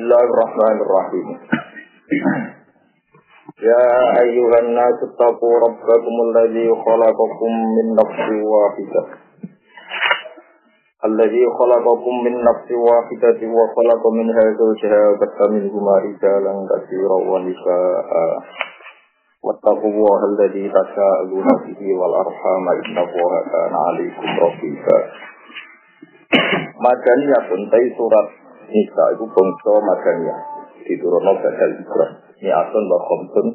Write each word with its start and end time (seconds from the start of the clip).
Bismillahirrahmanirrahim. 0.00 1.26
Ya 3.60 3.84
ayyuhan 4.24 4.72
nasu 4.72 5.04
taqu 5.20 5.48
rabbakum 5.52 6.14
alladhi 6.32 6.64
khalaqakum 6.64 7.52
min 7.76 7.86
nafsin 7.92 8.36
wahidah. 8.40 9.06
الذي 11.06 11.44
خلقكم 11.60 12.14
من 12.24 12.34
نفس 12.44 12.68
واحدة 12.72 13.40
وخلق 13.46 14.02
منها 14.18 14.44
زوجها 14.58 15.00
وبث 15.08 15.38
منهما 15.54 15.94
رجالا 16.08 16.52
كثيرا 16.72 17.18
ونساء 17.30 18.08
واتقوا 19.44 19.90
الله 19.92 20.20
الذي 20.32 20.64
تساءلون 20.72 21.48
به 21.62 21.80
والأرحام 22.00 22.64
إن 22.68 22.96
الله 23.06 23.32
كان 23.52 23.74
عليكم 23.86 24.26
رقيبا 24.40 24.98
Madaniyah 26.76 27.42
pun 27.48 27.60
surat 27.96 28.26
Nisa 28.71 29.03
itu 29.13 29.25
bangsa 29.27 29.71
Madaniyah. 29.83 30.39
Diturunkan 30.81 31.35
badal 31.43 31.71
Ibrahim 31.77 32.31
ini 32.41 32.49
asun 32.49 32.83
wa 32.89 32.99
khomsun 33.05 33.47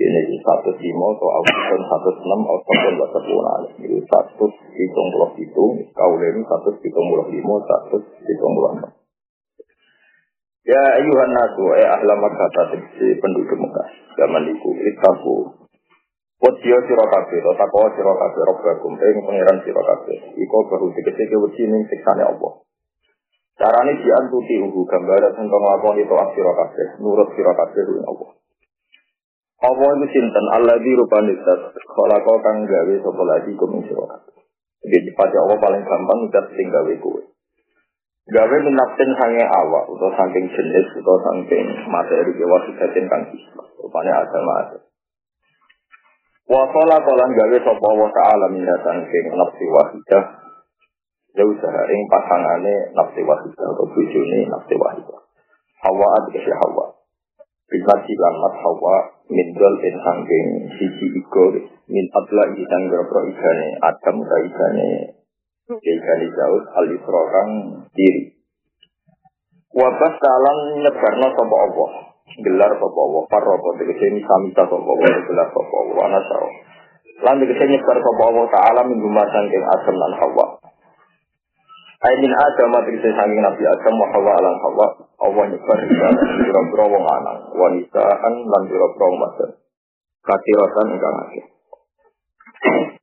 ini 0.00 0.36
satu 0.42 0.72
lima 0.80 1.06
atau 1.14 1.28
asun 1.44 1.80
satu 1.86 2.10
enam 2.24 2.40
atau 2.42 2.74
wa 2.98 3.06
sepuluh 3.06 3.44
ini 3.84 4.00
satu 4.02 4.44
hitung 4.50 5.08
puluh 5.14 5.30
itu 5.38 5.64
kau 5.94 6.12
ini 6.18 6.42
satu 6.42 6.74
hitung 6.82 7.06
puluh 7.06 7.26
lima 7.30 7.54
satu 7.68 7.96
hitung 8.00 8.52
puluh 8.56 8.70
enam. 8.80 8.90
Ya 10.66 10.82
ayuhan 11.00 11.32
nasu, 11.32 11.64
eh 11.78 11.88
ahla 11.88 12.14
kata 12.20 12.76
si 12.98 13.06
penduduk 13.16 13.56
Mekah. 13.56 13.88
Zaman 14.18 14.44
itu 14.52 14.70
itaku. 14.76 15.36
Wadiyo 16.40 16.78
siro 16.88 17.04
kabe, 17.04 17.36
to 17.36 17.52
takwa 17.56 17.88
siro 17.96 18.12
kabe, 18.16 18.40
robbakum, 18.44 18.92
ing 18.96 19.18
pengiran 19.24 19.60
siro 19.64 19.80
kabe. 19.80 20.14
Iko 20.36 20.56
baru 20.68 20.88
dikese 20.96 21.28
ke 21.28 21.64
ning 21.68 21.84
siksane 21.88 22.24
Allah. 22.24 22.52
Carane 23.60 23.92
diantuti 23.92 24.56
uhu 24.56 24.88
gambaran 24.88 25.36
sing 25.36 25.44
nglakoni 25.44 26.08
to 26.08 26.16
siro 26.32 26.52
kabe, 26.56 26.84
nurut 26.96 27.28
siro 27.36 27.52
kabe 27.52 27.80
ing 27.84 28.08
Allah. 28.08 28.30
Allah 29.60 29.90
itu 30.00 30.06
sinten 30.16 30.46
Allah 30.56 30.80
di 30.80 30.96
rupane 30.96 31.36
zat 31.44 31.76
khalaqo 31.76 32.40
kang 32.40 32.64
gawe 32.64 32.94
sapa 33.04 33.22
lagi 33.28 33.52
kum 33.60 33.84
sira 33.84 34.00
kabeh. 34.08 34.40
Jadi 34.88 35.08
pada 35.12 35.36
Allah 35.44 35.60
paling 35.60 35.84
gampang 35.84 36.18
udah 36.32 36.44
sing 36.56 36.72
gawe 36.72 36.92
kowe. 37.04 37.20
Gawe 38.32 38.56
minapten 38.64 39.10
sange 39.20 39.44
awak 39.44 39.84
utawa 39.92 40.16
saking 40.16 40.48
jenis 40.48 40.86
utawa 40.96 41.20
saking 41.28 41.68
materi 41.92 42.32
ke 42.32 42.44
wasidatin 42.48 43.04
kang 43.12 43.28
isma. 43.28 43.68
Rupane 43.76 44.08
agama 44.08 44.52
ada. 44.64 44.78
Wa 46.48 46.64
qala 46.64 46.96
qalan 47.04 47.30
gawe 47.36 47.56
sapa 47.60 47.88
wa 47.92 48.08
ta'ala 48.08 48.46
min 48.56 48.64
saking 48.64 49.26
nafsi 49.36 49.64
wahidah. 49.68 50.39
Jauh 51.30 51.54
ing 51.54 52.00
pasangane 52.10 52.74
nafsi 52.90 53.22
wahidah 53.22 53.66
atau 53.70 53.86
bujune 53.94 54.38
nafsi 54.50 54.74
wahidah. 54.74 55.20
Hawa 55.80 56.06
adikasi 56.20 56.50
Hawa. 56.52 56.90
Bisa 57.70 57.94
silamat 58.02 58.54
Hawa 58.60 58.94
min 59.30 59.48
dol 59.54 59.78
in 59.78 59.94
sangking 60.02 60.48
sisi 60.74 61.06
iko 61.22 61.54
min 61.86 62.04
adla 62.18 62.44
isang 62.58 62.82
berapa 62.90 63.18
ikane 63.30 63.68
adam 63.78 64.16
ka 64.26 64.36
ikane 64.42 64.90
ikane 65.70 66.26
jauh 66.34 66.62
al 66.76 66.86
isra 66.90 67.22
kang 67.30 67.50
diri. 67.94 68.34
Wabah 69.70 70.12
kalang 70.18 70.60
nyebarno 70.82 71.26
sapa 71.30 71.56
Allah. 71.62 71.90
Gelar 72.42 72.74
sapa 72.74 73.00
Allah. 73.06 73.22
Parroto 73.30 73.70
tegese 73.78 74.18
samita 74.18 74.66
sapa 74.66 74.82
Allah 74.82 75.22
gelar 75.30 75.48
sapa 75.48 75.74
Allah 75.78 76.02
ana 76.10 76.20
sao. 76.26 76.48
Lan 77.22 77.38
tegese 77.38 77.64
nyebar 77.70 77.96
sapa 78.02 78.22
Allah 78.34 78.46
taala 78.50 78.80
min 78.90 78.98
rumah 78.98 79.24
sangking 79.30 79.62
adam 79.62 79.94
lan 79.94 80.12
Hawa. 80.18 80.46
Ainin 82.00 82.32
Adam 82.32 82.80
tegese 82.88 83.12
sangking 83.12 83.44
Nabi 83.44 83.60
Adam 83.60 83.94
wa 84.00 84.08
Hawa 84.16 84.34
lan 84.40 84.56
Hawa. 84.64 84.88
Allah 85.20 85.44
nyebar 85.52 85.78
biro-biro 86.40 86.84
wong 86.96 87.04
lanang, 87.04 87.38
wanisaan 87.52 88.34
lan 88.40 88.62
biro-biro 88.72 89.06
wong 89.12 89.20
wadon. 89.20 89.50
Katiratan 90.24 90.96
ingkang 90.96 91.16
akeh. 91.28 91.44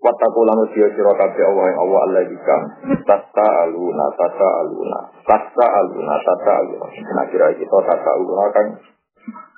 Wataku 0.02 0.40
lan 0.46 0.66
usia 0.70 0.90
sira 0.94 1.14
Allah 1.14 1.66
yang 1.70 1.80
Allah 1.82 2.00
Allah 2.10 2.24
dikam. 2.26 2.62
Tata 3.06 3.48
aluna, 3.66 4.06
tata 4.18 4.50
aluna, 4.66 5.00
tata 5.26 5.66
aluna, 5.66 6.14
tata 6.22 6.52
aluna. 6.62 6.88
Nah 6.90 7.26
kira 7.30 7.54
kita 7.54 7.78
tata 7.86 8.10
aluna 8.18 8.46
kan 8.54 8.68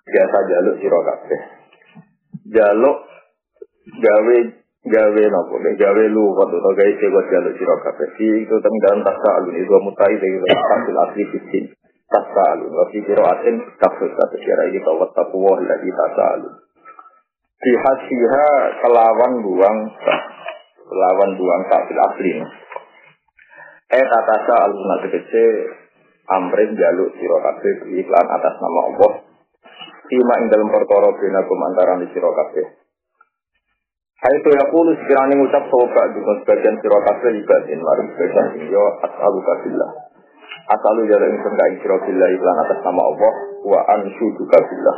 biasa 0.03 0.37
jaluk 0.51 0.75
sira. 0.83 0.99
Jaluk 2.47 2.97
gawe 4.03 4.37
gawe 4.89 5.23
nopo? 5.29 5.55
Gawe 5.61 6.03
lu 6.09 6.23
waktu 6.33 6.57
to 6.57 6.69
gawe 6.73 6.91
sego 6.97 7.21
jaluk 7.29 7.53
sira 7.55 7.75
kabeh. 7.85 8.09
Itu 8.17 8.55
tentang 8.57 9.05
tata 9.05 9.29
aluna 9.37 9.57
itu 9.61 9.77
mutai 9.85 10.17
dari 10.17 10.37
hasil 10.41 10.95
asli 10.97 11.23
fitin. 11.37 11.65
Tata 12.09 12.43
aluna, 12.57 12.89
fi 12.89 12.99
asin 13.05 13.55
kafir 13.77 14.09
kata 14.17 14.35
kira 14.41 14.63
ini 14.73 14.81
tawat 14.81 15.13
takuwah 15.13 15.61
lagi 15.61 15.93
tata 15.93 16.25
aluna 16.35 16.69
dihasiha 17.59 18.47
kelawan 18.79 19.33
buang 19.43 19.79
kelawan 20.87 21.29
buang 21.35 21.61
fil 21.67 22.01
asli 22.07 22.31
eh 23.89 24.05
tatasa 24.05 24.55
aluna 24.63 24.95
tegese 25.03 25.45
amrin 26.29 26.71
jaluk 26.79 27.11
sira 27.19 27.37
kabeh 27.41 27.73
iklan 27.99 28.27
atas 28.31 28.55
nama 28.61 28.81
Allah. 28.93 29.13
Ima 30.09 30.33
ing 30.41 30.47
dalam 30.49 30.73
perkara 30.73 31.09
binakum 31.13 31.59
di 32.01 32.07
sira 32.15 32.31
kabeh 32.31 32.65
Hai 34.19 34.35
tu 34.43 34.51
yaqulu 34.51 34.91
sekiranya 34.99 35.31
ngucap 35.39 35.63
sobat 35.71 36.11
dengan 36.11 36.43
sebagian 36.43 36.75
sira 36.83 36.99
kabeh 37.07 37.39
ibadin 37.39 37.79
mari 37.79 38.03
sebagian 38.11 38.67
yo 38.67 38.99
as'alu 38.99 39.39
kabillah 39.39 39.91
Asalu 40.75 41.07
jala 41.07 41.23
ing 41.31 41.39
sengka 41.39 41.63
ing 41.71 41.77
sira 41.79 41.95
billah 42.03 42.27
iklan 42.27 42.57
atas 42.67 42.83
nama 42.83 42.99
Allah 42.99 43.33
wa 43.63 43.79
anshudu 43.95 44.43
kabillah 44.43 44.97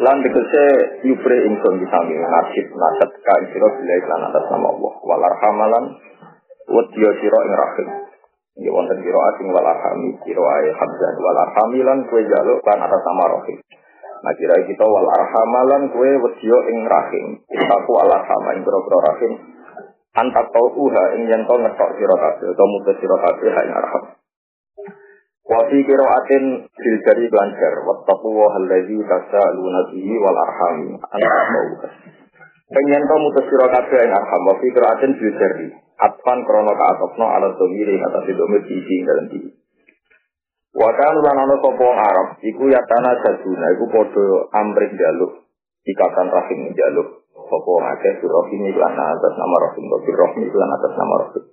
Lan 0.00 0.24
tegese 0.24 0.64
yupre 1.04 1.36
ingsun 1.44 1.76
di 1.76 1.86
sami 1.92 2.16
nasib 2.16 2.66
nasab 2.72 3.10
ka 3.20 3.34
sira 3.52 3.68
bila 3.68 3.94
iklan 4.00 4.22
atas 4.32 4.44
nama 4.48 4.66
Allah 4.80 4.92
wal 5.04 5.22
arhamalan 5.28 5.84
wadiya 6.72 7.10
sira 7.20 7.38
ing 7.44 7.52
rahim. 7.52 7.88
Ya 8.64 8.70
wonten 8.72 8.96
kira 9.04 9.20
asing 9.28 9.48
wal 9.52 9.68
arhami 9.68 10.16
kira 10.24 10.40
ae 10.40 10.72
hamzah 10.72 11.12
wal 11.20 11.36
arhamilan 11.36 12.08
kue 12.08 12.24
jaluk 12.24 12.64
kan 12.64 12.80
atas 12.80 13.02
nama 13.12 13.24
rahim. 13.36 13.60
Nah 14.22 14.34
kira 14.38 14.54
kita 14.70 14.86
wal 14.86 15.08
arhamalan 15.10 15.90
kue 15.90 16.10
wadiya 16.22 16.58
ing 16.70 16.78
rahim. 16.86 17.26
Aku 17.50 17.92
al 17.98 18.10
arhama 18.14 18.54
ing 18.54 18.62
boro 18.62 18.78
rahim. 19.02 19.32
Antak 20.14 20.46
tau 20.54 20.68
uha 20.78 21.04
ing 21.18 21.26
yen 21.26 21.42
to 21.42 21.54
ngetok 21.58 21.90
sira 21.98 22.16
kabeh 22.20 22.46
utawa 22.54 22.68
mutus 22.70 22.96
sira 23.02 23.16
kabeh 23.18 23.50
ing 23.50 23.72
arham. 23.74 24.04
Wafi 25.42 25.78
kiro 25.82 26.06
atin 26.06 26.70
bil 26.70 26.96
jari 27.02 27.26
lancar. 27.26 27.74
Wattaku 27.82 28.28
wa 28.30 28.46
halladhi 28.54 28.98
tasa'luna 29.02 29.80
bihi 29.90 30.14
wal 30.22 30.38
arhami. 30.38 30.94
Anak 31.02 31.32
tauha. 31.50 31.88
Pengen 32.70 33.02
kau 33.10 33.18
mutus 33.18 33.44
siro 33.50 33.66
kabeh 33.74 33.98
yang 34.06 34.14
arham. 34.14 34.42
Wafi 34.54 34.68
kiro 34.70 34.86
atin 34.86 35.10
bil 35.18 35.32
jari. 35.34 35.66
Atfan 35.98 36.38
krono 36.46 36.72
ka 36.78 36.84
atopno 36.94 37.26
ala 37.26 37.48
domiri 37.58 37.98
atas 37.98 38.30
domir 38.30 38.62
diisi 38.70 39.02
dalam 39.02 39.26
diri. 39.34 39.61
Wakan 40.72 41.14
lan 41.20 41.36
ana 41.36 41.56
sapa 41.60 41.84
Arab 41.84 42.28
iku 42.40 42.64
ya 42.72 42.80
tanah 42.80 43.14
jaduna 43.20 43.66
iku 43.76 43.84
padha 43.92 44.26
amrik 44.56 44.96
jaluk 44.96 45.44
ikatan 45.84 46.32
rahim 46.32 46.72
jaluk 46.72 47.28
sapa 47.28 47.72
akeh 47.92 48.24
surahim 48.24 48.72
lan 48.72 48.96
atas 48.96 49.34
nama 49.36 49.56
rahim 49.68 49.84
rahim 49.92 50.48
lan 50.48 50.70
atas 50.80 50.92
nama 50.96 51.14
rahim 51.28 51.44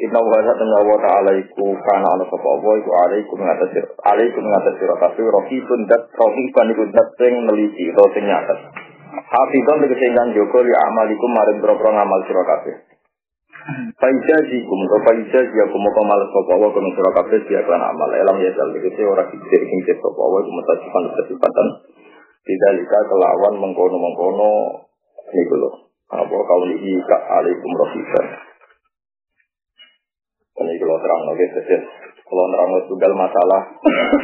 Inna 0.00 0.16
wa 0.16 0.40
ta'ala 0.40 0.78
wa 0.80 0.96
ta'ala 0.96 1.30
iku 1.44 1.76
kana 1.76 2.08
ana 2.16 2.24
sapa 2.24 2.50
wa 2.56 2.72
iku 2.72 2.90
alaikum 3.04 3.36
ngatas 3.36 3.68
alaikum 4.00 4.44
ngatas 4.48 4.74
sira 4.80 4.96
kabeh 4.96 5.28
rohibun 5.28 5.80
dat 5.92 6.08
rohiban 6.16 6.72
iku 6.72 6.88
dat 6.88 7.08
sing 7.20 7.34
neliti 7.44 7.92
utawa 7.92 8.08
sing 8.16 8.24
nyatet. 8.24 8.58
Hafidhon 9.10 9.84
tegese 9.84 10.06
ingkang 10.08 10.32
jaga 10.32 10.60
li 10.64 10.72
amalikum 10.72 11.30
maring 11.36 11.58
boro 11.60 11.76
ngamal 11.84 12.20
sira 12.24 12.42
kabeh. 12.48 12.89
Faijazikum 14.00 14.80
to 14.88 14.96
faijazikum 15.04 15.80
moko 15.80 16.00
mal 16.06 16.22
sapa 16.32 16.54
wa 16.56 16.68
kuwi 16.72 16.90
sira 16.96 17.10
kabeh 17.12 17.40
dia 17.46 17.60
kan 17.66 17.82
amal 17.82 18.10
elam 18.10 18.36
ya 18.40 18.50
dal 18.56 18.72
tegese 18.72 19.02
ora 19.04 19.28
dicek 19.28 19.62
sing 19.62 19.80
sapa 19.86 20.22
wa 20.22 20.38
iku 20.40 20.50
mutasifan 20.50 21.04
kesifatan. 21.20 21.66
Tidak 22.40 22.72
kelawan 22.88 23.54
mengkono-mengkono 23.60 24.50
niku 25.30 25.54
lho. 25.60 25.70
Apa 26.10 26.34
kaulihi 26.34 26.98
ka 27.06 27.16
alaikum 27.38 27.70
rohiban. 27.78 28.26
Ini 30.60 30.72
kalau 30.76 30.98
terang 31.00 31.22
lagi 31.30 31.46
saja. 31.54 31.78
Kalau 32.26 32.46
terang 32.50 32.70
tunggal 32.88 33.12
masalah 33.14 33.62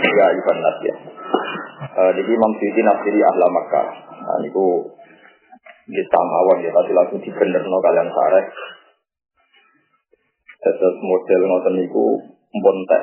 ya 0.02 0.26
iban 0.32 0.58
nas 0.64 0.78
ya. 0.82 0.96
Di 2.12 2.22
Imam 2.25 2.52
Siti 2.58 2.81
nafsiri 2.82 3.20
ahla 3.20 3.46
Makkah. 3.52 3.87
Nah 4.26 4.37
ini 4.42 4.50
di 5.87 6.02
samawan 6.02 6.66
ya, 6.66 6.70
tapi 6.75 6.90
langsung 6.90 7.22
dibener 7.22 7.62
no 7.62 7.78
kalian 7.78 8.10
sare. 8.10 8.42
Terus 10.74 10.96
model 10.98 11.40
ngoten 11.46 11.74
niku 11.78 12.06
bontek. 12.58 13.02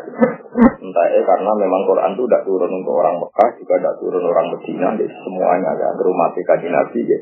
Entah 0.83 1.07
karena 1.23 1.51
memang 1.55 1.81
Quran 1.87 2.11
itu 2.17 2.23
tidak 2.27 2.43
turun 2.43 2.71
untuk 2.71 2.93
orang 2.99 3.15
Mekah, 3.21 3.49
juga 3.59 3.75
tidak 3.79 3.95
turun 4.01 4.23
orang 4.27 4.47
Medina, 4.51 4.87
jadi 4.99 5.13
semuanya 5.23 5.69
ada 5.77 6.03
rumah 6.03 6.33
kaji 6.33 6.67
Nabi 6.67 6.99
ya. 7.07 7.19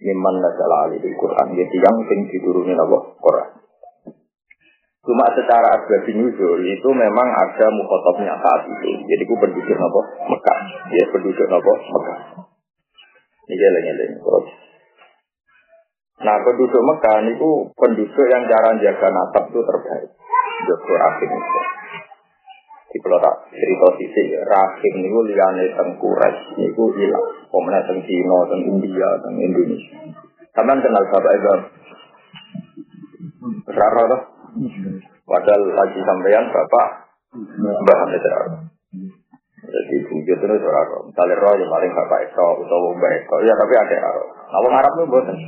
Miman 0.00 0.40
nasalah 0.40 0.88
alih 0.88 1.04
Quran, 1.04 1.46
jadi 1.52 1.76
yang 1.76 1.96
sing 2.08 2.20
diturunin 2.32 2.78
Allah 2.80 3.02
Quran. 3.20 3.60
Cuma 5.00 5.24
secara 5.32 5.80
asbabin 5.80 6.22
nuzul 6.22 6.60
itu 6.60 6.88
memang 6.92 7.28
ada 7.32 7.66
mukhotobnya 7.72 8.36
saat 8.36 8.68
itu. 8.68 9.00
Jadi 9.08 9.22
ku 9.24 9.34
penduduk 9.40 9.76
nopo 9.80 10.00
Mekah. 10.28 10.58
Ya 10.92 11.04
penduduk 11.08 11.48
nopo 11.48 11.72
Mekah. 11.72 12.18
Ini 13.48 13.54
geleng-geleng. 13.56 14.12
Terus. 14.20 14.69
Nah 16.20 16.36
penduduk 16.44 16.82
Mekah 16.84 17.24
itu 17.32 17.50
penduduk 17.72 18.26
yang 18.28 18.44
cara 18.44 18.76
jaga 18.76 19.08
nasab 19.08 19.44
itu 19.48 19.60
terbaik. 19.64 20.10
Joko 20.68 20.92
Rahim 20.92 21.30
itu. 21.32 21.60
Di 22.90 22.98
pulau 23.00 23.22
tak 23.22 23.48
cerita 23.54 23.88
sisi 23.96 24.22
Rahim 24.36 24.94
itu 25.00 25.18
liane 25.32 25.64
tengkurai. 25.72 26.34
Itu 26.60 26.84
hilang. 26.92 27.26
Pemenang 27.48 27.84
teng 27.88 28.00
Cina, 28.04 28.38
teng 28.52 28.62
India, 28.68 29.08
teng 29.24 29.36
Indonesia. 29.40 29.96
Kalian 30.50 30.78
kenal 30.84 31.04
sahabat 31.08 31.32
Ibrahim? 31.40 31.62
Rara 33.70 34.02
tuh? 34.10 34.22
Padahal 35.24 35.62
lagi 35.62 36.00
sampean 36.02 36.44
bapak 36.50 36.88
Mbah 37.54 38.00
Mesra. 38.10 38.66
Jadi 39.60 39.96
bujur 40.08 40.36
terus 40.42 40.62
ora 40.66 40.82
roh. 40.90 41.06
Misalnya 41.06 41.38
roh 41.38 41.54
yang 41.54 41.70
paling 41.70 41.92
bapak 41.94 42.18
Eko 42.26 42.66
utawa 42.66 42.88
Mbak 42.98 43.12
Eko. 43.22 43.36
Ya 43.46 43.54
tapi 43.54 43.74
ada 43.78 43.96
roh. 44.18 44.28
Nah 44.34 44.58
wong 44.66 44.74
Arab 44.74 44.92
itu 44.98 45.04
boten. 45.06 45.38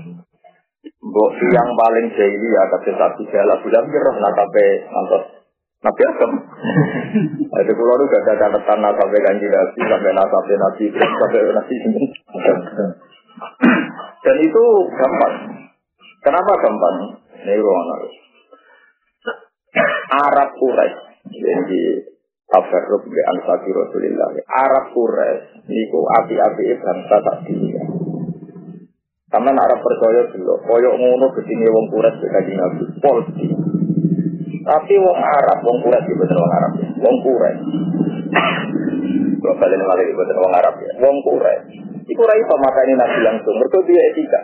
Mbok 1.13 1.37
yang 1.53 1.71
paling 1.77 2.07
jahili 2.17 2.49
ya 2.49 2.63
tapi 2.73 2.91
satu 2.97 3.23
jala 3.29 3.61
bulan 3.61 3.85
roh 3.85 4.17
nakape 4.17 4.67
ngantos 4.89 5.43
Nabi 5.83 6.03
Adam. 6.07 6.33
Itu 7.59 7.73
pulau 7.75 7.99
itu 7.99 8.05
gak 8.07 8.23
ada 8.23 8.35
catatan 8.39 8.79
nasabe 8.87 9.19
kanji 9.19 9.51
nabi 9.51 9.81
sampai 9.83 10.15
nasabe 10.15 10.55
nabi 10.55 10.85
sampai 10.95 11.53
nabi 11.53 11.75
Dan 14.23 14.37
itu 14.39 14.65
gampang. 14.95 15.35
Kenapa 16.23 16.53
gampang? 16.63 16.97
Ini 17.43 17.59
ruang 17.59 17.87
harus. 17.99 18.15
Arab 20.31 20.55
Quraisy. 20.55 21.03
Jadi 21.35 21.83
tabarruk 22.47 23.03
bi 23.11 23.19
ansati 23.19 23.71
Rasulillah. 23.75 24.29
Arab 24.47 24.95
Quraisy 24.95 25.67
niku 25.67 26.07
api-api 26.07 26.79
bangsa 26.79 27.17
tak 27.19 27.37
dunia. 27.51 27.72
Sama 29.33 29.49
Arab 29.49 29.81
percaya 29.81 30.29
dulu, 30.29 30.61
koyok 30.69 30.95
ngono 31.01 31.27
ke 31.33 31.41
sini 31.49 31.65
wong 31.65 31.89
Quraisy 31.89 32.21
kaji 32.21 32.53
Nabi, 32.53 32.85
polisi. 33.01 33.49
Tapi 34.61 34.95
wong 35.01 35.17
Arab, 35.17 35.59
wong 35.65 35.81
Quraisy 35.81 36.05
itu 36.13 36.21
betul 36.21 36.37
wong 36.37 36.53
Arab 36.53 36.73
ya, 36.77 36.89
wong 37.01 37.17
Quraisy. 37.25 37.65
Kalau 39.41 39.57
kalian 39.57 39.81
malah 39.89 40.05
itu 40.05 40.13
betul 40.13 40.37
wong 40.37 40.53
Arab 40.53 40.75
ya, 40.85 40.91
wong 41.01 41.17
Quraisy. 41.25 41.81
Iku 42.13 42.23
rai 42.29 42.45
ini 42.45 42.95
Nabi 43.01 43.19
langsung, 43.25 43.57
mereka 43.57 43.79
dia 43.89 44.03
etika. 44.13 44.41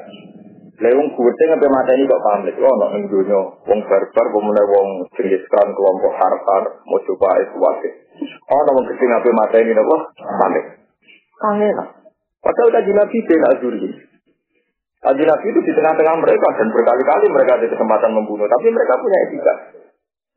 Lewung 0.78 1.10
gede 1.12 1.44
ngapain 1.52 1.74
mata 1.74 1.92
ini 1.92 2.06
kok 2.08 2.22
pamit? 2.24 2.54
Oh, 2.56 2.74
no, 2.80 2.86
ing 2.96 3.12
dunia, 3.12 3.40
wong 3.68 3.80
barbar, 3.82 4.26
pemuda 4.30 4.62
wong 4.72 4.88
jenis 5.20 5.42
kran 5.52 5.68
kelompok 5.74 6.16
harkar, 6.16 6.64
mau 6.88 7.02
coba 7.02 7.44
itu 7.44 7.60
wakil. 7.60 7.92
Oh, 8.56 8.62
wong 8.72 8.84
gede 8.88 9.04
ngapain 9.04 9.36
mata 9.36 9.56
ini 9.60 9.76
nopo 9.76 9.96
pamit? 10.16 10.64
Kangen 11.44 11.76
lah. 11.76 11.88
Padahal 12.40 12.72
kaji 12.72 12.90
nabi 12.96 13.18
nggak 13.20 13.58
juri. 13.60 14.07
Kaji 14.98 15.22
nabi 15.22 15.46
itu 15.54 15.60
di 15.62 15.72
tengah-tengah 15.78 16.16
mereka 16.18 16.48
dan 16.58 16.68
berkali-kali 16.74 17.26
mereka 17.30 17.52
ada 17.54 17.66
kesempatan 17.70 18.10
membunuh, 18.18 18.50
tapi 18.50 18.66
mereka 18.74 18.98
punya 18.98 19.18
etika. 19.30 19.54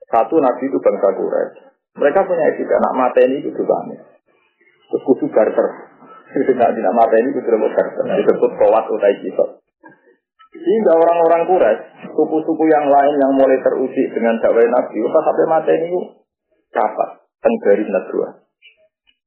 Satu 0.06 0.38
nabi 0.38 0.70
itu 0.70 0.78
bangsa 0.78 1.08
Quraisy. 1.18 1.54
Mereka 1.98 2.20
punya 2.30 2.46
etika, 2.54 2.78
nak 2.78 2.94
mata 2.94 3.20
ini 3.26 3.42
itu 3.42 3.64
pamit. 3.66 4.00
Terus 4.92 5.02
kudu 5.08 5.26
barter. 5.34 5.68
Itu 6.32 6.52
nak 6.56 6.72
tidak 6.72 6.94
mata 6.96 7.16
ini 7.20 7.32
kudu 7.36 7.48
barter. 7.48 7.86
Disebut 8.22 8.52
kawat 8.60 8.86
utai 8.92 9.16
kisah. 9.24 9.50
Sehingga 10.52 10.94
orang-orang 10.94 11.48
Quraisy, 11.50 12.12
suku-suku 12.14 12.64
yang 12.70 12.86
lain 12.86 13.16
yang 13.18 13.32
mulai 13.34 13.58
teruji 13.66 14.14
dengan 14.14 14.38
dakwah 14.44 14.62
Nabi, 14.62 15.00
pas 15.10 15.24
sampai 15.26 15.46
mata 15.50 15.72
ini 15.74 15.90
capat, 16.70 17.10
tenggari 17.42 17.88
nadua. 17.90 18.46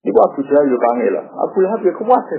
Ibu 0.05 0.19
Abu 0.21 0.41
Jahal 0.47 0.69
yuk 0.69 0.85
lah, 1.17 1.27
Abu 1.27 1.59
Lahab 1.65 1.81
ya 1.81 1.93
kuat 1.97 2.25
ya 2.29 2.39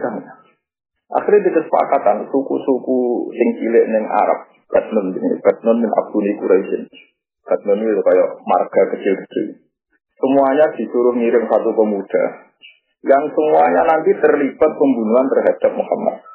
Akhirnya 1.05 1.45
di 1.45 1.51
kesepakatan 1.53 2.25
suku-suku 2.33 3.29
sing 3.29 3.49
cilik 3.61 3.85
neng 3.93 4.05
Arab, 4.09 4.49
Batnun 4.73 5.13
ini, 5.13 5.37
Batnun 5.37 5.85
min 5.85 5.91
Abduni 5.93 6.33
Quraisyin. 6.41 6.89
Batnun 7.45 7.85
itu 7.85 8.01
kayak 8.01 8.29
marga 8.41 8.81
kecil-kecil. 8.97 9.61
Semuanya 10.17 10.65
disuruh 10.73 11.13
ngirim 11.13 11.45
satu 11.45 11.69
pemuda 11.77 12.23
yang 13.05 13.23
semuanya 13.29 13.85
nanti 13.85 14.17
terlibat 14.17 14.71
pembunuhan 14.73 15.29
terhadap 15.29 15.71
Muhammad. 15.77 16.25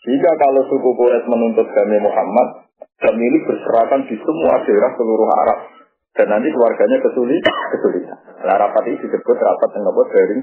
Jika 0.00 0.30
kalau 0.40 0.64
suku 0.72 0.90
Quraisy 0.96 1.28
menuntut 1.28 1.68
kami 1.76 2.00
Muhammad, 2.00 2.72
kami 3.04 3.20
ini 3.20 3.38
berserakan 3.44 4.08
di 4.08 4.16
semua 4.16 4.64
daerah 4.64 4.96
seluruh 4.96 5.28
Arab. 5.44 5.60
Dan 6.10 6.26
nanti 6.26 6.50
keluarganya 6.50 6.98
kesulit, 7.04 7.38
kesulitan. 7.76 8.18
Nah, 8.42 8.56
rapat 8.58 8.82
ini 8.90 8.98
disebut 8.98 9.36
rapat 9.40 9.70
yang 9.78 9.84
apa 9.86 10.02
dari 10.10 10.36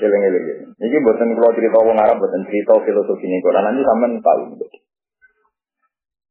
Eling 0.00 0.22
eling 0.32 0.44
Ini 0.80 0.96
buatan 1.04 1.28
kalau 1.36 1.52
cerita 1.52 1.76
orang 1.76 2.00
Arab, 2.00 2.16
buatan 2.24 2.48
cerita 2.48 2.72
filosofi 2.80 3.24
ini. 3.28 3.44
Kalau 3.44 3.60
nanti 3.60 3.80
sampean 3.84 4.12
tahu. 4.24 4.42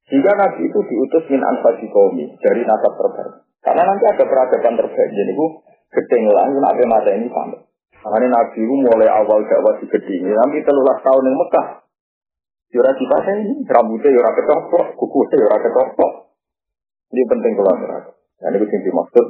Jika 0.10 0.32
Nabi 0.34 0.62
itu 0.66 0.80
diutus 0.90 1.24
min 1.30 1.38
ansasi 1.38 1.86
kaumi 1.94 2.26
dari 2.42 2.66
nasab 2.66 2.98
terbaik. 2.98 3.46
Karena 3.62 3.86
nanti 3.86 4.04
ada 4.10 4.26
peradaban 4.26 4.74
terbaik. 4.74 5.10
Jadi 5.14 5.32
itu 5.38 5.46
gedeng 5.94 6.24
lah, 6.34 6.50
nabi 6.50 6.84
mata 6.90 7.14
ini 7.14 7.30
sampai. 7.30 7.62
Makanya 8.00 8.28
Nabi 8.32 8.58
itu 8.58 8.74
mulai 8.74 9.10
awal 9.12 9.46
dakwah 9.46 9.78
di 9.78 9.86
gedeng. 9.86 10.22
Nanti 10.34 10.66
telulah 10.66 10.98
tahun 11.06 11.30
yang 11.30 11.38
Mekah. 11.38 11.68
Yura 12.70 12.94
di 12.94 13.06
pasar 13.10 13.34
ini, 13.34 13.66
rambutnya 13.66 14.14
yura 14.14 14.30
ketopok, 14.38 14.94
kukunya 14.94 15.42
yura 15.42 15.58
ketopok. 15.58 16.12
Ini 17.10 17.26
penting 17.26 17.54
kalau 17.58 17.74
neraka. 17.82 18.12
Dan 18.38 18.56
itu 18.62 18.66
yang 18.70 18.84
dimaksud 18.86 19.26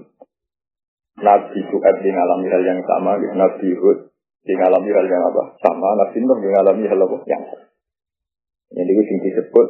Nabi 1.24 1.60
Su'ad 1.72 1.96
di 2.04 2.10
ngalami 2.12 2.48
hal 2.52 2.64
yang 2.68 2.80
sama, 2.84 3.16
Nabi 3.16 3.70
Hud 3.80 4.09
di 4.44 4.54
ngalami 4.56 4.90
hal 4.92 5.06
yang 5.08 5.24
apa? 5.30 5.44
Sama, 5.60 5.90
Nabi 6.00 6.18
Nuh 6.24 6.38
di 6.40 6.50
ngalami 6.50 6.84
hal 6.88 7.00
apa? 7.00 7.18
Yang. 7.28 7.44
Ini 8.70 8.86
itu 8.86 9.02
yang 9.02 9.20
disebut 9.26 9.68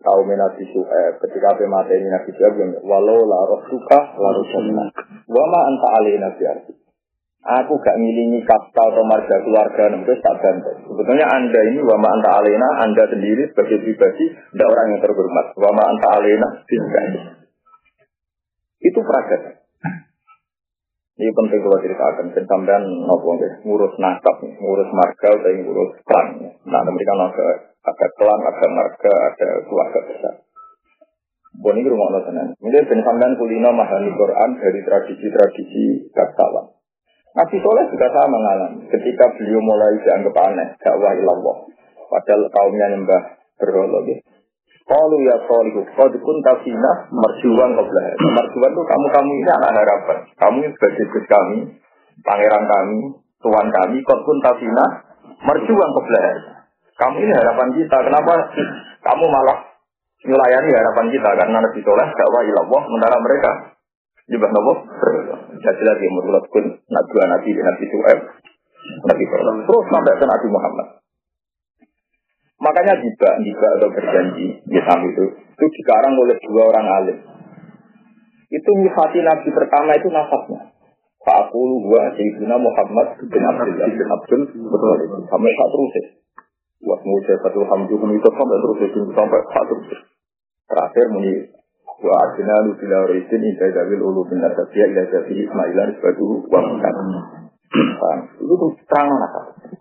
kaum 0.00 0.28
Nabi 0.28 0.64
Su'ad 0.72 1.20
ketika 1.20 1.60
mata 1.68 1.92
ini 1.92 2.08
Nabi 2.08 2.30
Su'ad 2.32 2.56
walau 2.84 3.20
la 3.28 3.40
suka 3.68 4.00
la 4.16 4.30
roh 4.32 4.46
Wama 5.28 5.60
anta 5.68 5.88
alih 6.00 6.16
Nabi 6.16 6.42
Arti. 6.48 6.72
Aku 7.38 7.80
gak 7.80 7.96
ngilingi 7.96 8.44
kasta 8.44 8.82
atau 8.82 9.04
marga 9.08 9.40
keluarga 9.40 9.88
itu 9.94 10.12
tak 10.20 10.36
bantu. 10.42 10.68
Sebetulnya 10.90 11.24
anda 11.32 11.60
ini 11.70 11.80
wama 11.80 12.08
anta 12.18 12.44
alena, 12.44 12.68
anda 12.82 13.08
sendiri 13.08 13.48
sebagai 13.48 13.78
pribadi 13.78 14.26
tidak 14.52 14.68
orang 14.68 14.86
yang 14.92 15.00
terhormat. 15.00 15.46
Wama 15.56 15.82
anta 15.86 16.08
alena 16.18 16.48
tidak. 16.68 17.04
Itu 18.84 19.00
peradaban. 19.00 19.57
Ini 21.18 21.34
penting 21.34 21.60
kalau 21.66 21.82
ceritakan. 21.82 22.30
Dan 22.30 22.44
sampean 22.46 22.82
nopo 23.02 23.34
ngurus 23.66 23.94
nasab, 23.98 24.38
ngurus 24.38 24.90
marga, 24.94 25.34
atau 25.34 25.50
ngurus 25.50 25.98
klan. 26.06 26.26
Nah, 26.62 26.80
mereka 26.86 27.12
ada 27.18 27.46
ada 27.82 28.06
klan, 28.14 28.40
ada 28.46 28.66
marga, 28.70 29.12
ada 29.34 29.48
keluarga 29.66 30.00
besar. 30.06 30.34
Bon 31.58 31.74
ini 31.74 31.90
rumah 31.90 32.14
Allah 32.14 32.54
Mungkin 32.62 33.02
sampean 33.02 33.34
kulino 33.34 33.74
mahani 33.74 34.14
Quran 34.14 34.50
dari 34.62 34.80
tradisi-tradisi 34.86 36.06
bangsawan. 36.14 36.70
Nabi 37.34 37.56
Soleh 37.66 37.84
juga 37.90 38.06
sama 38.14 38.38
mengalami. 38.38 38.86
Ketika 38.86 39.26
beliau 39.34 39.58
mulai 39.58 39.98
dianggap 39.98 40.38
aneh, 40.38 40.68
dakwah 40.78 41.12
ilallah. 41.18 41.56
Padahal 42.08 42.46
kaumnya 42.46 42.86
nyembah 42.94 43.22
berhala 43.58 43.98
gitu. 44.06 44.37
Kalau 44.88 45.18
ya 45.20 45.36
solihu, 45.44 45.84
kalau 45.92 46.16
pun 46.16 46.36
tafina 46.40 46.92
merjuan 47.12 47.76
kebelah. 47.76 48.06
Merjuan 48.24 48.70
itu 48.72 48.82
kamu 48.88 49.06
kamu 49.12 49.30
ini 49.44 49.50
anak 49.52 49.72
harapan. 49.76 50.18
Kamu 50.40 50.64
sebagai 50.64 51.04
gus 51.12 51.26
kami, 51.28 51.58
pangeran 52.24 52.64
kami, 52.64 53.00
tuan 53.44 53.68
kami. 53.68 54.00
Kau 54.00 54.16
pun 54.24 54.36
tafina 54.40 54.86
merjuan 55.44 55.90
kebelah. 55.92 56.28
Kamu 56.96 57.16
ini 57.20 57.32
harapan 57.36 57.68
kita. 57.76 57.96
Kenapa 58.00 58.32
kamu 59.04 59.24
malah 59.28 59.58
melayani 60.24 60.70
harapan 60.72 61.06
kita? 61.12 61.30
Karena 61.36 61.58
Nabi 61.60 61.80
Soleh 61.84 62.08
dakwah 62.08 62.42
ilallah, 62.48 62.80
sementara 62.88 63.16
mereka 63.20 63.50
Jubah 64.28 64.50
nopo? 64.52 64.72
Jadi 65.56 65.82
lagi 65.88 66.06
menurut 66.12 66.44
pun 66.52 66.64
nabi 66.68 67.48
di 67.48 67.62
nabi 67.64 67.84
Su'eb, 67.88 68.18
nabi 69.08 69.24
Terus 69.24 69.84
sampai 69.88 70.20
ke 70.20 70.24
Nabi 70.28 70.46
Muhammad. 70.52 70.97
Makanya 72.58 72.94
juga, 72.98 73.38
juga 73.38 73.68
atau 73.78 73.88
berjanji, 73.94 74.46
ya 74.66 74.82
itu, 74.82 75.24
itu 75.30 75.64
dikarang 75.78 76.18
oleh 76.18 76.34
dua 76.42 76.62
orang 76.74 76.86
alim. 76.90 77.18
Itu 78.50 78.70
nyifati 78.82 79.22
nabi 79.22 79.48
pertama 79.54 79.94
itu 79.94 80.10
nasabnya. 80.10 80.74
Pak 81.22 81.38
aku 81.50 81.60
gua 81.86 82.10
Sayyidina 82.16 82.56
Muhammad 82.58 83.20
bin 83.20 83.42
Abdullah 83.44 83.90
bin 83.90 84.08
Abdul 84.08 84.42
betul 84.48 84.96
itu 85.04 85.16
sampai 85.28 85.52
saat 85.52 85.70
terus 85.76 86.06
mau 86.78 87.18
saya 87.26 87.36
satu 87.42 87.60
hamdulillah 87.68 88.16
itu 88.16 88.30
sampai 88.32 88.58
terus 88.62 88.78
sampai 89.12 89.40
saat 89.52 89.66
terus. 89.68 90.00
Terakhir 90.68 91.06
muni 91.12 91.32
Wa 91.98 92.14
adina 92.14 92.62
lu 92.62 92.78
bila 92.78 93.10
rizin 93.10 93.42
inda 93.42 93.74
dawil 93.74 93.98
ulu 93.98 94.22
bin 94.30 94.38
nasabiyya 94.38 94.86
ila 94.86 95.02
jafi 95.10 95.34
ismailan 95.34 95.98
sebatu 95.98 96.46
wa 96.46 96.62
mungkar. 96.62 96.94
Itu 98.38 98.54
tuh 98.54 98.70
terang 98.86 99.10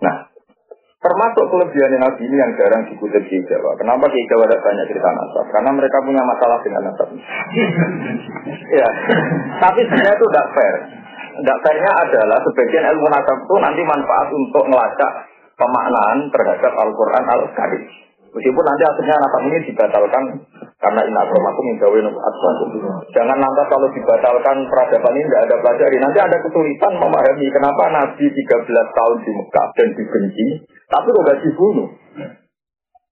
Nah, 0.02 0.16
Termasuk 0.98 1.46
kelebihan 1.54 1.94
Nabi 2.02 2.26
ini 2.26 2.42
yang 2.42 2.58
jarang 2.58 2.90
dikutip 2.90 3.22
di 3.30 3.38
Jawa. 3.46 3.78
Kenapa 3.78 4.10
di 4.10 4.18
Jawa 4.26 4.50
ada 4.50 4.58
banyak 4.58 4.86
cerita 4.90 5.10
nasab? 5.14 5.46
Karena 5.54 5.70
mereka 5.70 6.02
punya 6.02 6.26
masalah 6.26 6.58
dengan 6.66 6.90
nasab. 6.90 7.10
ya, 8.82 8.88
tapi 9.62 9.86
sebenarnya 9.86 10.18
itu 10.18 10.28
tidak 10.34 10.48
fair. 10.58 10.76
Tidak 11.38 11.58
fairnya 11.62 11.92
adalah 12.02 12.38
sebagian 12.42 12.86
ilmu 12.98 13.08
nasab 13.14 13.38
itu 13.46 13.56
nanti 13.62 13.82
manfaat 13.86 14.28
untuk 14.34 14.64
melacak 14.74 15.12
pemaknaan 15.54 16.18
terhadap 16.34 16.74
Al-Quran 16.74 17.26
Al-Karim. 17.30 18.07
Meskipun 18.28 18.64
nanti 18.64 18.84
akhirnya 18.84 19.16
nasab 19.18 19.42
ini 19.48 19.58
dibatalkan 19.68 20.24
karena 20.78 21.02
ini 21.04 21.18
akromakum 21.18 21.64
mindawi 21.74 22.00
Jangan 23.16 23.38
lantas 23.40 23.66
kalau 23.72 23.88
dibatalkan 23.90 24.58
peradaban 24.70 25.14
ini 25.18 25.26
tidak 25.26 25.44
ada 25.48 25.56
pelajari. 25.64 25.98
Nanti 25.98 26.20
ada 26.22 26.38
kesulitan 26.44 26.94
memahami 27.02 27.48
kenapa 27.50 27.84
Nabi 27.90 28.26
13 28.30 28.68
tahun 28.70 29.18
di 29.26 29.32
Mekah 29.32 29.68
dan 29.74 29.90
dibenci, 29.96 30.48
tapi 30.92 31.08
kok 31.10 31.24
gak 31.26 31.40
dibunuh. 31.42 31.88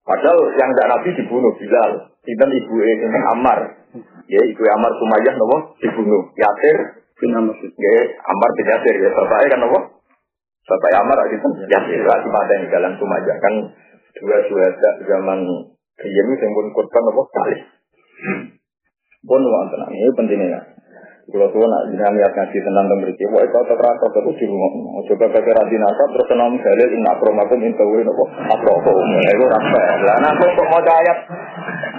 Padahal 0.05 0.39
yang 0.53 0.69
tidak 0.69 0.89
Nabi 0.93 1.09
dibunuh, 1.17 1.51
Bilal. 1.57 1.91
Sinten 2.21 2.49
ibu 2.53 2.75
ini 2.77 3.19
Ammar. 3.33 3.59
Ya, 4.29 4.41
ibu 4.45 4.61
Ammar 4.61 4.91
Sumayyah 5.01 5.33
nopo 5.33 5.77
dibunuh. 5.81 6.29
Yasir 6.37 7.01
bin 7.17 7.33
Ammar. 7.33 7.57
Ya, 7.57 7.95
Ammar 8.29 8.49
bin 8.53 8.65
Yasir 8.69 8.95
ya. 9.01 9.09
Bapaknya 9.17 9.57
kan 9.57 9.59
nopo? 9.65 9.79
Bapak 10.65 10.91
Ammar 11.01 11.17
itu 11.33 11.47
Yasir. 11.65 12.01
Lagi 12.05 12.27
pada 12.29 12.53
di 12.61 12.67
jalan 12.69 12.93
Sumayyah 13.01 13.37
kan 13.41 13.53
dua 14.21 14.37
suhada 14.47 14.91
zaman 15.03 15.39
Riyen 15.95 16.27
sing 16.35 16.51
pun 16.51 16.67
korban 16.75 17.07
apa 17.07 17.23
kali. 17.31 17.57
Pun 19.23 19.41
wonten 19.47 19.81
ini 19.95 20.11
pentingnya. 20.11 20.59
Kalau 21.25 21.49
tuh 21.49 21.65
nak 21.65 21.89
jangan 21.97 22.21
lihat 22.21 22.37
ngaji 22.37 22.57
tentang 22.61 22.85
pemberi, 22.85 23.25
wah 23.33 23.41
itu 23.41 23.61
terasa 23.65 24.05
terus 24.13 24.37
di 24.37 24.45
rumah. 24.45 25.01
Coba 25.09 25.25
pakai 25.33 25.57
radin 25.57 25.81
asap 25.81 26.09
terus 26.13 26.29
tenang 26.29 26.53
dalil 26.61 26.89
inna 26.93 27.17
akromakum 27.17 27.65
intawi 27.65 28.05
nopo 28.05 28.29
akromakum. 28.29 29.09
Itu 29.25 29.45
rasa. 29.49 29.81
Lah 30.05 30.17
nah 30.21 30.31
kok 30.37 30.53
mau 30.53 30.77
ayat 30.85 31.17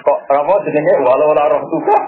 kok 0.06 0.18
apa 0.30 0.54
jenenge 0.70 0.94
walau 1.02 1.34
la 1.34 1.50
roh 1.50 1.58
tuka 1.66 1.98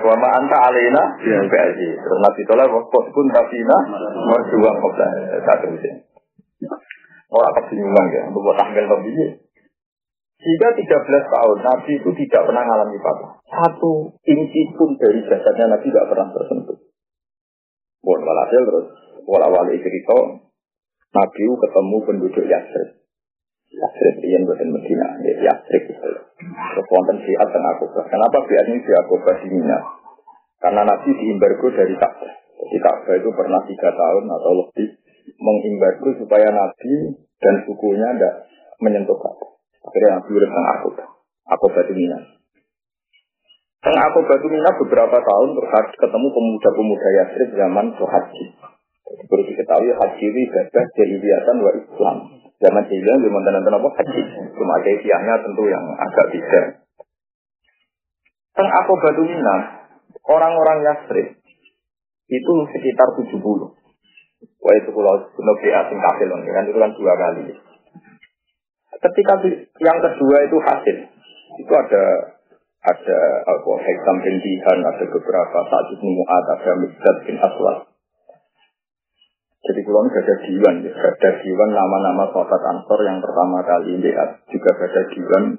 wa 0.00 0.14
ma 0.16 0.28
anta 0.32 0.56
alina 0.72 1.02
biaji. 1.20 1.88
Terus 1.92 2.18
nabi 2.24 2.42
tola 2.48 2.64
kok 2.64 3.04
pun 3.12 3.26
tafina 3.28 3.78
dua 4.48 4.70
kok 4.72 4.92
satu 5.44 5.66
ini. 5.76 6.11
Orang 7.32 7.52
kebingungan 7.64 8.06
ya, 8.12 8.22
buat 8.28 8.56
tanggal 8.60 8.84
pembeli. 8.92 9.40
Jika 10.42 10.68
13 10.74 11.32
tahun 11.32 11.58
Nabi 11.64 11.92
itu 11.96 12.10
tidak 12.26 12.42
pernah 12.50 12.66
mengalami 12.66 12.98
patah. 12.98 13.32
Satu 13.46 14.10
inci 14.26 14.74
pun 14.74 14.98
dari 14.98 15.22
jasadnya 15.24 15.70
Nabi 15.70 15.86
tidak 15.86 16.12
pernah 16.12 16.28
tersentuh. 16.34 16.78
Bon, 18.02 18.20
walhasil 18.20 18.62
terus 18.66 18.86
wala-wali 19.24 19.78
cerita 19.78 20.42
Nabi 21.14 21.42
ketemu 21.46 21.96
penduduk 22.02 22.44
Yasrib. 22.44 22.90
Yasrib 23.70 24.16
yang 24.26 24.42
buatan 24.42 24.68
Medina, 24.74 25.08
ya 25.22 25.34
Yasrib. 25.46 25.94
Terus 25.94 26.86
wonten 26.90 27.22
siat 27.22 27.48
dan 27.48 27.64
Akobah. 27.78 28.04
Kenapa 28.10 28.42
siat 28.44 28.66
ini 28.66 28.82
di 28.82 28.92
Akobah 28.98 29.36
di? 29.46 29.56
Karena 30.58 30.82
Nabi 30.86 31.10
diimbargo 31.10 31.66
dari 31.74 31.94
Ka'bah. 31.98 32.34
Jadi 32.54 32.78
Ka'bah 32.82 33.14
itu 33.18 33.30
pernah 33.34 33.60
tiga 33.66 33.90
tahun 33.94 34.24
atau 34.30 34.52
lebih 34.62 34.88
mengimbargo 35.38 36.08
supaya 36.22 36.48
Nabi 36.50 37.18
dan 37.42 37.54
sukunya 37.66 38.08
tidak 38.14 38.34
menyentuh 38.78 39.18
Ka'bah. 39.18 39.50
Akhirnya 39.82 40.18
Nabi 40.18 40.30
urip 40.34 40.50
teng 40.50 40.66
aku. 40.78 40.88
Aku 41.58 41.64
batu 41.74 41.92
mina. 41.94 42.18
Teng 43.82 43.96
aku 43.98 44.18
batu 44.26 44.46
mina 44.46 44.70
beberapa 44.78 45.18
tahun 45.18 45.48
terus 45.58 45.90
ketemu 45.98 46.26
pemuda-pemuda 46.30 47.08
Yasrib 47.18 47.50
zaman 47.58 47.86
haji. 47.98 48.44
Jadi 49.02 49.22
perlu 49.26 49.44
diketahui 49.44 49.90
haji 49.90 50.24
ini 50.24 50.40
ibadah 50.46 50.84
jahiliyatan 50.94 51.56
wa 51.58 51.70
Islam. 51.74 52.16
Zaman 52.62 52.82
jahiliyah 52.86 53.18
belum 53.18 53.42
nonton 53.42 53.74
apa 53.74 53.88
haji. 53.98 54.22
Cuma 54.54 54.74
kefiahnya 54.86 55.34
tentu 55.42 55.64
yang 55.66 55.84
agak 55.98 56.26
beda. 56.30 56.62
Teng 58.52 58.68
aku 58.70 58.92
batu 59.02 59.22
mina, 59.26 59.56
orang-orang 60.30 60.78
Yasrib 60.86 61.42
itu 62.30 62.52
sekitar 62.70 63.08
70. 63.18 63.81
Wah 64.62 64.74
itu 64.78 64.90
kalau 64.94 65.26
negeri 65.26 65.70
asing 65.74 65.98
kafir 65.98 66.30
kan 66.30 66.64
itu 66.70 66.78
kan 66.78 66.92
dua 66.94 67.14
kali. 67.18 67.42
Ketika 69.02 69.34
yang 69.82 69.98
kedua 69.98 70.36
itu 70.46 70.56
hasil, 70.62 70.96
itu 71.58 71.72
ada 71.74 72.04
ada 72.82 73.18
apa 73.42 73.72
Hekam 73.82 74.16
bin 74.22 74.38
Dihan, 74.38 74.78
ada 74.86 75.04
beberapa 75.06 75.58
itu 75.90 76.06
Mu'ad, 76.06 76.44
ada 76.54 76.72
Mizdad 76.78 77.16
bin 77.26 77.42
Aswad. 77.42 77.90
Jadi 79.62 79.80
kulon 79.86 80.10
ada 80.10 80.34
diwan, 80.46 80.82
ya. 80.82 80.90
ada 80.90 81.30
diwan 81.42 81.70
nama-nama 81.70 82.30
sahabat 82.34 82.62
Ansor 82.62 82.98
yang 83.06 83.22
pertama 83.22 83.62
kali 83.62 83.98
lihat, 83.98 84.46
juga 84.50 84.70
ada 84.74 85.02
diwan 85.10 85.58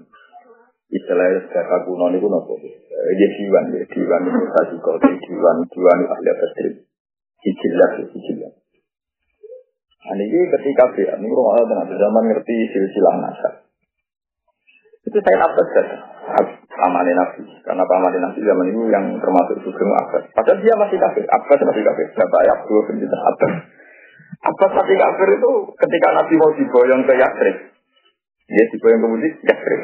istilahnya 0.91 1.39
sejarah 1.48 1.88
kuno 1.88 2.12
ini 2.12 2.19
kuno 2.19 2.43
apa? 2.43 2.53
Dia 2.60 3.29
diwan, 3.39 3.65
ya 3.75 3.83
diwan 3.88 4.22
itu 4.27 4.39
tadi 4.51 4.75
kalau 4.79 5.00
diwan, 5.00 5.57
diwan 5.72 6.00
ahli 6.07 6.31
badri, 6.36 6.72
hijilah, 7.43 7.91
hijilah. 8.12 8.62
Nah, 10.03 10.19
ini 10.19 10.39
ketika 10.60 10.83
dia, 11.00 11.15
ini 11.15 11.31
orang 11.31 11.88
ada 11.88 11.95
zaman 11.95 12.24
ngerti 12.27 12.55
silsilah 12.75 13.15
nasab. 13.24 13.63
Itu 15.03 15.19
saya 15.19 15.38
dapat 15.43 15.65
saja. 15.75 15.98
Pamannya 16.74 17.13
Nabi. 17.15 17.43
Karena 17.63 17.83
pamannya 17.83 18.19
Nabi 18.24 18.39
zaman 18.39 18.65
itu 18.72 18.81
yang 18.88 19.05
termasuk 19.19 19.60
Sugeng 19.63 19.91
Abbas. 19.91 20.31
Padahal 20.31 20.60
dia 20.63 20.75
masih 20.79 20.98
kafir. 21.00 21.24
Abbas 21.27 21.60
masih 21.60 21.83
kafir. 21.83 22.07
Bapak 22.15 22.41
Abdul 22.48 22.83
bin 22.88 23.12
Abbas. 23.12 23.53
Abbas 24.43 24.72
masih 24.79 24.95
kafir 24.95 25.29
itu 25.39 25.51
ketika 25.75 26.07
Nabi 26.15 26.33
mau 26.39 26.51
diboyong 26.55 27.03
ke 27.03 27.13
Yakrib. 27.19 27.57
Dia 28.48 28.63
diboyong 28.75 29.01
ke 29.03 29.07
Mudik, 29.07 29.33
Yakrib. 29.43 29.81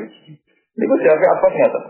Itu 0.80 0.96
siapa 1.04 1.26
Abbas 1.36 1.54
nyata. 1.56 1.82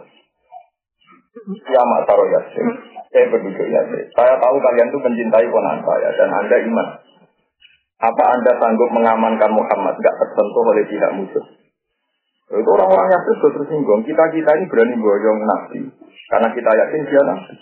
Ya 1.69 1.81
Mataro 1.85 2.25
Yakrib. 2.33 2.67
Saya 3.13 3.25
berduduk 3.29 3.67
Yakrib. 3.69 4.05
Saya 4.17 4.41
tahu 4.41 4.57
kalian 4.57 4.89
itu 4.89 4.99
mencintai 5.05 5.47
ponan 5.53 5.85
saya. 5.85 6.09
Dan 6.17 6.29
Anda 6.33 6.57
iman. 6.65 6.87
Apa 7.99 8.23
Anda 8.31 8.55
sanggup 8.55 8.95
mengamankan 8.95 9.51
Muhammad 9.51 9.99
gak 9.99 10.15
tersentuh 10.23 10.63
oleh 10.63 10.87
pihak 10.87 11.11
musuh? 11.19 11.45
Itu 12.49 12.69
orang-orang 12.71 13.07
yang 13.11 13.21
terus 13.27 13.53
tersinggung. 13.59 14.01
Kita-kita 14.07 14.51
ini 14.55 14.65
berani 14.71 14.95
boyong 14.97 15.39
Nabi. 15.43 15.79
Karena 16.31 16.47
kita 16.55 16.71
yakin 16.71 17.01
dia 17.11 17.21
Nabi. 17.27 17.53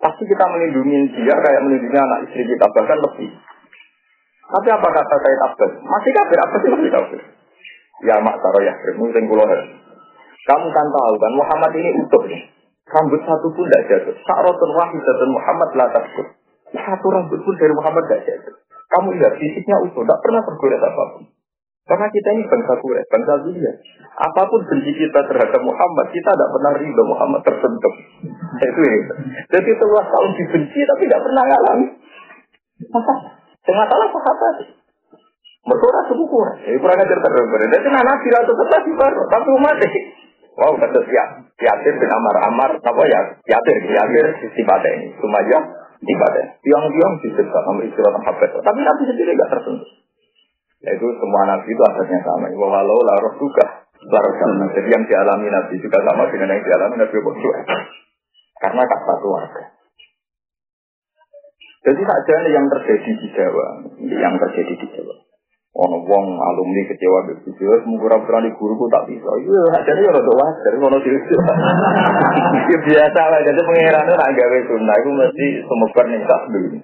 Pasti 0.00 0.24
kita 0.24 0.44
melindungi 0.48 1.12
dia 1.12 1.36
kayak 1.36 1.60
melindungi 1.60 1.98
anak 2.00 2.18
istri 2.26 2.42
kita. 2.48 2.64
Bahkan 2.72 2.98
lebih. 3.04 3.30
Tapi 4.50 4.68
apa 4.72 4.88
kata 4.90 5.14
saya 5.14 5.36
Abbas? 5.46 5.72
Masih 5.78 6.10
kafir, 6.10 6.38
apa 6.42 6.56
sih 6.58 6.70
masih 6.74 6.90
kafir? 6.90 7.20
Ya 8.02 8.16
mak 8.18 8.40
taruh 8.40 8.64
ya, 8.64 8.74
mungkin 8.96 9.28
kulo 9.28 9.44
Kamu 10.40 10.66
kan 10.72 10.86
tahu 10.88 11.14
kan 11.20 11.32
Muhammad 11.36 11.70
ini 11.76 11.90
utuh 12.00 12.24
nih. 12.26 12.42
Rambut 12.90 13.22
satu 13.22 13.46
pun 13.54 13.70
tidak 13.70 13.86
jatuh. 13.86 14.14
Sa'rotun 14.26 14.70
wahidatun 14.74 15.30
Muhammad 15.30 15.70
la 15.78 15.86
takut. 15.94 16.26
Satu 16.74 17.06
rambut 17.14 17.38
pun 17.38 17.54
dari 17.54 17.70
Muhammad 17.70 18.02
tidak 18.10 18.26
jatuh. 18.26 18.54
Kamu 18.90 19.08
lihat 19.14 19.38
fisiknya 19.38 19.76
utuh, 19.86 20.02
tidak 20.02 20.18
pernah 20.18 20.42
tergores 20.42 20.82
apa 20.82 21.04
pun. 21.14 21.22
Karena 21.90 22.06
kita 22.06 22.28
ini 22.38 22.46
bangsa 22.46 22.74
kuret, 22.78 23.06
bangsa 23.10 23.42
dunia. 23.42 23.72
Apa 24.14 24.46
pun 24.46 24.62
benci 24.62 24.94
kita 24.94 25.20
terhadap 25.26 25.58
Muhammad, 25.62 26.06
kita 26.14 26.30
tidak 26.30 26.50
pernah 26.54 26.72
ridho 26.78 27.02
Muhammad 27.02 27.40
tersentuh. 27.42 27.94
Itu 28.62 28.80
ini. 28.82 29.00
Jadi 29.50 29.70
setelah 29.74 30.06
tahun 30.06 30.30
dibenci, 30.38 30.80
tapi 30.86 31.02
tidak 31.06 31.22
pernah 31.26 31.42
ngalami. 31.50 31.86
Masa? 32.94 33.14
Dengan 33.66 33.86
salah 33.90 34.08
sahabat. 34.10 34.54
Mereka 35.60 36.00
suku 36.08 36.24
kurang. 36.30 36.58
Jadi 36.62 36.78
kurang 36.78 36.98
ajar 36.98 37.18
terus. 37.20 37.46
Jadi 37.46 37.88
nabi 37.90 38.28
atau 38.32 38.54
tetap 38.54 38.80
di 38.86 38.92
baru, 38.94 39.22
tapi 39.26 39.48
umat 39.54 39.76
Wow, 40.58 40.76
kata 40.76 41.00
ya, 41.08 41.24
Yatir 41.56 41.94
bin 41.96 42.10
Amar 42.10 42.36
Amar, 42.52 42.70
apa 42.76 43.02
ya? 43.08 43.20
Yatir, 43.48 43.76
Yatir 43.86 44.26
di 44.44 44.62
ini. 44.66 45.06
Cuma 45.16 45.40
aja 45.40 45.58
ibadah. 46.00 46.46
Tiang-tiang 46.64 47.14
dicerita 47.20 47.58
sama 47.64 47.80
istirahat 47.84 48.22
habis. 48.24 48.50
Tapi 48.60 48.80
Nabi 48.80 49.02
sendiri 49.04 49.32
tidak 49.36 49.50
tersentuh. 49.52 49.90
Yaitu 50.80 51.06
semua 51.20 51.42
Nabi 51.44 51.68
itu 51.68 51.82
asalnya 51.84 52.18
sama. 52.24 52.48
Walau 52.56 53.00
laruh 53.04 53.34
juga. 53.36 53.88
Laruh 54.00 54.34
sama. 54.40 54.64
Jadi 54.72 54.88
yang 54.88 55.04
dialami 55.04 55.48
Nabi 55.52 55.74
juga 55.76 55.98
sama 56.00 56.28
dengan 56.32 56.56
yang 56.56 56.64
dialami 56.64 56.96
Nabi 57.04 57.16
Muhammad. 57.20 57.64
Karena 58.60 58.82
tak 58.84 59.00
satu 59.04 59.26
warga. 59.28 59.62
Jadi 61.80 62.02
saja 62.04 62.36
yang 62.44 62.66
terjadi 62.68 63.10
di 63.16 63.28
Jawa, 63.32 63.66
yang 64.04 64.36
terjadi 64.36 64.74
di 64.76 64.86
Jawa. 64.92 65.16
Ono 65.70 66.02
wong 66.02 66.26
alumni 66.34 66.82
kecewa 66.82 67.30
begitu, 67.30 67.62
ya 67.62 67.78
semoga 67.86 68.18
berani 68.26 68.50
guruku 68.58 68.90
tak 68.90 69.06
bisa. 69.06 69.30
Iya, 69.38 69.62
jadi 69.86 70.02
ya 70.02 70.10
rada 70.10 70.32
wajar, 70.34 70.72
ono 70.74 70.98
sih. 70.98 71.14
Biasa 72.90 73.20
lah, 73.30 73.40
jadi 73.46 73.60
pengiran 73.62 74.02
itu 74.02 74.14
nak 74.18 74.32
gawe 74.34 74.58
sunnah, 74.66 74.96
itu 74.98 75.10
mesti 75.14 75.46
semoga 75.62 76.02
nih 76.10 76.20
tak 76.26 76.42
dulu. 76.50 76.78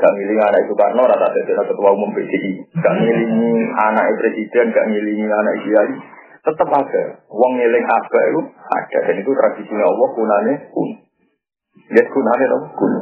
Gak 0.00 0.12
ngiling 0.16 0.40
anak 0.40 0.60
itu 0.64 0.72
karena 0.72 1.02
rata 1.04 1.28
rata 1.28 1.62
ketua 1.68 1.90
umum 1.92 2.08
PDI, 2.16 2.52
gak 2.80 2.94
ngiling 3.04 3.36
anak 3.68 4.16
presiden, 4.16 4.72
gak 4.72 4.86
ngiling 4.88 5.20
anak 5.28 5.54
kiai, 5.60 5.94
tetap 6.40 6.68
ada. 6.72 7.04
Wong 7.28 7.52
ngiling 7.60 7.84
apa 7.84 8.18
itu 8.32 8.40
ada, 8.48 8.98
dan 9.12 9.16
itu 9.20 9.28
tradisinya 9.28 9.84
Allah 9.84 10.08
kunane 10.16 10.52
kun. 10.72 10.88
Lihat 11.92 12.08
kunane 12.08 12.44
dong 12.48 12.64
kun. 12.80 12.92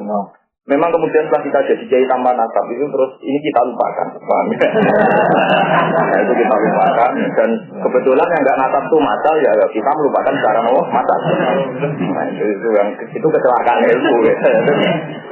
Memang 0.68 0.92
kemudian 0.92 1.24
setelah 1.24 1.40
kita 1.48 1.60
jadi 1.64 1.84
kiai 1.88 2.04
tanpa 2.04 2.36
nasab 2.36 2.68
itu 2.68 2.84
terus 2.92 3.10
ini 3.24 3.38
kita 3.40 3.60
lupakan, 3.64 4.06
paham 4.20 4.46
ya? 4.52 4.68
nah, 5.96 6.18
itu 6.20 6.32
kita 6.36 6.54
lupakan 6.60 7.12
dan 7.40 7.50
kebetulan 7.80 8.28
yang 8.28 8.42
nggak 8.44 8.58
nasab 8.60 8.82
itu 8.84 8.96
masal 9.00 9.34
ya 9.40 9.52
kita 9.72 9.90
melupakan 9.96 10.34
cara 10.44 10.60
mau 10.60 10.76
masal. 10.92 11.20
Nah, 11.88 12.24
itu, 12.28 12.44
itu 12.52 12.68
yang 12.76 12.88
itu 13.00 13.26
kecelakaan 13.32 13.80
ilmu. 13.80 14.14
Ya. 14.28 14.36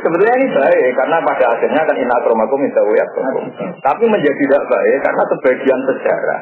Sebetulnya 0.01 0.35
ini 0.41 0.47
baik 0.57 0.97
karena 0.97 1.17
pada 1.21 1.45
akhirnya 1.53 1.83
kan 1.85 1.97
inna 2.01 2.17
kromakum 2.25 2.61
itu 2.65 2.83
ya. 2.97 3.05
Tapi 3.85 4.05
menjadi 4.09 4.41
tidak 4.41 4.63
baik 4.73 4.99
karena 5.05 5.23
sebagian 5.37 5.81
sejarah 5.85 6.41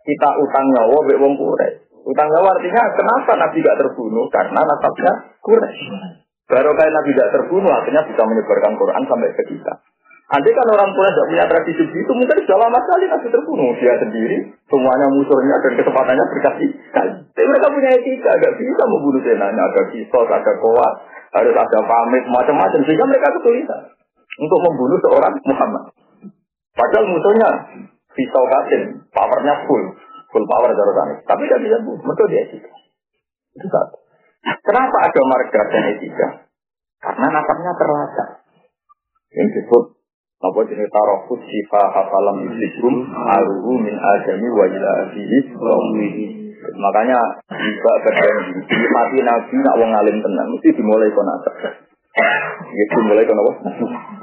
kita 0.00 0.28
utang 0.40 0.66
nyawa 0.72 0.98
be 1.04 1.14
wong 1.20 1.36
Utang 2.00 2.28
nyawa 2.32 2.56
artinya 2.56 2.82
kenapa 2.96 3.36
Nabi 3.36 3.60
gak 3.60 3.76
terbunuh 3.76 4.24
karena 4.32 4.64
nasabnya 4.64 5.12
kurang. 5.44 5.76
Baru 6.50 6.70
kali 6.74 6.90
Nabi 6.90 7.10
tidak 7.14 7.30
terbunuh, 7.30 7.70
akhirnya 7.70 8.02
bisa 8.10 8.22
menyebarkan 8.26 8.74
Quran 8.74 9.02
sampai 9.06 9.30
ke 9.38 9.44
kita. 9.54 9.72
Andai 10.30 10.54
kan 10.54 10.66
orang 10.70 10.90
tua 10.94 11.10
tidak 11.10 11.26
punya 11.26 11.44
tradisi 11.46 11.82
itu, 11.90 12.12
mungkin 12.14 12.38
sudah 12.42 12.58
lama 12.58 12.78
sekali 12.82 13.06
Nabi 13.06 13.26
terbunuh. 13.30 13.70
Dia 13.78 13.94
sendiri, 13.98 14.38
semuanya 14.66 15.06
musuhnya 15.10 15.56
dan 15.62 15.72
kesempatannya 15.74 16.24
berkasih 16.26 16.70
Tapi 17.34 17.46
mereka 17.46 17.66
punya 17.70 17.90
etika, 17.94 18.30
gak 18.38 18.54
bisa 18.58 18.82
membunuh 18.86 19.22
senanya. 19.22 19.62
Ada 19.62 19.82
kisos, 19.94 20.28
ada 20.30 20.52
koat, 20.58 20.94
harus 21.34 21.54
ada 21.54 21.78
pamit, 21.86 22.24
macam-macam. 22.30 22.80
Sehingga 22.82 23.06
mereka 23.06 23.30
kesulitan 23.38 23.80
untuk 24.38 24.58
membunuh 24.70 24.98
seorang 25.02 25.34
Muhammad. 25.46 25.84
Padahal 26.74 27.06
musuhnya 27.10 27.50
pisau 28.14 28.44
katin, 28.46 28.82
powernya 29.10 29.54
full, 29.66 29.82
full 30.30 30.44
power 30.46 30.70
dari 30.70 31.14
Tapi 31.26 31.42
tidak 31.46 31.62
bisa 31.62 31.76
bunuh, 31.82 32.02
mereka 32.06 32.22
dia 32.30 32.42
etika. 32.46 32.70
Itu 33.54 33.66
satu. 33.66 34.09
Kenapa 34.40 34.96
ada 35.04 35.20
marga 35.28 35.60
dan 35.68 35.84
etika? 35.96 36.28
Karena 37.00 37.26
nasabnya 37.28 37.72
terlacak. 37.76 38.28
Yang 39.30 39.48
disebut 39.56 39.84
apa 40.40 40.60
jenis 40.72 40.88
tarofus 40.88 41.44
sifa 41.44 41.82
hafalam 41.92 42.48
islikum 42.48 43.04
aruhu 43.12 43.76
min 43.76 43.92
adami 43.92 44.48
wa 44.48 44.64
ila 44.64 44.92
Makanya 46.60 47.20
juga 47.52 47.92
berjanji 48.04 48.80
mati 48.88 49.18
nabi 49.20 49.56
nak 49.60 49.74
wong 49.80 49.92
alim 49.92 50.16
tenang 50.24 50.48
mesti 50.48 50.68
dimulai 50.72 51.12
kon 51.12 51.28
nasab. 51.28 51.54
Ya 51.60 52.84
dimulai 52.96 53.28
kon 53.28 53.36
apa? 53.36 53.52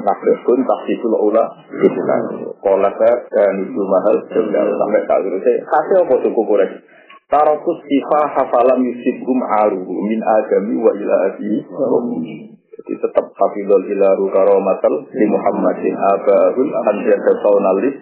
Nasabun 0.01 0.59
tahsisul 0.65 1.13
ula 1.17 1.43
itulah. 1.85 2.19
Kolak 2.65 2.97
dan 2.97 3.53
itu 3.61 3.81
mahal 3.85 4.15
sampai 4.25 5.01
tak 5.05 5.17
terus. 5.21 5.45
Kasih 5.45 5.95
apa 6.01 6.13
suku 6.25 6.41
Quraisy? 6.41 6.96
Tarokus 7.27 7.83
sifa 7.83 8.21
hafalam 8.39 8.87
yusibhum 8.87 9.39
aruhu 9.43 9.93
min 10.07 10.23
agami 10.23 10.79
wa 10.79 10.95
ila 10.95 11.17
Jadi 11.35 12.93
tetap 13.03 13.25
hafidhul 13.35 13.83
ilaru 13.83 14.31
karomatal 14.31 14.95
li 15.11 15.25
Muhammadin 15.27 15.91
abahul 15.91 16.71
anjada 16.87 17.33
saunalis. 17.43 17.99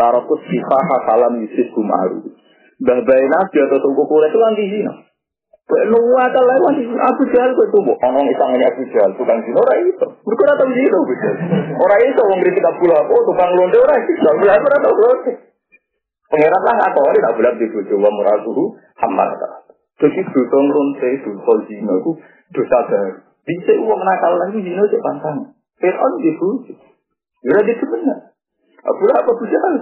Tarokus 0.00 0.40
sifa 0.48 0.78
hafalam 0.80 1.44
yusibhum 1.44 1.92
aruhu. 1.92 2.32
Mbah 2.80 2.98
bayi 3.04 3.26
nabi 3.28 3.56
atau 3.68 3.84
tunggu 3.84 4.08
kure 4.08 4.32
itu 4.32 4.38
nanti 4.40 4.64
zina. 4.64 4.92
Nuwa 5.68 6.24
ta 6.32 6.40
lewat 6.40 6.80
Abu 6.80 7.22
Jahal 7.28 7.52
kok 7.52 7.68
tuh 7.68 7.84
ono 7.84 8.20
isangane 8.32 8.64
Abu 8.64 8.88
Jahal 8.88 9.12
tukang 9.12 9.44
zina 9.44 9.60
ora 9.60 9.76
itu. 9.76 10.08
Mergo 10.24 10.42
ora 10.48 10.54
tau 10.56 10.72
zina 10.72 10.96
Abu 10.96 11.14
Jahal. 11.20 11.36
Ora 11.84 11.96
iso 12.00 12.22
wong 12.24 12.40
kritik 12.40 12.64
Abu 12.64 12.88
Lahab 12.88 13.12
oh, 13.12 13.22
tukang 13.28 13.52
londe 13.52 13.76
ora 13.76 13.94
iso. 14.00 14.28
Abu 14.32 14.44
Lahab 14.48 14.64
ora 14.64 14.78
tau 14.80 14.96
londe. 14.96 15.47
Pengirat 16.28 16.60
lah 16.60 16.74
nggak 16.76 16.92
tahu, 16.92 17.08
tak 17.24 17.34
bilang 17.40 17.56
di 17.56 17.66
bojo 17.72 17.94
wa 17.96 18.10
muratuhu 18.12 18.64
hamar. 19.00 19.28
Jadi 19.98 20.20
dosa 20.28 20.56
ngeronte, 20.60 21.10
dosa 21.24 21.52
zina 21.66 21.94
itu 21.98 22.12
dosa 22.52 22.78
baru. 22.84 23.16
Bisa 23.48 23.72
uang 23.80 24.00
nakal 24.04 24.36
lagi 24.36 24.60
zina 24.60 24.82
itu 24.84 24.98
pantang. 25.00 25.56
Fir'aun 25.80 26.12
di 26.20 26.30
bojo. 26.36 26.74
Ya 27.48 27.58
itu 27.64 27.84
benar. 27.88 28.36
Abu 28.84 29.02
apa 29.08 29.30
Abu 29.30 29.44
Jahal? 29.48 29.74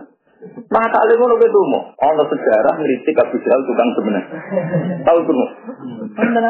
Maka 0.70 0.88
kali 0.92 1.12
ngono 1.18 1.34
ke 1.40 1.48
tumo. 1.50 1.80
Ono 1.98 2.22
sejarah 2.30 2.74
ngeritik 2.78 3.16
Abu 3.18 3.36
Jahal 3.42 3.60
tukang 3.66 3.90
sebenarnya. 3.98 4.38
Tahu 5.02 5.18
tumo? 5.26 5.46
Benar 6.14 6.42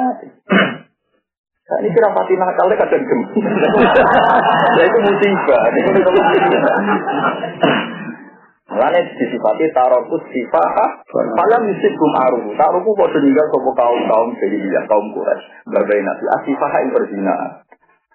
Nah, 1.66 1.82
ini 1.82 1.90
kira 1.90 2.14
pati 2.14 2.38
nakalnya 2.38 2.78
kadang 2.78 3.02
gem. 3.02 3.20
ya 4.78 4.82
itu 4.86 4.98
musibah. 5.02 5.66
Mulane 8.66 8.98
disifati 9.14 9.70
tarokus 9.70 10.26
sifah 10.34 10.74
malam 11.38 11.70
yusif 11.70 11.92
gum 11.94 12.12
aruhu. 12.18 12.50
Taruku 12.58 12.90
kok 12.98 13.10
meninggal 13.14 13.46
sopo 13.54 13.70
kaum 13.78 14.00
kaum 14.10 14.28
jadi 14.42 14.58
dia 14.58 14.82
kaum 14.90 15.06
kuras. 15.14 15.38
Berbagai 15.70 16.02
nabi 16.02 16.24
asifah 16.40 16.70
yang 16.82 16.90
berzina. 16.90 17.62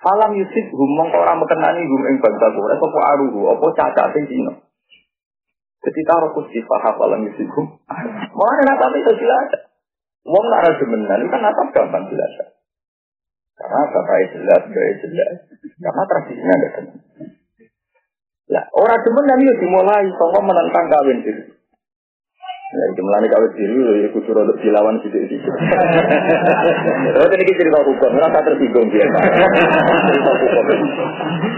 Falam 0.04 0.36
yusif 0.36 0.66
gum 0.76 0.92
mongko 1.00 1.24
ora 1.24 1.40
mekenani 1.40 1.88
gum 1.88 2.04
ing 2.04 2.20
bangsa 2.20 2.52
kuras 2.52 2.78
sopo 2.84 3.00
aruhu 3.00 3.40
apa 3.48 3.66
caca 3.80 4.04
sing 4.12 4.28
dino. 4.28 4.68
Jadi 5.88 6.00
tarokus 6.04 6.52
sifah 6.52 7.00
falam 7.00 7.24
yusif 7.24 7.48
gum. 7.48 7.80
Mulane 8.36 8.62
nabi 8.68 9.00
itu 9.08 9.12
jelas. 9.24 9.72
Wong 10.28 10.46
lara 10.52 10.76
semenan 10.78 11.32
kan 11.32 11.42
apa 11.48 11.62
gampang 11.74 12.06
jelas. 12.12 12.60
Karena 13.58 13.82
bapak 13.94 14.22
jelas, 14.34 14.62
gaya 14.74 14.94
jelas. 15.06 15.34
Karena 15.82 16.04
tradisinya 16.10 16.54
ada 16.54 16.70
teman. 16.78 16.98
Lah, 18.52 18.64
orang 18.76 19.00
demen 19.08 19.26
nanti 19.32 19.48
dimulai 19.64 20.06
sangka 20.12 20.40
menentang 20.44 20.86
kawin 20.92 21.24
diri. 21.24 21.44
Ya, 22.72 22.86
jumlahnya 22.96 23.28
kawin 23.32 23.52
diri, 23.56 23.80
ya 24.04 24.08
kudu 24.12 24.32
untuk 24.32 24.60
dilawan 24.60 25.00
sidik-sidik. 25.00 25.44
Terus 25.44 27.32
ini 27.36 27.54
cerita 27.56 27.80
hukum, 27.84 28.12
merasa 28.16 28.44
tersinggung 28.44 28.88
dia. 28.92 29.08
cerita 29.08 30.32
hukum. 30.36 30.66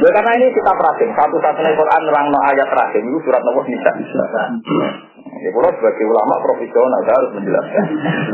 Ya, 0.06 0.10
karena 0.10 0.32
ini 0.38 0.54
kita 0.54 0.72
perhatiin, 0.74 1.14
satu-satunya 1.18 1.78
Quran 1.78 2.02
nerang 2.06 2.28
no 2.30 2.40
ayat 2.50 2.66
terakhir, 2.70 3.02
itu 3.02 3.20
surat 3.26 3.42
nomor 3.42 3.66
bisa. 3.66 3.90
Ya, 3.94 5.50
kalau 5.54 5.70
sebagai 5.74 6.06
ulama 6.06 6.36
profesional 6.46 7.02
saya 7.06 7.16
harus 7.26 7.32
menjelaskan. 7.42 7.86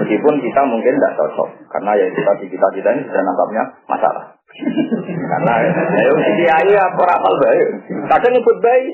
Meskipun 0.04 0.34
kita 0.40 0.62
mungkin 0.68 0.94
tidak 1.00 1.16
cocok, 1.16 1.50
karena 1.72 1.92
ya 1.96 2.08
kita 2.12 2.32
kita 2.44 2.68
kita 2.80 2.90
ini 2.96 3.02
sudah 3.08 3.24
nampaknya 3.24 3.64
masalah. 3.88 4.39
Karena 4.50 5.54
ya 5.62 6.12
si 6.18 6.32
kiai 6.42 6.74
apa 6.74 7.02
rapal 7.06 7.36
baik. 7.38 7.68
Kadang 8.10 8.32
nyebut 8.34 8.58
baik. 8.60 8.86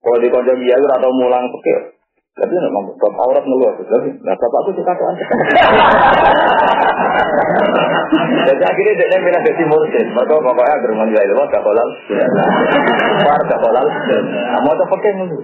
Kalau 0.00 0.18
di 0.18 0.28
kiai 0.32 0.84
atau 0.98 1.10
mulang 1.14 1.46
pikir. 1.54 1.99
Tapi 2.40 2.52
nggak 2.56 2.72
mau 2.72 2.88
bab 2.96 3.14
aurat 3.28 3.44
ngeluar 3.44 3.76
tapi 3.76 4.08
nah 4.24 4.32
bapakku 4.32 4.72
suka 4.72 4.92
tuan. 4.96 5.16
Jadi 8.40 8.62
akhirnya 8.64 8.94
dia 8.96 9.18
bilang 9.20 9.42
jadi 9.44 9.64
mursid. 9.68 10.06
Maka 10.16 10.34
pokoknya 10.40 10.72
agar 10.80 10.90
menilai 10.96 11.26
itu 11.28 11.34
gak 11.36 11.62
kolal. 11.62 11.88
War 13.28 13.40
gak 13.44 13.60
kolal. 13.60 13.86
Nah, 13.86 14.60
mau 14.64 14.74
tuh 14.74 14.88
pakai 14.88 15.12
nulu. 15.20 15.38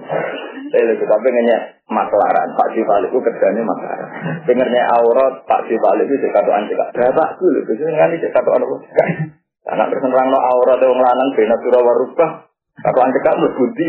Saya 0.73 0.83
lebih 0.89 1.07
tapi 1.07 1.27
nanya 1.31 1.57
maklaran. 1.87 2.49
Pak 2.57 2.69
Sifal 2.75 3.07
itu 3.07 3.17
kerjanya 3.21 3.61
maklaran. 3.63 4.09
Dengarnya 4.43 4.81
aurat 4.99 5.33
Pak 5.47 5.61
Sifal 5.69 5.97
itu 6.03 6.13
cek 6.19 6.31
katuan 6.33 6.67
cek. 6.67 6.79
Berapa 6.97 7.23
dulu? 7.39 7.59
Biasanya 7.63 7.95
kan 7.95 8.09
cek 8.17 8.33
katuan 8.35 8.65
apa? 8.65 8.75
Karena 9.67 9.83
terus 9.91 10.03
no 10.07 10.39
aurat 10.39 10.79
yang 10.79 10.95
lanang 10.95 11.29
bina 11.35 11.55
surah 11.61 11.81
warubah. 11.83 12.46
Aku 12.77 12.99
anjek 13.01 13.25
kamu 13.25 13.49
budi. 13.57 13.85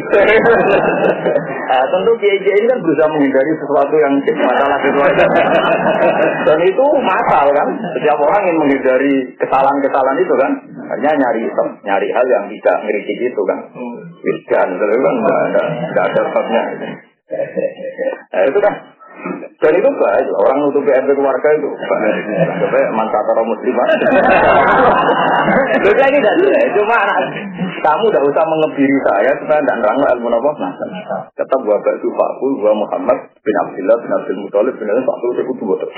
nah, 1.68 1.84
tentu 1.92 2.12
kiai 2.24 2.40
kiai 2.40 2.56
ini 2.56 2.72
kan 2.72 2.80
berusaha 2.80 3.12
menghindari 3.12 3.52
sesuatu 3.60 3.94
yang 4.00 4.14
masalah 4.48 4.78
sesuatu. 4.80 5.24
Dan 6.48 6.58
itu 6.64 6.86
masal 7.04 7.46
kan. 7.52 7.68
Setiap 8.00 8.16
orang 8.16 8.48
ingin 8.48 8.56
menghindari 8.56 9.14
kesalahan-kesalahan 9.36 10.18
itu 10.24 10.34
kan. 10.40 10.52
Hanya 10.88 11.10
nyari 11.20 11.42
nyari 11.84 12.08
hal 12.16 12.26
yang 12.32 12.44
tidak 12.48 12.76
ngeritik 12.88 13.18
itu 13.28 13.42
kan. 13.44 13.58
Wiskan, 14.24 14.68
itu 14.72 15.00
kan 15.04 15.14
nggak 15.20 15.40
ada 15.52 15.62
nggak 15.92 16.04
ada 16.08 16.20
sebabnya. 16.24 16.62
Nah, 17.28 18.42
itu 18.48 18.58
kan 18.64 18.74
dan 19.58 19.74
itu 19.74 19.90
baik, 19.90 20.26
orang 20.38 20.56
nutup 20.62 20.86
PRT 20.86 21.10
keluarga 21.18 21.48
itu 21.58 21.66
Sampai 22.62 22.82
mantap 22.94 23.26
orang 23.26 23.50
muslimah. 23.50 23.86
Jadi 25.82 25.98
ini 25.98 26.18
tidak 26.22 26.70
cuma 26.78 26.94
anak 26.94 27.18
kamu 27.78 28.04
tidak 28.10 28.26
usah 28.30 28.44
mengebiri 28.46 28.98
saya 29.02 29.30
supaya 29.38 29.58
tidak 29.62 29.78
nerang 29.82 29.98
ilmu 30.18 30.30
apa. 30.30 30.50
Tetap 31.34 31.58
gua 31.62 31.78
Pak 31.82 31.98
Sufaku, 32.02 32.46
gua 32.62 32.72
Muhammad 32.74 33.18
bin 33.42 33.54
Abdullah 33.66 33.96
bin 33.98 34.10
Abdul 34.14 34.38
Muthalib 34.46 34.74
bin 34.78 34.86
Abdul 34.90 35.06
Satu 35.06 35.26
itu 35.34 35.42
kudu 35.54 35.64
betul. 35.74 35.90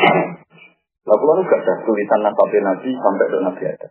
Lalu 1.09 1.25
lalu 1.25 1.43
gak 1.49 1.61
ada 1.65 1.75
tulisan 1.85 2.21
nabi 2.21 2.59
Nabi 2.61 2.91
sampai 2.93 3.27
ke 3.29 3.37
Nabi 3.41 3.63
ada. 3.65 3.89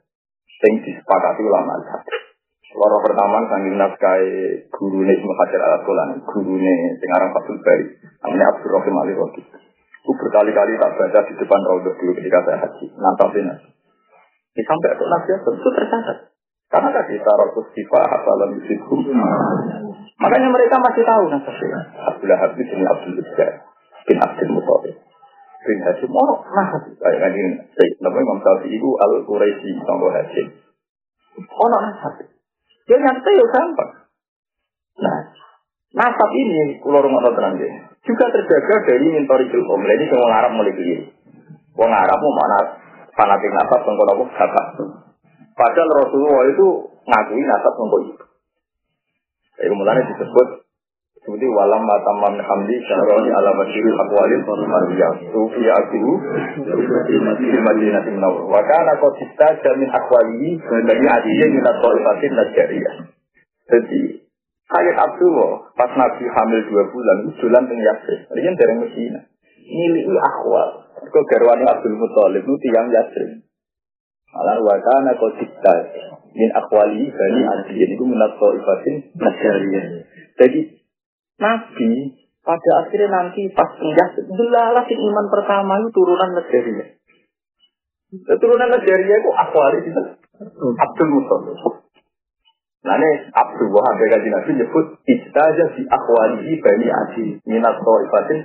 Yang 0.59 0.73
disepakati 0.85 1.41
ulama 1.41 1.73
Loro 2.79 2.97
pertama 3.03 3.43
sanggih 3.51 3.75
nafkai 3.75 4.23
guru 4.71 5.03
nih 5.03 5.19
Hajar 5.19 5.61
al 5.67 5.83
Asqalani, 5.83 6.23
guru 6.23 6.55
nih 6.55 6.95
Singarang 7.03 7.35
Fatul 7.35 7.59
Bari, 7.59 7.91
namanya 8.23 8.55
Abdul 8.55 8.71
Rahim 8.71 8.95
Ali 9.03 9.13
Rodi. 9.19 9.43
Aku 9.99 10.15
berkali-kali 10.15 10.79
tak 10.79 10.95
baca 10.95 11.19
di 11.27 11.33
depan 11.35 11.59
Raudhah 11.59 11.91
dulu 11.99 12.11
ketika 12.15 12.39
saya 12.47 12.57
haji, 12.63 12.85
nantapin 12.95 13.51
aja. 13.51 13.67
Ini 14.55 14.63
sampai 14.63 14.95
ke 14.95 15.03
Nabi 15.03 15.29
itu 15.35 15.69
tercatat. 15.75 16.17
Karena 16.71 16.89
tadi 16.95 17.19
tarokus 17.19 17.67
sifat 17.75 18.03
hafalan 18.15 18.55
yusidku. 18.63 18.95
Makanya 20.23 20.47
mereka 20.47 20.79
masih 20.79 21.03
tahu 21.03 21.23
nasabnya. 21.27 21.79
Abdullah 22.15 22.39
Habib 22.39 22.63
bin 22.63 22.87
Abdul 22.87 23.19
Jabbar 23.19 23.51
bin 24.07 24.17
Abdul 24.23 24.51
Muttalib 24.55 24.95
bin 25.67 25.77
Hashim. 25.83 26.09
Oh, 26.15 26.47
nah, 26.55 26.79
kayak 26.79 27.35
ini. 27.35 27.59
Namanya 27.99 28.23
Imam 28.23 28.39
Syafi'i 28.39 28.79
itu 28.79 28.89
Al-Quraisy, 28.95 29.83
Tonggo 29.83 30.15
Hashim. 30.15 30.47
Ono 31.43 31.77
nasab. 31.83 32.38
Ya 32.89 32.97
nyata 32.97 33.29
ya 33.29 33.45
gampang. 33.53 33.91
Nah, 34.99 35.17
nasab 35.93 36.31
ini 36.33 36.81
kalau 36.81 37.05
rumah 37.05 37.21
tenang 37.31 37.61
juga 38.01 38.25
terjaga 38.33 38.75
dari 38.89 39.07
mintori 39.13 39.45
ilmu. 39.45 39.73
Ini 39.85 40.05
semua 40.09 40.33
Arab 40.41 40.57
mulai 40.57 40.73
keliru. 40.73 41.05
Wong 41.77 41.91
Arab 41.93 42.17
mau 42.17 42.33
mana 42.33 42.59
fanatik 43.13 43.51
nasab 43.53 43.79
tentang 43.85 44.09
apa 44.09 44.23
bapak. 44.25 44.65
Padahal 45.53 45.89
Rasulullah 46.01 46.45
itu 46.49 46.67
ngakui 47.05 47.43
nasab 47.45 47.73
tentang 47.77 48.03
itu. 48.09 48.25
Jadi 49.59 49.73
mulanya 49.75 50.03
disebut 50.07 50.47
seperti 51.29 51.45
walam 51.45 51.85
matamam 51.85 52.41
hamdi 52.41 52.73
syaroni 52.89 53.29
ala 53.29 53.53
masyirul 53.53 54.01
akwalil 54.01 54.41
mariyah. 54.49 55.13
Sufi 55.29 55.61
akiru 55.61 56.13
di 57.05 57.59
Madinah 57.61 58.01
Timnawar. 58.01 58.49
Wakana 58.49 58.97
kotista 58.97 59.53
jamin 59.61 59.93
akwalihi 59.93 60.57
dari 60.57 61.05
adiyah 61.05 61.47
minat 61.53 61.77
ta'ifatin 61.85 62.33
najariyah. 62.33 62.95
Jadi 63.69 64.25
Sayyid 64.73 64.97
Abdullah 64.97 65.69
pas 65.77 65.93
Nabi 65.93 66.25
hamil 66.25 66.61
dua 66.65 66.83
bulan 66.89 67.17
itu 67.21 67.45
jalan 67.45 67.63
teng 67.69 67.77
Yasrib. 67.77 68.19
Ini 68.33 68.49
dari 68.57 68.73
Mesina. 68.81 69.21
Milih 69.69 70.17
akwal. 70.17 70.89
Kau 71.13 71.23
garwani 71.29 71.69
Abdul 71.69 71.93
Muthalib 71.93 72.41
itu 72.41 72.57
tiang 72.65 72.89
Yasrib. 72.89 73.45
Malah 74.33 74.57
wakana 74.65 75.13
kotista 75.13 75.93
min 76.33 76.49
akwali 76.57 77.05
bani 77.13 77.41
adiyah 77.45 77.89
itu 77.93 78.01
minat 78.01 78.33
ta'ifatin 78.33 79.13
najariyah. 79.13 79.85
Jadi 80.41 80.78
Nabi 81.39 81.91
pada 82.43 82.71
akhirnya 82.83 83.07
nanti 83.07 83.47
pas 83.55 83.71
pindah 83.79 84.09
delalah 84.27 84.83
iman 84.83 85.25
pertama 85.31 85.79
itu 85.79 85.89
turunan 85.95 86.29
Najaria. 86.35 86.85
Turunan 88.39 88.69
Najaria 88.69 89.15
itu 89.23 89.29
akwari 89.31 89.79
itu 89.87 90.01
Abdul 90.75 91.09
Muttalib. 91.15 91.57
Nah 92.79 92.95
ini 92.95 93.11
Abdul 93.35 93.75
Wahab 93.75 93.99
kaji 93.99 94.29
Nabi 94.31 94.51
nyebut 94.55 94.85
istaja 95.03 95.65
si 95.75 95.83
akwali 95.83 96.55
bani 96.63 96.87
adi 96.87 97.25
minat 97.43 97.75
ibatin 97.75 98.39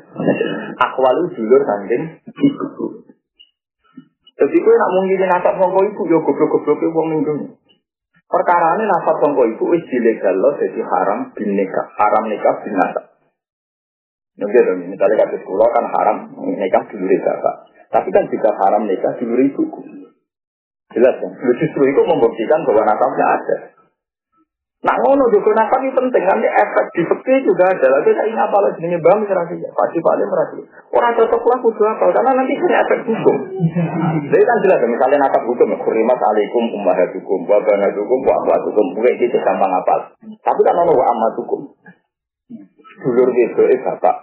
akwali 0.78 1.22
dulur 1.38 1.62
sanding 1.62 2.18
ibu. 2.26 2.87
Jadi 4.35 4.57
kue 4.59 4.74
nak 4.74 4.90
mungkin 4.98 5.30
nasab 5.30 5.54
mongko 5.54 5.80
ibu 5.87 6.02
yo 6.11 6.18
goblok-goblok 6.26 6.83
wong 6.83 7.07
ning 7.14 7.22
Perkara 8.35 8.75
ini 8.75 8.90
nafas 8.90 9.23
songko 9.23 9.47
itu 9.47 9.62
wis 9.70 9.87
dilegal 9.87 10.35
loh 10.35 10.59
jadi 10.59 10.83
haram 10.83 11.31
bin 11.38 11.55
nikah, 11.55 11.87
haram 11.94 12.27
nikah 12.27 12.66
bin 12.66 12.75
nasab. 12.75 13.07
Mungkin 14.35 14.90
misalnya 14.90 15.23
kasus 15.23 15.47
kulo 15.47 15.62
kan 15.70 15.87
haram 15.87 16.35
nikah 16.59 16.83
dulu 16.90 17.07
bapak. 17.07 17.70
Tapi 17.94 18.11
kan 18.11 18.27
jika 18.27 18.51
haram 18.59 18.90
nikah 18.90 19.14
dulu 19.23 19.38
ibuku. 19.38 19.83
Jelas 20.99 21.14
kan? 21.14 21.31
Justru 21.62 21.83
itu 21.87 22.01
membuktikan 22.03 22.66
bahwa 22.66 22.83
nasabnya 22.83 23.27
ada. 23.38 23.57
Nah 24.85 25.01
ngono 25.01 25.33
juga 25.33 25.57
nasab 25.57 25.81
ini 25.81 25.97
penting 25.97 26.25
nanti 26.29 26.44
efek 26.44 26.87
di 26.92 27.03
fakir 27.09 27.40
juga 27.40 27.73
ada. 27.73 27.88
Lagi 27.88 28.12
saya 28.12 28.29
ini 28.29 28.37
apa 28.37 28.59
lagi 28.61 28.85
ini 28.85 29.01
bang 29.01 29.25
merasa 29.25 29.57
ya 29.57 29.73
pasti 29.73 29.97
paling 29.97 30.29
merasa. 30.29 30.61
Orang 30.92 31.16
cocok 31.16 31.40
lah 31.49 31.59
kudu 31.64 31.83
apa 31.88 32.05
karena 32.12 32.31
nanti 32.37 32.53
punya 32.61 32.85
efek 32.85 33.01
hukum. 33.09 33.37
Jadi 34.29 34.44
kan 34.44 34.59
jelas 34.61 34.85
misalnya 34.85 35.25
nasab 35.25 35.40
hukum 35.49 35.73
kurimat 35.81 36.20
alaikum 36.20 36.68
ummahatukum 36.77 37.49
wa 37.49 37.64
banatukum 37.64 38.18
wa 38.29 38.35
akhwatukum 38.44 38.87
gue 39.01 39.11
itu 39.25 39.38
gampang 39.40 39.73
apa. 39.73 40.20
Tapi 40.20 40.61
kan 40.61 40.77
ono 40.77 40.92
wa 40.92 41.05
ammatukum. 41.16 41.61
Dulur 43.01 43.29
wedok 43.33 43.66
eh 43.73 43.81
bapak. 43.88 44.16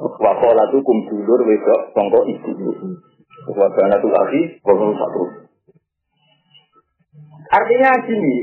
Wa 0.00 0.32
tukum 0.72 0.96
dulur 1.12 1.40
wedok 1.44 1.92
sangka 1.92 2.24
ibu. 2.24 2.72
Wa 3.52 3.68
banatul 3.68 4.16
akhi 4.16 4.64
wa 4.64 4.96
satu. 4.96 5.45
Artinya 7.46 7.90
gini, 8.06 8.36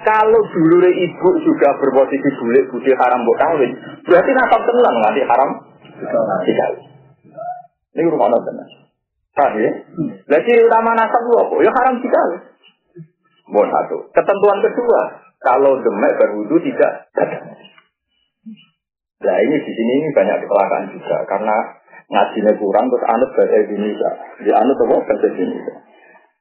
kalau 0.00 0.40
dulu 0.50 0.88
ibu 0.88 1.30
juga 1.44 1.68
berposisi 1.76 2.28
bulik 2.40 2.72
budi 2.72 2.92
haram 2.96 3.20
buat 3.22 3.38
kawin, 3.38 3.72
berarti 4.08 4.30
nasab 4.32 4.60
tenang 4.64 4.96
nanti 5.04 5.20
haram 5.22 5.50
dikawin. 6.48 6.82
Ini 7.94 8.08
rumah 8.08 8.32
tenang. 8.32 8.70
Paham 9.36 9.54
ya? 9.60 9.70
Utama 10.66 10.96
nasab 10.96 11.22
lu 11.28 11.34
apa? 11.36 11.54
Ya 11.62 11.70
haram 11.70 11.94
dikawin. 12.00 12.40
Mohon 13.50 13.68
satu. 13.74 13.96
Ketentuan 14.14 14.58
kedua, 14.62 15.00
kalau 15.42 15.78
demek 15.82 16.16
berwudu 16.16 16.56
tidak 16.62 17.10
Nah 19.20 19.36
ini 19.36 19.56
di 19.60 19.72
sini 19.76 19.92
ini 20.00 20.08
banyak 20.16 20.40
kecelakaan 20.40 20.96
juga 20.96 21.16
karena 21.28 21.56
ngajinya 22.08 22.52
kurang 22.56 22.88
terus 22.88 23.04
anut 23.04 23.30
bahasa 23.36 23.56
Indonesia. 23.68 24.10
Di 24.40 24.48
anut 24.48 24.80
apa 24.80 24.96
bahasa 25.04 25.28
Indonesia. 25.28 25.74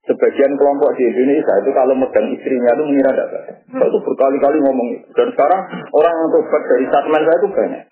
Sebagian 0.09 0.57
kelompok 0.57 0.97
di 0.97 1.05
Indonesia 1.05 1.53
itu 1.61 1.69
kalau 1.69 1.93
megang 1.93 2.33
istrinya 2.33 2.73
itu 2.73 2.81
mengira 2.81 3.13
tidak 3.13 3.29
baik. 3.29 3.55
Saya 3.69 3.87
itu 3.93 3.99
berkali-kali 4.01 4.57
ngomong 4.57 4.87
itu. 4.97 5.07
Dan 5.13 5.29
sekarang 5.37 5.61
orang 5.69 6.13
yang 6.17 6.29
tobat 6.33 6.63
dari 6.65 6.85
statement 6.89 7.23
saya 7.29 7.37
itu 7.37 7.49
banyak. 7.53 7.83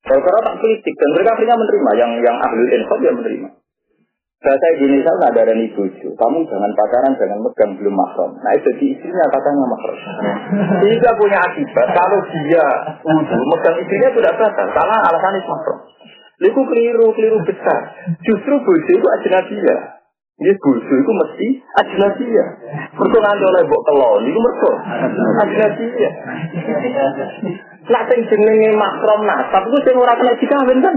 Kalau 0.00 0.20
sekarang 0.24 0.42
tak 0.48 0.56
kritik 0.64 0.94
dan 0.96 1.08
mereka 1.12 1.30
akhirnya 1.36 1.56
menerima. 1.60 1.90
Yang 2.00 2.10
yang 2.24 2.36
ahli 2.40 2.64
infak 2.72 2.98
dia 3.04 3.12
menerima. 3.12 3.48
Bahasa 4.36 4.66
Indonesia 4.80 5.12
nggak 5.12 5.32
ada 5.36 5.54
ibu 5.60 5.80
itu. 5.92 6.08
Kamu 6.16 6.38
jangan 6.48 6.70
pacaran, 6.72 7.12
jangan 7.20 7.38
megang 7.44 7.72
belum 7.84 7.92
mahram. 7.92 8.30
Nah 8.40 8.52
itu 8.56 8.68
di 8.80 8.96
istrinya 8.96 9.26
katanya 9.28 9.64
mahram. 9.68 9.96
Sehingga 10.80 11.10
punya 11.20 11.38
akibat. 11.40 11.86
Kalau 11.92 12.20
dia 12.48 12.64
wudhu, 13.04 13.38
megang 13.44 13.76
istrinya 13.76 14.08
sudah 14.16 14.32
batal. 14.40 14.68
Karena 14.72 14.96
alasannya 15.04 15.40
mahram. 15.44 15.78
Itu 16.36 16.60
keliru, 16.64 17.12
keliru 17.12 17.44
besar. 17.44 17.80
Justru 18.24 18.56
bojo 18.60 18.92
itu 18.92 19.06
ajnabiyah. 19.20 19.95
Ini 20.36 20.52
bojo 20.60 20.84
itu 20.84 21.12
mesti 21.16 21.48
ajnabiyah. 21.80 22.48
Mereka 22.92 23.18
nganti 23.24 23.44
oleh 23.48 23.62
mbok 23.64 23.82
kelon, 23.88 24.20
itu 24.28 24.36
mereka 24.36 24.70
ajnabiyah. 25.48 26.12
Nak 27.88 28.02
sing 28.12 28.20
jenenge 28.28 28.70
makrom 28.76 29.24
nasab 29.24 29.64
itu 29.64 29.78
sing 29.80 29.96
ora 29.96 30.12
kena 30.12 30.36
dikawin 30.36 30.84
kan. 30.84 30.94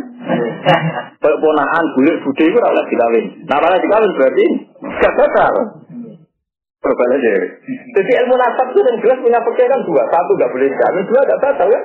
Kayak 1.23 1.39
ponaan 1.39 1.85
bulik 1.95 2.19
bude 2.19 2.43
itu 2.51 2.57
ora 2.59 2.75
oleh 2.75 2.83
dikawin. 2.91 3.25
Nah, 3.47 3.63
ora 3.63 3.79
dikawin 3.79 4.11
berarti 4.19 4.45
gak 4.99 5.15
batal. 5.15 5.53
Jadi 7.95 8.11
ilmu 8.19 8.35
nasab 8.35 8.67
itu 8.75 8.79
yang 8.83 8.97
jelas 8.99 9.23
punya 9.23 9.39
pikiran 9.39 9.87
dua. 9.87 10.03
Satu 10.11 10.31
gak 10.35 10.51
boleh 10.51 10.67
dikawin, 10.67 11.07
dua 11.07 11.19
gak 11.23 11.39
batal 11.39 11.67
ya. 11.71 11.81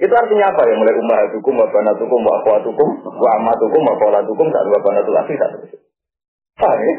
Itu 0.00 0.14
artinya 0.16 0.48
apa 0.48 0.64
ya? 0.64 0.74
Mulai 0.80 0.96
umar 0.96 1.28
hukum, 1.28 1.60
wa 1.60 1.68
banatukum, 1.68 2.20
wa 2.24 2.40
akhwatukum, 2.40 2.88
wa 3.04 3.30
amatukum, 3.36 3.84
wa 3.84 3.94
kolatukum, 4.00 4.48
dan 4.48 4.64
wa 4.64 4.80
banatul 4.80 5.16
akhi, 5.20 5.36
satu. 5.36 5.85
Paham 6.56 6.80
ya? 6.80 6.94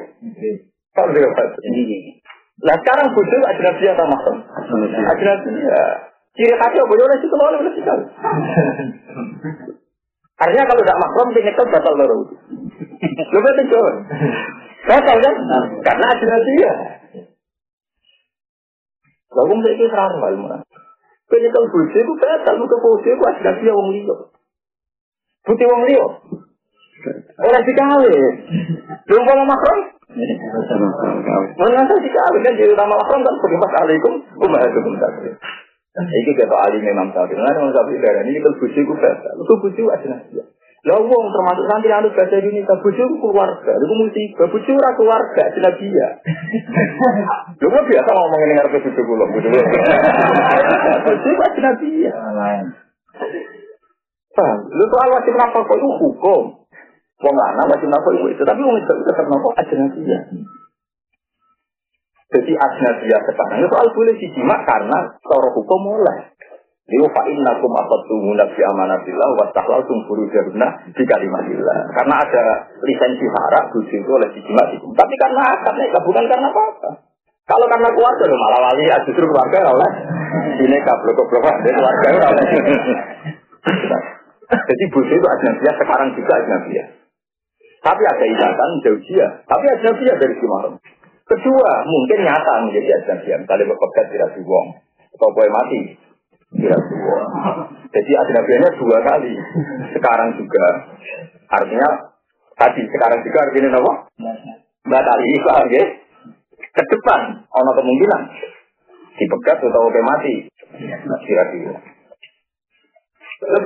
Paham 0.94 1.10
juga 1.14 1.30
Pak? 1.34 1.46
Nah 2.58 2.76
sekarang 2.82 3.08
bujuk 3.14 3.42
ajnabi 3.42 3.86
atau 3.90 4.06
maksud? 4.06 4.36
Ajnabi 4.98 5.50
ya. 5.62 5.82
Ciri 6.38 6.54
khasnya 6.54 6.86
apa? 6.86 6.94
Oleh 6.94 7.18
situ 7.18 7.34
oleh 7.34 7.58
oleh 7.62 7.74
situ. 7.74 7.90
Artinya 10.38 10.70
kalau 10.70 10.82
tidak 10.86 11.02
makrom, 11.02 11.34
itu 11.34 11.64
batal 11.74 11.94
baru. 11.98 12.18
Lu 13.34 13.40
betul 13.42 13.66
coba. 13.74 13.92
Batal 14.86 15.18
kan? 15.18 15.36
Karena 15.82 16.06
ajnabi 16.14 16.54
ya. 16.62 16.74
Lalu 19.34 19.54
saya 19.66 19.74
itu 19.74 19.86
serang 19.90 20.22
ilmu. 20.22 20.48
Penyekal 21.28 21.66
bujuk 21.74 22.00
itu 22.00 22.14
batal, 22.22 22.56
muka 22.62 22.78
bujuk 22.78 23.12
itu 23.18 23.24
ajnabi 23.34 23.66
yang 23.66 23.78
wong 23.78 23.90
liya. 23.98 24.16
Putih 25.42 25.66
wong 25.66 25.82
liya. 25.90 26.06
Orang 27.38 27.64
dikawin. 27.64 28.34
Belum 29.06 29.24
mau 29.24 29.46
makrom? 29.46 29.80
Mana 31.58 31.86
dikawin 31.86 32.42
kan 32.42 32.54
jadi 32.58 32.74
nama 32.74 32.96
makrom 32.98 33.22
kan 33.22 33.36
berimbas 33.44 33.74
alaikum 33.86 34.14
umahatukum 34.42 34.94
takdir. 34.98 35.34
Iki 35.98 36.32
kata 36.38 36.56
Ali 36.70 36.78
memang 36.86 37.10
tahu. 37.10 37.34
Nah, 37.34 37.50
memang 37.58 37.74
tapi 37.74 37.98
darah 37.98 38.22
ini 38.22 38.38
kalau 38.38 38.54
bujuk 38.62 38.86
itu 38.86 38.94
bahasa. 38.94 39.34
Itu 39.34 39.54
bujuk 39.58 39.90
aja 39.90 40.06
nasi. 40.14 40.38
Lah 40.86 41.02
wong 41.02 41.26
termasuk 41.34 41.66
nanti 41.66 41.90
anu 41.90 42.14
bahasa 42.14 42.38
Indonesia 42.38 42.78
bujuk 42.78 43.18
keluarga. 43.18 43.72
Itu 43.82 43.94
musibah 43.98 44.48
bujuk 44.54 44.78
ora 44.78 44.94
keluarga 44.94 45.44
jelas 45.58 45.74
dia. 45.82 46.08
Lu 47.58 47.68
kok 47.74 47.86
biasa 47.90 48.10
ngomong 48.14 48.42
ini 48.46 48.54
ngarep 48.62 48.78
bujuk 48.78 49.04
kula, 49.10 49.26
bujuk. 49.26 49.52
Bujuk 51.08 51.38
aja 51.42 51.72
dia. 51.82 52.14
Paham? 54.38 54.60
Lu 54.70 54.86
soal 54.86 55.10
wajib 55.18 55.34
nafkah 55.34 55.66
itu 55.66 55.88
hukum. 55.98 56.57
Wong 57.18 57.34
lanang 57.34 57.66
wajib 57.66 57.90
nafkah 57.90 58.14
ibu 58.14 58.30
itu, 58.30 58.44
tapi 58.46 58.62
wong 58.62 58.78
itu 58.78 58.94
tetap 59.10 59.26
nafkah 59.26 59.54
ajnabiyah. 59.58 60.22
Jadi 62.28 62.52
ajnabiyah 62.54 63.22
sekarang 63.26 63.58
itu 63.58 63.70
soal 63.74 63.88
boleh 63.90 64.14
dijimak 64.22 64.62
karena 64.70 64.98
cara 65.26 65.50
hukum 65.50 65.80
mulai. 65.82 66.38
Liu 66.88 67.04
fa'in 67.12 67.42
nakum 67.44 67.74
akhadtumu 67.74 68.32
nabi 68.32 68.64
amanatillah 68.64 69.30
wa 69.36 69.52
tahlaltum 69.52 70.08
furujahunna 70.08 70.94
di 70.94 71.04
kalimatillah. 71.04 71.78
Karena 71.92 72.16
ada 72.22 72.44
lisensi 72.86 73.26
harak 73.28 73.76
bujuk 73.76 73.98
itu 73.98 74.12
oleh 74.14 74.30
dijimak 74.32 74.72
itu. 74.72 74.88
Tapi 74.96 75.14
karena 75.20 75.42
akarnya 75.58 76.00
bukan 76.00 76.26
karena 76.32 76.48
apa-apa. 76.48 76.90
Kalau 77.48 77.66
karena 77.68 77.90
keluarga 77.92 78.24
loh 78.28 78.40
malah 78.40 78.62
wali 78.72 78.84
ya 78.92 79.00
justru 79.08 79.24
keluarga 79.24 79.72
oleh 79.72 79.92
ini 80.68 80.78
kablok-kablok 80.84 81.56
dari 81.64 81.76
keluarga 81.76 82.08
oleh. 82.28 82.46
Jadi 84.68 84.84
bujuk 84.92 85.16
itu 85.16 85.28
ajnabiyah 85.28 85.76
sekarang 85.76 86.10
juga 86.16 86.34
ajnabiyah. 86.40 86.97
Tapi 87.82 88.04
ada 88.04 88.26
ikatan 88.26 88.70
jauh 88.84 89.00
dia. 89.06 89.28
Tapi 89.46 89.66
ada 89.70 89.90
dia 89.96 90.14
dari 90.18 90.34
Simarom. 90.38 90.76
Kedua, 91.28 91.72
mungkin 91.84 92.20
nyata 92.24 92.54
menjadi 92.68 92.90
ajnabian. 93.04 93.44
Kali 93.44 93.64
berpegat 93.68 94.06
tidak 94.16 94.32
dibuang. 94.40 94.80
Kalau 95.18 95.36
boleh 95.36 95.52
mati, 95.52 95.80
tidak 96.56 96.80
dibuang. 96.88 97.32
Jadi 97.92 98.12
ajnabiannya 98.16 98.70
dua 98.80 98.98
kali. 99.04 99.34
Sekarang 99.92 100.30
juga. 100.40 100.66
Artinya, 101.52 101.90
tadi 102.56 102.82
sekarang 102.88 103.20
juga 103.28 103.38
artinya 103.44 103.70
apa? 103.76 103.94
Tadi, 104.88 105.32
paham 105.44 105.68
ya? 105.72 105.84
Ke 106.58 106.84
depan, 106.86 107.22
ada 107.44 107.72
kemungkinan. 107.76 108.22
Dipegat 109.18 109.58
atau 109.60 109.82
oke 109.90 110.02
mati. 110.06 110.36
Tidak 110.78 111.48
dibuang. 111.54 111.97
Lah? 113.38 113.62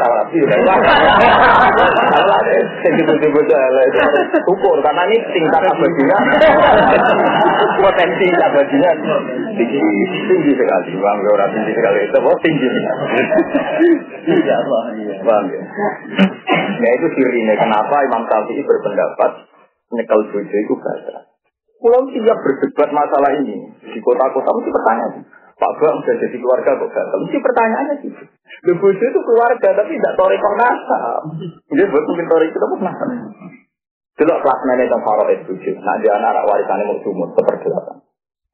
Mati 0.00 0.40
sing 2.80 2.96
ukur 4.48 4.76
karena 4.80 5.02
ini 5.04 5.16
tingkat 5.36 5.62
abadinya, 5.68 6.16
potensi 7.76 8.26
abadinya 8.32 8.90
tinggi, 9.52 9.80
tinggi 10.32 10.52
sekali. 10.56 10.96
Bang, 10.96 11.20
orang 11.20 11.52
tinggi 11.52 11.72
sekali 11.76 11.98
itu, 12.08 12.18
oh 12.24 12.36
tinggi. 12.40 12.68
Iya, 14.32 14.56
bang. 15.20 15.44
Ya 16.80 16.90
itu 16.96 17.06
sirinya 17.20 17.54
kenapa 17.60 18.00
Imam 18.08 18.24
Syafi'i 18.24 18.64
berpendapat 18.64 19.44
nyekel 19.92 20.20
bojo 20.32 20.56
itu 20.56 20.74
bahasa. 20.80 21.28
Pulau 21.80 22.04
tidak 22.12 22.36
berdebat 22.44 22.88
masalah 22.92 23.30
ini 23.40 23.56
di 23.92 23.98
kota-kota 24.00 24.50
mesti 24.52 24.70
pertanyaan. 24.72 25.39
Pak 25.60 25.72
Bang 25.76 26.00
sudah 26.00 26.16
jadi 26.16 26.36
keluarga 26.40 26.72
kok 26.72 26.88
gagal. 26.88 27.18
Mesti 27.20 27.38
pertanyaannya 27.44 27.94
gitu. 28.00 28.22
Bojo 28.80 29.04
itu 29.04 29.20
keluarga 29.20 29.68
tapi 29.76 29.92
tidak 29.92 30.16
torikong 30.16 30.56
nasab. 30.56 31.22
Dia 31.68 31.84
buat 31.92 32.04
mungkin 32.08 32.26
torik 32.32 32.48
itu 32.48 32.58
nasab. 32.80 33.08
Dulu 34.16 34.34
kelas 34.40 34.60
mana 34.64 34.84
yang 34.84 35.00
faro 35.04 35.24
itu 35.32 35.52
Nah 35.84 35.96
dia 36.00 36.16
anak 36.16 36.48
warisannya 36.48 36.88
mau 36.88 37.00
sumur 37.04 37.28
seperdelapan. 37.36 38.00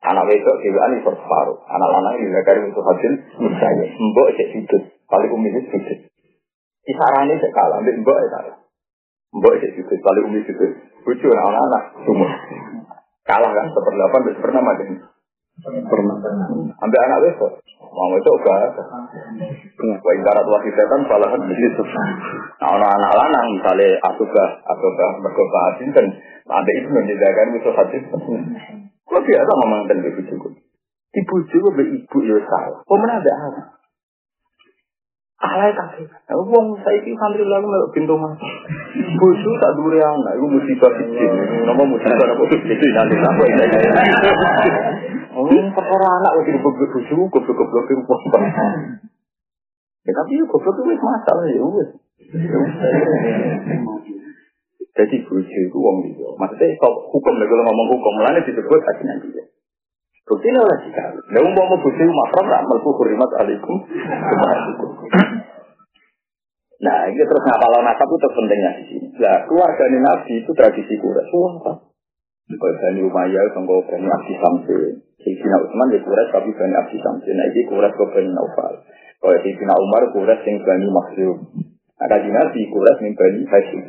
Anak 0.07 0.31
wedok 0.31 0.63
ini 0.63 1.03
per 1.03 1.15
separuh. 1.19 1.59
Anak 1.67 1.89
lanang 1.91 2.15
juga 2.23 2.43
kari 2.47 2.63
untuk 2.63 2.87
hasil 2.87 3.13
misalnya. 3.43 3.87
Mbok 3.91 4.29
cek 4.39 4.49
sudut. 4.55 4.83
Paling 5.11 5.31
umi 5.35 5.51
itu 5.51 5.61
sudut. 5.67 5.99
Kisarannya 6.87 7.35
cek 7.43 7.51
kalah. 7.51 7.83
Mbok 7.83 8.19
ya 8.19 8.29
kalah. 8.31 8.57
Mbok 9.35 9.55
cek 9.59 9.75
sudut. 9.75 9.99
Paling 9.99 10.23
umi 10.31 10.47
sudut. 10.47 10.71
Bucu 11.03 11.27
anak-anak 11.27 11.83
sumur. 12.07 12.31
Kalah 13.27 13.51
kan 13.51 13.67
seperdelapan. 13.75 14.21
Pernah 14.39 14.63
macam 14.63 14.87
Pernah. 15.65 16.17
Ambil 16.77 17.01
anak 17.01 17.21
besok. 17.25 17.53
Mau 17.81 18.13
itu 18.13 18.29
enggak. 18.29 18.77
Wa 20.05 20.11
ingkarat 20.13 20.45
wahid 20.45 20.75
setan 20.77 21.01
salah 21.09 21.33
itu. 21.33 21.83
Nah, 22.61 22.71
anak 22.77 22.91
anak 22.93 23.13
lanang 23.17 23.47
misalnya 23.57 23.97
asubah, 24.05 24.49
asubah 24.69 25.11
mergoka 25.25 25.59
asin 25.73 25.89
kan 25.97 26.07
ada 26.47 26.73
itu 26.77 26.89
menjadikan 26.93 27.57
itu 27.57 27.71
hadis. 27.73 28.03
Kalau 29.07 29.23
biasa 29.25 29.51
ngomong 29.65 29.81
tentang 29.89 30.13
ibu 30.13 30.23
juga. 30.29 30.49
Ibu 31.17 31.37
juga 31.49 31.83
ibu 31.89 32.19
ya 32.21 32.37
salah. 32.45 32.81
Kok 32.85 32.99
mana 33.01 33.17
ada 33.17 33.33
anak? 33.49 33.67
Alay 35.37 35.69
kabeh. 35.77 36.09
Wong 36.33 36.81
saiki 36.81 37.13
santri 37.13 37.45
lalu 37.45 37.69
melok 37.69 37.93
pintu 37.93 38.17
mas. 38.17 38.41
Bosu 39.21 39.51
tak 39.61 39.77
dure 39.77 40.01
anak, 40.01 40.33
iku 40.41 40.47
musibah 40.49 40.89
siji. 40.97 41.27
Nama 41.69 41.83
musibah 41.85 42.25
apa 42.25 42.45
siji 42.49 42.89
nanti 42.97 43.17
sampe. 43.21 43.45
Oh, 45.37 45.45
perkara 45.77 46.09
anak 46.09 46.33
wis 46.41 46.57
dibegbek 46.57 46.89
bosu, 46.89 47.29
goblok-goblok 47.29 47.89
wong. 48.09 48.25
Ya 50.09 50.13
tapi 50.17 50.41
yo 50.41 50.49
goblok 50.49 50.81
wis 50.89 51.01
masalah 51.05 51.45
ya 51.53 51.65
wis. 51.69 51.91
Jadi 54.97 55.17
bosu 55.29 55.59
itu 55.69 55.77
wong 55.77 55.97
liya. 56.01 56.33
Maksudnya 56.41 56.81
hukum 57.13 57.35
lagi 57.37 57.53
ngomong 57.53 57.89
hukum, 57.93 58.13
mulane 58.17 58.41
disebut 58.41 58.81
ajinan 58.81 59.21
dia. 59.21 59.45
Bukti 60.27 60.51
ini 60.51 60.59
oleh 60.59 60.79
jika. 60.83 61.05
Nah, 61.31 61.39
mau 61.39 61.55
mau 61.71 61.79
bukti 61.79 62.03
makram, 62.03 62.51
tak 62.51 62.67
melku 62.67 62.91
hurimat 62.99 63.31
alaikum. 63.39 63.79
Nah, 66.77 67.09
ini 67.09 67.23
terus 67.23 67.45
ngapal 67.47 67.79
nasab 67.81 68.11
itu 68.11 68.29
pentingnya 68.35 68.71
di 68.77 68.85
sini. 68.91 69.07
Nah, 69.23 69.47
keluarga 69.47 69.87
Nabi 69.87 70.43
itu 70.43 70.51
tradisi 70.53 70.99
kuras. 70.99 71.31
Wah, 71.31 71.79
Kalau 72.47 72.75
Bani 72.79 73.01
Umayyah, 73.07 73.55
kalau 73.55 73.87
Bani 73.87 74.07
Abdi 74.07 74.35
Samsin. 74.39 75.03
Sayyidina 75.17 75.57
Utsman 75.67 75.95
ya 75.95 75.99
kuras 76.05 76.29
tapi 76.35 76.51
Bani 76.53 76.75
Abdi 76.75 76.99
Samsin. 77.01 77.35
Nah, 77.39 77.47
ini 77.47 77.63
kuras 77.71 77.95
ke 77.95 78.05
Bani 78.11 78.31
Naufal. 78.35 78.75
Kalau 79.23 79.39
Sayyidina 79.41 79.75
Umar 79.79 80.03
kuras 80.11 80.43
yang 80.43 80.59
Bani 80.67 80.87
Maksum. 80.91 81.37
Nah, 81.97 82.07
kaji 82.11 82.31
Nabi 82.35 82.61
kuras 82.75 82.97
yang 82.99 83.15
Bani 83.15 83.41
Hashim. 83.47 83.81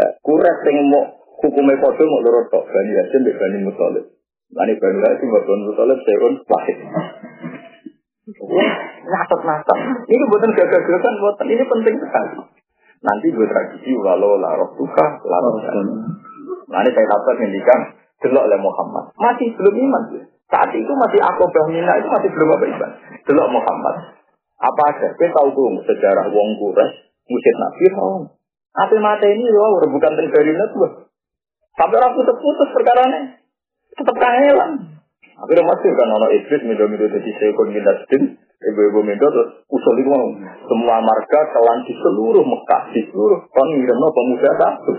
Nah, 0.00 0.08
kuras 0.24 0.58
yang 0.64 0.80
mau 0.90 1.04
hukumnya 1.44 1.76
kodoh 1.76 2.06
mau 2.08 2.24
lorot 2.24 2.48
tok. 2.48 2.64
Bani 2.72 2.92
Hashim 2.98 3.20
Bani 3.20 3.58
Muttalib. 3.62 4.15
Lani 4.54 4.74
Bani 4.78 4.98
Hashim 5.02 5.28
dan 5.28 5.42
Bani 5.42 5.62
Muttalib 5.66 5.98
seun 6.06 6.34
wahid. 6.46 6.78
Wah, 8.26 8.72
ngatot-ngatot. 9.06 9.78
Ini 10.06 10.24
buatan 10.30 10.50
gagal-gagalan, 10.54 11.14
buatan 11.22 11.46
ini 11.50 11.64
penting 11.66 11.94
sekali. 11.98 12.30
Nanti 13.02 13.26
gue 13.30 13.46
tradisi 13.46 13.92
walau 13.98 14.38
larok 14.38 14.74
tuka, 14.74 15.06
larok 15.22 15.54
Nanti 16.66 16.90
saya 16.90 17.06
dapat 17.06 17.34
ngendikan, 17.38 17.80
delok 18.22 18.46
oleh 18.50 18.58
Muhammad. 18.58 19.14
Masih 19.14 19.54
belum 19.54 19.74
iman. 19.86 20.02
Saat 20.46 20.70
itu 20.74 20.92
masih 20.94 21.20
akobah 21.22 21.66
mina 21.70 21.98
itu 21.98 22.08
masih 22.10 22.30
belum 22.30 22.48
apa 22.54 22.64
iman. 22.70 22.90
Delok 23.26 23.48
Muhammad. 23.50 23.96
Apa 24.56 24.82
ada? 24.94 25.08
Kita 25.14 25.36
tahu 25.36 25.48
tuh 25.52 25.84
sejarah 25.84 26.26
wong 26.32 26.48
kures, 26.58 26.92
musyid 27.28 27.56
nabi 27.60 27.86
mau. 27.94 28.24
Apa 28.76 28.94
mata 28.98 29.26
ini 29.28 29.46
loh, 29.52 29.84
rebukan 29.84 30.16
tenggarinya 30.16 30.66
tuh. 30.72 31.12
Sampai 31.76 31.96
orang 32.00 32.16
putus-putus 32.16 32.68
perkara 32.72 33.04
ini. 33.04 33.20
Tetap 33.96 34.16
kangelan. 34.16 34.70
Akhirnya 35.36 35.64
masih 35.68 35.90
kan 35.92 36.08
ono 36.16 36.28
iblis 36.32 36.62
mido-mido 36.64 37.12
jadi 37.12 37.30
sekon 37.36 37.68
minasdin, 37.68 38.40
ibu-ibu 38.40 39.04
mido 39.04 39.28
terus 39.28 39.68
usul 39.68 39.96
itu 40.00 40.16
semua 40.64 40.96
marga 41.04 41.40
kelan 41.52 41.84
di 41.84 41.92
seluruh 41.92 42.40
Mekah, 42.40 42.88
di 42.96 43.04
seluruh 43.12 43.44
kon 43.52 43.68
ngirno 43.76 44.08
pemuda 44.16 44.50
satu 44.56 44.92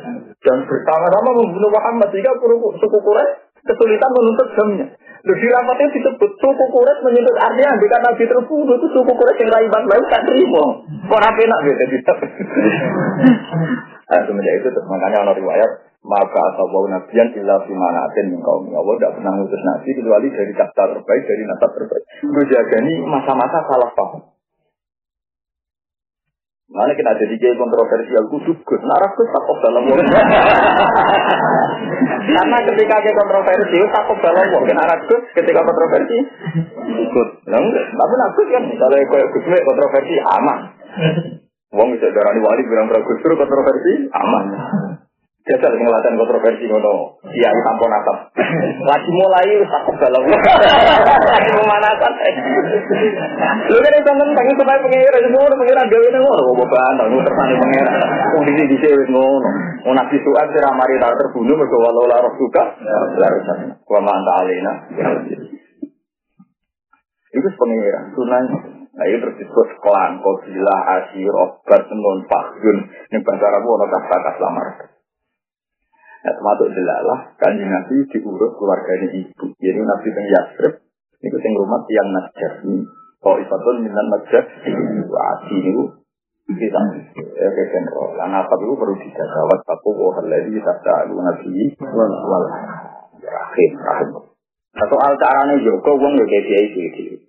dan 0.45 0.61
bersama-sama 0.69 1.29
membunuh 1.41 1.73
Muhammad 1.73 2.13
sehingga 2.13 2.37
suku 2.37 2.97
Quraisy 3.01 3.65
kesulitan 3.65 4.11
menuntut 4.13 4.47
jamnya. 4.53 4.87
Lalu 5.25 5.35
di 5.41 5.47
rapatnya 5.49 5.85
disebut 5.89 6.31
suku 6.37 6.65
Quraisy 6.69 7.01
menuntut 7.01 7.37
artinya 7.41 7.73
jika 7.81 7.97
Nabi 7.97 8.23
terbunuh 8.29 8.75
itu 8.77 8.87
suku 8.93 9.11
Quraisy 9.17 9.41
yang 9.41 9.49
raiban 9.57 9.83
lain 9.89 10.05
tak 10.13 10.21
terima. 10.21 10.65
Kok 11.09 11.21
rapi 11.25 11.43
nak 11.49 11.61
beda 11.65 11.85
kita. 11.89 12.13
Nah, 14.07 14.23
semenjak 14.23 14.53
itu 14.63 14.69
makanya 14.87 15.25
ono 15.27 15.33
riwayat 15.35 15.86
maka 16.05 16.39
asabau 16.53 16.85
nabiyan 16.87 17.33
illa 17.35 17.55
fi 17.65 17.73
manatin 17.73 18.25
min 18.31 18.39
kaum 18.45 18.69
Allah 18.69 18.93
tidak 19.01 19.13
pernah 19.17 19.31
ngutus 19.33 19.61
nabi 19.65 19.89
kecuali 19.97 20.27
dari 20.29 20.53
kata 20.53 20.83
terbaik 20.93 21.23
dari 21.25 21.43
nasab 21.49 21.71
terbaik. 21.73 22.03
Gue 22.21 22.45
jaga 22.47 22.77
ini 22.85 22.93
masa-masa 23.03 23.59
salah 23.65 23.91
paham. 23.97 24.37
Mana 26.67 26.91
kita 26.93 27.15
jadi 27.15 27.35
gay 27.39 27.55
kontroversial 27.55 28.27
kudu 28.27 28.51
gus, 28.59 28.81
naras 28.83 29.11
gus 29.15 29.31
takut 29.31 29.57
dalam 29.63 29.87
wong. 29.87 29.97
Karena 32.27 32.57
ketika 32.59 32.95
gay 33.01 33.15
kontroversi 33.15 33.79
takut 33.87 34.19
dalam 34.19 34.45
wong, 34.51 34.63
naras 34.67 35.01
gus 35.07 35.23
ketika 35.31 35.63
kontroversi 35.63 36.17
ikut. 36.91 37.29
Nah, 37.47 37.59
tapi 37.71 38.13
nabi 38.19 38.41
kan 38.51 38.63
misalnya 38.67 38.99
kayak 38.99 39.27
gus 39.31 39.47
kontroversi 39.47 40.15
aman. 40.21 40.59
Wong 41.77 41.91
bisa 41.91 42.07
darani 42.15 42.39
wali 42.39 42.63
bilang 42.63 42.87
gus 42.91 43.23
kontroversi 43.23 44.11
aman. 44.11 44.45
Jajal 45.47 45.79
ngelatan 45.79 46.19
kontroversi 46.19 46.67
ngono. 46.67 47.23
Iya, 47.23 47.49
tampon 47.63 47.87
atap. 47.87 48.17
Lagi 48.91 49.09
mulai 49.15 49.55
takut 49.63 49.95
dalam. 49.95 50.27
Lagi 50.27 51.49
pemanasan. 51.55 52.13
Lu 53.71 53.79
kan 53.79 53.95
itu 53.95 54.11
tentang 54.11 54.47
supaya 54.59 54.83
pengira 54.83 55.17
semua 55.23 55.55
pengira 55.55 55.87
gawe 55.87 56.07
nang 56.11 56.23
ngono 56.27 56.41
kok 56.51 56.67
bantah 56.67 57.05
nu 57.07 57.23
tersane 57.23 57.55
pengira. 57.63 57.91
Wong 58.35 58.43
di 58.43 58.53
sini 58.59 59.03
ngono. 59.07 59.49
Wong 59.87 59.93
nabi 59.95 60.19
suat 60.19 60.51
sira 60.51 60.69
mari 60.75 60.99
tak 60.99 61.15
terbunuh 61.15 61.55
mergo 61.55 61.77
walau 61.79 62.11
la 62.11 62.27
suka. 62.35 62.63
Wa 63.87 63.99
ma 64.03 64.15
alina. 64.43 64.73
Itu 67.31 67.47
pengira 67.55 68.11
sunan 68.11 68.45
Nah 68.97 69.05
itu 69.05 69.21
terus 69.21 69.37
disebut 69.37 69.77
klan, 69.77 70.17
kobilah, 70.25 70.81
asyir, 70.97 71.29
obat, 71.29 71.85
nun, 71.93 72.25
fakjun. 72.25 72.77
Ini 73.13 73.21
bahasa 73.21 73.45
Arabu 73.45 73.77
ada 73.77 73.93
kata-kata. 73.93 74.96
Nah, 76.27 76.35
termasuk 76.35 76.75
delalah, 76.75 77.19
kan 77.39 77.55
Nabi 77.55 78.03
diurus 78.11 78.51
keluarganya 78.59 79.15
ibu. 79.15 79.47
Jadi 79.63 79.79
Nabi 79.79 80.07
yang 80.11 80.27
Yasrib, 80.27 80.73
itu 81.23 81.37
yang 81.39 81.53
rumah 81.55 81.87
yang 81.87 82.11
najar. 82.11 82.51
Kalau 83.23 83.39
ifatun 83.39 83.87
minan 83.87 84.07
najar, 84.11 84.43
wasi 85.07 85.55
itu 85.55 85.83
kita 86.51 86.79
kayak 87.31 87.67
general. 87.71 88.11
Lan 88.19 88.43
apa 88.43 88.53
itu 88.59 88.75
perlu 88.75 88.99
dijaga. 88.99 89.39
Wattaku 89.55 89.89
wa 89.95 90.19
alladhi 90.19 90.59
tasa'alu 90.59 91.15
nabi 91.15 91.71
wal 91.95 92.45
rahim 93.23 93.71
rahim. 93.79 94.09
Nah, 94.75 94.85
soal 94.91 95.15
caranya 95.15 95.55
juga, 95.63 95.95
wong 95.95 96.11
ya 96.19 96.25
kayak 96.27 96.75
dia 96.75 96.87
itu. 96.91 97.26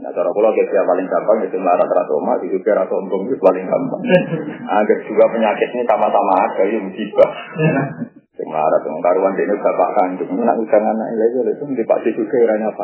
Nah, 0.00 0.10
cara 0.16 0.32
kalau 0.32 0.50
kayak 0.56 0.84
paling 0.88 1.06
gampang 1.06 1.38
itu 1.44 1.60
marah 1.60 1.84
teratoma, 1.84 2.40
itu 2.40 2.56
kira 2.64 2.88
sombong 2.88 3.28
itu 3.28 3.36
paling 3.36 3.64
gampang. 3.68 4.02
Agar 4.80 4.98
juga 5.04 5.24
penyakit 5.28 5.68
ini 5.76 5.84
sama-sama 5.84 6.32
ada, 6.48 6.62
ya 6.64 6.78
musibah. 6.80 7.30
marah 8.50 8.80
dengan 8.80 9.00
karuan 9.04 9.36
ini 9.36 9.54
bapak 9.60 9.90
kandung. 9.96 10.30
Nak 10.40 10.56
usang 10.60 10.84
anak 10.84 11.08
lagi 11.12 11.38
itu 11.44 11.64
di 11.76 11.84
Pak 11.84 11.98
juga 12.04 12.36
orangnya 12.48 12.72
apa? 12.72 12.82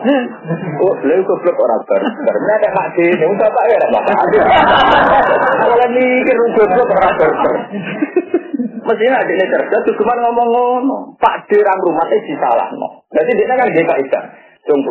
Oh, 0.84 0.94
lalu 1.00 1.22
goblok 1.24 1.56
orang 1.56 1.82
baru. 1.88 2.06
Karena 2.06 2.52
ada 2.60 2.68
Pak 2.76 2.86
Di, 2.96 3.06
ini 3.08 3.34
bapak 3.34 3.64
ya 3.66 3.74
ada 3.80 3.88
bapak. 3.88 4.16
Kalau 5.60 5.88
mikir 5.92 6.36
goblok 6.36 6.90
orang 6.92 7.14
baru. 7.16 7.36
Mestinya 8.86 9.18
ada 9.18 9.32
ini 9.34 9.46
cerdas, 9.50 9.86
cuma 9.98 10.14
ngomong-ngomong. 10.14 11.18
Pak 11.18 11.50
orang 11.50 11.78
rumah 11.82 12.06
itu 12.14 12.34
salah. 12.38 12.68
Jadi 13.10 13.30
dia 13.34 13.54
kan 13.56 13.68
dia 13.72 13.82
Pak. 13.82 13.98
Cung 14.66 14.82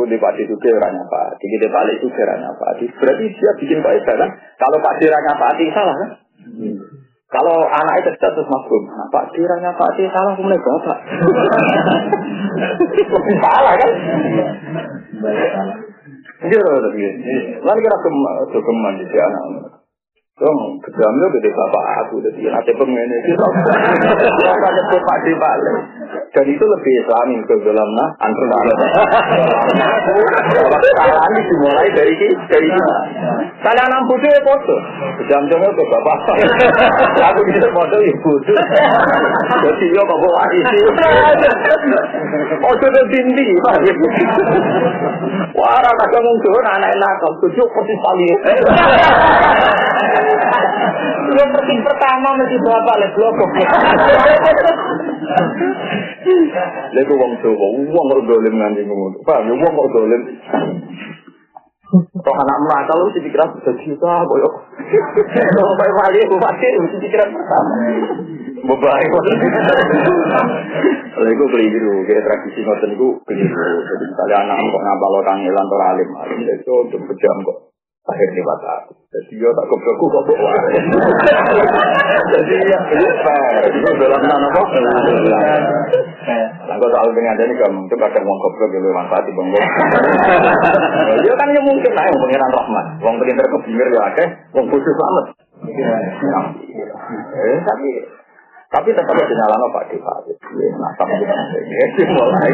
kalau 0.00 0.08
kundi 0.08 0.16
Pak 0.16 0.32
Di 0.32 0.48
juga 0.48 0.68
orangnya 0.80 1.04
Pak 1.12 1.36
Di, 1.36 1.60
balik 1.60 1.96
juga 2.00 2.20
orangnya 2.24 2.56
Pak 2.56 2.72
Di. 2.80 2.88
Berarti 2.88 3.24
dia 3.36 3.52
bikin 3.60 3.84
Pak 3.84 3.92
Isan 4.00 4.16
kan? 4.16 4.30
Kalau 4.56 4.80
Pak 4.80 4.96
Di 4.96 5.04
orangnya 5.12 5.34
Pak 5.36 5.52
Di 5.60 5.64
salah 5.76 5.92
kan? 5.92 6.10
Kalau 7.28 7.56
anak 7.68 7.94
itu 8.00 8.10
terus 8.16 8.48
masuk, 8.48 8.82
nah, 8.88 9.06
Pak 9.12 9.24
kiranya 9.36 9.76
Pak 9.76 9.92
Di 10.00 10.08
salah 10.08 10.32
mulai 10.40 10.56
bapak. 10.56 10.98
Lebih 13.12 13.36
salah 13.44 13.74
kan? 13.76 13.90
Iya, 16.40 16.60
tapi 16.64 17.00
lalu 17.60 17.80
kira 17.84 17.96
keman 18.48 18.94
di 18.96 19.04
anak. 19.20 19.44
Dong, 20.40 20.80
kedamnya 20.80 21.28
gede 21.36 21.52
bapak 21.52 21.84
aku, 22.00 22.16
jadi 22.24 22.48
nanti 22.48 22.72
pengen 22.72 23.12
itu 23.12 23.44
apa 23.44 24.68
nyebut 24.72 25.00
Pak 25.04 25.18
Di. 25.20 25.36
Dan 26.32 26.46
itu 26.48 26.64
lebih 26.64 26.92
islami 27.04 27.36
ke 27.44 27.60
dalam 27.60 27.88
nah, 27.92 28.08
antar 28.24 28.48
Kesalahan 30.80 31.32
dimulai 31.44 31.88
dari 31.92 32.14
dari 32.48 32.68
kita. 32.72 32.96
Kalian 33.60 33.88
enam 33.92 34.08
putih 34.08 34.32
ya 34.32 34.40
foto. 34.40 34.76
Kedamnya 35.20 35.68
ke 35.68 35.84
bapak. 35.84 36.18
Aku 37.28 37.40
bisa 37.44 37.68
foto 37.76 37.96
ya 38.00 38.12
bodoh. 38.24 38.56
Jadi 39.68 39.86
yo 39.92 40.00
kok 40.00 40.16
bawa 40.16 40.44
isi. 40.56 40.80
Oh, 42.60 42.72
sudah 42.80 43.04
tinggi, 43.12 43.46
Pak. 43.60 43.84
Wah, 45.52 45.76
rasa 45.76 46.04
kamu 46.08 46.32
tuh 46.40 46.60
anak 46.72 46.92
nakal, 46.96 47.32
tujuh 47.44 47.66
posisi 47.76 48.00
kali. 48.00 48.28
Lu 51.30 51.44
pergi 51.52 51.76
pertama 51.84 52.28
mesti 52.40 52.56
bapak 52.64 52.96
le 52.96 53.06
blokok. 53.12 53.50
Lha 56.96 57.00
kok 57.04 57.16
wong 57.20 57.32
tuwa, 57.44 57.66
wong 57.76 58.06
kok 58.08 58.22
dolim 58.24 58.54
nganti 58.56 58.82
ngono. 58.88 59.20
Paham 59.28 59.52
ya 59.52 59.54
wong 59.54 59.72
kok 59.76 59.90
dolim. 59.94 60.22
Kok 61.90 62.36
anak 62.38 62.58
nakal 62.70 63.02
lu 63.02 63.10
pikiran 63.10 63.50
sudah 63.50 63.74
juta 63.82 64.12
boyo. 64.30 64.48
Kalau 65.34 65.74
kayak 65.74 65.94
wali 65.98 66.22
bupati 66.30 66.66
mesti 66.78 66.96
pikiran 67.02 67.34
pertama. 67.34 67.72
Bebai. 68.62 69.04
Lha 71.10 71.28
iku 71.34 71.44
keliru, 71.50 72.06
kayak 72.06 72.22
tradisi 72.22 72.62
ngoten 72.62 72.94
iku 72.94 73.18
keliru. 73.26 73.66
Jadi 73.90 74.04
misalnya 74.06 74.36
anak 74.46 74.56
kok 74.70 74.82
ngapal 74.86 75.14
kangelan 75.26 75.66
ora 75.66 75.86
alim, 75.98 76.08
alim 76.14 76.38
itu 76.46 76.72
untuk 76.86 77.00
pejam 77.10 77.36
kok 77.42 77.69
akhirnya 78.10 78.42
mata 78.42 78.70
aku. 78.82 78.92
Jadi 79.10 79.42
dia 79.42 79.50
tak 79.50 79.66
kebeku 79.66 80.04
kok 80.06 80.22
bawa. 80.22 80.52
Jadi 82.30 82.54
ya 82.62 82.78
fair. 82.86 83.62
Itu 83.66 83.90
dalam 83.98 84.22
nama 84.22 84.48
apa? 84.54 84.78
Nah, 86.70 86.76
kalau 86.78 86.88
soal 86.94 87.10
dengan 87.10 87.34
ini 87.42 87.54
kamu 87.58 87.90
itu 87.90 87.96
kadang 87.98 88.22
uang 88.22 88.38
goblok 88.38 88.70
yang 88.70 88.86
manfaat 88.94 89.26
di 89.26 89.32
bangku. 89.34 89.58
Dia 91.26 91.34
kan 91.34 91.48
yang 91.50 91.66
mungkin 91.66 91.90
lah 91.90 92.04
yang 92.06 92.18
pengiran 92.22 92.50
rahmat. 92.54 92.84
Uang 93.02 93.18
pinter 93.18 93.46
kebimir 93.50 93.88
ya 93.90 94.00
akeh, 94.14 94.28
uang 94.54 94.66
khusus 94.70 94.94
banget. 94.94 95.24
Eh, 97.34 97.58
tapi 97.66 97.88
tapi 98.70 98.88
tetap 98.94 99.10
ada 99.10 99.34
nyalano 99.34 99.66
Pak 99.74 99.90
Dewa. 99.90 100.14
Nah, 100.78 100.92
tapi 100.94 101.18
mulai. 102.14 102.52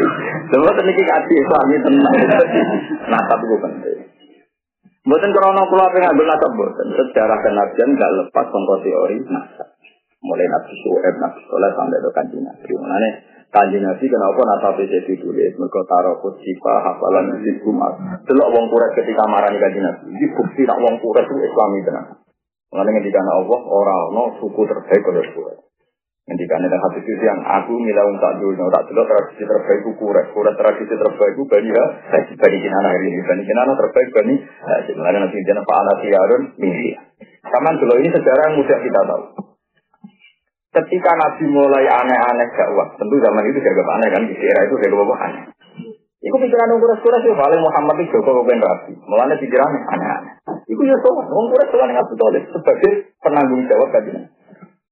Semua 0.49 0.73
teknik 0.73 1.05
kaji 1.05 1.33
Islami 1.37 1.75
tenang. 1.85 2.15
Nah, 3.13 3.21
tapi 3.29 3.45
penting. 3.61 4.16
Bukan 5.07 5.31
krono 5.31 5.63
kula 5.71 5.87
pengen 5.95 6.11
ambil 6.11 6.27
nasab 6.27 6.51
bukan. 6.51 6.87
Sejarah 6.91 7.39
kenabian 7.39 7.95
nggak 7.95 8.11
lepas 8.19 8.45
sangka 8.51 8.75
teori 8.83 9.17
nasab. 9.31 9.67
Mulai 10.19 10.51
Nabi 10.51 10.73
Suhaib, 10.83 11.15
Nabi 11.15 11.39
Soleh 11.47 11.71
sampai 11.71 12.03
ke 12.03 12.09
kanji 12.11 12.37
Nabi. 12.43 12.71
Mengenai 12.75 13.11
kanji 13.47 13.79
Nabi 13.79 14.03
kenapa 14.03 14.41
nasab 14.43 14.75
jadi 14.83 15.13
tulis? 15.15 15.55
Mereka 15.55 15.81
taruh 15.87 16.19
kutsipa, 16.19 16.73
hafalan 16.83 17.39
di 17.39 17.55
kumat. 17.63 17.93
Delok 18.27 18.51
wong 18.51 18.65
kuret 18.67 18.91
ketika 18.99 19.23
marah 19.31 19.47
di 19.47 19.63
kanji 19.63 19.79
Nabi. 19.79 20.11
Ini 20.11 20.27
bukti 20.35 20.61
nak 20.67 20.81
wong 20.83 20.99
kuret 20.99 21.23
itu 21.23 21.35
Islami 21.39 21.79
tenang. 21.87 22.07
Mengenai 22.75 22.99
ketika 22.99 23.23
Allah 23.23 23.61
orang 23.63 24.11
no 24.11 24.23
suku 24.43 24.61
terbaik 24.67 25.03
oleh 25.07 25.23
kuret. 25.31 25.66
Ketika 26.27 26.59
ada 26.59 26.75
hadis 26.75 27.07
itu 27.07 27.23
yang 27.23 27.39
aku 27.39 27.79
milah 27.79 28.03
untuk 28.03 28.43
dulu, 28.43 28.67
tak 28.67 28.83
dulu 28.91 28.99
tradisi 29.07 29.47
terbaik 29.47 29.79
itu 29.79 29.91
kuret, 29.95 30.27
kuret 30.35 30.59
tradisi 30.59 30.91
terbaik 30.91 31.39
itu 31.39 31.43
bani 31.47 31.71
ya, 31.71 31.85
bani 32.35 32.57
kinana 32.59 32.87
hari 32.91 33.07
ini, 33.07 33.23
bani 33.23 33.43
kinana 33.47 33.71
terbaik 33.79 34.09
bani, 34.11 34.35
sebenarnya 34.91 35.23
nanti 35.23 35.39
jangan 35.47 35.63
pak 35.63 35.77
anak 35.79 35.95
siarun 36.03 36.43
misi. 36.59 36.99
Kaman 37.47 37.79
dulu 37.79 37.93
ini 38.03 38.11
sejarah 38.11 38.59
mudah 38.59 38.79
kita 38.83 39.01
tahu. 39.07 39.23
Ketika 40.75 41.11
Nabi 41.15 41.45
mulai 41.47 41.87
aneh-aneh 41.87 42.47
dakwah, 42.59 42.91
tentu 42.99 43.15
zaman 43.23 43.47
itu 43.47 43.63
jaga 43.63 43.83
aneh 43.87 44.09
kan, 44.11 44.23
di 44.27 44.35
era 44.35 44.67
itu 44.67 44.75
apa 44.83 45.15
aneh. 45.31 45.43
Iku 46.27 46.35
pikiran 46.43 46.75
orang 46.75 46.81
kuras-kuras 46.83 47.23
ya, 47.23 47.39
paling 47.39 47.61
Muhammad 47.63 48.03
itu 48.03 48.19
Joko 48.19 48.43
Ben 48.43 48.59
Rabi, 48.59 48.99
mulanya 48.99 49.39
pikiran 49.39 49.79
aneh-aneh. 49.95 50.43
Iku 50.67 50.81
ya 50.83 50.99
soal, 50.99 51.23
orang 51.23 51.47
kuras 51.55 51.67
soal 51.71 51.87
yang 51.87 52.03
Abu 52.03 52.19
Talib 52.19 52.43
sebagai 52.51 53.15
penanggung 53.23 53.63
jawab 53.71 53.95
kajian. 53.95 54.27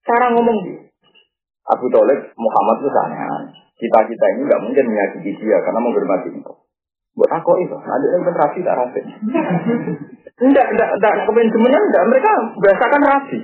Cara 0.07 0.31
ngomong 0.31 0.63
dia. 0.63 0.84
Abu 1.65 1.85
Talib 1.89 2.19
Muhammad 2.37 2.77
itu 2.85 2.89
aneh 2.93 3.19
Kita 3.75 3.99
kita 4.05 4.25
ini 4.37 4.41
nggak 4.45 4.61
mungkin 4.61 4.85
menyakiti 4.85 5.31
dia 5.41 5.57
karena 5.65 5.79
menghormati 5.81 6.29
itu. 6.31 6.53
Buat 7.15 7.31
aku 7.31 7.51
itu, 7.63 7.75
ada 7.79 8.05
yang 8.11 8.27
benar 8.27 8.39
rapi 8.43 8.59
tak 8.59 8.75
rapi. 8.75 9.01
Enggak, 10.35 10.67
enggak, 10.67 11.13
kemudian 11.23 11.47
sebenarnya 11.47 11.79
enggak. 11.79 12.03
Mereka 12.11 12.31
biasakan 12.59 13.01
rapi. 13.07 13.39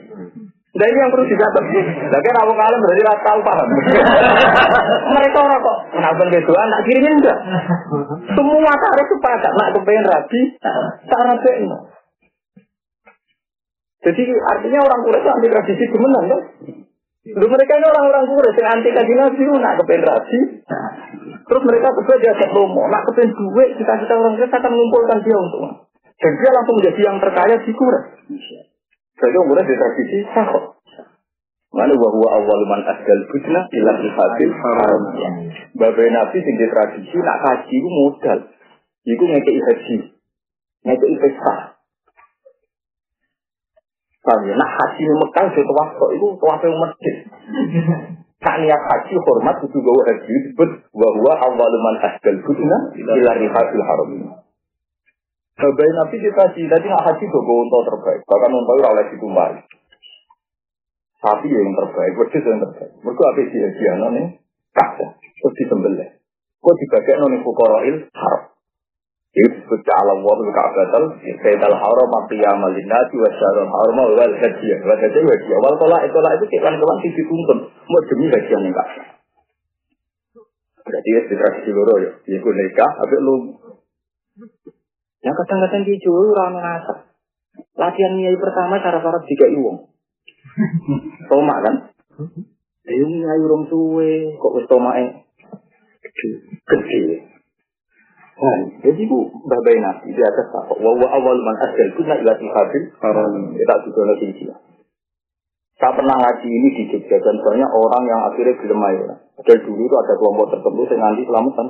Nah 0.72 0.86
ini 0.88 1.00
yang 1.04 1.12
perlu 1.12 1.28
dicatat. 1.28 1.64
Lagi 2.12 2.30
rawang 2.32 2.56
kalem 2.56 2.80
berarti 2.80 3.04
rata 3.04 3.24
tahu 3.28 3.40
paham. 3.44 3.68
Mereka 5.16 5.38
orang 5.40 5.60
kok 5.60 5.78
kenapa 5.92 6.22
beda 6.32 6.54
anak 6.64 6.80
kirinya 6.88 7.12
enggak. 7.12 7.38
Semua 8.32 8.72
tarik 8.76 9.08
sepakat 9.12 9.52
nak 9.56 9.72
kepengen 9.76 10.08
rapi, 10.08 10.42
tak 11.08 11.22
rapi 11.28 11.52
Jadi 14.02 14.24
artinya 14.34 14.80
orang 14.84 15.00
kuret 15.04 15.28
anti 15.28 15.48
tradisi 15.52 15.86
kemenang 15.92 16.26
kan? 16.28 16.42
Lu 17.22 17.46
mereka 17.46 17.78
ini 17.78 17.86
orang-orang 17.86 18.26
kuret 18.34 18.56
yang 18.58 18.70
anti 18.74 18.90
kaji 18.90 19.14
nabi 19.14 19.46
nak 19.62 19.78
kepengen 19.78 20.10
rapi. 20.10 20.40
Terus 21.46 21.64
mereka 21.70 21.94
berdua 21.94 22.18
diajak 22.18 22.50
promo, 22.50 22.90
nak 22.90 23.06
kepengen 23.06 23.38
duit, 23.38 23.78
kita-kita 23.78 24.14
orang 24.18 24.42
kuret 24.42 24.50
akan 24.50 24.72
mengumpulkan 24.74 25.20
dia 25.22 25.38
untuk. 25.38 25.86
Dan 26.18 26.32
dia 26.38 26.50
langsung 26.50 26.76
menjadi 26.82 27.02
yang 27.06 27.18
terkaya 27.22 27.56
di 27.62 27.72
kuret. 27.78 28.04
Jadi 29.22 29.36
umurnya 29.38 29.70
di 29.70 29.76
tradisi 29.78 30.18
sahok. 30.34 30.82
Mana 31.72 31.94
bahwa 31.96 32.28
awal 32.36 32.62
man 32.68 32.82
asgal 32.84 33.22
budna 33.32 33.64
ilah 33.70 33.98
hasil 34.02 34.52
haram. 34.52 35.02
Babai 35.78 36.10
nabi 36.10 36.38
sing 36.42 36.56
di 36.58 36.68
tradisi 36.68 37.18
nak 37.22 37.70
itu 37.70 37.90
modal. 37.90 38.50
Iku 39.06 39.24
ngekei 39.30 39.62
haji. 39.62 39.98
Ngekei 40.90 41.16
pesta. 41.22 41.71
Paham 44.22 44.46
ya? 44.46 44.54
Nah 44.54 44.70
haji 44.70 45.04
Mekah 45.18 45.46
itu 45.50 45.62
tuwaf 45.66 45.90
kok 45.98 46.12
itu 46.14 46.26
tuwaf 46.38 46.62
yang 46.62 46.78
masjid. 46.78 47.16
Tak 48.38 48.56
niat 48.62 48.82
haji 48.86 49.14
hormat 49.18 49.58
itu 49.66 49.78
gawa 49.82 50.02
haji 50.06 50.30
disebut 50.30 50.70
bahwa 50.94 51.34
awal 51.42 51.74
man 51.82 51.96
asgal 52.06 52.38
budna 52.46 52.78
ilah 53.02 53.38
hasil 53.38 53.82
haram. 53.82 54.10
Babai 55.62 55.94
Nabi 55.94 56.18
kita 56.18 56.58
sih, 56.58 56.66
tadi 56.66 56.90
nggak 56.90 57.06
haji 57.06 57.26
dogo 57.30 57.54
untuk 57.62 57.86
terbaik. 57.86 58.26
Bahkan 58.26 58.50
untuk 58.50 58.82
oleh 58.82 59.06
itu 59.14 59.28
mari. 59.30 59.62
Sapi 61.22 61.54
yang 61.54 61.78
terbaik, 61.78 62.18
wedus 62.18 62.46
yang 62.50 62.60
terbaik. 62.66 62.92
Mereka 63.06 63.24
apa 63.30 63.42
sih 63.46 63.62
hadiah 63.62 64.10
nih? 64.10 64.26
Kacau, 64.74 65.22
terus 65.22 65.54
disembelih. 65.62 66.10
Kok 66.62 66.76
dibagi 66.82 67.14
noni 67.22 67.38
fukoroil 67.46 68.10
haram. 68.10 68.44
Itu 69.32 69.48
disebut 69.48 69.80
alam 69.88 70.28
waktu 70.28 70.52
ka'batal, 70.52 71.04
Sayyidal 71.24 71.78
haram, 71.80 72.08
maqiyam 72.12 72.60
al-nasi, 72.60 73.16
wa 73.16 73.32
syarul 73.32 73.70
haram, 73.72 73.96
wa 73.96 74.12
wal 74.12 74.36
hadiah. 74.36 74.80
Wa 74.84 74.96
hadiah, 75.00 75.24
wa. 75.24 75.58
Wal 75.64 75.76
tolak, 75.80 76.02
itu 76.04 76.20
lah 76.20 76.32
itu 76.36 76.46
kewan-kewan 76.52 76.98
sih 77.00 77.12
dituntun. 77.16 77.60
Mau 77.72 78.02
demi 78.12 78.28
hadiah 78.28 78.60
nih 78.60 78.72
kacau. 78.76 79.06
Berarti 80.82 81.10
ya, 81.16 81.22
di 81.32 81.36
tradisi 81.40 81.70
loro 81.72 81.96
ya. 82.04 82.12
Iku 82.28 82.50
nikah, 82.52 82.92
tapi 83.00 83.16
lu 83.24 83.36
yang 85.22 85.36
kadang-kadang 85.38 85.86
di 85.86 86.02
Jawa 86.02 86.22
ora 86.34 86.46
ngasap. 86.50 86.98
Latihan 87.78 88.18
nyai 88.18 88.38
pertama 88.42 88.82
cara 88.82 88.98
para 88.98 89.22
tiga 89.30 89.46
iwong. 89.54 89.86
Tomak 91.30 91.60
kan? 91.62 91.76
Ayo 92.90 93.06
nyai 93.06 93.42
urung 93.46 93.70
suwe, 93.70 94.34
kok 94.42 94.54
wis 94.58 94.66
tomake 94.66 95.30
gede. 96.66 97.30
Nah, 98.42 98.58
jadi 98.82 99.02
bu 99.06 99.30
babai 99.46 99.78
nabi 99.78 100.18
di 100.18 100.22
atas 100.26 100.50
apa? 100.50 100.74
Wa 100.74 100.92
wa 100.98 101.08
awal 101.14 101.38
man 101.46 101.56
asal 101.62 101.90
kuna 101.94 102.18
ila 102.18 102.34
tihabil. 102.42 102.84
Kita 102.90 103.76
juga 103.86 104.02
nanti 104.10 104.34
sini. 104.34 104.54
Saya 105.78 105.98
pernah 105.98 106.14
ngaji 106.14 106.46
ini 106.50 106.70
di 106.78 106.84
Jogja 106.94 107.18
dan 107.22 107.38
banyak 107.42 107.70
orang 107.70 108.04
yang 108.06 108.22
akhirnya 108.30 108.54
gelem 108.58 108.82
ya. 109.02 109.14
Dari 109.42 109.62
dulu 109.66 109.82
itu 109.82 109.96
ada 109.98 110.14
kelompok 110.18 110.54
tertentu 110.54 110.82
yang 110.90 111.02
nanti 111.06 111.26
selamatan. 111.26 111.68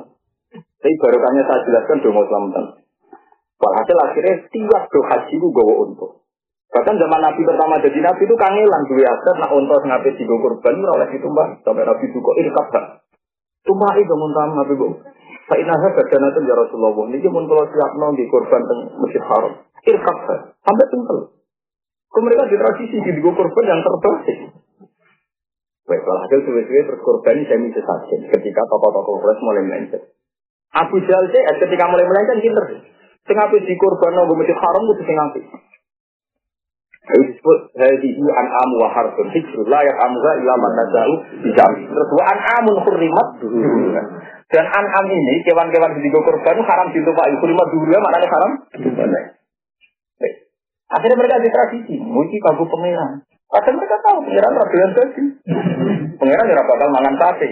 Tapi 0.52 0.96
barokahnya 1.00 1.44
saya 1.48 1.60
jelaskan 1.64 1.98
dong 2.04 2.16
mau 2.16 2.28
selamatan. 2.28 2.66
Walhasil 3.60 3.98
akhirnya 4.04 4.36
tiap 4.52 4.84
do 4.92 5.00
haji 5.12 5.36
itu 5.40 5.48
gawa 5.52 5.74
untuk. 5.88 6.12
Bahkan 6.72 6.96
zaman 6.96 7.20
Nabi 7.20 7.42
pertama 7.44 7.76
jadi 7.84 8.00
Nabi 8.00 8.24
itu 8.24 8.36
kangelan 8.40 8.84
dua 8.88 9.06
aset 9.12 9.36
nak 9.44 9.52
untuk 9.52 9.80
ngapain 9.84 10.16
di 10.16 10.24
kurban 10.24 10.76
oleh 10.80 11.10
itu 11.12 11.28
mbak 11.28 11.68
sampai 11.68 11.84
Nabi 11.84 12.06
ini 12.08 12.52
kabar. 12.52 12.84
Tumpah 13.62 13.94
itu 14.00 14.14
muntah 14.16 14.48
Nabi 14.56 14.74
bu. 14.80 14.88
Saya 15.52 15.68
nasihat 15.68 16.00
badan 16.00 16.32
itu 16.32 16.40
ya 16.48 16.56
Rasulullah. 16.56 17.12
Ini 17.12 17.28
pun 17.28 17.44
kalau 17.44 17.68
siap 17.68 17.92
nong 18.00 18.16
di 18.16 18.24
korban 18.32 18.64
teng 18.64 18.80
masjid 19.04 19.20
haram. 19.20 19.52
Irkab 19.84 20.18
sampai 20.64 20.88
tinggal. 20.88 21.20
Kau 22.08 22.24
mereka 22.24 22.48
di 22.48 22.56
tradisi 22.56 22.96
di 23.04 23.20
korban 23.20 23.66
yang 23.68 23.84
terbaik. 23.84 24.48
Baik, 25.92 26.08
hasil 26.08 26.40
suwe-suwe 26.48 26.88
terus 26.88 27.04
korban 27.04 27.36
ini 27.36 27.52
semi 27.52 27.68
sesajen 27.76 28.32
ketika 28.32 28.64
tokoh-tokoh 28.64 29.20
Quraisy 29.20 29.44
mulai 29.44 29.64
melenceng. 29.68 30.04
Abu 30.72 31.04
Jahal 31.04 31.28
sih 31.36 31.44
ketika 31.44 31.84
mulai 31.92 32.08
melenceng 32.08 32.40
pinter. 32.40 32.88
Sing 33.28 33.36
di 33.36 33.76
korban 33.76 34.16
nang 34.16 34.32
masjid 34.32 34.56
haram 34.56 34.88
itu 34.88 35.04
sing 35.04 35.18
apik. 35.20 35.46
Itu 37.12 37.28
disebut 37.28 37.60
hadihi 37.76 38.24
an'am 38.24 38.70
wa 38.80 38.88
harfun 38.88 39.28
hijrul 39.36 39.68
la 39.68 39.84
ya'amuha 39.84 40.32
ila 40.38 40.54
man 40.64 40.72
nasa'u 40.80 41.14
Terus 41.44 42.10
wa 42.16 42.24
an'amun 42.24 42.76
hurrimat 42.88 43.28
Dan 44.52 44.66
an'am 44.68 45.06
ini, 45.08 45.40
kewan-kewan 45.48 45.96
di 46.04 46.12
korban 46.12 46.56
itu 46.60 46.64
haram 46.68 46.88
ditumpahi. 46.92 47.40
Hurrimat 47.40 47.68
dulu 47.72 47.88
maknanya 47.88 48.28
haram 48.28 48.52
Akhirnya 50.92 51.16
mereka 51.16 51.40
di 51.40 51.50
tradisi, 51.56 51.96
muji 52.04 52.36
kagu 52.44 52.68
pengiran. 52.68 53.24
Padahal 53.48 53.76
mereka 53.80 53.96
tahu 54.04 54.18
pengiran 54.28 54.60
radulan 54.60 54.92
tadi. 54.92 55.24
Pengiran 56.20 56.46
tidak 56.52 56.68
bakal 56.68 56.88
mangan 56.92 57.16
sate. 57.16 57.50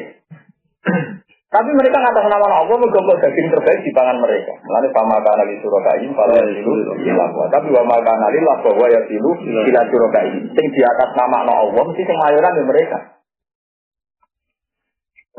Tapi 1.49 1.69
mereka 1.73 1.97
ngatas 1.97 2.29
nama 2.29 2.61
Allah 2.61 2.77
menggombol 2.77 3.17
daging 3.17 3.49
terbaik 3.49 3.81
di 3.81 3.89
pangan 3.95 4.21
mereka. 4.21 4.53
Mulanya 4.61 4.89
sama 4.93 5.17
kana 5.17 5.43
li 5.49 5.57
surakain, 5.65 6.11
kalau 6.13 6.35
itu 6.45 6.71
ilahwa. 7.09 7.49
Tapi 7.49 7.67
wa 7.73 7.83
maka 7.89 8.13
nali 8.13 8.39
lah 8.43 8.61
bahwa 8.61 8.85
ya 8.85 9.01
silu 9.09 9.33
ila 9.49 9.81
surakain. 9.89 10.45
Sing 10.53 10.67
di 10.69 10.81
atas 10.85 11.09
nama 11.17 11.49
Allah 11.49 11.83
mesti 11.89 12.05
sing 12.05 12.17
mayoran 12.21 12.53
di 12.53 12.63
mereka. 12.69 13.18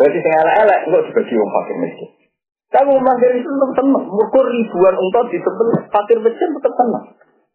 Berarti 0.01 0.18
sing 0.24 0.32
elek-elek 0.32 0.80
enggak 0.88 1.05
dibagi 1.12 1.34
wong 1.36 1.51
fakir 1.53 1.76
miskin. 1.76 2.11
Tapi 2.72 2.88
wong 2.88 3.05
fakir 3.05 3.30
itu 3.36 3.51
tetap. 3.53 3.84
Mereka 3.84 4.40
ribuan 4.48 4.96
unta 4.96 5.20
di 5.28 5.38
temen 5.44 5.68
fakir 5.92 6.18
miskin 6.24 6.48
tetap 6.57 6.72
tenang. 6.72 7.07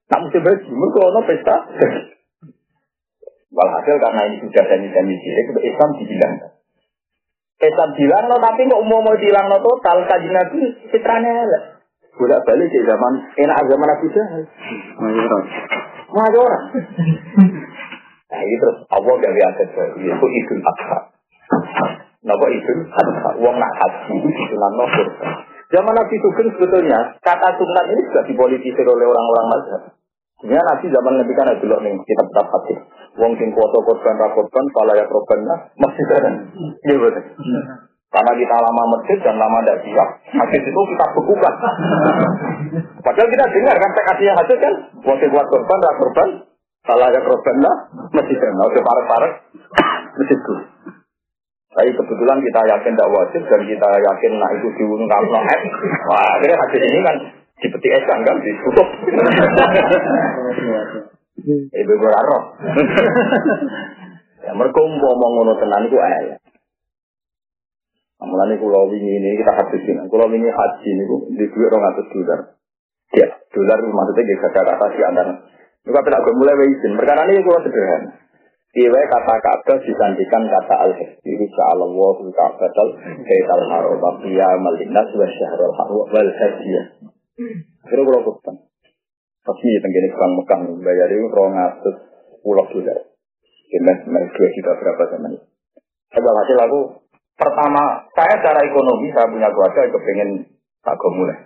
Tak 0.06 0.20
mesti 0.22 0.38
bagi, 0.46 0.70
mereka 0.70 1.00
ono 1.10 1.20
pesta. 1.26 1.58
Walhasil 3.50 3.98
karena 3.98 4.22
ini 4.30 4.46
sudah 4.46 4.64
janji-janji 4.70 5.16
cilik, 5.18 5.46
Islam 5.66 5.90
dibilangkan. 5.98 6.52
Islam 7.56 7.90
bilang 7.98 8.24
no, 8.30 8.38
tapi 8.38 8.70
kok 8.70 8.84
umum 8.84 9.02
mau 9.02 9.18
bilang 9.18 9.50
no 9.50 9.58
total 9.66 10.06
kaji 10.06 10.30
nabi 10.30 10.62
fitranya 10.94 11.42
lah. 11.50 11.64
Bolak 12.16 12.46
balik 12.48 12.70
di 12.72 12.80
zaman 12.86 13.14
enak 13.36 13.60
zaman 13.68 13.88
Nabi 13.92 14.08
Jahal. 14.14 14.44
Majoran. 16.16 16.64
Nah 18.32 18.40
ini 18.40 18.56
terus 18.56 18.78
Allah 18.88 19.16
dari 19.20 19.42
baru 19.76 19.96
yaitu 20.00 20.28
Idul 20.32 20.62
Adha. 20.64 21.00
Idul 22.26 22.82
Adha? 22.90 23.30
Uang 23.38 23.56
nak 23.62 23.72
haji 23.78 24.18
itu 24.18 24.30
disunan 24.34 24.74
no 24.74 24.86
Zaman 25.66 25.94
Nabi 25.98 26.16
Sugeng 26.22 26.50
sebetulnya 26.54 27.18
kata 27.26 27.50
sunat 27.58 27.86
ini 27.90 28.02
sudah 28.10 28.24
dipolitisir 28.30 28.86
oleh 28.86 29.06
orang-orang 29.10 29.46
mazhab. 29.50 29.82
Sebenarnya 30.38 30.62
Nabi 30.62 30.86
zaman 30.94 31.14
Nabi 31.18 31.34
kan 31.34 31.50
ada 31.50 31.58
dulu 31.58 31.78
nih 31.82 31.94
kitab-kitab 32.06 32.46
hadis. 32.54 32.80
Wong 33.18 33.34
sing 33.40 33.50
kuasa 33.50 33.78
korban 33.82 34.14
ra 34.20 34.30
korban, 34.36 34.66
pala 34.76 34.94
ya 34.94 35.06
korbannya 35.10 35.56
masih 35.80 36.06
ada. 36.12 36.32
Iya 36.86 36.96
betul. 37.02 37.24
Karena 38.14 38.32
kita 38.38 38.56
lama 38.56 38.84
masjid 38.96 39.18
dan 39.26 39.36
lama 39.42 39.58
tidak 39.60 39.80
siap, 39.84 40.10
hadis 40.38 40.64
itu 40.64 40.82
kita 40.94 41.06
bekukan. 41.18 41.56
Padahal 43.02 43.28
kita 43.28 43.46
dengar 43.50 43.76
kan 43.76 43.92
yang 44.22 44.38
hadis 44.38 44.58
kan, 44.62 44.74
wong 45.02 45.18
sing 45.18 45.30
kuat 45.34 45.48
korban 45.50 45.80
ra 45.82 45.94
korban, 45.98 46.30
pala 46.86 47.08
ya 47.10 47.20
korbannya 47.26 47.72
masih 48.14 48.38
ada. 48.38 48.64
Oke 48.70 48.80
parek-parek 48.86 49.34
itu. 50.36 50.54
Tapi 51.76 51.92
kebetulan 51.92 52.40
kita 52.40 52.62
yakin 52.72 52.96
tidak 52.96 53.12
wajib 53.12 53.44
dan 53.52 53.62
kita 53.68 53.90
yakin 54.00 54.32
nah 54.40 54.48
itu 54.56 54.68
diungkap 54.80 55.28
no 55.28 55.44
Wah, 56.08 56.40
akhirnya 56.40 56.56
hadis 56.56 56.82
ini 56.88 57.04
kan 57.04 57.20
dipetik 57.60 58.00
esan 58.00 58.24
kan 58.24 58.40
ditutup. 58.40 58.88
Ibu 61.76 61.94
roh. 62.00 62.44
Ya 64.46 64.54
mereka 64.56 64.80
ngomong 64.80 65.32
ngono 65.36 65.54
tenan 65.60 65.92
ae. 65.92 66.40
Mulane 68.26 68.58
kula 68.58 68.88
wingi 68.88 69.20
ini 69.20 69.38
kita 69.38 69.52
hadis 69.52 69.84
ini. 69.84 70.08
Kula 70.08 70.32
wingi 70.32 70.48
haji 70.48 70.90
niku 70.96 71.28
di 71.36 71.46
duit 71.52 71.70
200 71.70 72.14
dolar. 72.16 72.40
Ya, 73.14 73.28
dolar 73.52 73.78
maksudnya 73.84 74.24
di 74.26 74.36
kata-kata 74.40 74.86
si 74.96 75.02
antara. 75.04 75.34
Juga 75.86 76.02
tidak 76.02 76.26
mulai 76.34 76.72
izin. 76.72 76.98
Perkara 76.98 77.30
ini 77.30 77.46
kula 77.46 77.62
sederhana. 77.62 78.25
Iwe 78.76 79.02
kata 79.08 79.36
kata 79.40 79.74
disantikan 79.88 80.44
kata 80.52 80.76
al-hajji 80.84 81.32
Insya 81.32 81.64
Allah 81.72 81.88
ka'batal 82.36 82.90
Kaital 83.24 83.64
haram 83.72 84.04
Biya 84.20 84.50
malinas 84.60 85.10
wa 85.16 85.28
syahrul 85.32 85.74
haram 85.80 86.04
Wal 86.12 86.32
hajjiyah 86.36 86.86
Kira 87.88 88.02
kula 88.04 88.20
kutan 88.20 88.56
Pasti 89.46 89.70
tenggine 89.78 90.10
Bang 90.18 90.34
Mekah 90.42 90.60
bayar 90.82 91.10
itu 91.14 91.30
rong 91.30 91.54
atus 91.54 91.96
pulau 92.42 92.66
dolar. 92.66 92.98
Jelas 93.70 94.00
naik 94.10 94.34
dua 94.34 94.50
juta 94.50 94.72
berapa 94.74 95.04
zaman 95.14 95.38
itu. 95.38 95.46
Coba 96.18 96.30
hasil 96.34 96.58
aku 96.66 96.80
pertama 97.38 98.10
saya 98.18 98.42
secara 98.42 98.66
ekonomi 98.66 99.14
saya 99.14 99.30
punya 99.30 99.50
keluarga 99.54 99.86
yang 99.86 99.94
kepengen 99.94 100.30
agak 100.82 101.12
mulai. 101.14 101.40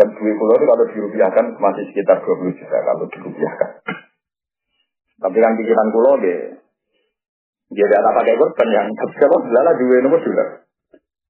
Dan 0.00 0.08
duit 0.16 0.34
pulau 0.40 0.56
itu 0.56 0.64
kalau 0.64 0.84
dirupiahkan 0.96 1.46
masih 1.60 1.84
sekitar 1.92 2.24
20 2.24 2.56
juta 2.56 2.78
kalau 2.88 3.04
dirupiahkan. 3.10 3.70
Tapi 5.20 5.36
kan 5.36 5.52
pikiran 5.60 5.88
pulau 5.92 6.16
deh, 6.16 6.56
dia 7.70 7.86
tidak 7.86 8.16
pakai 8.16 8.34
korban 8.40 8.68
yang 8.72 8.86
tapi 8.98 9.14
kalau 9.20 9.38
lala 9.52 9.72
dua 9.76 9.96
nomor 10.00 10.20
dolar. 10.24 10.48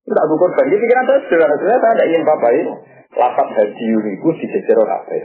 Tidak 0.07 0.22
aku 0.26 0.34
korban, 0.38 0.64
dia 0.70 0.78
pikiran 0.78 1.05
saya 1.11 1.20
sederhana. 1.26 1.57
Saya 1.59 1.78
tidak 1.78 2.07
ingin 2.09 2.22
apa 2.24 2.49
ini 2.55 2.72
lapat 3.11 3.47
haji 3.59 3.86
itu 3.91 4.28
dijejer 4.38 4.78
kabeh. 4.78 5.20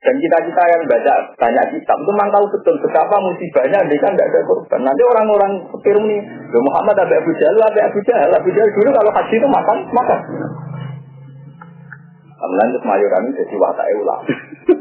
Dan 0.00 0.16
kita-kita 0.16 0.62
yang 0.64 0.82
baca 0.88 1.14
banyak 1.36 1.64
kitab 1.76 1.98
itu 2.00 2.08
memang 2.08 2.32
tahu 2.32 2.44
betul 2.56 2.72
betapa 2.80 3.20
musibahnya 3.20 3.84
dia 3.84 4.00
kan 4.00 4.16
tidak 4.16 4.32
ada 4.32 4.40
korban. 4.48 4.80
Nanti 4.80 5.02
orang-orang 5.04 5.52
setir 5.76 5.96
ini, 6.00 6.18
Muhammad 6.56 6.96
ada 6.96 7.20
Abu 7.20 7.30
Jahal, 7.36 7.60
ada 7.60 7.80
Abu 7.84 8.00
Jahal, 8.08 8.32
Abu 8.32 8.48
Jahal 8.48 8.70
dulu 8.72 8.90
kalau 8.96 9.12
haji 9.12 9.34
itu 9.36 9.48
makan, 9.48 9.76
makan. 9.92 10.20
Kemudian 12.40 13.22
itu 13.28 13.36
jadi 13.44 13.54
watak 13.60 13.86
ulang. 14.00 14.22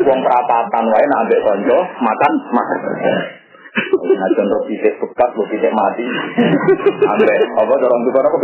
Uang 0.00 0.20
perapatan 0.24 0.84
wae 0.90 1.04
nak 1.08 1.20
ambek 1.24 1.42
konco 1.44 1.78
makan 2.00 2.32
makan. 2.52 2.78
Nah 3.70 4.28
contoh 4.34 4.60
titik 4.66 4.98
bekas, 4.98 5.30
lo 5.38 5.46
titik 5.46 5.72
mati. 5.72 6.04
Ambek 7.06 7.36
apa 7.54 7.72
dorong 7.80 8.00
tuh 8.02 8.12
apa 8.20 8.36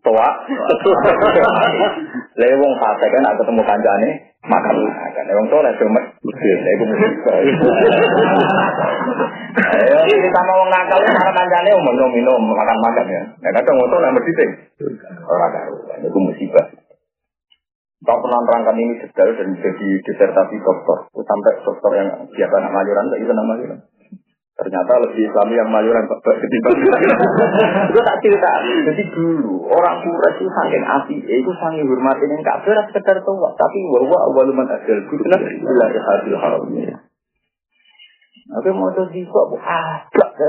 tua. 0.00 0.28
Lha 2.40 2.56
wong 2.56 2.72
fase 2.80 3.06
kan 3.12 3.28
aku 3.28 3.44
ketemu 3.44 3.62
kancane 3.68 4.10
makan 4.48 4.76
makan. 4.88 5.24
Wong 5.36 5.46
soleh 5.52 5.72
cuma 5.76 6.00
iku 6.00 6.84
musibah. 6.88 7.34
Ayo 9.60 9.98
nakal 10.72 11.00
kancane 11.36 11.70
minum 11.76 12.08
minum 12.08 12.40
makan 12.40 12.76
makan 12.80 13.04
ya. 13.12 13.22
Karo. 15.52 15.76
Iku 16.00 16.18
musibah. 16.24 16.79
Tak 18.00 18.16
pernah 18.16 18.40
terangkan 18.48 18.76
ini 18.80 18.96
sedal 19.04 19.28
dan 19.36 19.48
jadi 19.60 19.88
disertasi 20.00 20.56
dokter. 20.64 20.98
Sampai 21.20 21.52
dokter 21.60 21.92
yang 22.00 22.08
biasa 22.32 22.54
nak 22.64 22.72
majuran, 22.72 23.12
tak 23.12 23.20
bisa 23.20 23.32
nak 23.36 23.48
majuran. 23.48 23.78
Ternyata 24.60 24.92
lebih 25.08 25.24
Islami 25.24 25.56
yang 25.56 25.72
mayoran 25.72 26.04
ketimbang 26.04 26.76
Itu 26.84 28.00
tak 28.12 28.16
cerita. 28.20 28.50
Jadi 28.92 29.02
dulu 29.16 29.72
orang 29.72 30.04
Quraisy 30.04 30.44
itu 30.44 30.52
saking 30.52 30.84
api, 30.84 31.16
itu 31.24 31.50
saking 31.56 31.88
hormatin 31.88 32.28
yang 32.28 32.44
kafir 32.44 32.76
sekedar 32.92 33.24
tua, 33.24 33.56
tapi 33.56 33.78
bahwa 33.88 34.16
awaluman 34.28 34.68
adil 34.68 35.00
guna 35.08 35.36
ila 35.40 35.86
ihadil 35.96 36.36
haram. 36.36 36.62
Tapi 38.50 38.68
mau 38.74 38.90
tuh 38.90 39.06
di 39.14 39.22
kok 39.22 39.46
ada. 39.62 40.48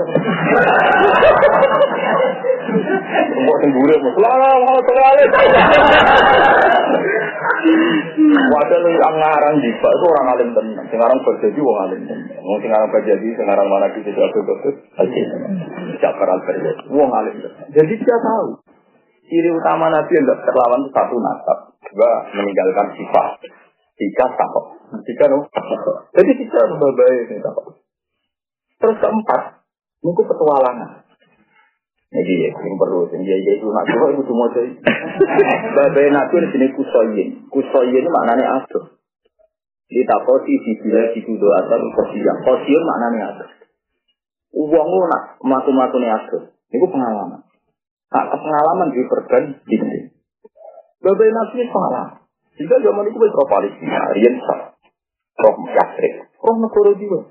Mau 3.45 3.55
tenggure, 3.61 3.95
selalu 4.01 4.47
mau 4.65 4.79
selalu. 4.81 5.23
Wadah 8.31 8.79
lu 8.81 8.89
ngarang 8.97 9.55
di 9.61 9.69
itu 9.69 10.05
orang 10.17 10.27
alim 10.33 10.49
tenang. 10.57 10.85
Sekarang 10.89 11.17
berjadi 11.21 11.59
wong 11.61 11.77
alim 11.85 12.01
tenang. 12.09 12.41
Mau 12.41 12.57
sekarang 12.57 12.89
berjadi, 12.89 13.27
sekarang 13.37 13.67
mana 13.69 13.87
kita 13.93 14.09
jadi 14.09 14.39
betul 14.49 14.73
Aji. 14.97 15.21
Jafar 16.01 16.25
al 16.25 16.41
berjadi, 16.41 16.81
wong 16.89 17.09
alim 17.13 17.37
tenang. 17.37 17.69
Jadi 17.69 17.93
dia 18.01 18.17
tahu. 18.17 18.65
Ciri 19.29 19.49
utama 19.53 19.93
Nabi 19.93 20.11
yang 20.11 20.27
terlawan 20.27 20.83
itu 20.83 20.91
satu 20.91 21.15
nasab, 21.15 21.59
dua 21.87 22.11
meninggalkan 22.35 22.99
sifat, 22.99 23.39
tiga 23.95 24.25
takut. 24.35 24.75
Tiga 25.07 25.31
no. 25.31 25.47
Jadi 26.11 26.31
kita 26.35 26.59
babai 26.67 27.15
ini 27.31 27.39
Terus 28.81 28.97
keempat, 28.97 29.41
ini 30.01 30.11
petualangan. 30.17 31.05
Jadi 32.11 32.33
ya, 32.43 32.49
yang 32.51 32.75
perlu, 32.75 33.07
yang 33.07 33.23
dia 33.23 33.39
itu 33.55 33.63
nak 33.71 33.87
itu 33.87 34.23
semua 34.27 34.51
jadi. 34.51 34.73
Babai 35.79 36.11
nabi 36.11 36.43
di 36.43 36.47
sini 36.51 36.67
kusoyin, 36.75 37.47
kusoyin 37.47 38.05
maknanya 38.11 38.59
aduh. 38.59 38.99
Ditakosi 39.87 40.53
di 40.59 40.71
bila 40.83 41.07
di 41.15 41.23
kudo 41.23 41.47
atau 41.55 41.79
kosian, 41.95 42.35
kosian 42.43 42.83
maknanya 42.83 43.31
aduh. 43.31 43.49
Uang 44.59 44.91
nak 45.07 45.39
matu-matu 45.39 46.03
nih 46.03 46.11
aduh. 46.11 46.51
Itu 46.67 46.83
pengalaman. 46.91 47.47
Nah, 48.11 48.25
pengalaman 48.27 48.91
di 48.91 49.07
perban 49.07 49.43
ini. 49.71 50.11
Babai 50.99 51.31
nabi 51.31 51.63
salah. 51.71 52.27
Jika 52.59 52.75
zaman 52.75 53.07
itu 53.07 53.15
berapa 53.15 53.43
Palestina, 53.47 54.11
Rian 54.11 54.35
sah. 54.43 54.75
Roh 55.31 55.55
Yasrib, 55.63 56.27
roh 56.43 56.55
negara 56.59 56.91
juga. 56.99 57.30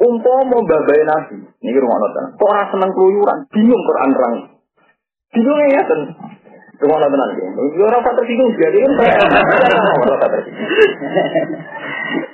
Umpama 0.00 0.56
babai 0.64 1.02
nabi, 1.04 1.44
ini 1.60 1.76
rumah 1.76 2.00
nonton. 2.00 2.32
Kok 2.40 2.48
orang 2.48 2.72
seneng 2.72 2.90
keluyuran, 2.96 3.38
bingung 3.52 3.82
Quran 3.84 4.10
rang. 4.16 4.34
Bingung 5.36 5.60
ya 5.68 5.82
kan? 5.84 6.00
Rumah 6.80 6.96
nonton 7.04 7.18
nanti. 7.20 7.40
Orang 7.84 8.00
tak 8.00 8.16
tersinggung, 8.16 8.56
dia 8.56 8.72
kan 8.72 8.92
orang 10.00 10.20
tak 10.24 10.30
tersinggung. 10.32 10.68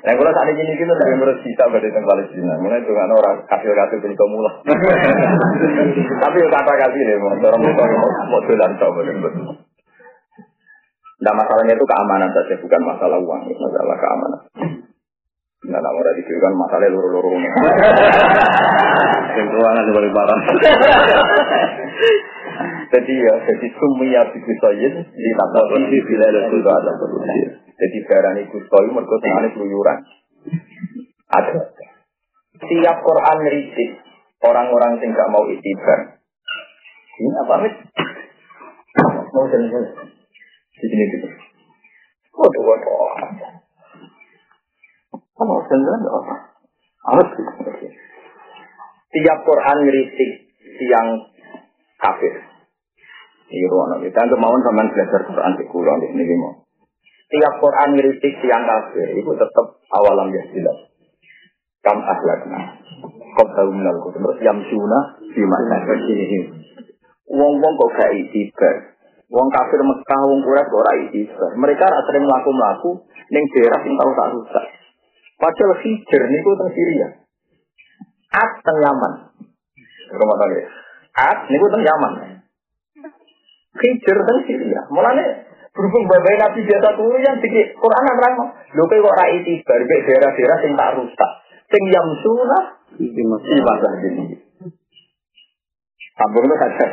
Nah, 0.06 0.14
kalau 0.14 0.30
saat 0.30 0.48
ini 0.54 0.78
kita 0.78 0.94
tidak 0.94 1.18
harus 1.18 1.42
bisa 1.42 1.66
berada 1.66 1.90
di 1.90 2.06
Palestina. 2.06 2.54
Mulai 2.62 2.86
dengan 2.86 3.10
orang 3.10 3.42
kasih-kasih 3.50 3.98
punya 3.98 4.14
kamu 4.14 4.38
lah. 4.38 4.54
Tapi 6.22 6.36
kata 6.46 6.72
kasih 6.86 7.02
nih, 7.02 7.16
orang 7.18 7.60
mau 8.30 8.40
jalan 8.46 8.72
coba. 8.78 9.00
Nah 11.16 11.32
masalahnya 11.32 11.74
itu 11.74 11.86
keamanan 11.88 12.30
saja, 12.30 12.54
bukan 12.60 12.82
masalah 12.86 13.18
uang, 13.18 13.42
masalah 13.50 13.96
keamanan. 13.98 14.40
Nah, 15.66 15.80
namun 15.82 16.02
tadi 16.06 16.22
itu 16.22 16.38
kan 16.38 16.54
masalahnya 16.54 16.94
luru-luru. 16.94 17.34
Yang 19.36 19.46
keuangan 19.50 19.84
lebih 19.90 20.12
parah. 20.14 20.38
Jadi 22.86 23.12
ya, 23.18 23.34
jadi 23.42 23.66
sumia 23.74 24.22
bikusoyin 24.30 24.94
di 25.10 25.30
tabat 25.34 25.82
di 25.90 25.98
bila 26.06 26.26
itu 26.30 26.58
ada 26.62 26.92
Jadi 27.76 27.98
barang 28.06 28.36
itu 28.46 28.56
soyu 28.70 28.90
mereka 28.94 29.16
tengahnya 29.20 29.48
keluyuran. 29.52 29.98
Ada. 31.34 31.60
Tiap 32.56 32.96
Quran 33.04 33.36
ngeritik 33.44 33.90
orang-orang 34.40 35.02
yang 35.02 35.10
nggak 35.12 35.30
mau 35.34 35.44
itibar. 35.50 36.00
Ini 37.16 37.30
apa 37.42 37.54
mit? 37.66 37.74
Mau 39.34 39.44
jalan-jalan. 39.50 39.92
Di 40.76 40.86
sini 40.88 41.04
gitu. 41.10 41.28
Waduh, 42.36 42.62
waduh. 42.64 43.55
Kalau 45.36 45.60
sendiri 45.68 46.08
apa? 46.08 46.34
Alat 47.12 47.28
Tiap 49.16 49.38
Quran 49.44 49.76
ngeritik 49.84 50.30
yang 50.80 51.06
kafir. 52.00 52.34
Ini 53.46 53.66
ruang 53.70 54.02
kita 54.02 54.26
kemauan 54.26 54.60
sama 54.66 54.90
belajar 54.90 55.20
Quran 55.22 55.52
di 55.54 55.64
kulo 55.70 55.92
di 56.02 56.06
sini 56.10 56.34
mau. 56.40 56.66
Tiap 57.30 57.54
Quran 57.62 57.88
ngeritik 57.94 58.34
yang 58.42 58.64
kafir 58.64 59.06
itu 59.12 59.30
tetap 59.36 59.66
awalam 59.94 60.32
ya 60.34 60.42
jelas. 60.50 60.78
Kam 61.84 62.02
ahlakna. 62.02 62.82
Kau 63.36 63.46
tahu 63.52 63.70
minal 63.70 64.00
terus 64.10 64.40
yang 64.40 64.58
sunnah 64.66 65.04
di 65.20 65.44
mana 65.44 65.76
ini. 65.84 66.40
Wong-wong 67.28 67.72
kok 67.76 67.90
gak 67.94 68.10
itibar. 68.16 68.96
Wong 69.26 69.50
kafir 69.50 69.82
Mekah, 69.82 70.22
wong 70.22 70.40
Quraisy 70.46 70.70
ora 70.70 70.92
istighfar. 71.02 71.50
Mereka 71.58 71.82
ora 71.82 72.00
sering 72.06 72.24
mlaku-mlaku 72.30 72.90
ning 73.34 73.44
daerah 73.50 73.78
sing 73.82 73.94
tau 73.98 74.10
tak 74.14 74.28
rusak. 74.38 74.66
Padahal 75.46 75.78
Hijr 75.78 76.22
niku 76.26 76.50
teng 76.58 76.70
Syria. 76.74 77.08
At 78.34 78.50
teng 78.66 78.78
Yaman. 78.82 79.12
Rumah 80.10 80.36
tangga. 80.42 80.62
At 81.14 81.38
niku 81.46 81.70
teng 81.70 81.86
Yaman. 81.86 82.42
Hijr 83.78 84.16
teng 84.26 84.40
Syria. 84.50 84.90
Mulane 84.90 85.46
berhubung 85.70 86.10
babai 86.10 86.34
Nabi 86.42 86.66
biasa 86.66 86.98
turun 86.98 87.22
yang 87.22 87.38
dikit 87.38 87.78
Quran 87.78 88.02
nerang. 88.10 88.34
Lho 88.74 88.82
kok 88.90 89.06
ora 89.06 89.24
istighfar 89.38 89.86
daerah-daerah 89.86 90.58
sing 90.66 90.72
tak 90.74 90.90
rusak. 90.98 91.30
Sing 91.70 91.82
yamsuna 91.94 92.58
di 92.98 93.22
masa 93.62 93.90
ini. 94.02 94.42
Sambung 96.18 96.42
itu 96.42 96.56
saja. 96.58 96.86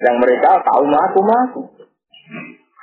Yang 0.00 0.16
mereka 0.16 0.64
tahu 0.64 0.84
maku 0.88 1.20
maku. 1.20 1.62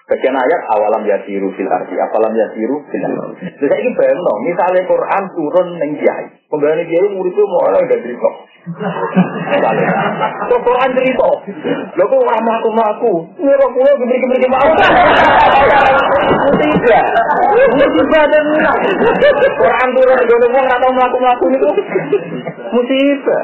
Bagian 0.04 0.36
ayat 0.36 0.62
awalam 0.76 1.08
yasiru 1.08 1.48
fil 1.56 1.72
arti, 1.72 1.96
apalam 1.96 2.36
yasiru 2.36 2.84
fil 2.92 3.06
arti. 3.08 3.56
Jadi 3.56 3.72
ini 3.72 3.90
bayang 3.96 4.20
dong, 4.20 4.40
misalnya 4.44 4.84
Quran 4.84 5.24
turun 5.32 5.68
neng 5.80 5.96
kiai, 5.96 6.28
pembahasan 6.52 6.84
kiai 6.92 7.08
murid 7.08 7.32
itu 7.32 7.44
mau 7.48 7.72
orang 7.72 7.88
udah 7.88 8.00
cerita. 8.04 8.30
Kok 10.52 10.60
Quran 10.60 10.90
cerita? 10.96 11.30
Lo 11.96 12.04
kok 12.08 12.20
orang 12.20 12.44
maku 12.44 12.70
maku? 12.76 13.14
Ini 13.40 13.52
kok 13.60 13.72
pulau 13.76 13.96
keberi 13.96 14.20
keberi 14.24 14.48
mau? 14.52 14.68
Tidak. 16.52 17.06
Musibah 17.76 18.24
dan 18.28 18.46
Quran 19.56 19.88
turun, 19.96 20.20
gue 20.20 20.38
ngomong 20.48 20.66
tahu 20.68 20.92
maku 21.00 21.18
maku 21.24 21.46
itu 21.48 21.68
musibah. 22.76 23.44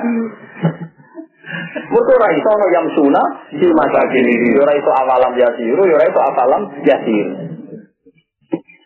Mereka 1.90 2.12
ora 2.14 2.28
iso 2.34 2.50
ono 2.50 2.68
yang 2.70 2.88
suna 2.94 3.24
di 3.54 3.68
masa 3.74 4.02
kini. 4.10 4.34
Ora 4.58 4.74
iso 4.78 4.92
awalam 4.94 5.34
yasiru, 5.38 5.82
ora 5.86 6.06
iso 6.06 6.20
awalam 6.22 6.64
yasir. 6.86 7.28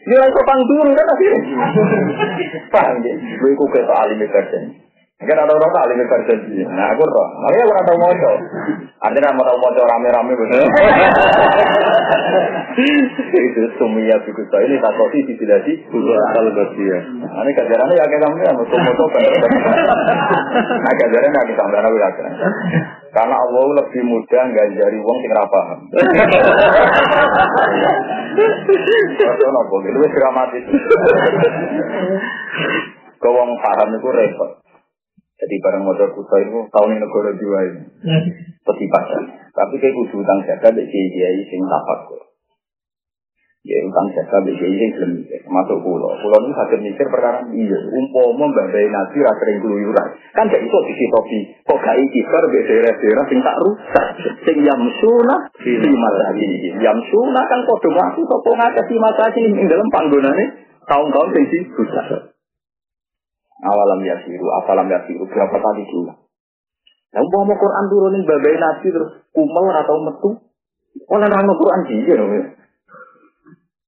Ini 0.04 0.14
ora 0.20 0.28
iso 0.28 0.42
pangdur 0.44 0.88
kan 0.92 1.08
akhirnya. 1.08 1.42
Paham 2.72 2.98
ya? 3.04 3.14
Gue 3.40 3.50
iku 3.56 3.66
ketok 3.72 3.98
alim 4.04 4.20
kerja. 4.20 4.60
Mungkin 5.24 5.40
ada 5.40 5.56
orang 5.56 5.72
tak 5.72 5.88
alim 5.88 6.04
kerja 6.04 6.36
Nah 6.68 6.92
aku 6.92 7.08
roh. 7.08 7.28
Makanya 7.48 7.64
aku 7.64 7.88
tahu 7.88 7.96
mojo. 7.96 8.32
Artinya 9.00 9.32
mau 9.32 9.48
tahu 9.48 9.56
mojo 9.56 9.82
rame-rame 9.88 10.36
betul. 10.36 10.68
Itu 13.32 13.64
sumia 13.80 14.20
buku 14.20 14.44
saya 14.52 14.68
ini 14.68 14.84
tak 14.84 15.00
kopi 15.00 15.24
di 15.24 15.40
bila 15.40 15.64
di. 15.64 15.80
Kalau 15.88 16.52
ya. 16.76 17.00
Ini 17.08 17.52
kajarannya 17.56 17.96
ya 17.96 18.04
kayak 18.04 18.20
kamu 18.20 18.36
ya, 18.44 18.52
mau 18.52 18.68
mojo 18.68 19.04
kan. 19.16 19.24
Nah 20.60 20.92
kajarannya 20.92 21.40
ya 21.40 21.48
kita 21.48 21.62
ambil 21.72 21.96
lagi. 21.96 22.22
Karena 23.16 23.36
Allah 23.40 23.64
lebih 23.80 24.04
mudah 24.04 24.44
jari 24.76 24.98
uang 25.00 25.18
sing 25.24 25.32
paham. 25.32 25.80
Itu 29.08 29.46
nopo 29.56 29.76
gitu 29.88 30.04
dramatis. 30.04 30.68
Kau 33.24 33.40
paham 33.40 33.90
itu 33.96 34.10
repot. 34.12 34.63
Jadi 35.44 35.60
barang 35.60 35.84
modal 35.84 36.08
kusa 36.16 36.40
itu 36.40 36.60
tahun 36.72 36.96
ini 36.96 37.04
negara 37.04 37.32
dua 37.36 37.60
ini. 37.68 37.82
Peti 38.64 38.86
pasar. 38.88 39.24
Tapi 39.52 39.76
kayak 39.76 39.92
kudu 39.92 40.24
utang 40.24 40.40
jaga 40.48 40.72
di 40.72 40.88
kiai 40.88 41.44
sing 41.52 41.60
tapak 41.68 42.00
kok. 42.08 42.24
Ya 43.68 43.84
utang 43.84 44.08
jaga 44.16 44.40
di 44.48 44.56
kiai 44.56 44.72
sing 44.80 44.90
belum 44.96 45.10
mikir. 45.20 45.44
Masuk 45.52 45.84
pulau. 45.84 46.16
Pulau 46.16 46.40
ini 46.48 46.56
sakit 46.56 46.80
mikir 46.80 47.06
perkara 47.12 47.44
iya. 47.52 47.80
Umpama 47.92 48.56
mbak 48.56 48.72
nasi 48.72 49.20
rasering 49.20 49.60
keluyuran. 49.60 50.08
Kan 50.32 50.48
gak 50.48 50.64
iso 50.64 50.80
topi. 51.12 51.40
Kok 51.68 51.80
gak 51.84 51.98
iki 52.00 52.20
bar 52.24 52.44
di 52.48 52.60
daerah-daerah 52.64 53.26
sing 53.28 53.40
tak 53.44 53.60
rusak. 53.60 54.08
Sing 54.48 54.58
yamsuna 54.64 55.36
di 55.60 55.92
masa 55.92 56.28
ini. 56.40 56.72
Yamsuna 56.80 57.42
kan 57.52 57.60
kode 57.68 57.92
mati. 57.92 58.24
Kok 58.24 58.48
ngakak 58.48 58.88
di 58.88 58.96
masa 58.96 59.28
ini. 59.36 59.60
Yang 59.60 59.76
dalam 59.76 59.88
panggonane 59.92 60.46
tahun-tahun 60.88 61.28
sing 61.36 61.64
rusak. 61.76 62.33
Awalam 63.64 64.04
yasiru, 64.04 64.48
awalam 64.60 64.92
yasiru, 64.92 65.24
berapa 65.32 65.56
kali 65.56 65.88
diulang. 65.88 66.20
Mau 67.14 67.46
mau 67.46 67.56
Quran 67.56 67.86
turunin 67.94 68.26
babai 68.26 68.58
nabi 68.58 68.90
terus 68.90 69.22
kumel 69.30 69.70
atau 69.70 70.02
metu. 70.02 70.30
Oleh 71.14 71.30
orang 71.30 71.46
Quran 71.46 71.82
dia 71.86 72.18
dong. 72.18 72.34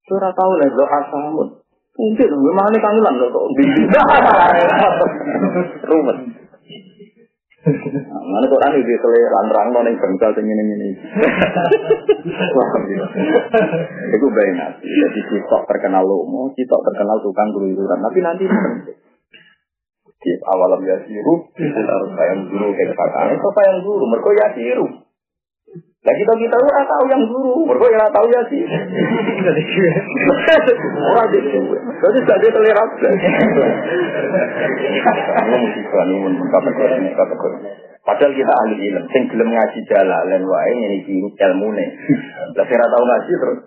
Surah 0.06 0.30
tahu 0.30 0.52
lah 0.62 0.70
lo 0.70 0.86
asamun. 0.86 1.48
Mungkin 1.96 2.28
memang 2.28 2.70
ini 2.70 2.78
kangen 2.78 3.02
lah 3.02 3.12
kok. 3.18 3.44
Rumit. 5.90 6.18
Mana 8.06 8.46
Quran 8.46 8.78
itu 8.78 8.94
selera 9.02 9.40
rang 9.50 9.74
nong 9.74 9.90
yang 9.90 9.98
bengkal 9.98 10.30
ini 10.38 10.54
ini. 10.54 10.90
Itu 14.14 14.26
bayi 14.30 14.50
nabi. 14.54 14.86
Jadi 14.86 15.20
kita 15.26 15.58
terkenal 15.66 16.06
lomo, 16.06 16.54
kita 16.54 16.76
terkenal 16.78 17.18
tukang 17.26 17.50
keluyuran. 17.50 17.98
Tapi 18.06 18.18
nanti 18.22 18.46
Kif 20.16 20.40
awalam 20.48 20.80
ya 20.88 20.96
siru, 21.04 21.34
harus 21.52 22.10
yang 22.16 22.40
guru 22.48 22.72
kayak 22.72 22.96
kakaknya, 22.96 23.36
apa 23.36 23.60
yang 23.68 23.78
guru? 23.84 24.04
Mereka 24.08 24.30
ya 24.32 24.48
siru. 24.56 24.86
Nah 26.06 26.14
kita 26.14 26.32
kita 26.38 26.56
ora 26.56 26.82
tahu 26.86 27.04
yang 27.10 27.22
guru, 27.26 27.66
mereka 27.66 27.86
ya 27.90 28.06
tahu 28.14 28.26
ya 28.30 28.40
sih. 28.46 28.62
Di 28.62 28.72
jadi 31.98 32.20
saja 32.22 32.46
terlihat. 32.46 32.88
Kamu 35.36 35.54
musibah 35.66 36.02
nih, 36.06 36.18
kategori 36.46 37.10
kategori. 37.10 37.58
Padahal 38.06 38.32
kita 38.38 38.52
ahli 38.54 38.74
ilmu, 38.86 39.10
sing 39.10 39.22
gelem 39.34 39.50
ngaji 39.50 39.80
jalan 39.90 40.42
wae 40.46 40.72
ini 40.78 41.26
ilmu 41.26 41.68
nih. 41.74 41.88
Lah 42.54 42.66
kira 42.70 42.86
tahu 42.86 43.02
ngaji 43.02 43.32
terus. 43.42 43.58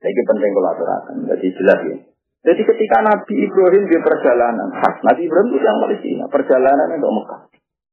Ini 0.00 0.22
penting 0.24 0.50
kalau 0.56 0.72
aturakan, 0.72 1.16
jadi 1.28 1.46
jelas 1.60 1.80
ya. 1.84 1.96
Jadi 2.40 2.62
ketika 2.64 3.04
Nabi 3.04 3.34
Ibrahim 3.44 3.84
di 3.84 3.96
perjalanan, 4.00 4.68
Nabi 5.04 5.20
Ibrahim 5.28 5.48
itu 5.52 5.60
yang 5.60 5.78
Palestina, 5.84 6.24
perjalanan 6.32 6.88
untuk 6.96 7.12
Mekah. 7.20 7.40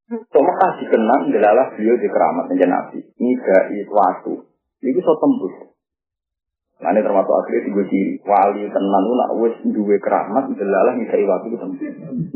Untuk 0.08 0.42
Mekah 0.42 0.70
dikenang 0.80 1.22
adalah 1.28 1.68
beliau 1.76 1.96
di 2.00 2.08
keramat 2.08 2.48
Nabi. 2.48 2.98
Ini 3.04 3.32
itu 3.84 3.92
waktu. 3.92 4.32
Ini 4.80 4.90
bisa 4.96 5.12
tembus. 5.20 5.54
Nah 6.78 6.94
ini 6.94 7.02
termasuk 7.02 7.34
akhirnya 7.34 7.66
tiga 7.66 7.82
ciri. 7.90 8.22
Wali 8.22 8.62
tenan 8.70 9.02
lu 9.02 9.14
nak 9.18 9.30
wes 9.42 9.56
duwe 9.66 9.98
keramat 9.98 10.46
delalah 10.54 10.94
bisa 10.94 11.18
waktu 11.26 11.50
itu 11.50 11.66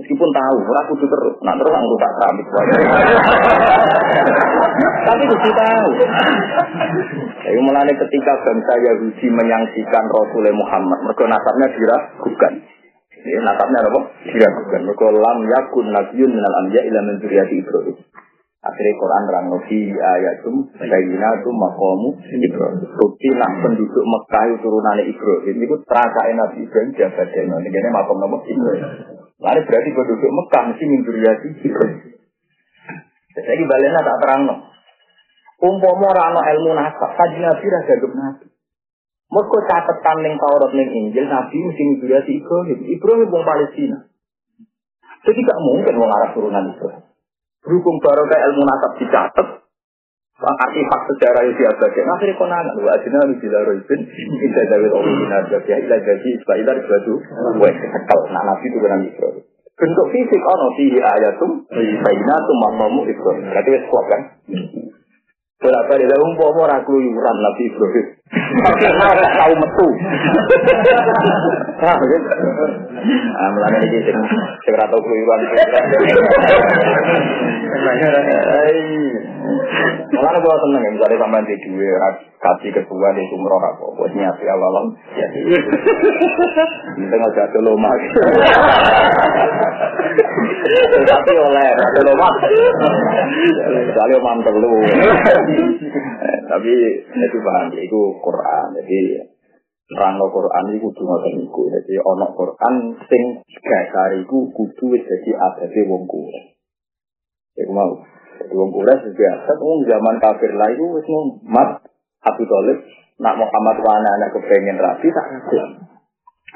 Meskipun 0.02 0.28
tahu, 0.34 0.56
ora 0.66 0.82
kudu 0.90 1.06
terus. 1.06 1.34
Nah 1.46 1.54
terus 1.54 1.70
aku 1.70 1.94
tak 1.94 2.12
keramat. 2.18 2.46
Tapi 5.06 5.22
kudu 5.30 5.50
tahu. 5.54 5.90
Jadi 7.38 7.58
mulai 7.62 7.94
ketika 7.94 8.32
bangsa 8.42 8.74
Yahudi 8.82 9.26
menyangsikan 9.30 10.04
Rasulullah 10.10 10.58
Muhammad, 10.58 10.98
mereka 11.06 11.22
nasabnya 11.30 11.66
diragukan. 11.78 12.52
Ini 13.22 13.40
nasabnya 13.46 13.78
apa? 13.86 14.00
Diragukan. 14.26 14.80
Mereka 14.90 15.06
lam 15.22 15.38
yakun 15.46 15.86
nabiyun 15.94 16.30
minal 16.34 16.54
anbiya 16.66 16.82
ila 16.90 17.00
min 17.06 17.16
Ibrahim. 17.22 17.94
Akhirnya 18.62 18.94
Quran 18.94 19.22
rang 19.26 19.46
fi 19.66 19.78
ayatum 19.90 20.70
bayyinatum 20.78 21.54
maqamu 21.58 22.14
Ibrahim. 22.30 22.94
Bukti 22.94 23.34
nak 23.34 23.58
penduduk 23.58 24.04
Mekah 24.06 24.54
turunan 24.62 25.02
Ibrahim 25.02 25.56
itu 25.66 25.76
terasa 25.82 26.30
Nabi 26.30 26.62
Ibrahim 26.62 26.94
jaga 26.94 27.26
deno. 27.26 27.58
Ini 27.58 27.90
makam 27.90 28.22
nama 28.22 28.38
Ibrahim. 28.38 28.82
Lalu 29.42 29.60
berarti 29.66 29.90
penduduk 29.90 30.30
Mekah 30.30 30.62
mesti 30.70 30.84
mimpiati 30.86 31.48
Ibrahim. 31.58 32.00
Jadi 33.34 33.62
baliknya 33.66 34.00
tak 34.06 34.18
terang 34.22 34.40
no. 34.46 34.56
Umpama 35.62 36.14
ora 36.14 36.42
ilmu 36.54 36.70
nasab, 36.78 37.18
kaji 37.18 37.42
Nabi 37.42 37.66
ra 37.66 37.80
gagap 37.82 38.12
Nabi. 38.14 38.46
Mergo 39.26 39.58
catatan 39.66 40.16
ning 40.22 40.34
Taurat 40.38 40.70
ning 40.70 40.86
Injil 40.86 41.26
Nabi 41.26 41.58
mesti 41.58 41.82
mimpiati 41.82 42.38
Ibrahim. 42.38 42.78
Ibrahim 42.78 43.26
wong 43.26 43.42
Palestina. 43.42 44.06
Jadi 45.26 45.38
gak 45.42 45.60
mungkin 45.66 45.98
wong 45.98 46.10
Arab 46.14 46.30
turunan 46.30 46.70
Ibrahim. 46.70 47.11
Berhubung 47.62 48.02
barokah 48.02 48.38
ilmu 48.50 48.62
nasab 48.66 48.92
dicatat, 48.98 49.48
artifak 50.42 51.00
sejarah 51.14 51.42
itu 51.46 51.62
diabadikan. 51.62 52.10
Akhirnya 52.18 52.34
kau 52.34 52.48
nanya, 52.50 52.74
wa 52.74 52.90
ajina 52.98 53.22
lu 53.30 53.38
bila 53.38 53.58
roibin, 53.62 54.00
indah 54.18 54.64
dawil 54.66 54.90
Allah 54.98 55.14
bin 55.14 55.30
ya 55.70 55.76
ilah 55.78 56.00
jadi, 56.02 56.30
sebab 56.42 56.56
ilah 56.58 56.74
batu, 56.82 57.14
weh, 57.62 57.74
sekal, 57.78 58.20
nah 58.34 58.42
nabi 58.42 58.66
itu 58.66 58.78
benar 58.82 58.98
Ibrahim. 58.98 59.44
Bentuk 59.72 60.06
fisik, 60.10 60.42
ono 60.42 60.66
fihi 60.74 60.98
ayatum, 60.98 61.50
bayinatum, 61.70 62.56
mamamu 62.66 63.06
Ibrahim. 63.06 63.46
Berarti 63.46 63.70
wes 63.70 63.84
kuat 63.86 64.04
kan? 64.10 64.22
Berapa 65.62 65.94
dia 65.94 66.18
umpama 66.18 66.66
ora 66.66 66.82
keluyuran 66.82 67.36
Nabi 67.38 67.62
Ibrahim. 67.70 68.06
Tapi 68.66 68.82
ora 68.90 69.26
tahu 69.38 69.54
metu. 69.54 69.86
Ah, 73.38 73.48
mulane 73.54 73.78
iki 73.86 73.98
sing 74.02 74.18
sing 74.66 74.72
ora 74.74 74.90
tau 74.90 74.98
keluyuran. 74.98 75.38
Mulane 80.12 80.38
gua 80.42 80.56
seneng 80.66 80.82
misalnya 80.98 81.22
sampean 81.22 81.46
di 81.46 81.56
duwe 81.62 81.90
kasih 82.42 82.70
ketua 82.74 83.08
di 83.14 83.22
sumroh 83.30 83.62
apa 83.62 83.86
buat 83.94 84.10
nyati 84.18 84.44
awal 84.50 84.98
ya. 85.14 85.26
Tengah 87.06 87.30
jatuh 87.38 87.62
loma. 87.62 87.90
Tapi 90.62 91.32
oleh 91.34 91.66
jatuh 91.74 92.02
loma. 92.06 92.28
Soalnya. 93.92 94.18
Tapi 96.46 96.72
itu 97.02 97.38
paham, 97.42 97.66
itu 97.74 98.00
Quran. 98.22 98.66
Jadi 98.78 99.00
terang 99.92 100.16
Quran 100.16 100.62
itu 100.72 100.78
kudu 100.88 101.02
ngoten 101.04 101.32
niku. 101.42 101.62
Jadi 101.68 101.94
ana 102.00 102.26
Quran 102.32 102.74
sing 103.10 103.22
dasar 103.60 104.16
iku 104.16 104.48
kudu 104.54 104.84
wis 104.96 105.02
dadi 105.04 105.32
adate 105.36 105.80
wong 105.84 106.08
kuwe. 106.08 106.56
Ya 107.58 107.68
mau. 107.68 108.00
Jadi 108.40 108.54
wong 108.56 108.70
kuwe 108.72 108.94
biasa 108.94 109.50
wong 109.60 109.78
zaman 109.84 110.16
kafir 110.22 110.52
lah 110.56 110.68
iku 110.72 110.96
wis 110.96 111.08
mat 111.44 111.84
Abu 112.22 112.42
Thalib 112.46 112.78
nak 113.20 113.34
Muhammad 113.36 113.76
wa 113.82 113.92
anak 113.98 114.30
kepengen 114.32 114.78
rapi 114.80 115.08
tak 115.10 115.26
ada. 115.28 115.62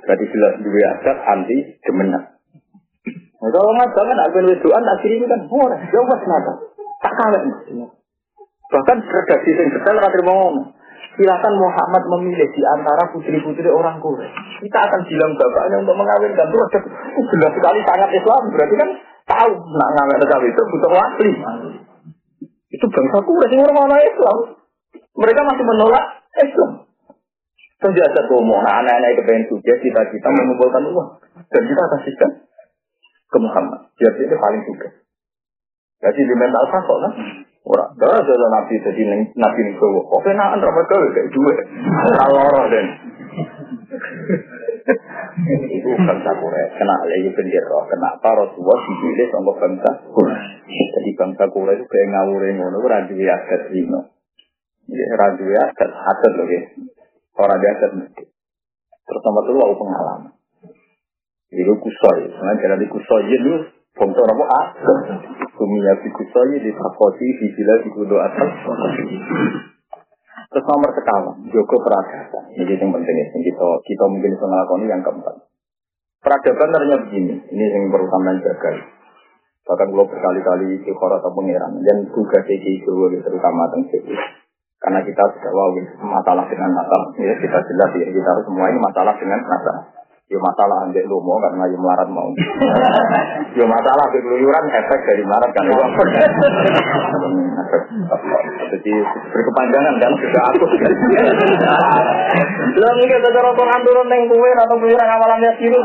Berarti 0.07 0.25
jelas 0.31 0.55
dua 0.63 0.87
adat 0.99 1.19
anti 1.27 1.57
demenan. 1.83 2.36
Nah, 3.37 3.51
kalau 3.53 3.71
nggak 3.77 3.93
banget, 3.93 4.17
aku 4.25 4.39
wedoan 4.49 4.83
tak 4.83 4.97
kiri 5.05 5.21
kan, 5.29 5.41
oh, 5.45 5.69
ya 5.69 6.01
wes 6.01 6.23
nada, 6.25 6.53
tak 7.05 7.13
kalah. 7.21 7.43
Bahkan 8.67 8.97
redaksi 8.99 9.51
yang 9.55 9.71
detail 9.71 9.97
kata 10.03 10.21
ngomong. 10.27 10.75
Silakan 11.17 11.55
Muhammad 11.57 12.03
memilih 12.13 12.45
di 12.53 12.63
antara 12.77 13.09
putri-putri 13.09 13.73
orang 13.73 13.97
Quraisy. 14.05 14.69
Kita 14.69 14.79
akan 14.85 15.01
bilang 15.09 15.33
bapaknya 15.33 15.77
untuk 15.81 15.97
mengawinkan. 15.97 16.45
Itu 16.53 16.61
ada 16.61 16.79
oh, 16.85 17.25
jelas 17.33 17.53
sekali 17.57 17.81
sangat 17.89 18.11
Islam. 18.13 18.43
Berarti 18.53 18.75
kan 18.77 18.91
tahu 19.25 19.53
nak 19.57 19.91
ngawin 19.97 20.25
cawe 20.29 20.45
itu 20.45 20.63
butuh 20.77 20.93
wali. 20.93 21.31
Itu 22.69 22.85
bangsa 22.93 23.19
Quraisy 23.25 23.57
orang 23.65 23.77
mana 23.81 23.97
Islam. 24.05 24.37
Mereka 25.17 25.41
masih 25.41 25.65
menolak 25.65 26.05
Islam. 26.37 26.71
Penjajah 27.77 28.25
ngomong, 28.33 28.65
nah 28.65 28.81
anak-anak 28.81 29.21
kepengen 29.21 29.53
sukses, 29.53 29.77
kita-kita 29.85 30.29
mengumpulkan 30.33 30.81
uang. 30.97 31.21
Dan 31.53 31.63
kita 31.69 31.83
kasihkan 31.93 32.31
ke 33.27 33.39
Muhammad. 33.43 33.91
Dia 33.99 34.11
paling 34.15 34.63
suka. 34.67 34.89
Jadi 35.97 36.21
di 36.23 36.35
mental 36.37 36.65
kok 36.69 36.87
kan. 36.87 37.13
Ora, 37.67 37.83
ora 37.99 38.23
ada 38.23 38.47
nabi 38.47 38.79
jadi 38.79 39.03
nabi 39.35 39.61
ning 39.67 39.75
kowe. 39.75 39.99
Kok 40.07 40.23
kenaan 40.23 40.63
ra 40.63 40.71
mergo 40.71 40.97
kayak 41.11 41.35
duwe. 41.35 41.55
Ora 42.07 42.25
loro 42.31 42.63
den. 42.71 42.87
Iku 45.67 45.91
bangsa 45.99 46.31
Quraisy 46.39 46.75
kena 46.79 46.95
lagi 47.11 47.31
bendera. 47.35 47.81
Kenapa 47.91 48.29
Rasulullah 48.39 48.79
dipilih 48.87 49.27
sama 49.35 49.53
bangsa 49.59 49.91
Quraisy? 50.15 50.79
Jadi 50.95 51.11
bangsa 51.19 51.45
Quraisy 51.51 51.83
itu 51.83 51.91
kayak 51.91 52.07
ngawure 52.15 52.49
ngono 52.55 52.77
ora 52.87 53.03
duwe 53.03 53.27
adat 53.27 53.63
dino. 53.75 54.01
Ya 54.87 55.05
ora 55.19 55.27
duwe 55.35 55.57
adat 55.59 55.91
adat 55.91 56.33
lho 56.39 56.45
ya. 56.47 56.61
Ora 57.35 57.55
ada 57.59 57.67
adat. 57.67 57.93
Terus 59.07 59.23
nomor 59.27 59.43
telu 59.43 59.59
aku 59.59 59.75
pengalaman. 59.83 60.36
Itu 61.47 61.73
kusoi, 61.79 62.27
sebenarnya 62.27 62.75
jadi 62.75 62.87
kusoi 62.91 63.27
itu 63.31 63.55
bangsa 63.95 64.23
apa 64.27 64.45
ah? 64.51 64.67
Kumia 65.57 65.95
di 66.03 66.71
takoti 66.75 67.27
di 67.41 67.47
sila 67.55 67.75
di 67.81 67.89
kudo 67.95 68.17
atas. 68.21 68.51
Terus 70.47 70.65
nomor 70.69 70.91
sekawan, 70.93 71.37
Joko 71.49 71.77
peradaban. 71.81 72.45
Ini 72.55 72.77
yang 72.77 72.93
penting 72.93 73.17
ya, 73.19 73.27
kita 73.35 73.67
kita 73.83 74.05
mungkin 74.07 74.31
bisa 74.37 74.47
melakukan 74.47 74.91
yang 74.91 75.03
keempat. 75.03 75.37
Peradaban 76.23 76.69
ternyata 76.75 77.03
begini, 77.09 77.35
ini 77.51 77.65
yang 77.73 77.89
perlu 77.89 78.07
sampean 78.11 78.43
jaga. 78.45 78.71
Bahkan 79.67 79.87
kalau 79.91 80.07
berkali-kali 80.07 80.79
di 80.79 80.93
khoro 80.95 81.19
atau 81.19 81.35
pengiran, 81.35 81.83
dan 81.83 82.07
juga 82.07 82.39
di 82.47 82.83
Jawa 82.87 83.11
terutama 83.19 83.67
tentang 83.75 84.15
Karena 84.77 85.01
kita 85.03 85.23
sudah 85.35 85.53
wow, 85.57 85.73
masalah 86.05 86.45
dengan 86.47 86.71
masalah, 86.71 87.09
ya 87.19 87.35
kita 87.41 87.59
jelas 87.65 87.91
ya, 87.97 88.07
kita 88.13 88.29
harus 88.29 88.45
semua 88.47 88.71
ini 88.71 88.79
masalah 88.79 89.15
dengan 89.19 89.41
masalah. 89.43 89.96
Yo 90.27 90.43
masalah 90.43 90.91
ambek 90.91 91.07
lu 91.07 91.23
mau 91.23 91.39
karena 91.39 91.71
yo 91.71 91.79
melarat 91.79 92.11
mau. 92.11 92.27
yo 93.55 93.63
masalah 93.63 94.11
keluyuran 94.11 94.67
efek 94.75 95.01
dari 95.07 95.23
melarat 95.23 95.55
kan 95.55 95.71
itu. 95.71 95.79
Jadi 98.75 98.93
berkepanjangan 99.07 99.95
kan 100.03 100.13
sudah 100.19 100.43
aku. 100.51 100.67
Lo 102.75 102.89
mungkin 102.99 103.23
ada 103.23 103.39
orang 103.55 103.81
turun 103.87 104.07
neng 104.11 104.27
kue 104.27 104.51
atau 104.51 104.75
keluyuran 104.83 105.15
awalan 105.15 105.47
ya 105.47 105.53
siru. 105.63 105.79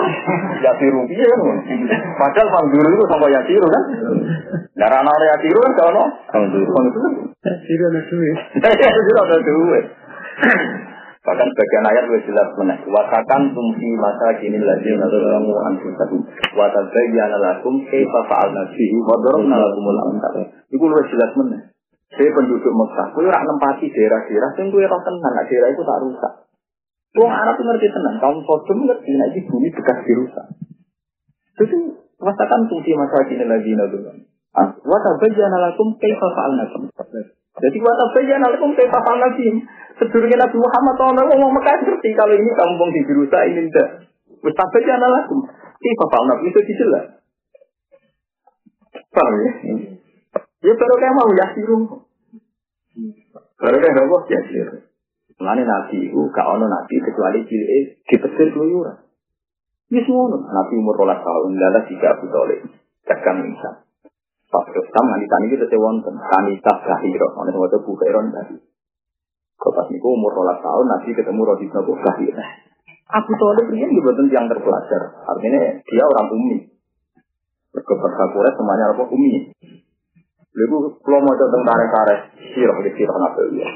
Ya 0.65 0.73
siru 0.81 1.05
iya 1.05 1.25
kan. 1.37 1.57
Padahal 2.17 2.49
pangguru 2.49 2.89
itu 2.97 3.05
sama 3.13 3.29
ya 3.29 3.45
siru 3.45 3.67
kan. 3.69 3.83
Darah 4.73 5.05
nol 5.05 5.21
ya 5.21 5.37
siru 5.37 5.59
kan 5.69 5.73
kalau 5.77 6.05
pangguru. 6.33 7.29
Ya 7.45 7.53
siru 7.61 7.83
ada 7.93 8.01
duit. 8.09 8.37
Ya 8.57 8.89
siru 8.89 9.19
ada 9.21 9.37
duit. 9.37 9.85
Bahkan 11.21 11.49
bagian 11.53 11.85
ayat 11.85 12.03
lebih 12.09 12.33
jelas 12.33 12.49
mana. 12.57 12.81
Watakan 12.81 13.53
tumsi 13.53 13.93
masa 13.93 14.41
kini 14.41 14.57
lagi 14.57 14.89
nalamu 14.97 15.53
anfusakum. 15.69 16.25
Watazayyana 16.57 17.37
lakum 17.37 17.77
kaifa 17.85 18.19
fa'alna 18.25 18.65
fihi 18.73 18.97
wa 19.05 19.21
darabna 19.21 19.53
lakumul 19.61 20.01
amsal. 20.09 20.49
Iku 20.73 20.81
lebih 20.81 21.13
jelas 21.13 21.31
mana. 21.37 21.57
Saya 22.11 22.27
penduduk 22.35 22.73
Mekah, 22.75 23.07
kowe 23.15 23.23
ora 23.23 23.39
nempati 23.39 23.87
daerah-daerah 23.87 24.51
sing 24.59 24.67
kowe 24.67 24.83
ora 24.83 24.99
tenang, 24.99 25.33
daerah 25.47 25.69
itu 25.71 25.79
tak 25.79 25.99
rusak. 26.03 26.33
Wong 27.15 27.31
Arab 27.31 27.55
ngerti 27.55 27.87
tenang, 27.87 28.15
kaum 28.19 28.43
Sodom 28.43 28.83
ngerti 28.83 29.15
nek 29.15 29.31
iki 29.31 29.47
bumi 29.47 29.71
bekas 29.71 30.03
dirusak. 30.03 30.45
Itu 31.55 31.77
rasakan 32.19 32.67
fungsi 32.67 32.91
masa 32.99 33.23
kini 33.31 33.47
lagi 33.47 33.71
nalamu. 33.77 34.27
Wa 34.83 34.97
tabayyana 34.99 35.71
lakum 35.71 35.95
kaifa 36.01 36.27
fa'alna 36.35 36.67
Jadi 37.51 37.77
wa 37.83 37.93
tabayyana 37.99 38.47
lakum 38.47 38.71
kaifa 38.71 38.99
fa'alna 39.03 39.35
fihi 39.35 39.59
Sedurungnya 39.99 40.47
Nabi 40.47 40.57
Muhammad 40.57 40.93
SAW 40.97 41.29
ngomong 41.29 41.51
Mekah 41.61 41.77
ngerti 41.83 42.09
kalau 42.17 42.33
ini 42.33 42.51
kampung 42.57 42.89
di 42.89 43.01
Birusa 43.05 43.39
ini 43.45 43.69
tidak. 43.69 44.09
Wis 44.41 44.55
tapi 44.57 44.81
anak 44.87 45.09
lakum. 45.13 45.45
Ini 45.77 45.93
bapak 45.93 46.21
Nabi 46.25 46.45
itu 46.49 46.59
dijelas. 46.65 47.05
Paham 49.13 49.35
ya? 49.45 49.51
Ya 50.61 50.73
baru 50.73 50.95
kayak 50.97 51.13
mau 51.13 51.29
yasiru. 51.37 51.77
Baru 53.61 53.77
kayak 53.77 53.99
apa? 53.99 54.17
Yasiru. 54.25 54.75
Mulane 55.41 55.65
nabi 55.65 56.05
itu 56.05 56.21
gak 56.29 56.49
ono 56.53 56.69
nabi 56.69 56.95
kecuali 57.01 57.41
cilik 57.49 58.05
dipetir 58.05 58.53
keluyuran. 58.53 59.09
Wis 59.89 60.05
ngono, 60.05 60.37
nabi 60.45 60.73
umur 60.77 60.95
12 61.01 61.17
tahun 61.17 61.51
lalu 61.57 61.81
tiga 61.89 62.07
Abu 62.13 62.25
Thalib 62.29 62.61
tekan 63.09 63.41
Isa. 63.49 63.71
Pas 64.51 64.67
Islam 64.67 65.05
nanti 65.07 65.25
tani 65.31 65.47
kita 65.47 65.79
wonten 65.79 66.15
kanisa 66.19 66.73
kahiro, 66.83 67.27
ana 67.39 67.55
sing 67.55 67.61
waca 67.63 67.77
bukairon 67.79 68.35
tadi. 68.35 68.59
Pas 69.55 69.87
niku 69.87 70.11
umur 70.11 70.35
12 70.35 70.59
tahun 70.59 70.85
nabi 70.91 71.09
ketemu 71.15 71.41
Rodi 71.47 71.71
bin 71.71 71.97
Kahiro. 72.03 72.43
Abu 73.11 73.31
Thalib 73.35 73.67
ini 73.71 73.95
juga 73.95 74.11
yang 74.27 74.47
terpelajar. 74.51 75.01
Artinya 75.27 75.61
dia 75.83 76.03
orang 76.03 76.27
umi. 76.31 76.57
Berkeberkah 77.71 78.27
semuanya 78.55 78.91
apa 78.91 79.03
umi. 79.07 79.55
Lalu 80.51 80.99
kalau 80.99 81.19
mau 81.23 81.35
tentang 81.35 81.63
tarik-tarik, 81.63 82.19
sirah 82.51 82.77
di 82.83 82.91
sirah 82.95 83.15
nabi 83.15 83.59
ya. 83.59 83.69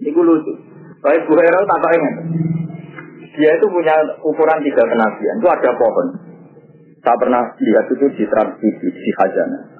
Ini 0.00 0.10
lucu. 0.16 0.52
Baik 1.04 1.26
Bu 1.28 1.34
Hera 1.36 1.60
tak 1.68 1.92
ingat. 1.92 2.14
Dia 3.32 3.50
itu 3.56 3.66
punya 3.68 3.96
ukuran 4.24 4.60
tiga 4.60 4.84
kenabian. 4.84 5.36
Itu 5.40 5.48
ada 5.48 5.70
pohon. 5.76 6.06
Saya 7.02 7.16
pernah 7.18 7.42
lihat 7.58 7.86
itu 7.90 8.06
di 8.14 8.24
transmisi 8.28 8.86
di 8.86 9.10
Hajana. 9.18 9.71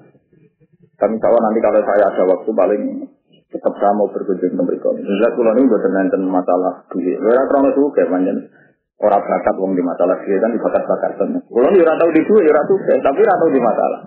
Kami 1.02 1.18
tahu 1.18 1.34
nanti 1.34 1.58
kalau 1.58 1.82
saya 1.82 2.04
ada 2.14 2.22
waktu 2.30 2.50
paling 2.54 2.82
tetap 3.50 3.74
saya 3.74 3.92
mau 3.98 4.06
berkunjung 4.06 4.54
ke 4.54 4.62
mereka. 4.62 4.88
Misalnya 4.94 5.28
kalau 5.34 5.52
ini 5.58 5.66
buat 5.66 5.82
tentang 5.82 6.22
masalah 6.30 6.72
duit. 6.94 7.18
Orang 7.18 7.46
terlalu 7.50 7.70
suka 7.74 8.02
manjen 8.06 8.38
orang 9.02 9.22
bakat 9.26 9.54
wong 9.58 9.74
di 9.74 9.82
masalah 9.82 10.14
duit 10.22 10.38
kan 10.38 10.54
dibakat-bakat 10.54 11.10
sana. 11.18 11.38
Kalau 11.42 11.68
ini 11.74 11.82
orang 11.82 11.98
tahu 11.98 12.10
di 12.14 12.22
duit, 12.22 12.46
orang 12.46 12.66
tuh 12.70 12.78
tapi 12.86 13.18
orang 13.26 13.38
tahu 13.42 13.50
di 13.50 13.60
masalah. 13.60 14.00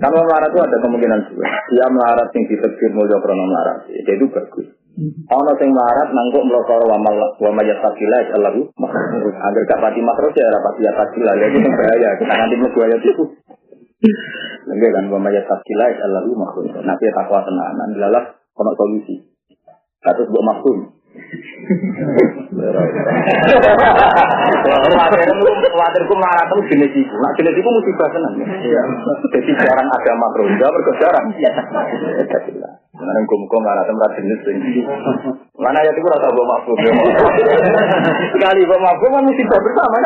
Kalau 0.00 0.22
melarat 0.22 0.50
itu 0.54 0.60
ada 0.62 0.76
kemungkinan 0.78 1.20
juga. 1.26 1.46
Dia 1.74 1.86
melarat 1.90 2.28
yang 2.30 2.44
ditekir 2.46 2.90
mulia 2.94 3.18
krono 3.18 3.44
melarat. 3.50 3.86
Jadi 3.90 4.18
itu 4.18 4.26
bagus. 4.30 4.66
Ono 5.26 5.52
sing 5.58 5.70
melarat 5.74 6.08
nangkuk 6.14 6.42
melokor 6.46 6.82
wa 6.86 6.98
wa 7.38 7.50
majat 7.54 7.78
takila 7.82 8.18
Allahu 8.36 8.62
Agar 8.78 9.62
gak 9.66 9.80
pati 9.80 10.00
ya 10.38 10.48
rapat 10.54 10.74
ya 10.78 10.90
takila 10.94 11.32
ya 11.34 11.46
itu 11.50 11.58
bahaya. 11.66 12.08
Kita 12.18 12.34
nanti 12.34 12.54
ayat 12.58 13.02
itu. 13.02 13.24
Enggak 14.00 14.90
kan 14.96 15.04
wa 15.12 15.18
majat 15.20 15.44
takila 15.44 15.86
Allahu 15.92 16.32
makhluk. 16.32 16.72
Nanti 16.80 17.04
takwa 17.12 17.44
tenanan 17.44 17.90
lalas 18.00 18.26
ono 18.56 18.72
solusi. 18.72 19.16
Katus 20.00 20.32
buat 20.32 20.44
maksud. 20.44 20.99
Khawatirku 25.70 26.14
marah 26.14 26.44
terus 26.46 26.66
jenis 26.70 26.92
itu. 26.94 27.14
Nah 27.18 27.30
jenis 27.34 27.54
itu 27.58 27.66
musibah 27.66 28.08
senang. 28.14 28.34
Jadi 28.38 29.50
jarang 29.58 29.88
ada 29.90 30.12
makro. 30.14 30.46
Jawab 30.54 30.86
jarang. 31.02 31.26
Sekarang 31.34 33.24
gue 33.26 33.60
marah 33.64 33.84
tempat 33.90 34.10
jenis 34.22 34.40
ini. 34.54 34.86
Mana 35.58 35.82
ya 35.82 35.90
itu 35.90 36.06
rasa 36.06 36.30
gue 36.30 36.46
makro. 36.46 36.74
Sekali 38.38 38.60
gue 38.62 38.78
makro 38.78 39.06
kan 39.10 39.26
musibah 39.26 39.58
bersama. 39.58 39.98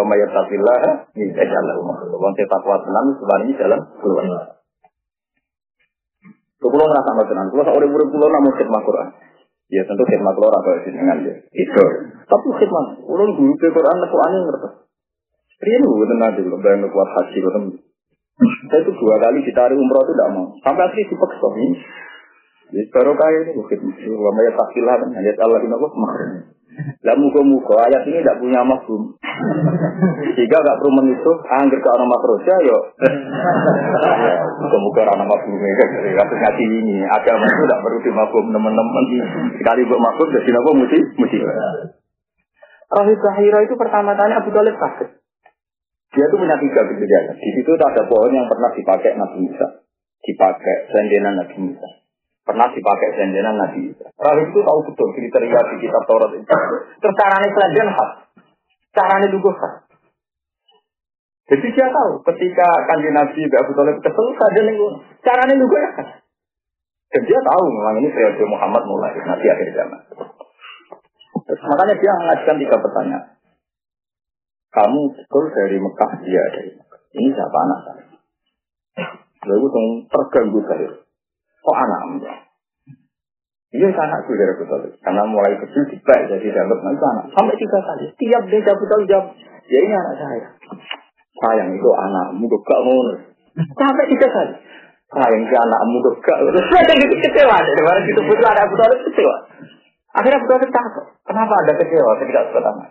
Wa 0.00 0.04
mayatatillah. 0.08 0.76
Ini 1.12 1.36
jalan 1.36 1.76
makro. 1.84 2.16
Wong 2.16 2.32
takwa 2.40 2.80
tenang 2.80 3.06
sebenarnya 3.20 3.52
jalan 3.60 3.80
keluar. 4.00 4.24
Kalau 6.60 6.86
ngerasa 6.86 7.24
tenang, 7.24 7.48
kalau 7.50 7.64
seorang 7.66 7.88
murid 7.88 8.08
pulau 8.12 8.28
namun 8.28 8.52
khidmat 8.52 8.84
Quran. 8.84 9.08
Ya 9.70 9.86
tentu 9.86 10.02
khidmat 10.02 10.34
lor 10.34 10.50
atau 10.50 10.82
dengan 10.82 11.18
ya. 11.22 11.34
Itu. 11.54 11.84
Tapi 12.26 12.48
khidmat, 12.58 12.86
ulun 13.06 13.30
guru 13.38 13.54
ke 13.54 13.70
Quran 13.70 14.02
aku 14.02 14.16
aneh 14.18 14.40
ngerti. 14.42 14.68
Pria 15.60 15.76
lu 15.78 16.02
tenang 16.08 16.34
dulu, 16.40 16.56
bayang 16.58 16.88
kuat 16.88 17.08
haji 17.14 17.38
betul. 17.38 17.64
Saya 18.40 18.80
itu 18.80 18.92
dua 18.96 19.20
kali 19.20 19.44
ditarik 19.44 19.76
umroh 19.76 20.00
itu 20.00 20.12
tidak 20.16 20.30
mau. 20.32 20.46
Sampai 20.64 20.88
akhirnya 20.88 21.12
dipaksa 21.12 21.48
ini. 21.60 21.68
Ya 22.70 22.82
baru 22.88 23.12
kaya 23.12 23.38
ini 23.44 23.52
bukit. 23.52 23.78
Wa 23.84 24.30
ya 24.40 24.52
kan. 24.56 25.10
Ayat 25.12 25.36
Allah 25.44 25.60
aku 25.60 25.88
kemarin. 25.92 26.30
Lah 27.00 27.16
muka-muka 27.16 27.74
ayat 27.88 28.02
ini 28.06 28.22
tidak 28.22 28.38
punya 28.38 28.60
mafhum. 28.62 29.16
Jika 30.36 30.56
gak 30.60 30.78
perlu 30.80 30.92
menutup, 31.00 31.38
angger 31.48 31.80
ke 31.80 31.88
orang 31.88 32.08
makroja, 32.08 32.54
yo. 32.60 32.78
Muka-muka 34.60 35.08
orang 35.08 35.28
mafhum 35.28 35.56
ini 35.56 35.74
kan 35.76 35.88
dari 35.96 36.12
kasus 36.16 36.38
ngaji 36.38 36.64
ini. 36.84 36.94
Agama 37.08 37.44
itu 37.48 37.62
tidak 37.64 37.80
perlu 37.82 37.98
dimafhum 38.04 38.44
teman-teman. 38.52 39.04
Sekali 39.58 39.80
buat 39.88 40.00
mafhum, 40.00 40.28
jadi 40.28 40.50
apa 40.54 40.70
mesti 40.76 40.98
mesti. 41.18 41.38
Rahib 42.90 43.18
Zahira 43.22 43.58
itu 43.64 43.74
pertama 43.78 44.18
tanya 44.18 44.42
Abu 44.42 44.50
Talib 44.50 44.74
sakit. 44.74 45.08
Dia 46.10 46.26
itu 46.26 46.36
punya 46.36 46.58
tiga 46.58 46.82
kejadian. 46.90 47.38
Di 47.38 47.50
situ 47.54 47.70
ada 47.78 48.02
pohon 48.10 48.34
yang 48.34 48.50
pernah 48.50 48.74
dipakai 48.74 49.14
Nabi 49.14 49.46
Musa. 49.46 49.86
Dipakai 50.20 50.90
sendenan 50.90 51.38
Nabi 51.38 51.56
Musa 51.70 51.99
pernah 52.50 52.66
dipakai 52.74 53.08
sendenan 53.14 53.54
Nabi 53.54 53.94
Isa. 53.94 54.10
Rahib 54.18 54.50
itu 54.50 54.60
tahu 54.66 54.80
betul 54.90 55.08
kriteria 55.14 55.60
di 55.70 55.76
kitab 55.86 56.02
Taurat 56.10 56.34
itu. 56.34 56.44
Terus 56.98 57.14
caranya 57.14 57.48
selanjutnya 57.54 57.94
khas. 57.94 58.10
Caranya 58.90 59.28
juga 59.30 59.50
khas. 59.54 59.74
Jadi 61.50 61.66
dia 61.70 61.86
tahu 61.86 62.12
ketika 62.30 62.68
kanji 62.90 63.10
Nabi 63.14 63.40
Abu 63.46 63.72
Talib 63.74 63.96
kesel 64.02 64.26
saja 64.38 64.60
nih 64.66 64.74
caranya 65.22 65.54
juga 65.54 65.76
ya 65.78 65.90
khas. 65.94 66.10
Dan 67.10 67.22
dia 67.26 67.38
tahu 67.42 67.62
memang 67.70 67.94
ini 68.02 68.08
periode 68.10 68.44
Muhammad 68.46 68.82
mulai 68.86 69.14
nanti 69.22 69.46
akhir 69.50 69.68
zaman. 69.74 70.00
Terus 71.46 71.62
makanya 71.66 71.94
dia 71.98 72.12
mengajukan 72.22 72.56
tiga 72.62 72.76
pertanyaan. 72.78 73.24
Kamu 74.70 75.00
betul 75.10 75.44
dari 75.50 75.78
Mekah, 75.82 76.10
dia 76.22 76.42
dari 76.54 76.70
Mekah. 76.78 77.00
Ini 77.10 77.28
siapa 77.34 77.58
anak 77.58 77.78
saya? 77.82 78.04
Lalu 79.50 79.66
terganggu 80.06 80.60
saya. 80.70 81.09
Kok 81.60 81.76
anakmu? 81.76 82.28
Iya 83.70 83.86
anakku 83.86 84.34
dari 84.34 84.50
Abu 84.50 84.66
Talib. 84.66 84.92
Karena 84.98 85.22
mulai 85.30 85.54
kecil 85.54 85.86
dibalik 85.94 86.26
jadi 86.26 86.46
dalam 86.58 86.74
itu 86.74 87.06
anak. 87.06 87.24
Sampai 87.38 87.54
tiga 87.54 87.78
kali. 87.78 88.10
Tiap 88.18 88.42
dia 88.50 88.66
Abu 88.66 88.84
Talib 88.90 89.06
jawab, 89.06 89.26
ya 89.70 89.78
ini 89.78 89.94
anak 89.94 90.14
saya. 90.18 90.48
Sayang 91.38 91.70
itu 91.78 91.88
anakmu 91.94 92.50
gak 92.50 92.80
ngono. 92.82 93.14
Sampai 93.54 94.10
tiga 94.10 94.26
kali. 94.26 94.54
Sayang 95.06 95.42
si 95.46 95.54
anakmu 95.54 95.96
gak 96.02 96.38
ngono. 96.42 96.58
Saya 96.66 96.92
gitu 96.98 97.14
kecewa. 97.14 97.56
Dari 97.62 97.82
mana 97.86 97.98
itu 98.02 98.22
putra 98.26 98.48
ada 98.50 98.62
Abu 98.66 98.74
Talib 98.74 98.98
kecewa. 99.06 99.36
Akhirnya 100.18 100.38
Abu 100.42 100.48
Talib 100.50 100.70
takut. 100.74 101.06
Kenapa 101.22 101.54
ada 101.62 101.72
kecewa 101.78 102.10
ketika 102.18 102.40
anak? 102.58 102.88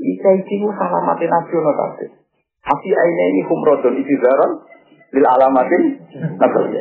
Ika 0.00 0.30
ikimu 0.44 0.68
salah 0.76 1.00
mati 1.00 1.24
nasional 1.24 1.74
tadi. 1.76 2.12
Afi 2.60 2.90
aina 2.92 3.22
ini 3.32 3.40
humrodun 3.48 3.96
isi 3.96 4.14
zaron 4.20 4.68
lil 5.16 5.24
alamatin 5.24 5.96
nasional. 6.36 6.76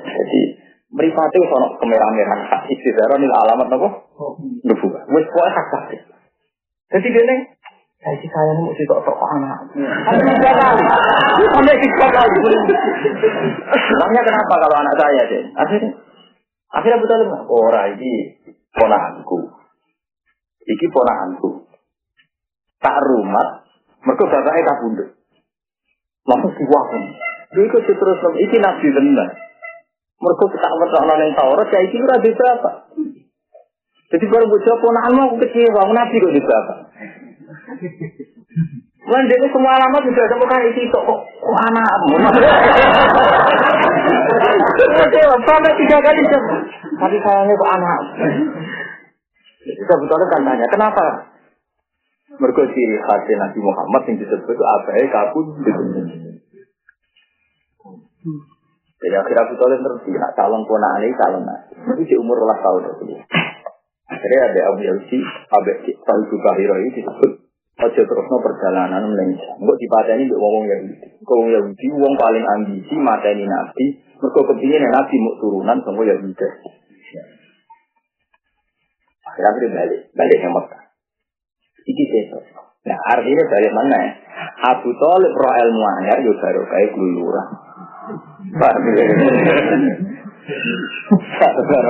Jadi 0.90 1.06
Meripati 1.06 1.38
sono 1.46 1.78
kemerah-merahan 1.78 2.40
hak 2.50 2.62
istidara 2.66 3.22
nil 3.22 3.30
alamat 3.30 3.70
apa? 3.70 3.90
Nubuah. 4.66 5.06
Wes 5.14 5.26
pokoke 5.30 5.50
hak 5.54 5.66
kabeh. 5.70 6.02
Jadi 6.90 7.08
dene 7.14 7.36
saya 8.02 8.16
sih 8.18 8.30
saya 8.32 8.52
mau 8.58 8.74
sih 8.74 8.90
tok 8.90 9.06
tok 9.06 9.22
anak. 9.22 9.70
Kali. 9.70 10.84
Sampai 11.46 11.78
tiga 11.78 12.08
kali. 12.10 12.38
Namanya 14.02 14.22
kenapa 14.26 14.54
kalau 14.58 14.78
anak 14.82 14.96
saya 14.98 15.22
deh? 15.30 15.44
Akhirnya 15.54 15.94
akhirnya 16.74 17.02
betul 17.06 17.22
nggak? 17.22 17.44
Ora 17.46 17.82
ini 17.94 18.12
ponakanku. 18.74 19.38
Iki 20.66 20.86
ponakanku. 20.90 21.70
Tak 22.82 22.98
rumah. 23.06 23.62
Mereka 24.10 24.26
bapaknya 24.26 24.64
tak 24.66 24.80
bunduk. 24.82 25.10
Langsung 26.26 26.54
diwakil. 26.58 27.04
Dia 27.54 27.62
ikut 27.62 27.84
terus. 27.86 28.18
Iki 28.42 28.58
nabi 28.58 28.88
benar. 28.90 29.49
Mereka 30.20 30.43
kita 30.51 30.67
ngerti 30.67 30.97
yang 30.99 31.32
Taurat, 31.32 31.67
ya 31.72 31.80
itu 31.80 31.95
ora 32.03 32.17
di 32.20 32.32
berapa. 32.36 32.70
Jadi 34.09 34.26
baru 34.26 34.45
bocah 34.51 34.76
ponakanmu 34.82 35.22
aku 35.22 35.36
kecewa, 35.47 35.82
nabi 35.95 36.17
kok 36.20 36.34
di 36.36 36.41
berapa. 36.43 36.74
Lan 39.09 39.24
dia 39.32 39.47
semua 39.47 39.74
alamat 39.80 40.01
sudah 40.05 40.24
ada 40.28 40.36
bukan 40.38 40.59
isi 40.70 40.84
kok 40.91 41.03
kok 41.07 41.59
anakmu. 41.72 42.15
Kecewa 44.97 45.36
sampai 45.45 45.78
tiga 45.80 45.97
kali 46.03 46.22
Tapi 46.99 47.17
sayangnya 47.24 47.55
kok 47.55 47.72
anak. 47.80 48.01
Kita 49.59 49.93
betul 50.03 50.24
kan 50.28 50.41
tanya, 50.43 50.67
kenapa? 50.67 51.05
Mereka 52.39 52.61
ciri 52.76 52.97
khasnya 53.01 53.36
Nabi 53.39 53.59
Muhammad 53.63 54.01
yang 54.09 54.15
disebut 54.20 54.57
ya 54.57 55.05
kabut. 55.09 55.47
Jadi 59.00 59.16
akhirnya 59.16 59.43
Abu 59.47 59.56
Talib 59.56 59.80
terus 59.80 60.02
nak 60.12 60.34
calon 60.36 60.62
ponaan 60.68 61.04
ini 61.04 61.16
calon 61.16 61.43
nabi. 61.47 61.74
Itu 61.95 62.04
di 62.04 62.16
umur 62.20 62.36
ulah 62.43 62.60
tahun 62.60 62.84
itu. 62.91 63.16
Akhirnya 64.10 64.39
ada 64.52 64.62
Abu 64.76 64.82
Yausi, 64.84 65.20
Abu 65.24 65.72
Tahu 66.04 66.22
juga 66.28 66.52
Hiro 66.60 66.76
ini 66.84 66.91
disebut 67.00 67.32
Ojo 67.80 68.02
terusno 68.04 68.38
perjalanan 68.43 69.08
Malaysia. 69.08 69.56
Enggak 69.56 69.80
dipateni 69.80 70.28
mbek 70.28 70.36
wong 70.36 70.68
Yahudi. 70.68 71.08
Wong 71.24 71.47
Yahudi 71.47 71.88
wong 71.95 72.14
paling 72.20 72.43
ambisi 72.43 72.95
mateni 73.00 73.47
nabi. 73.47 74.04
Mergo 74.20 74.41
kepingin 74.52 74.84
nabi 74.84 75.16
mau 75.24 75.39
turunan 75.39 75.80
sama 75.80 76.04
Yahudi. 76.04 76.47
Akhirnya 79.24 79.68
balik, 79.72 80.02
balik 80.12 80.38
ke 80.43 80.50
Mekah. 80.52 80.84
Iki 81.88 82.04
seto. 82.12 82.39
Nah 82.84 83.00
artinya 83.16 83.43
balik 83.47 83.72
mana 83.72 83.95
ya? 83.95 84.12
Abu 84.76 84.91
Talib 85.00 85.32
roh 85.32 85.54
ilmu 85.56 85.84
anyar 86.04 86.20
yo 86.20 86.36
baru 86.36 86.68
kayak 86.68 86.91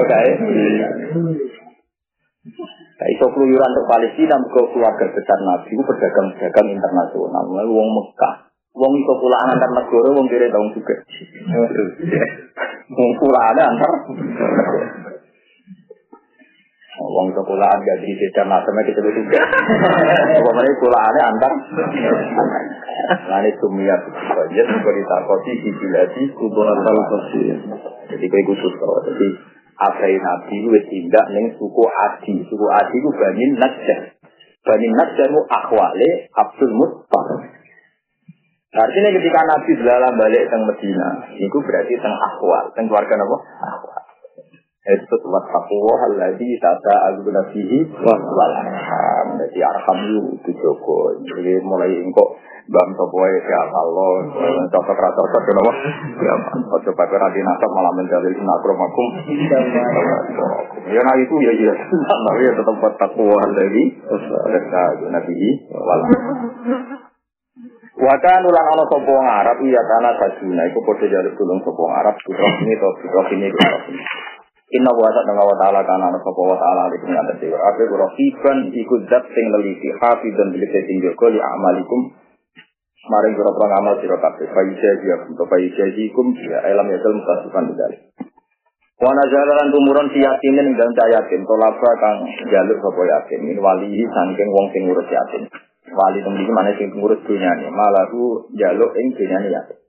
kae. 0.07 0.29
Nah, 2.99 3.07
iso 3.15 3.25
keluyuran 3.31 3.71
untuk 3.71 3.87
Palestina, 3.87 4.35
ke 4.35 4.61
keluarga 4.75 5.05
besar 5.07 5.39
Nabi, 5.39 5.71
pedagang-pedagang 5.71 6.67
internasional. 6.67 7.45
Lalu 7.47 7.71
wong 7.71 7.89
Mekah, 7.95 8.51
wong 8.75 8.91
iso 8.99 9.13
pulaan 9.23 9.55
antar 9.55 9.71
negara, 9.71 10.09
wong 10.11 10.27
kira 10.27 10.51
tahun 10.51 10.67
juga. 10.75 10.95
Wong 12.91 13.11
pulaan 13.23 13.55
antar. 13.55 13.91
Wong 16.99 17.31
pulaan 17.31 17.79
gak 17.79 17.99
di 18.03 18.11
beda 18.11 18.43
macamnya 18.43 18.83
kita 18.83 18.99
juga. 18.99 19.39
Pokoknya 20.35 20.71
pulaannya 20.83 21.21
antar. 21.31 21.51
Nah 23.09 23.39
ini 23.39 23.51
sumia 23.55 23.95
banyak 24.11 24.67
berita 24.83 25.17
kosi 25.23 25.51
di 25.63 25.71
biladi 25.79 26.23
kubur 26.35 26.67
kosi. 27.07 27.41
Jadi 28.11 28.25
kayak 28.27 28.45
khusus 28.51 28.73
Jadi 28.75 29.27
Afrai 29.79 30.19
Nabi 30.19 30.55
itu 30.59 30.69
tindak 30.91 31.25
neng 31.31 31.55
suku 31.55 31.83
Adi. 31.87 32.35
Suku 32.51 32.65
Adi 32.67 32.95
itu 32.99 33.09
Bani 33.15 33.43
Najjar. 33.55 33.99
Bani 34.67 34.87
Najjar 34.91 35.27
itu 35.31 35.41
akhwale 35.47 36.09
Abdul 36.35 36.73
Muttalib. 36.75 37.41
Artinya 38.69 39.09
ketika 39.15 39.39
Nabi 39.49 39.71
dalam 39.81 40.13
balik 40.13 40.45
ke 40.45 40.57
Medina, 40.61 41.09
itu 41.33 41.57
berarti 41.57 41.89
tentang 41.97 42.13
akhwal, 42.21 42.69
tentang 42.75 42.85
keluarga 42.93 43.17
apa? 43.17 43.37
Akhwal. 43.65 43.98
Itu 44.79 45.15
buat 45.27 45.43
takwa 45.51 46.07
lagi 46.15 46.49
tata 46.55 46.95
agu 47.11 47.27
nabihi 47.27 47.77
wal 47.99 48.53
arham. 48.63 49.27
Jadi 49.35 49.59
arham 49.59 49.99
itu 50.39 50.51
Joko. 50.55 51.19
Jadi 51.19 51.59
mulai 51.67 51.99
engkau 51.99 52.39
bang 52.69 52.89
sopoe 52.95 53.27
ya 53.27 53.61
Allah, 53.65 54.13
cocok 54.71 54.95
rata 54.95 55.19
cocok 55.19 55.41
kenapa? 55.41 55.71
Ya, 56.21 56.33
ojo 56.79 56.91
pakai 56.95 57.17
radi 57.17 57.41
nasab 57.43 57.69
malah 57.75 57.91
menjalil 57.91 58.31
inakromakum. 58.31 59.07
Ya 60.87 61.01
nah 61.03 61.15
itu 61.19 61.35
ya 61.43 61.51
iya, 61.59 61.73
tapi 61.75 62.47
ya 62.47 62.51
tetap 62.55 62.75
buat 62.79 62.95
takwa 62.95 63.41
lagi. 63.51 63.83
Tata 64.07 64.81
agu 64.95 65.05
nabihi 65.11 65.49
wal 65.75 66.01
Wakan 67.99 68.47
ulang 68.47 68.67
ana 68.71 68.83
sapa 68.87 69.11
Arab 69.43 69.59
iya 69.59 69.81
kana 69.83 70.15
sajuna 70.15 70.63
iku 70.71 70.79
padha 70.87 71.03
jaluk 71.03 71.35
tulung 71.35 71.59
sapa 71.59 71.83
Arab 71.99 72.15
putra 72.23 72.47
ini 72.47 72.79
to 72.79 72.89
putra 72.95 73.27
ini 73.35 73.47
Inna 74.69 74.93
wa 74.93 75.09
ta'ala 75.09 75.33
wa 75.33 75.55
ta'ala 75.57 75.81
kana 75.81 76.13
ana 76.13 76.21
wa 76.21 76.53
ta'ala 76.53 76.81
alaikum 76.93 77.09
ya 77.09 77.25
dadi 77.25 77.49
ape 77.49 77.83
rafiqan 77.89 78.69
iku 78.69 79.01
zat 79.09 79.25
sing 79.33 79.45
neliti 79.49 79.89
hafizan 79.97 80.53
bil 80.53 80.61
sing 80.69 80.97
jaga 81.01 81.27
li 81.33 81.41
amalikum. 81.41 82.13
Maring 83.09 83.33
pira-pira 83.33 83.65
ngamal 83.65 83.97
sira 83.97 84.17
kabeh. 84.21 84.45
Faisa 84.45 84.89
dia 85.01 85.15
untuk 85.25 85.49
faisa 85.49 85.89
ikum 85.89 86.37
ya 86.37 86.61
alam 86.69 86.85
ya 86.85 87.01
dalem 87.01 87.17
kasukan 87.25 87.63
bedal 87.73 87.91
Wa 89.01 89.09
nazalan 89.09 89.73
tumuron 89.73 90.07
si 90.13 90.21
yatimin 90.21 90.69
ing 90.69 90.75
dalem 90.77 90.93
yatim 90.93 91.41
tolaba 91.49 91.91
kang 91.97 92.29
jaluk 92.53 92.77
sapa 92.77 93.01
yatim 93.09 93.49
min 93.49 93.57
wali 93.57 94.05
saking 94.05 94.49
wong 94.53 94.69
sing 94.69 94.85
ngurus 94.85 95.09
yatim 95.09 95.49
wali 95.97 96.21
temen 96.21 96.45
iki 96.45 96.53
mana 96.53 96.77
sing 96.77 96.93
ngurus 96.93 97.17
dunyane. 97.25 97.73
Malahu 97.73 98.53
jaluk 98.53 98.93
ing 99.01 99.17
dunyane 99.17 99.49
yatim 99.49 99.88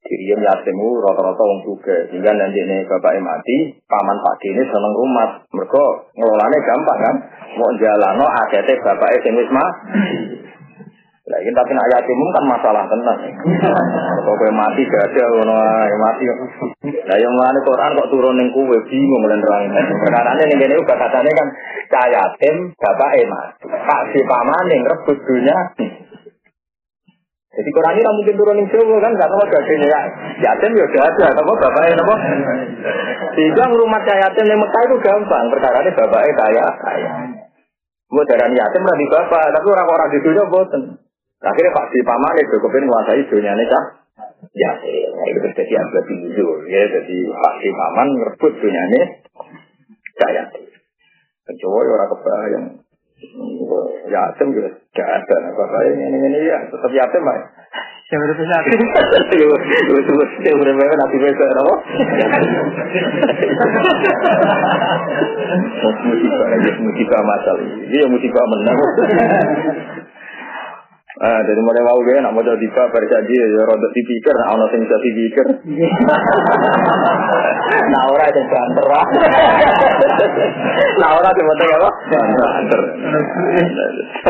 Diriam 0.00 0.40
yatimu 0.40 0.96
rata-rata 1.04 1.42
wong 1.44 1.60
juga 1.62 1.96
sehingga 2.08 2.32
nanti 2.32 2.58
ini 2.64 2.88
bapak 2.88 3.20
mati 3.20 3.56
paman 3.84 4.18
pagi 4.18 4.48
ini 4.56 4.64
seneng 4.64 4.94
rumah 4.96 5.44
mereka 5.52 5.84
ngelolanya 6.16 6.58
gampang 6.66 6.98
kan 6.98 7.16
mau 7.60 7.70
jalano 7.76 8.24
akhirnya 8.24 8.80
bapak 8.80 9.20
sing 9.22 9.36
wis 9.36 9.50
Lah 11.30 11.38
ini 11.38 11.54
tapi 11.54 11.70
nak 11.78 11.86
yatim 11.94 12.18
kan 12.34 12.44
masalah 12.48 12.84
tenang. 12.90 13.20
Kok 14.26 14.34
kowe 14.34 14.50
mati 14.50 14.82
gak 14.82 15.14
ada 15.14 15.24
ngono 15.30 15.54
mati. 15.94 16.24
Lah 17.06 17.16
yang 17.22 17.34
mana 17.38 17.58
Quran 17.62 17.94
kok 17.94 18.10
turun 18.10 18.34
ning 18.34 18.50
kowe 18.50 18.76
bingung 18.90 19.22
lan 19.30 19.38
terang. 19.38 19.62
Perkarane 19.70 20.42
ning 20.50 20.58
kene 20.58 20.74
uga 20.74 20.94
katane 20.98 21.30
kan 21.30 21.48
cah 21.86 22.06
yatim 22.10 22.74
bapak 22.74 23.14
mati. 23.30 23.62
Pak 23.62 24.02
si 24.10 24.20
pamane 24.26 24.74
rebut 24.82 25.18
dunya. 25.22 25.58
Jadi 27.50 27.70
Quran 27.74 27.98
ini 27.98 28.10
mungkin 28.14 28.34
turun 28.38 28.54
ning 28.62 28.68
Jawa 28.70 28.96
kan 29.02 29.12
gak 29.18 29.26
tahu 29.26 29.42
gadenya 29.50 29.86
ya. 29.90 30.00
Yatim 30.38 30.70
ya 30.70 30.86
udah 30.86 31.02
ada, 31.02 31.26
apa 31.34 31.52
bapaknya 31.58 31.98
apa? 31.98 32.16
Sehingga 33.34 33.64
rumah 33.74 34.00
cah 34.06 34.16
yatim 34.22 34.46
yang 34.46 34.62
Mekah 34.62 34.82
itu 34.86 34.96
gampang. 35.02 35.44
Perkara 35.50 35.82
ini 35.82 35.90
bapaknya 35.90 36.32
kaya 36.38 36.64
kaya. 36.78 37.10
Buat 38.06 38.26
darah 38.30 38.54
yatim 38.54 38.82
di 38.86 39.06
bapak, 39.10 39.50
tapi 39.50 39.66
orang-orang 39.66 40.08
di 40.14 40.18
dunia 40.22 40.44
boten. 40.46 40.82
Akhirnya 41.40 41.72
Pak 41.72 41.86
Si 41.90 41.98
Paman 42.04 42.36
itu 42.36 42.56
kepen 42.60 42.84
menguasai 42.84 43.22
dunia 43.26 43.52
ini 43.56 43.64
cah. 43.66 43.84
Ya, 44.52 44.72
ya, 44.82 45.24
itu 45.32 45.38
terjadi 45.40 45.74
agak 45.80 46.04
tinggi 46.04 46.36
ya. 46.68 46.82
Jadi 46.86 47.16
Pak 47.32 47.54
Si 47.58 47.68
Paman 47.72 48.08
merebut 48.14 48.52
dunia 48.62 48.82
ini 48.94 49.00
saya. 50.20 50.44
Kecuali 51.48 51.88
orang 51.90 52.10
kebayang 52.14 52.66
yatim 54.08 54.48
juga 54.56 54.70
gak 54.96 55.08
ada. 55.20 55.36
Bapak 55.52 55.80
ini 55.92 56.04
ini 56.08 56.40
ya 56.48 56.58
tetap 56.70 56.90
yatim 56.94 57.20
pak. 57.20 57.36
Yang 58.10 58.20
udah 58.26 58.34
punya 58.34 58.54
yatim. 58.58 58.78
Yang 60.42 60.56
udah 60.58 60.72
punya 60.74 60.94
nanti 60.98 61.16
besok 61.20 61.48
apa? 61.50 61.74
Musibah, 66.00 66.46
musibah 66.82 67.20
masalah. 67.22 67.66
Dia 67.86 68.04
musibah 68.10 68.44
menang. 68.50 68.78
Ah, 71.20 71.44
dari 71.44 71.60
mulai 71.60 71.84
mau 71.84 72.00
gue 72.00 72.16
nak 72.16 72.32
modal 72.32 72.56
diva 72.56 72.88
berjanji 72.88 73.36
ya 73.36 73.60
roda 73.68 73.92
dipikir, 73.92 74.32
nak 74.40 74.56
ono 74.56 74.64
sing 74.72 74.88
bisa 74.88 74.96
dipikir. 75.04 75.46
nah 77.92 78.08
ora 78.08 78.24
ada 78.24 78.40
banter 78.40 78.86
lah. 78.88 79.04
nah 81.04 81.20
ora 81.20 81.28
ada 81.28 81.42
banter 81.44 81.66
apa? 81.76 81.90
Banter. 82.08 82.80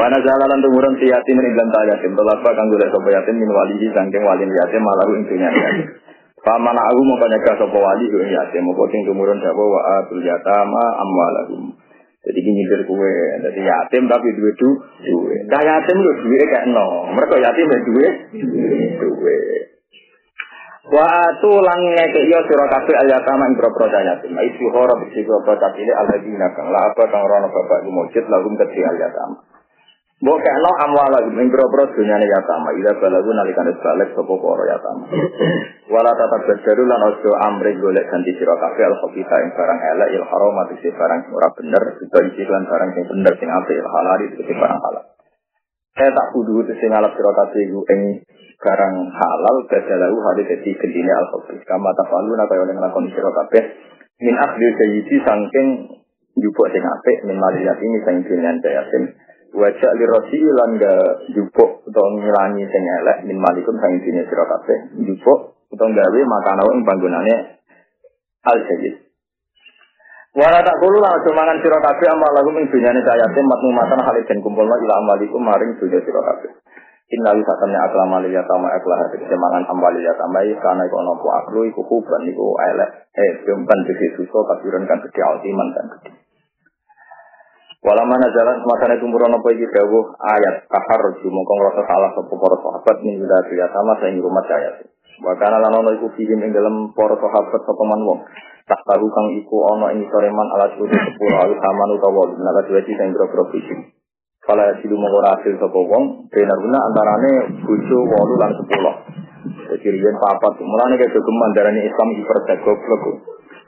Wana 0.00 0.16
jalanan 0.24 0.64
tumuran 0.64 0.96
si 0.96 1.12
yatim 1.12 1.36
ini 1.36 1.52
bilang 1.52 1.68
tak 1.68 1.84
yatim. 1.84 2.16
Tolapa 2.16 2.56
kang 2.56 2.72
golek 2.72 2.88
sapa 2.88 3.12
yatim 3.12 3.36
min 3.36 3.52
walihi 3.52 3.92
sangking 3.92 4.24
walin 4.24 4.48
yatim 4.48 4.80
malah 4.80 5.04
intinya 5.12 5.52
yatim. 5.52 5.92
Paman 6.40 6.72
aku 6.72 7.04
mau 7.04 7.20
kanyaka 7.20 7.60
sapa 7.60 7.76
wali 7.76 8.08
yatim. 8.08 8.64
Mau 8.64 8.80
sing 8.88 9.04
tumurun 9.04 9.44
sapa 9.44 9.60
wa 9.60 9.80
atul 10.00 10.24
yatama 10.24 10.84
amwalahum. 11.04 11.76
Jadi 12.22 12.38
ini 12.38 12.54
nyindir 12.54 12.86
kue, 12.86 13.14
jadi 13.42 13.60
yatim 13.66 14.06
tapi 14.06 14.30
duit 14.38 14.54
du, 14.54 14.70
duit. 14.78 15.42
Nah 15.50 15.58
yatim 15.58 15.98
lu 15.98 16.12
duit 16.22 16.46
kayak 16.46 16.70
no, 16.70 17.10
mereka 17.10 17.34
yatim 17.34 17.66
ya 17.66 17.78
duit, 17.82 18.14
duit. 18.94 19.62
Wa 20.86 21.10
tu 21.42 21.50
lang 21.50 21.82
ngeke 21.82 22.26
yo 22.26 22.38
sira 22.46 22.66
kabeh 22.70 22.94
al 22.94 23.08
yatama 23.10 23.50
ing 23.50 23.58
propro 23.58 23.90
yatim. 23.90 24.38
Isu 24.38 24.66
horo 24.70 25.02
bisi 25.02 25.26
propro 25.26 25.54
ini 25.78 25.92
ala 25.94 26.14
dina 26.22 26.46
kang 26.54 26.70
la 26.70 26.94
apa 26.94 27.10
kang 27.10 27.26
rono 27.26 27.50
bapak 27.50 27.90
mujud 27.90 28.24
lagu 28.30 28.48
keti 28.54 28.80
al 28.86 28.96
yatama. 29.02 29.36
Mbok 30.22 30.38
kena 30.38 30.70
amwal 30.86 31.10
lagi 31.10 31.34
ing 31.34 31.50
propro 31.50 31.82
dunyane 31.98 32.22
yatama. 32.30 32.70
Ila 32.78 32.94
balagu 32.94 33.34
nalikan 33.34 33.74
balik 33.74 34.14
sapa 34.14 34.34
para 34.38 34.64
yatama. 34.70 35.04
Wala 35.90 36.14
tata 36.14 36.38
berjaru 36.46 36.86
lan 36.86 37.02
ojo 37.10 37.30
amri 37.42 37.74
golek 37.82 38.06
ganti 38.06 38.30
sira 38.38 38.54
kabeh 38.54 38.86
al 38.86 39.02
khabitha 39.02 39.36
ing 39.42 39.50
barang 39.50 39.80
elek 39.82 40.08
il 40.14 40.22
haram 40.22 40.54
barang 40.62 41.20
ora 41.26 41.48
bener, 41.58 41.82
dibagi 41.98 42.42
lan 42.46 42.62
barang 42.70 42.90
sing 42.94 43.04
bener 43.10 43.32
sing 43.34 43.50
apik 43.50 43.74
il 43.74 43.88
halal 43.90 44.20
barang 44.46 44.80
halal. 44.86 45.04
Saya 45.98 46.10
tak 46.14 46.26
kudu 46.38 46.54
itu 46.70 46.72
sing 46.78 46.94
alap 46.94 47.18
sira 47.18 47.30
kabeh 47.42 47.62
ing 47.66 48.00
barang 48.62 48.94
halal 49.10 49.56
badalahu 49.66 50.16
hadis 50.30 50.46
dadi 50.54 50.70
gendine 50.78 51.12
al 51.18 51.26
khabith. 51.34 51.66
Kama 51.66 51.90
tafalu 51.98 52.38
nak 52.38 52.46
kaya 52.46 52.62
oleh 52.62 52.78
nglakoni 52.78 53.10
sira 53.10 53.26
kabeh 53.42 53.62
min 54.22 54.38
akhdil 54.38 54.70
sayyidi 54.78 55.18
sangking 55.26 55.98
jupuk 56.38 56.70
sing 56.70 56.82
apik 56.86 57.26
min 57.26 57.42
maliyat 57.42 57.78
ini 57.82 57.98
sing 58.06 58.16
dinyan 58.22 58.62
yatim 58.62 59.18
wajak 59.52 59.92
li 60.00 60.04
rosi 60.08 60.38
lan 60.40 60.70
ga 60.80 60.94
jupuk 61.36 61.84
utawa 61.84 62.08
ngilangi 62.16 62.64
sing 62.68 62.82
elek 62.82 63.18
min 63.28 63.36
malikum 63.36 63.76
sang 63.76 64.00
dine 64.00 64.24
sira 64.24 64.44
kabeh 64.48 64.78
jupuk 65.04 65.68
utawa 65.68 65.92
gawe 65.92 66.20
makana 66.24 66.62
ing 66.72 66.82
panggonane 66.88 67.34
al 68.48 68.60
sayyid 68.64 68.96
Wara 70.32 70.64
tak 70.64 70.80
kulo 70.80 70.96
lan 70.96 71.20
aja 71.20 71.30
mangan 71.36 71.60
sira 71.60 71.76
kabeh 71.76 72.08
amal 72.08 72.32
lagu 72.32 72.50
ing 72.56 72.64
dunyane 72.72 73.04
matmu 73.04 73.68
matan 73.76 74.00
halid 74.00 74.24
den 74.24 74.40
kumpulna 74.40 74.80
ila 74.80 74.94
amalikum 75.04 75.44
maring 75.44 75.76
dunya 75.76 76.00
sira 76.00 76.20
kabeh 76.24 76.50
Innal 77.12 77.44
satamnya 77.44 77.76
aklama 77.76 78.24
liya 78.24 78.40
tama 78.48 78.72
aklah 78.72 79.12
tegese 79.12 79.36
mangan 79.36 79.68
ambali 79.68 80.00
ya 80.00 80.16
tamai 80.16 80.48
kana 80.56 80.88
iku 80.88 80.96
ana 80.96 81.12
aklu 81.20 81.68
iku 81.68 81.84
kuban 81.84 82.24
iku 82.24 82.56
elek 82.72 83.12
eh 83.12 83.44
jempan 83.44 83.84
tegese 83.84 84.16
suso 84.16 84.40
kafiran 84.48 84.88
kan 84.88 84.96
gede 85.04 85.20
altiman 85.20 85.68
kan 85.76 85.86
gede 85.92 86.21
Walau 87.82 88.06
mana 88.06 88.30
jalan 88.30 88.62
semakanya 88.62 89.02
tumburan 89.02 89.34
apa 89.34 89.48
iki 89.58 89.66
dawuh 89.66 90.14
ayat 90.14 90.70
kahar 90.70 91.00
rujuk 91.02 91.26
mongkong 91.26 91.60
rasa 91.66 91.82
salah 91.82 92.14
sapa 92.14 92.30
para 92.30 92.56
sahabat 92.62 92.96
ning 93.02 93.18
udah 93.18 93.42
tidak 93.50 93.74
sama 93.74 93.98
saya 93.98 94.22
rumah 94.22 94.44
saya. 94.46 94.70
Bahkan 95.18 95.50
lan 95.50 95.74
ono 95.82 95.90
iku 95.98 96.06
fihim 96.14 96.46
ing 96.46 96.54
dalam 96.54 96.94
para 96.94 97.18
sahabat 97.18 97.58
sapa 97.58 97.82
man 97.82 98.06
wong. 98.06 98.22
Tak 98.70 98.86
tahu 98.86 99.06
kang 99.10 99.34
iku 99.34 99.56
ono 99.74 99.90
ing 99.98 100.06
soreman 100.14 100.48
alat 100.54 100.78
kudu 100.78 100.94
sepuluh 100.94 101.36
alu 101.42 101.54
saman 101.58 101.88
utawa 101.98 102.22
naga 102.38 102.62
dua 102.70 102.80
sing 102.86 102.94
boro-boro 103.18 103.50
fisik. 103.50 103.78
Kalau 104.46 104.62
silu 104.78 104.94
mau 104.94 105.18
hasil 105.18 105.58
sapa 105.58 105.78
wong, 105.82 106.30
benar 106.30 106.58
guna 106.62 106.78
antarane 106.86 107.32
bojo 107.66 107.98
wolu 107.98 108.34
lan 108.38 108.62
sepuluh. 108.62 108.94
Jadi 109.74 109.98
papat, 110.22 110.54
mulane 110.62 110.94
kayak 110.94 111.10
jogeman 111.10 111.50
darane 111.50 111.82
Islam 111.82 112.08
hiper 112.14 112.38
goblok. 112.62 113.02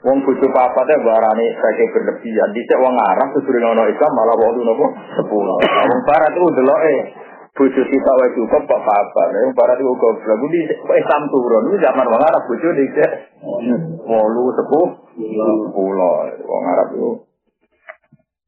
Wong 0.03 0.17
bojo 0.25 0.47
papate 0.51 0.95
barane 0.99 1.45
saking 1.55 1.89
berlebihan. 1.95 2.49
Dicek 2.51 2.81
wong 2.81 2.95
Arab 2.99 3.31
kudu 3.31 3.55
ngono 3.55 3.87
Islam 3.87 4.11
malah 4.11 4.35
wong 4.35 4.59
nopo 4.59 4.85
sepuluh. 5.15 5.57
Wong 5.61 5.99
barat 6.03 6.31
itu 6.35 6.47
deloke 6.59 6.95
bojo 7.55 7.81
kita 7.87 8.11
wae 8.19 8.29
cukup 8.35 8.61
kok 8.67 8.81
apa. 8.83 9.23
Wong 9.31 9.53
barat 9.55 9.79
itu 9.79 9.93
goblok. 9.95 10.37
Kuwi 10.41 10.61
Islam 10.99 11.21
turun. 11.31 11.63
Ini 11.71 11.77
zaman 11.79 12.05
wong 12.11 12.21
Arab 12.21 12.41
bojo 12.43 12.67
dicek 12.75 13.11
wolu 14.03 14.43
sepuh 14.59 14.87
pulau. 15.71 16.15
Wong 16.43 16.63
Arab 16.67 16.87
itu 16.91 17.09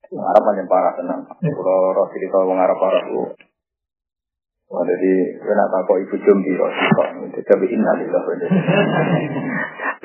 Wong 0.08 0.24
Arab 0.24 0.42
paling 0.44 0.68
parah 0.68 0.94
tenang. 0.96 1.22
Kalau 1.30 1.96
roh 1.96 2.08
cerita 2.12 2.38
wong 2.44 2.60
Arab 2.60 2.78
parah 2.80 3.04
itu 3.08 3.48
Wah, 4.68 4.84
jadi 4.84 5.40
kena 5.40 5.64
tak 5.72 5.88
kok 5.88 5.96
ibu 5.96 6.16
jombi 6.28 6.52
kok 6.60 6.68
Jadi 7.40 7.66
innalillah. 7.72 8.20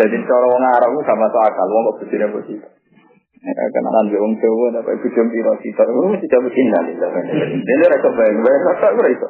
Jadi 0.03 0.17
cara 0.27 0.47
wong 0.51 0.65
Arab 0.67 0.91
sama 1.07 1.31
so 1.31 1.39
akal, 1.39 1.69
wong 1.71 1.83
kok 1.87 1.97
bujine 2.03 2.27
posisi. 2.35 2.69
Ya, 3.43 3.65
kenalan 3.75 4.11
di 4.11 4.19
wong 4.19 4.35
Jawa, 4.39 4.71
apa 4.83 4.91
ibu 4.99 5.07
jombi 5.15 5.39
rasi, 5.43 5.75
terus 5.75 6.15
tidak 6.23 6.41
begini 6.47 6.71
nanti. 6.71 6.95
Ini 6.95 7.85
rasa 7.91 8.09
bayang, 8.15 8.39
bayang 8.39 8.63
rasa 8.71 8.87
aku 8.91 9.01
rasa. 9.07 9.29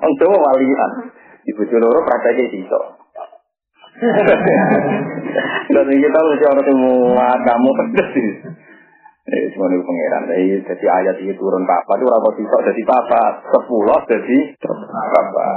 Wong 0.00 0.12
Jawa 0.20 0.36
walian, 0.36 0.92
ibu 1.48 1.62
Jawa 1.68 2.00
prakteknya 2.04 2.44
sisa. 2.52 2.80
Dan 5.72 5.88
kita 5.88 6.18
mesti 6.20 6.44
orang 6.48 6.64
semua 6.64 7.28
kamu 7.44 7.70
pedes 7.76 8.12
Eh, 9.22 9.44
semuanya 9.54 9.78
pangeran. 9.86 10.22
Jadi, 10.34 10.66
jadi 10.66 10.86
ayat 10.90 11.16
ini 11.22 11.32
turun 11.38 11.62
papa 11.62 11.94
itu 11.94 12.10
rapat 12.10 12.32
sisa 12.42 12.56
jadi 12.72 12.82
papa 12.82 13.22
sepuluh 13.54 14.00
jadi 14.10 14.38
papa. 14.58 15.48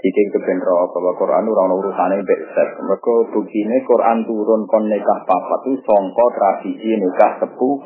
Jika 0.00 0.22
kebenro 0.32 0.88
bahwa 0.96 1.12
Quran 1.12 1.44
itu 1.44 1.52
orang 1.52 1.76
urusannya 1.76 2.24
besar. 2.24 2.72
Mereka 2.80 3.14
begini 3.36 3.84
Quran 3.84 4.24
turun 4.24 4.64
kon 4.64 4.88
nikah 4.88 5.28
papa 5.28 5.60
itu 5.68 5.76
songko 5.84 6.24
tradisi 6.32 6.96
nikah 6.96 7.36
sepuh. 7.36 7.76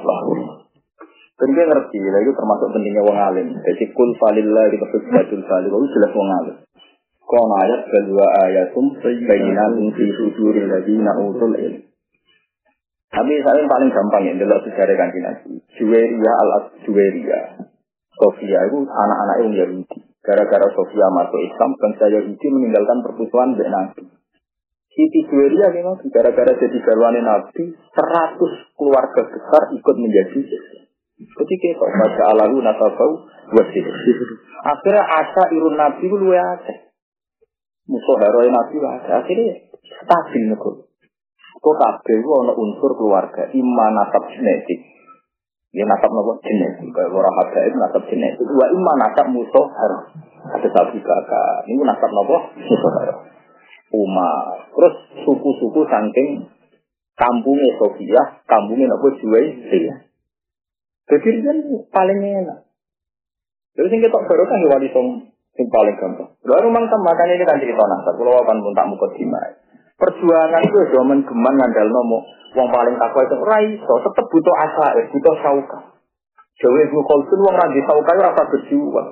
Dan 1.35 1.51
dia 1.51 1.67
ngerti, 1.67 1.99
lah 1.99 2.21
itu 2.23 2.31
termasuk 2.31 2.71
pentingnya 2.71 3.03
wong 3.03 3.19
alim. 3.19 3.49
Jadi 3.59 3.91
kul 3.91 4.15
falillah 4.23 4.71
kita 4.71 4.87
hujjatul 4.87 5.43
salih, 5.43 5.67
itu 5.67 5.87
jelas 5.99 6.13
wong 6.15 6.29
alim. 6.31 6.57
Kon 7.27 7.51
ayat 7.59 7.83
kedua 7.91 8.27
ayatum 8.47 8.95
bayinan 9.03 9.75
fi 9.99 10.05
suduril 10.15 10.71
ladina 10.71 11.11
utul 11.19 11.59
ilm. 11.59 11.83
Tapi 13.11 13.33
saya 13.43 13.59
yang 13.59 13.71
paling 13.71 13.91
gampang 13.91 14.23
ya, 14.27 14.33
adalah 14.39 14.59
sejarah 14.63 14.95
kanji 14.95 15.19
nabi. 15.19 15.53
Juweria 15.75 16.33
al 16.35 16.51
Juweria. 16.87 17.67
Sofia 18.15 18.59
itu 18.71 18.79
anak-anak 18.87 19.37
yang 19.43 19.51
Yahudi. 19.59 20.14
Gara-gara 20.25 20.67
Sofia 20.73 21.09
masuk 21.13 21.41
Islam, 21.45 21.71
bangsa 21.77 22.09
Yahudi 22.09 22.47
meninggalkan 22.49 23.05
perpusuhan 23.05 23.61
dengan 23.61 23.93
Nabi. 23.93 24.09
Siti 24.95 25.21
Juweria 25.29 25.69
memang 25.75 26.01
gara-gara 26.09 26.55
jadi 26.57 26.79
garwane 26.81 27.21
Nabi, 27.21 27.77
100 27.77 28.79
keluarga 28.79 29.23
besar 29.27 29.63
ikut 29.75 29.97
menjadi 30.01 30.41
Jadi 31.15 31.55
kita 31.61 31.85
baca 31.85 32.23
alalu 32.33 32.63
nasabau 32.63 33.27
wasir. 33.53 33.85
Akhirnya 34.65 35.05
asa 35.05 35.43
irun 35.53 35.77
Nabi 35.77 36.09
luwe 36.09 36.39
akeh. 36.41 36.95
Musuh 37.85 38.17
heroi 38.17 38.49
Nabi 38.49 38.81
ada. 38.81 39.21
Akhirnya 39.21 39.61
stabil 39.85 40.49
negara. 40.49 40.89
Kok 41.65 41.77
kabeh 41.81 42.19
ana 42.21 42.53
unsur 42.57 42.93
keluarga, 42.97 43.49
imma 43.53 43.87
nasab 43.93 44.25
genetik. 44.33 44.94
Ya 45.75 45.83
nasab 45.91 46.07
nopo 46.15 46.39
genetik, 46.39 46.87
kaya 46.95 47.11
ora 47.11 47.27
habaib 47.35 47.75
nasab 47.75 48.07
genetik. 48.07 48.47
Wa 48.47 48.71
imma 48.71 48.93
nasab 48.95 49.27
musuh 49.35 49.67
harus 49.75 50.15
ada 50.47 50.69
sapi 50.71 51.03
kakak. 51.03 51.67
Ini 51.67 51.83
nasab 51.83 52.15
nopo 52.15 52.55
musuh 52.55 52.93
harus. 53.03 53.19
Umar. 53.91 54.71
Terus 54.71 54.95
suku-suku 55.27 55.83
saking 55.91 56.47
kampungnya 57.19 57.75
Sofia, 57.75 58.23
kampungnya 58.47 58.87
nopo 58.87 59.19
ya. 59.19 59.95
Jadi 61.11 61.29
kan 61.43 61.59
paling 61.91 62.19
enak. 62.23 62.59
Terus 63.75 63.91
yang 63.91 64.03
kita 64.07 64.15
baru 64.15 64.45
kan 64.47 64.61
wali 64.71 64.89
song 64.95 65.35
yang 65.59 65.67
paling 65.75 65.97
gampang. 65.99 66.31
Lalu 66.47 66.71
memang 66.71 67.03
makanya 67.03 67.35
ini 67.35 67.45
kan 67.51 67.59
cerita 67.59 67.83
nasab. 67.83 68.15
Kalau 68.15 68.39
akan 68.47 68.63
pun 68.63 68.75
tak 68.79 68.87
mukot 68.87 69.11
dimai. 69.19 69.64
Perjuangan 69.95 70.63
itu 70.67 70.79
zaman 70.91 71.23
geman 71.23 71.55
ngandal 71.55 71.89
nomo. 71.91 72.19
Wong 72.55 72.71
paling 72.71 72.95
takwa 72.99 73.23
itu 73.27 73.37
raiso, 73.43 73.95
tetep 74.03 74.25
butuh 74.31 74.55
asa, 74.63 74.87
butuh 75.11 75.35
sauka. 75.43 75.79
Jawa 76.55 76.79
ibu 76.87 77.03
kolsun 77.03 77.39
wong 77.43 77.55
randi 77.59 77.83
sauka 77.83 78.11
itu 78.15 78.23
rasa 78.23 78.43
berjuang. 78.47 79.09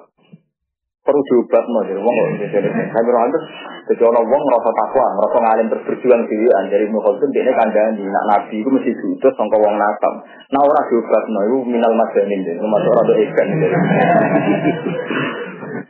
Perlu 1.03 1.19
diobat 1.27 1.67
no, 1.67 1.83
jadi 1.83 1.99
wong 1.99 2.17
jadi 2.39 2.71
saya 2.71 3.03
berangkat. 3.03 3.43
Jadi 3.91 4.03
orang 4.07 4.23
wong 4.23 4.43
rasa 4.47 4.71
takwa, 4.71 5.07
rasa 5.27 5.39
ngalim 5.43 5.67
terus 5.75 5.87
berjuang 5.91 6.23
dirian. 6.31 6.71
Jadi 6.71 6.87
ibu 6.87 6.99
kolsun 7.03 7.35
dia 7.35 7.43
ini 7.43 7.51
kandang 7.59 7.99
di 7.99 8.07
nak 8.07 8.25
nabi 8.31 8.63
itu 8.63 8.71
mesti 8.71 8.95
butuh 8.95 9.33
sangka 9.35 9.59
wong 9.59 9.75
nakam. 9.75 10.15
Nah 10.55 10.61
orang 10.63 10.87
diobat 10.87 11.25
no, 11.27 11.41
itu 11.43 11.59
minal 11.67 11.93
majanin 11.99 12.47
deh, 12.47 12.55
masuk 12.63 12.95
orang 12.95 13.19
ikan. 13.27 13.49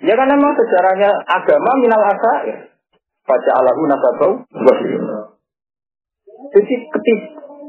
Ya 0.03 0.15
kan 0.19 0.27
memang 0.27 0.53
sejarahnya 0.57 1.11
agama 1.29 1.71
minal 1.79 2.01
asa 2.01 2.33
ya. 2.49 2.72
Baca 3.23 3.51
Allahu 3.63 3.83
nasabau 3.87 4.33
Jadi 6.53 6.75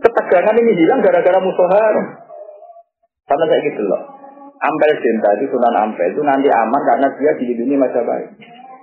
ketegangan 0.02 0.60
ini 0.60 0.72
hilang 0.76 1.00
gara-gara 1.06 1.40
musuh 1.40 1.70
Karena 3.24 3.46
kayak 3.48 3.64
gitu 3.72 3.82
loh. 3.88 4.02
Ampel 4.64 4.92
cinta 5.04 5.30
itu 5.36 5.46
Sunan 5.52 5.76
Ampel 5.76 6.08
itu 6.16 6.24
nanti 6.24 6.48
aman 6.48 6.82
karena 6.88 7.08
dia 7.20 7.32
dilindungi 7.36 7.76
Majapahit. 7.76 8.32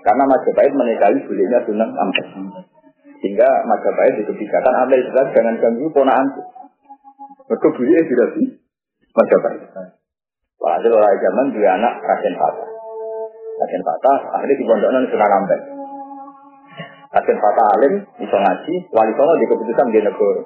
Karena 0.05 0.25
Majapahit 0.29 0.73
menikahi 0.77 1.25
bolehnya 1.25 1.59
Sunan 1.65 1.91
Ampel. 1.97 2.27
Sehingga 3.21 3.49
Majapahit 3.65 4.21
itu 4.21 4.29
kebijakan 4.29 4.75
Ampel 4.85 5.01
jelas 5.09 5.27
jangan 5.33 5.57
ganggu 5.57 5.89
ponaanku. 5.93 6.43
Mereka 7.49 7.69
beliau 7.81 8.03
tidak 8.05 8.29
sih 8.37 8.47
Majapahit. 9.17 9.63
Padahal 10.61 10.93
orang 11.01 11.17
zaman 11.25 11.47
dua 11.57 11.69
anak 11.81 11.95
Raden 12.05 12.35
Fatah. 12.37 12.69
Raden 13.65 13.83
Fatah 13.85 14.19
akhirnya 14.37 14.57
di 14.61 14.65
pondoknya 14.69 15.09
Sunan 15.09 15.33
Ampel. 15.33 15.61
Hakim 17.11 17.37
Fatah 17.43 17.67
Alim, 17.75 17.95
bisa 18.23 18.37
ngaji, 18.39 18.75
wali 18.95 19.13
songo 19.19 19.35
di 19.35 19.47
keputusan 19.51 19.91
di 19.91 19.99
negara. 19.99 20.43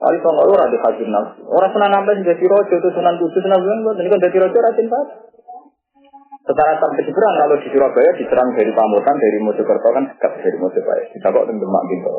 Wali 0.00 0.18
songo 0.20 0.44
lu 0.44 0.52
rada 0.52 0.76
hakim 0.76 1.08
nafsu. 1.08 1.40
Orang 1.48 1.72
sunan 1.72 1.88
sampai 1.88 2.20
sudah 2.20 2.36
rojo 2.36 2.74
itu 2.76 2.88
sunan 2.92 3.14
kudus, 3.16 3.40
sunan 3.40 3.60
bulan, 3.64 3.96
ini 3.96 4.08
kan 4.12 4.20
dari 4.20 4.36
rojo 4.36 4.58
Raden 4.60 4.88
Fatah. 4.92 5.18
Secara 6.40 6.72
sampai 6.82 7.04
seberang 7.04 7.34
kalau 7.36 7.56
di 7.62 7.68
Surabaya 7.70 8.10
diserang 8.16 8.48
dari 8.56 8.72
Pamutan, 8.72 9.16
dari 9.20 9.38
Mojokerto 9.44 9.88
kan 9.92 10.04
dekat 10.08 10.32
dari 10.40 10.56
Mojopahit. 10.58 11.06
Kita 11.14 11.28
kok 11.30 11.46
Demak 11.46 11.84
gitu, 11.92 12.14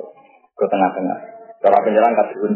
ke 0.55 0.65
tengah-tengah. 0.71 1.17
Cara 1.61 1.77
penyerang 1.83 2.13
Kadun. 2.15 2.53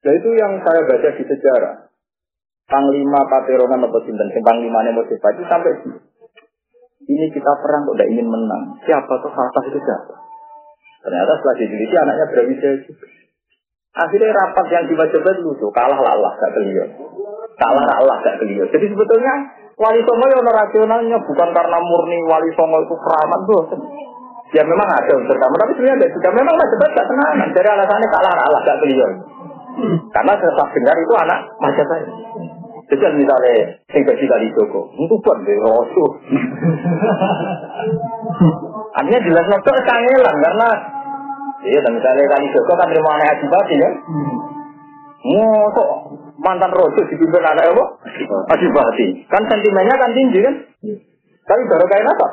Nah 0.00 0.12
itu 0.16 0.28
yang 0.38 0.52
saya 0.64 0.80
baca 0.86 1.08
di 1.12 1.24
sejarah. 1.28 1.74
Panglima 2.70 3.20
Paterongan 3.26 3.84
atau 3.90 4.00
Sinten, 4.06 4.30
Panglima 4.40 4.86
Mojopahit 4.94 5.34
itu 5.38 5.44
sampai 5.50 5.72
ini 7.10 7.26
kita 7.34 7.52
perang 7.58 7.82
kok 7.90 7.94
tidak 7.98 8.08
ingin 8.14 8.28
menang. 8.30 8.62
Siapa 8.86 9.12
tuh 9.18 9.32
Fatah 9.34 9.64
itu 9.66 9.78
siapa? 9.82 10.14
Ternyata 11.00 11.32
setelah 11.40 11.56
diteliti 11.58 11.96
anaknya 11.96 12.26
Brawijaya 12.30 12.76
juga. 12.86 13.06
Akhirnya 13.90 14.30
rapat 14.30 14.66
yang 14.70 14.84
tiba-tiba 14.86 15.30
lucu, 15.42 15.66
kalah 15.74 15.98
lah 15.98 16.14
Allah 16.14 16.30
gak 16.38 16.52
keliru. 16.54 16.86
Kalah 17.58 17.82
lah 17.82 17.96
Allah 17.98 18.16
gak 18.22 18.38
keliru. 18.38 18.62
Jadi 18.70 18.86
sebetulnya 18.86 19.34
wali 19.74 20.00
songo 20.06 20.26
yang 20.30 20.46
rasionalnya 20.46 21.18
bukan 21.18 21.48
karena 21.50 21.78
murni 21.82 22.18
wali 22.30 22.50
songo 22.54 22.78
itu 22.86 22.94
keramat 22.94 23.40
tuh. 23.50 23.62
Ya 24.50 24.62
memang 24.66 24.86
ada 24.86 25.12
unsur 25.14 25.34
kamu, 25.34 25.54
tapi 25.62 25.72
sebenarnya 25.78 25.96
ada 25.98 26.08
juga. 26.10 26.28
Memang 26.34 26.54
Majapahit 26.54 26.92
gak 26.94 27.08
tenang. 27.10 27.34
Jadi 27.50 27.68
alasannya 27.70 28.08
kalah 28.14 28.32
Allah 28.38 28.60
gak 28.62 28.78
keliru. 28.78 29.08
Karena 30.14 30.32
saya 30.38 30.52
dengar 30.70 30.96
itu 31.00 31.14
anak 31.18 31.40
Majapahit. 31.58 32.08
Jadi 32.90 33.22
misalnya 33.22 33.54
sing 33.86 34.02
gaji 34.02 34.24
kali 34.26 34.50
Joko, 34.50 34.90
itu 34.98 35.14
buat 35.22 35.38
deh 35.46 35.58
rosu. 35.62 36.04
Artinya 38.98 39.20
jelas 39.22 39.46
nopo 39.46 39.70
kangelan 39.86 40.36
karena 40.42 40.68
iya 41.70 41.78
dan 41.86 41.94
misalnya 41.94 42.26
kali 42.26 42.50
Joko 42.50 42.72
kan 42.74 42.90
terima 42.90 43.14
anak 43.14 43.38
adibati 43.38 43.74
ya. 43.78 43.90
Mosok 45.22 45.88
mantan 46.42 46.74
rosu 46.74 47.06
dipimpin 47.06 47.46
anak 47.46 47.70
apa? 47.70 47.84
Adibati. 48.58 49.22
Kan 49.30 49.46
sentimennya 49.46 49.94
kan 49.94 50.10
tinggi 50.10 50.42
kan? 50.42 50.54
Tapi 51.46 51.62
baru 51.70 51.86
kayak 51.86 52.10
apa? 52.10 52.26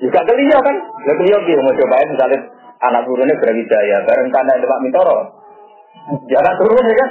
Juga 0.00 0.20
kelihatan 0.24 0.64
kan? 0.64 0.76
Ya 1.04 1.12
kelihatan 1.12 1.44
dia 1.44 1.60
mau 1.60 1.76
cobain 1.76 2.08
misalnya 2.08 2.40
anak 2.80 3.04
turunnya 3.04 3.36
Brawijaya, 3.36 4.00
bareng 4.08 4.32
karena 4.32 4.64
Pak 4.64 4.80
Mintoro. 4.80 5.44
Jangan 6.32 6.56
turun 6.56 6.88
ya 6.88 6.96
kan? 6.96 7.10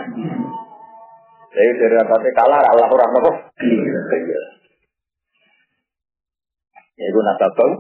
Jadi 1.56 1.72
dari 1.80 1.96
atasnya 1.96 2.32
kalah, 2.36 2.60
Allah 2.60 2.88
orang 2.92 3.10
nopo. 3.16 3.32
Ya 6.96 7.06
itu 7.08 7.20
nasabau. 7.24 7.72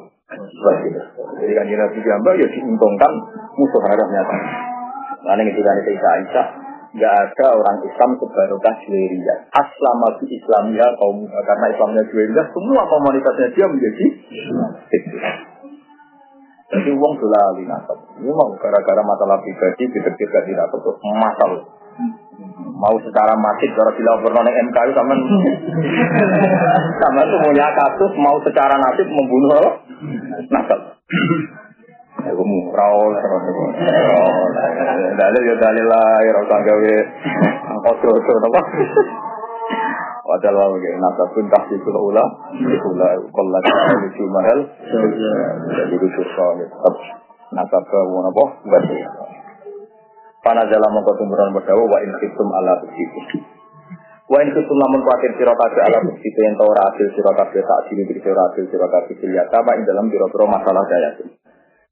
Jadi 1.39 1.51
kan 1.55 1.67
Nabi 1.67 1.99
Jamba 1.99 2.32
ya 2.39 2.47
diuntungkan 2.47 3.11
musuh 3.59 3.84
harap 3.84 4.07
nyata. 4.07 4.38
Karena 5.26 5.41
itu 5.43 5.59
kan 5.59 5.76
itu 5.84 5.91
Aisyah. 5.91 6.47
Gak 6.95 7.11
ada 7.11 7.45
orang 7.51 7.84
Islam 7.84 8.15
sebarokah 8.15 8.76
Juwairiyah. 8.88 9.51
Aslama 9.51 10.15
fi 10.15 10.32
Islamiyah 10.32 10.95
kaum 10.95 11.28
karena 11.28 11.65
Islamnya 11.76 12.03
Juwairiyah 12.07 12.47
semua 12.55 12.88
komunitasnya 12.88 13.51
dia 13.51 13.67
menjadi 13.67 14.05
Islam. 14.32 14.71
Jadi 16.65 16.89
uang 16.95 17.13
sudah 17.19 17.43
nasab. 17.67 17.99
Ini 18.15 18.32
mau 18.32 18.47
gara-gara 18.55 19.01
masalah 19.03 19.43
pribadi 19.43 19.84
diterbit 19.91 20.28
gak 20.32 20.47
nasab 20.47 20.80
tuh 20.80 20.95
masalah. 21.03 21.61
Mau 22.75 22.95
secara 22.99 23.33
masif 23.39 23.71
kalau 23.71 23.91
dilaporkan 23.95 24.43
oleh 24.43 24.55
MK 24.67 24.77
itu 24.83 24.93
sama 24.93 25.13
sama 27.01 27.21
semuanya 27.23 27.67
kasus 27.71 28.11
mau 28.19 28.35
secara 28.43 28.75
nasib 28.75 29.07
membunuh 29.07 29.79
nasab. 30.51 30.79
Aku 32.25 32.41
murau 32.41 33.13
lah, 33.13 33.21
dalil 35.13 35.41
ya 35.45 35.55
dalil 35.61 35.85
lah, 35.85 36.15
ya 36.25 36.31
rasa 36.33 36.57
gawe. 36.57 36.95
Ojo-ojo 37.85 38.33
apa? 38.49 38.61
Padahal 40.25 40.57
wa 40.57 40.77
ge 40.81 40.89
nasa 40.97 41.23
pun 41.37 41.45
tahti 41.53 41.77
kula 41.85 41.99
ula, 42.01 42.25
kula 42.81 43.07
kula 43.29 43.59
kula 43.61 44.07
di 44.09 44.25
mahal, 44.25 44.59
jadi 45.69 45.93
itu 45.93 46.07
susah 46.17 46.49
tetap 46.65 46.95
nasa 47.53 47.77
ke 47.85 47.99
wana 48.09 48.33
boh 48.33 48.49
berarti. 48.65 48.97
Pana 50.45 50.61
dalam 50.69 50.93
mongko 50.93 51.17
tumburan 51.17 51.57
berdawa 51.57 51.89
wa 51.89 51.97
in 52.05 52.13
khiftum 52.21 52.47
ala 52.53 52.77
tusiku. 52.85 53.41
Wa 54.29 54.37
in 54.45 54.53
khiftum 54.53 54.77
lamun 54.77 55.01
kuatir 55.01 55.33
kabeh 55.33 55.81
ala 55.89 55.97
tusiku 56.05 56.39
yang 56.45 56.53
tau 56.53 56.69
ora 56.69 56.85
adil 56.93 57.09
sira 57.17 57.33
tak 57.33 57.49
sini 57.89 58.05
bir 58.05 58.21
sira 58.21 58.41
adil 58.53 58.69
sira 58.69 58.85
kabeh 58.85 59.73
ing 59.73 59.83
dalam 59.89 60.05
biro-biro 60.05 60.45
masalah 60.45 60.85
daya. 60.85 61.17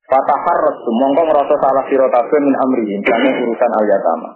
Fatahar 0.05 0.57
rasu 0.69 0.89
mongko 0.93 1.21
ngerasa 1.33 1.55
salah 1.57 1.85
kabeh 1.89 2.39
min 2.45 2.53
amri 2.53 2.93
kane 3.01 3.29
urusan 3.41 3.71
al 3.73 3.85
yatama. 3.89 4.29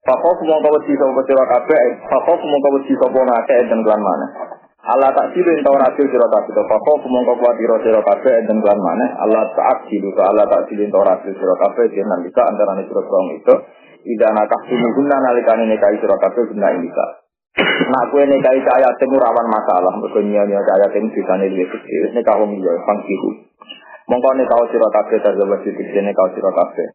Semua 0.00 0.56
kau 0.64 0.72
wedi 0.80 0.96
sapa 0.96 1.20
sira 1.28 1.44
kabeh, 1.44 1.78
fakau 2.08 2.34
semua 2.40 2.56
kau 2.64 2.72
wedi 2.80 2.96
sapa 2.96 3.20
ngake 3.20 3.56
dan 3.68 3.78
kelan 3.84 4.00
mana. 4.00 4.26
Allah 4.80 5.12
tak 5.12 5.36
silu 5.36 5.44
yang 5.44 5.60
tahu 5.60 5.76
rasil 5.76 6.08
siro 6.08 6.24
tabi 6.32 6.56
toh 6.56 6.64
pokok 6.64 7.04
kumongko 7.04 7.36
kuat 7.36 7.54
di 7.60 7.68
roh 7.68 7.76
siro 7.84 8.00
kafe 8.00 8.32
dan 8.48 8.64
tuan 8.64 8.80
mana? 8.80 9.12
Allah 9.20 9.52
tak 9.52 9.92
silu 9.92 10.08
ke 10.08 10.22
Allah 10.24 10.48
tak 10.48 10.72
silu 10.72 10.88
yang 10.88 10.92
tahu 10.92 11.04
rasil 11.04 11.32
siro 11.36 11.54
kafe 11.60 11.92
dia 11.92 12.00
nanti 12.08 12.32
bisa 12.32 12.40
antara 12.48 12.72
nih 12.80 12.88
siro 12.88 13.04
kong 13.04 13.26
itu. 13.36 13.54
Tidak 14.00 14.30
nak 14.32 14.48
kasih 14.48 14.76
mengguna 14.80 15.20
nalikan 15.20 15.60
ini 15.68 15.76
siro 15.76 16.16
kafe 16.16 16.40
guna 16.48 16.68
ini 16.72 16.88
bisa. 16.88 17.06
Nak 17.92 18.14
kue 18.14 18.22
ini 18.22 18.38
kaya 18.38 18.62
saya 18.62 18.88
temu 18.94 19.18
rawan 19.18 19.46
masalah 19.50 19.90
berkenyal 19.98 20.46
nih 20.46 20.54
saya 20.62 20.86
temu 20.94 21.10
bisa 21.10 21.34
nih 21.34 21.50
dia 21.50 21.66
kecil 21.66 22.02
ini 22.14 22.22
kau 22.22 22.46
mengjual 22.46 22.78
pangkihu 22.86 23.30
mongko 24.06 24.30
nih 24.38 24.46
kau 24.46 24.62
siro 24.70 24.86
kabeh 24.86 25.18
terjebak 25.18 25.58
di 25.66 25.70
sini 25.74 26.14
kau 26.14 26.30
siro 26.30 26.50
kabeh 26.54 26.88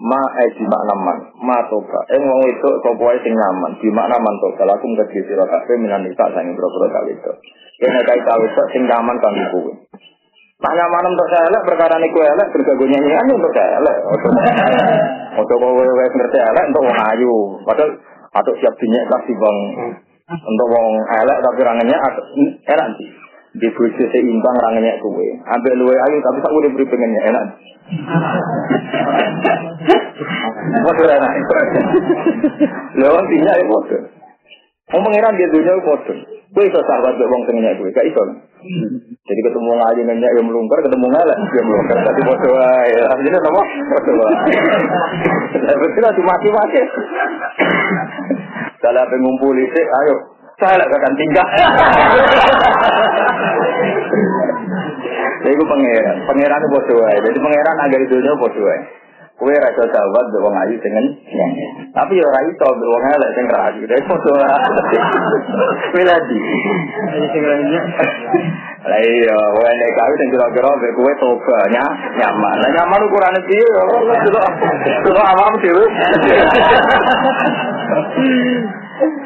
ma 0.00 0.20
eh 0.40 0.48
di 0.56 0.64
makna 0.64 0.94
man 0.96 1.18
ma 1.44 1.60
toba. 1.68 2.00
Eh 2.08 2.16
wong 2.16 2.40
itu 2.48 2.68
sapa 2.80 3.00
wae 3.04 3.20
sing 3.20 3.36
nyaman? 3.36 3.76
Di 3.76 3.88
makna 3.92 4.16
man 4.16 4.34
toba 4.40 4.64
laku 4.64 4.88
ngedhi 4.88 5.20
sira 5.28 5.44
kabeh 5.44 5.76
minan 5.76 6.08
nisa 6.08 6.24
sange 6.32 6.56
boro-boro 6.56 6.88
kali 6.88 7.12
itu 7.12 7.32
kene 7.80 8.00
kae 8.04 8.20
tahu 8.24 8.44
sing 8.72 8.82
nyaman 8.88 9.16
kanggo 9.20 9.44
kowe 9.52 9.72
Nah 10.60 10.72
nyaman 10.76 11.08
untuk 11.16 11.24
saya 11.32 11.48
elek 11.48 11.64
perkara 11.64 11.96
niku 11.96 12.20
elek 12.20 12.52
bergagu 12.52 12.84
nyanyian 12.84 13.32
untuk 13.32 13.48
saya 13.56 13.80
elek. 13.80 13.96
Untuk 15.40 15.56
kowe 15.56 15.72
wis 15.80 16.12
ngerti 16.12 16.36
elek 16.36 16.64
untuk 16.68 16.84
wong 16.84 16.98
ayu. 17.00 17.34
Padahal 17.64 17.96
atau 18.30 18.52
siap 18.60 18.74
dinyek 18.76 19.08
kasih 19.08 19.34
bang 19.40 19.58
untuk 20.28 20.66
wong 20.68 20.88
elek 21.16 21.38
tapi 21.40 21.60
rangannya 21.64 21.96
enak 22.68 22.88
sih. 23.00 23.08
Di 23.50 23.66
bojo 23.74 24.04
seimbang 24.14 24.56
rangannya 24.62 25.02
kowe. 25.02 25.26
Ambil 25.42 25.74
luwe 25.82 25.98
ayu 25.98 26.22
tapi 26.22 26.38
tak 26.38 26.54
boleh 26.54 26.70
beri 26.70 26.86
pengennya 26.86 27.34
enak. 27.34 27.44
Bodoh 30.86 31.10
enak. 31.10 31.32
Lewat 32.94 33.24
tinggal 33.26 33.58
ya 33.58 33.66
bodoh. 33.66 34.02
Mau 34.90 35.06
pengiran 35.06 35.34
dia 35.34 35.50
dunia 35.50 35.82
bodoh. 35.82 36.18
Gue 36.50 36.66
iso 36.66 36.82
sahabat 36.82 37.14
buat 37.14 37.30
wong 37.30 37.46
tengahnya 37.46 37.78
gue, 37.78 37.94
gak 37.94 38.10
iso. 38.10 38.22
Jadi 39.22 39.40
ketemu 39.46 39.70
ngaji 39.70 40.02
nanya 40.02 40.28
yang 40.34 40.50
melungker, 40.50 40.82
ketemu 40.82 41.06
ngalah 41.06 41.38
yang 41.38 41.66
melungker. 41.70 41.98
Tadi 42.02 42.20
bodoh 42.26 42.54
ya. 42.58 43.06
Jadi 43.06 43.38
apa? 43.38 43.62
Bodoh 43.86 44.14
Betul 45.60 46.02
lah, 46.02 46.10
mati-mati. 46.10 46.80
Kalau 48.82 48.98
apa 48.98 49.14
ngumpul 49.14 49.54
itu, 49.62 49.78
ayo. 49.78 50.16
Saya 50.60 50.84
akan 50.84 51.12
tinggal. 51.16 51.46
Jadi 55.40 55.56
gue 55.56 55.68
pangeran, 55.72 56.16
pangeran 56.28 56.60
itu 56.60 56.68
bodoh 56.68 57.00
Jadi 57.08 57.38
pangeran 57.40 57.76
agar 57.80 58.00
itu 58.04 58.16
bodoh 58.36 58.68
Kue 59.40 59.56
rasa 59.56 59.88
sahabat 59.88 60.24
be 60.36 60.38
wong 60.44 60.52
ayu 60.52 60.76
dengan 60.84 61.00
tapi 61.96 62.12
ya 62.12 62.28
ora 62.28 62.44
iso 62.44 62.66
be 62.76 62.84
wong 62.84 63.04
elek 63.08 63.30
sing 63.32 63.48
rayu. 63.48 63.88
Dadi 63.88 64.04
foto 64.04 64.36
Kue 65.96 66.02
lagi. 66.04 66.38
Lah 68.84 69.00
iya, 69.00 69.38
wae 69.56 69.72
nek 69.80 69.90
kawin 69.96 70.16
sing 70.20 70.28
kira-kira 70.28 70.76
be 70.76 70.92
kue 70.92 71.12
toba 71.24 71.58
nya 71.72 71.84
nyaman. 72.20 72.56
Lah 72.60 72.68
nyaman 72.68 73.00
piye 73.48 73.64
yo? 73.64 73.84
Kulo 75.08 75.20
awam 75.24 75.56
dhewe. 75.64 75.84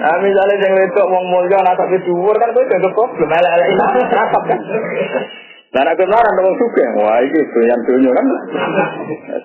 Ah 0.05 0.16
misalnya 0.22 0.55
yang 0.62 0.72
wedok 0.79 1.07
wong 1.11 1.25
mulya 1.31 1.59
tapi 1.64 1.97
dhuwur 2.07 2.37
kan 2.39 2.55
kowe 2.55 2.64
dianggap 2.66 2.93
problem 2.95 3.31
elek-elek 3.31 3.79
kan. 4.12 4.59
Dan 5.75 5.91
aku 5.91 6.07
marah 6.07 6.33
dong 6.39 6.55
suka, 6.55 6.87
wah 7.03 7.18
ini 7.18 7.41
doyan 7.51 7.81
dunia 7.83 8.14
kan. 8.14 8.27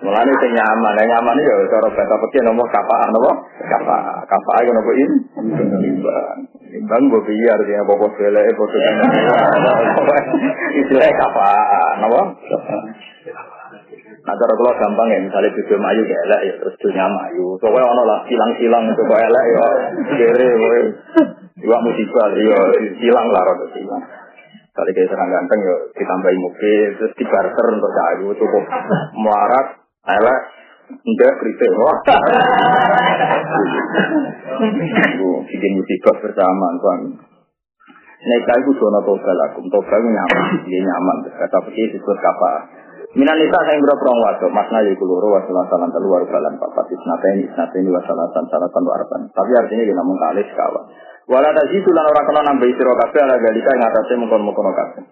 Mulane 0.05 0.29
sing 0.37 0.51
nyaman, 0.53 0.93
nah, 0.93 1.05
nyaman 1.09 1.41
ya 1.41 1.57
cara 1.73 1.89
bahasa 1.89 2.15
pekih 2.21 2.45
nomor 2.45 2.69
kapaan 2.69 3.09
nopo? 3.09 3.33
Kapa, 3.65 4.29
kapa 4.29 4.51
ayo 4.61 4.69
nopo 4.69 4.93
ini. 4.93 5.15
Imbang, 5.89 6.37
imbang 6.69 7.03
bawa 7.09 7.25
Istilah 10.77 11.09
kapaan, 11.17 11.95
nopo? 12.05 12.21
Nah, 14.29 14.37
cara 14.37 14.53
kalau 14.53 14.77
gampang 14.77 15.09
ya, 15.09 15.25
misalnya 15.25 15.49
video 15.57 15.77
mayu 15.81 16.05
ya 16.05 16.17
elek 16.29 16.41
ya 16.45 16.53
terus 16.61 16.77
dunia 16.77 17.09
mayu. 17.09 17.57
Pokoknya 17.57 17.81
ono 17.81 18.03
lah 18.05 18.21
silang-silang 18.29 18.93
coba 18.93 19.15
elek 19.25 19.45
ya, 19.49 19.65
kere, 20.21 20.49
Dua 21.57 21.77
musibah, 21.81 22.29
ya 22.37 22.61
silang 23.01 23.25
lah 23.33 23.41
rada 23.41 23.65
silang. 23.73 24.05
Kali 24.69 24.91
kayak 24.93 25.09
serang 25.09 25.33
ganteng 25.33 25.59
ya 25.65 25.75
ditambahi 25.97 26.37
mobil, 26.37 26.89
terus 27.01 27.13
dibarter 27.17 27.65
untuk 27.73 27.89
kayu 27.89 28.29
cukup 28.37 28.69
muarat, 29.17 29.81
elek, 30.05 30.39
enggak 30.93 31.33
kritik. 31.41 31.73
Wah, 31.73 31.97
bikin 35.49 35.71
musibah 35.73 36.15
bersama 36.21 36.67
tuan. 36.77 36.99
Nek 38.19 38.45
itu 38.45 38.71
zona 38.77 39.01
toga 39.01 39.33
lakum, 39.33 39.65
toga 39.73 39.97
nyaman, 39.97 40.61
dia 40.69 40.85
nyaman. 40.85 41.17
Kata 41.33 41.65
pergi 41.65 41.97
disebut 41.97 42.17
kapa. 42.21 42.77
Minan 43.09 43.41
nisa 43.41 43.57
saya 43.65 43.81
berapa 43.81 44.05
orang 44.05 44.21
waso, 44.21 44.45
makna 44.53 44.85
ya 44.85 44.93
kuluro 44.93 45.33
wasalah 45.33 45.65
salan 45.65 45.89
telu 45.89 46.13
waru 46.13 46.29
balan 46.29 46.61
papat 46.61 46.93
isnata 46.93 47.33
ini 47.33 47.49
isnata 47.49 47.73
ini 47.81 47.89
wasalah 47.89 48.29
salatan 48.29 48.85
warban. 48.85 49.21
Tapi 49.33 49.49
artinya 49.57 49.81
kita 49.81 49.97
namun 49.97 50.21
sekawan. 50.45 50.85
Wala 51.25 51.49
tajidu 51.49 51.89
lan 51.89 52.05
ora 52.05 52.21
kena 52.21 52.41
nambah 52.53 52.69
sira 52.69 52.93
kabeh 52.93 53.21
ala 53.25 53.41
galika 53.41 53.69
ing 53.73 53.81
atase 53.81 54.13
mengkon-mengkon 54.13 54.69
kabeh. 54.77 55.03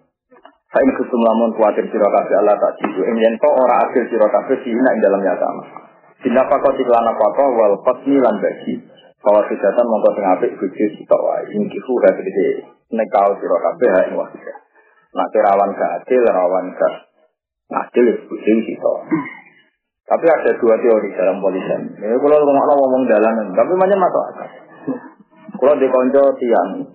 Saing 0.70 0.94
kusum 0.94 1.22
lamun 1.26 1.58
kuatir 1.58 1.90
sira 1.90 2.06
kabeh 2.06 2.38
Allah 2.38 2.58
tak 2.62 2.78
jidu 2.86 3.02
ing 3.02 3.18
yen 3.18 3.34
to 3.42 3.50
ora 3.50 3.90
adil 3.90 4.06
sira 4.14 4.30
kabeh 4.30 4.62
dina 4.62 4.90
ing 4.94 5.02
dalam 5.02 5.22
nyata. 5.26 5.50
Dina 6.22 6.46
pakot 6.46 6.78
iklan 6.78 7.02
apa 7.02 7.46
wal 7.50 7.82
qasmi 7.82 8.18
lan 8.22 8.38
bagi. 8.38 8.78
Kalau 9.26 9.42
kejahatan 9.42 9.86
mongko 9.90 10.10
sing 10.14 10.26
apik 10.38 10.52
bojo 10.54 10.86
sitok 10.86 11.22
wae. 11.22 11.50
Ing 11.50 11.66
kifu 11.66 11.94
gede 11.98 12.50
nek 12.94 13.10
kau 13.10 13.34
sira 13.42 13.58
kabeh 13.58 13.90
ing 14.06 14.14
wae. 14.22 14.54
Nak 15.18 15.34
rawan 15.34 15.74
gak 15.74 16.06
rawan 16.06 16.66
gak 16.78 17.07
adil 17.68 18.08
bojo 18.28 18.54
sitok. 18.64 18.98
Tapi 20.08 20.24
ada 20.24 20.52
dua 20.56 20.76
teori 20.80 21.12
dalam 21.20 21.44
polisi. 21.44 22.00
Ini 22.00 22.16
kalau 22.16 22.40
ngomong 22.40 22.80
ngomong 22.80 23.04
dalanan, 23.12 23.52
tapi 23.52 23.76
macam 23.76 24.00
masuk. 24.00 24.24
Kalau 25.58 25.76
di 25.76 25.88
konco 25.92 26.24
tiang, 26.40 26.88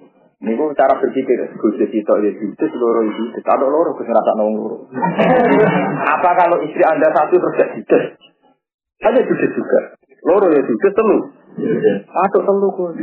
ini 0.42 0.56
gue 0.56 0.72
cara 0.72 0.96
berpikir, 0.96 1.38
gue 1.54 1.70
itu 1.76 2.02
ya 2.02 2.30
itu 2.32 2.64
seluruh 2.72 3.04
itu, 3.04 3.36
ada 3.44 3.62
loro 3.68 3.92
keseratan 3.94 4.36
nongol. 4.40 4.88
Apa 6.08 6.30
kalau 6.40 6.56
istri 6.64 6.80
anda 6.88 7.12
satu 7.12 7.36
terus 7.36 7.56
jadi 7.60 8.00
Hanya 9.04 9.20
juga 9.28 9.46
juga. 9.50 9.80
Loro 10.24 10.46
ya 10.48 10.62
juga 10.64 10.88
telu. 10.96 11.18
Aduh 11.52 12.42
telu 12.48 12.68
kok. 12.72 12.96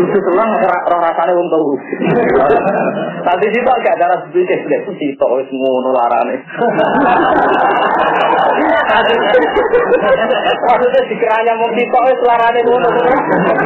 Itu 0.00 0.18
selang 0.24 0.50
roh 0.56 1.00
rasane 1.04 1.32
wong 1.36 1.48
telu. 1.52 1.76
Agak 3.28 3.96
cara 4.00 4.16
sedikit 4.24 4.60
deh 4.66 4.80
situ 4.96 5.26
wis 5.36 5.48
ngono 5.52 5.92
larane. 5.92 6.36
Maksudnya 10.60 11.00
dikiranya 11.12 11.52
mau 11.60 11.68
situ 11.76 11.98
wis 12.08 12.20
larane 12.24 12.60
ngono. 12.64 12.88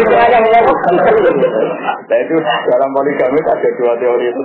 Dikiranya. 0.02 0.39
Nah 2.05 2.19
itu 2.20 2.35
dalam 2.43 2.90
poligami 2.90 3.39
ada 3.39 3.69
dua 3.78 3.93
teori 4.02 4.27
itu. 4.28 4.43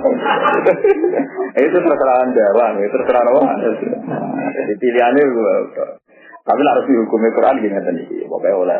Itu 1.60 1.76
terserah 1.82 2.30
Jawa, 2.30 2.66
itu 2.78 2.94
terserah 2.94 3.26
orang. 3.26 3.58
Jadi 4.54 4.72
pilihannya 4.78 5.24
tapi 6.40 6.66
harus 6.66 6.88
dihukumi 6.88 7.28
Quran 7.36 7.60
gini 7.60 7.78
tadi. 7.78 8.04
Pokoknya 8.26 8.56
oleh 8.56 8.78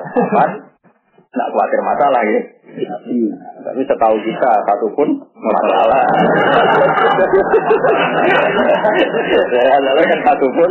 nak 1.30 1.48
khawatir 1.54 1.80
masalah 1.86 2.22
ya. 2.26 2.40
Tapi 3.60 3.82
setahu 3.86 4.16
kita 4.26 4.50
satu 4.66 4.86
pun 4.98 5.08
masalah. 5.38 6.02
Saya 9.50 10.02
kan 10.10 10.20
satu 10.26 10.46
pun 10.50 10.70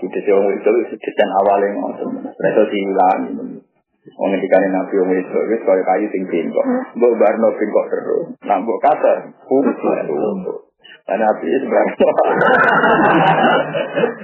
Sudah 0.00 0.22
jauh 0.24 0.48
itu 0.48 0.70
sudah 0.88 1.28
awalnya 1.44 1.76
ngomong. 1.76 2.24
Mereka 2.24 2.62
hilang. 2.72 3.20
Wong 4.16 4.28
ngendikane 4.32 4.68
Nabi 4.72 4.94
wong 4.96 5.12
itu 5.12 5.40
wis 5.52 5.60
kaya 5.60 5.82
kayu 5.84 6.08
sing 6.08 6.24
bengkok. 6.24 6.64
Mbok 6.96 7.12
barno 7.20 7.52
bengkok 7.52 7.86
terus. 7.92 8.32
Nah 8.48 8.56
mbok 8.64 8.80
kasar, 8.80 9.28
kudu 9.44 9.76
api 11.18 11.46
sebenarnya. 11.50 11.94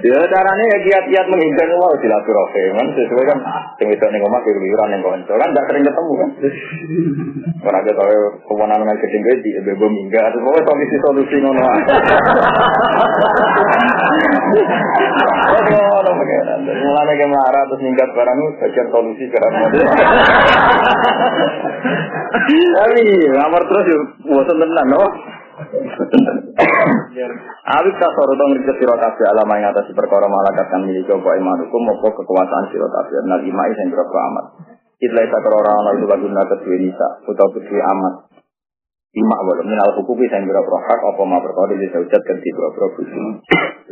ya 0.07 0.19
caranya 0.31 0.63
ya 0.71 0.77
kiat-kiat 0.87 1.25
menghindar 1.27 1.67
mau 1.75 1.91
silaturahmi 1.99 2.71
kan 2.79 2.87
sesuai 2.95 3.25
kan 3.27 3.39
yang 3.83 3.89
itu 3.91 4.05
nih 4.07 4.19
ngomong 4.23 4.41
keluyuran 4.47 4.93
yang 4.95 5.03
konco 5.03 5.33
kan 5.35 5.49
nggak 5.51 5.65
sering 5.67 5.83
ketemu 5.83 6.13
kan. 6.15 6.29
Karena 7.57 7.79
kita 7.83 7.99
tahu 7.99 8.15
kewenangan 8.47 8.87
yang 8.87 8.99
kecil 9.03 9.21
di 9.43 9.51
bebo 9.67 9.85
mingga 9.91 10.21
atau 10.31 10.39
pokoknya 10.39 10.63
solusi 10.63 10.95
solusi 11.03 11.35
ngono. 11.43 11.61
Mulai 16.67 17.15
ke 17.17 17.27
marah 17.27 17.63
terus 17.67 17.81
minggat 17.83 18.09
barang 18.13 18.39
bagian 18.61 18.87
solusi 18.93 19.25
karena 19.31 19.67
Tapi 22.47 23.01
ngamar 23.33 23.63
terus 23.67 23.85
yuk, 23.91 24.03
bosan 24.29 24.57
tenan, 24.61 24.87
no? 24.87 25.03
Awit 27.67 27.95
tak 27.97 28.11
soro 28.13 28.33
dong 28.37 28.53
riset 28.53 28.77
siro 28.77 28.93
kabeh 28.93 29.25
alama 29.25 29.57
yang 29.57 29.73
atas 29.73 29.89
perkara 29.89 30.29
malakat 30.29 30.69
kan 30.69 30.85
milik 30.85 31.09
apa 31.09 31.33
iman 31.33 31.65
hukum 31.65 31.81
apa 31.97 32.07
kekuasaan 32.13 32.69
siro 32.69 32.85
kabeh 32.85 33.25
nal 33.25 33.41
imai 33.41 33.73
sing 33.73 33.89
berapa 33.89 34.17
amat. 34.29 34.45
Itla 35.01 35.25
isa 35.25 35.37
kerora 35.41 35.71
ana 35.81 35.97
itu 35.97 36.05
lagu 36.05 36.29
nata 36.29 36.61
duwe 36.61 36.77
nisa 36.77 37.25
utawa 37.25 37.49
duwe 37.57 37.81
amat. 37.81 38.29
Ima 39.17 39.37
walau 39.41 39.65
minal 39.65 39.97
hukum 39.97 40.21
sing 40.29 40.45
berapa 40.45 40.77
hak 40.77 41.01
apa 41.01 41.21
ma 41.25 41.41
perkara 41.41 41.73
di 41.73 41.89
saujat 41.89 42.21
kan 42.21 42.37
di 42.37 42.49
berapa 42.53 42.93
busi. 42.93 43.17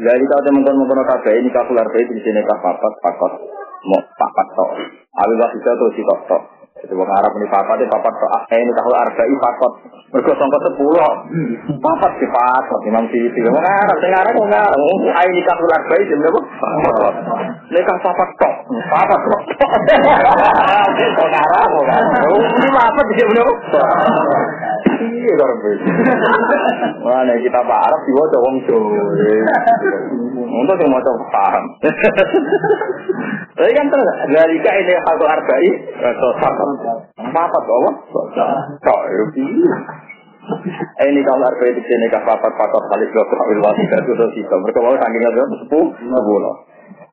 Dari 0.05 0.25
kau 0.29 0.41
teman 0.45 0.69
mengkono 0.69 1.01
kabeh 1.01 1.33
ini 1.41 1.49
kakular 1.49 1.89
bae 1.89 2.05
di 2.05 2.21
sini 2.21 2.45
kah 2.45 2.61
papat 2.61 2.93
pakot 3.01 3.33
mau 3.89 4.01
papat 4.05 4.47
tok. 4.53 4.69
Awit 5.17 5.49
bisa 5.57 5.71
tuh 5.81 5.89
si 5.97 6.01
tok. 6.05 6.55
Jadi 6.86 7.02
wong 7.02 7.10
Arab 7.10 7.34
ini 7.34 7.49
papat 7.49 7.82
ini 7.82 7.90
papat 7.90 8.14
tok. 8.14 8.45
Eh 8.53 8.62
ini 8.62 8.70
tahu 8.78 8.94
arba'i 8.94 9.36
pakot. 9.41 9.74
Mergo 10.14 10.38
sangka 10.38 10.60
sepuluh. 10.70 11.10
Papat 11.82 12.12
di 12.22 12.30
papat 12.30 12.80
Imam 12.86 13.10
Siti. 13.10 13.41
Wong 13.41 13.57
Arab 13.57 13.98
sing 14.06 14.14
Arab 14.14 14.38
wong 14.38 14.53
Arab. 14.53 14.78
Ai 15.18 15.26
nikah 15.34 15.57
ular 15.57 15.82
bayi 15.90 16.06
jam 16.06 16.22
berapa? 16.22 16.40
Nikah 17.74 17.98
papat 18.06 18.30
tok. 18.38 18.53
Papat 18.94 19.18
tok. 19.18 19.41
Wong 21.26 21.34
Arab 21.34 21.70
wong 21.74 21.90
Arab. 21.90 22.38
Ini 22.38 22.70
papat 22.70 23.06
jam 23.18 23.28
berapa? 23.34 23.53
Iya 24.86 25.34
karo 25.36 25.56
Mana 27.06 27.34
kita 27.41 27.60
Pak 27.60 27.80
Arab 27.90 28.02
diwaca 28.06 28.38
wong 28.40 28.56
Jawa. 28.64 28.94
Untuk 30.36 30.80
yang 30.80 30.90
mau 30.94 31.03
paham. 31.34 31.66
Tapi 33.56 33.72
kan 33.76 33.88
terus 33.91 34.07
dari 34.32 34.56
ini 34.56 34.94
hal 34.95 35.18
arba'i, 35.20 35.70
sosok 36.16 36.56
papat 37.36 37.64
apa? 37.68 37.91
Tok 38.80 39.02
ini 41.10 41.20
kalau 41.26 41.41
arba 41.41 41.66
itu 41.66 41.82
sini 41.90 42.06
kah 42.14 42.22
papat 42.22 42.53
papat 42.53 42.84
kali 42.94 43.06
dua 43.10 43.26
kawil 43.26 43.60
wasidah 43.66 43.99
itu 44.06 44.12
terus 44.14 44.34
itu. 44.38 44.53
Mereka 44.53 44.80
mau 44.80 44.94
saking 44.94 45.24
aja 45.26 45.41
sepuh 45.66 45.86
sepuluh. 45.98 46.56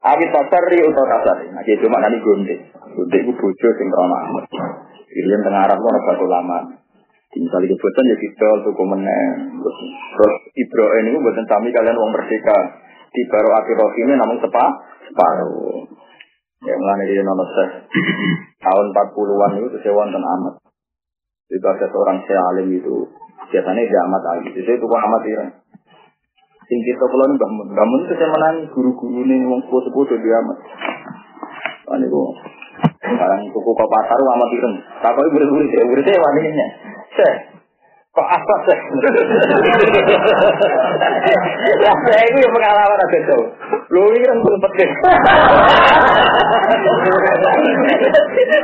Abi 0.02 0.26
tasari 0.28 0.78
atau 0.84 1.04
tasari. 1.08 1.46
Nah, 1.48 1.64
cuma 1.64 1.96
nanti 2.02 2.18
gunde. 2.20 2.54
Gunde 2.92 3.16
itu 3.16 3.32
bojo 3.32 3.68
sing. 3.78 3.88
Ini 3.88 5.28
yang 5.32 5.42
tengah 5.44 5.62
Arab 5.64 5.78
itu 5.80 6.00
satu 6.12 6.24
lama. 6.28 6.58
Misalnya 7.32 7.72
kebutuhan 7.72 8.12
ya 8.12 8.16
kita 8.20 8.48
tuku 8.60 8.84
meneng. 8.84 9.56
Terus 9.88 10.34
Ibrahim 10.52 11.04
ini 11.08 11.18
buatan 11.24 11.46
sami 11.48 11.72
kalian 11.72 11.96
uang 11.96 12.12
merdeka. 12.12 12.58
Di 13.12 13.22
baru 13.28 13.48
akhir 13.56 13.78
ini 14.04 14.12
namun 14.20 14.36
sepa 14.40 14.64
separuh. 15.08 15.88
Ya 16.62 16.76
mulai 16.78 17.08
dari 17.08 17.24
nomor 17.24 17.48
tahun 18.62 18.86
40-an 18.94 19.50
itu 19.58 19.78
saya 19.80 19.92
wonten 19.96 20.22
amat. 20.22 20.54
Itu 21.50 21.66
ada 21.66 21.86
seorang 21.90 22.22
alim 22.22 22.68
itu 22.70 23.10
biasanya 23.50 23.82
dia 23.82 24.00
amat. 24.06 24.22
Jadi 24.52 24.70
itu 24.78 24.84
kok 24.84 25.02
amat 25.02 25.22
ireng. 25.26 25.50
Sing 26.70 26.78
kita 26.86 27.04
kalau 27.04 27.26
nih 27.26 27.36
bangun, 27.36 27.66
bangun 27.74 28.00
itu 28.06 28.14
saya 28.14 28.30
menangi 28.30 28.62
guru-guru 28.70 29.26
ini 29.26 29.44
wong 29.44 29.60
sepuh 29.66 29.82
sepuh 29.82 30.04
dia 30.20 30.36
amat. 30.40 30.58
Ini 31.98 32.06
kok 32.06 32.30
sekarang 33.02 33.40
tuku 33.50 33.70
kok 33.74 33.90
pasar 33.90 34.18
amat 34.20 34.50
ireng. 34.54 34.76
Tapi 35.02 35.28
beri-beri 35.34 35.66
saya 35.74 35.84
beri 35.90 36.02
saya 36.06 36.22
wanitanya. 36.22 36.91
Saya 37.12 37.52
Kok 38.12 38.28
apa? 38.28 38.54
Ya 41.80 41.92
saya 41.96 42.22
ini 42.28 42.44
pengalaman 42.44 43.00
ada 43.00 43.18
tuh. 43.24 43.44
Lu 43.88 44.12
ini 44.12 44.20
kan 44.20 44.36
belum 44.36 44.60
pedes. 44.68 44.90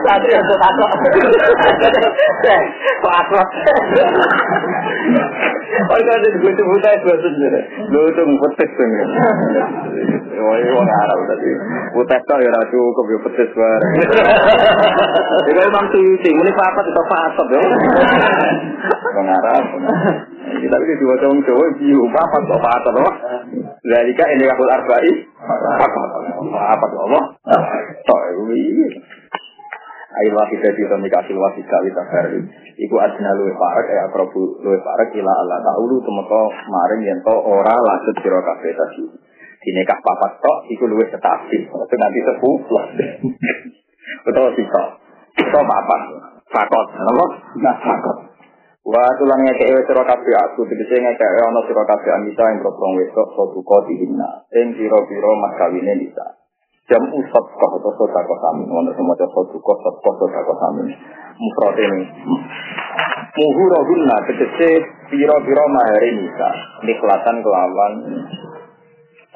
Satu 0.05 0.27
yang 0.29 0.45
tuh 0.45 0.59
satu. 0.61 0.85
Kok 3.01 3.15
apa? 3.25 3.41
Oh 5.79 5.95
kalau 5.95 6.11
ada 6.11 6.29
gue 6.35 6.53
aja 6.53 6.91
gue 6.99 7.17
sendiri. 7.23 7.61
Lu 7.93 8.11
tuh 8.13 8.25
pedes 8.27 8.71
tuh. 8.75 8.89
Oh 10.39 10.55
ini 10.59 10.71
orang 10.75 11.01
Arab 11.07 11.19
tadi. 11.31 11.51
Pedes 11.95 12.23
tuh 12.27 12.39
ya 12.43 12.61
cukup 12.73 13.05
ya 13.07 13.19
pedes 13.31 13.51
bareng. 13.55 13.93
Jadi 15.47 15.61
memang 15.63 15.87
suci. 15.95 16.31
Ini 16.35 16.51
apa? 16.51 16.81
Itu 16.83 17.01
apa? 17.07 17.19
Ya. 17.47 17.63
Arab. 19.29 19.65
Kita 20.49 20.77
ini 20.81 20.95
dua 20.99 21.15
tahun 21.21 21.39
Jawa, 21.45 21.67
biu 21.77 22.03
papat 22.11 22.43
kok 22.49 22.61
papat 22.65 22.95
loh. 22.97 23.13
Lalika 23.85 24.25
ini 24.35 24.45
aku 24.49 24.63
arba'i, 24.65 25.13
papat, 25.39 26.09
papat 26.51 26.91
Allah. 27.07 27.23
Tok 28.09 28.23
ini. 28.51 28.89
Ayo 30.19 30.35
kita 30.51 30.75
di 30.75 30.83
komunikasi 30.83 31.31
wasi 31.31 31.63
kali 31.63 31.95
takari. 31.95 32.43
Iku 32.75 32.95
adina 32.99 33.39
luwe 33.39 33.55
parek, 33.55 33.87
ya 33.87 34.11
akrobu 34.11 34.59
luwe 34.67 34.79
parek, 34.83 35.15
ila 35.15 35.31
Allah 35.31 35.63
ta'ulu 35.63 36.03
temeko 36.03 36.43
maring 36.51 37.03
yang 37.07 37.23
to 37.23 37.35
ora 37.39 37.71
lanjut 37.79 38.19
siro 38.19 38.43
kafe 38.43 38.75
tadi. 38.75 39.07
Dinikah 39.63 39.99
papat 40.03 40.43
tok, 40.43 40.59
iku 40.75 40.91
luwe 40.91 41.07
stabil. 41.07 41.63
Itu 41.71 41.95
nanti 41.95 42.19
sepuh, 42.27 42.57
betul 44.27 44.47
sih 44.59 44.67
tok. 44.67 44.89
Tok 45.39 45.65
papat, 45.71 46.03
fakot, 46.51 46.87
apa? 46.99 47.25
Nah, 47.63 47.77
fakot. 47.79 48.19
Wa 48.89 49.05
tulang 49.21 49.45
ngeke 49.45 49.69
ewe 49.69 49.85
sira 49.85 50.01
kabeh 50.01 50.35
aku 50.49 50.65
tegese 50.65 50.97
ngeke 50.97 51.27
ana 51.45 51.61
sira 51.69 51.85
kabeh 51.85 52.09
anisa 52.09 52.41
ing 52.57 52.65
proprong 52.65 52.97
wedok 52.97 53.37
soduka 53.37 53.85
dihina 53.85 54.49
ing 54.57 54.73
pira-pira 54.81 55.31
mas 55.37 55.53
kawine 55.61 55.93
nisa. 56.01 56.38
Jam 56.89 57.05
usat 57.05 57.45
kok 57.53 57.73
atau 57.77 57.93
sodako 58.01 58.35
sami 58.41 58.65
ngono 58.65 58.91
semoga 58.97 59.29
soduka 59.29 59.75
sodako 59.85 60.11
sodako 60.25 60.53
sami. 60.57 60.89
Mufrate 61.37 61.85
ini. 61.85 62.05
Muhuro 63.39 63.79
guna 63.85 64.17
tegese 64.25 64.71
pira-pira 65.13 65.65
mahari 65.69 66.17
nisa 66.17 66.51
nikhlatan 66.83 67.45
kelawan 67.45 67.93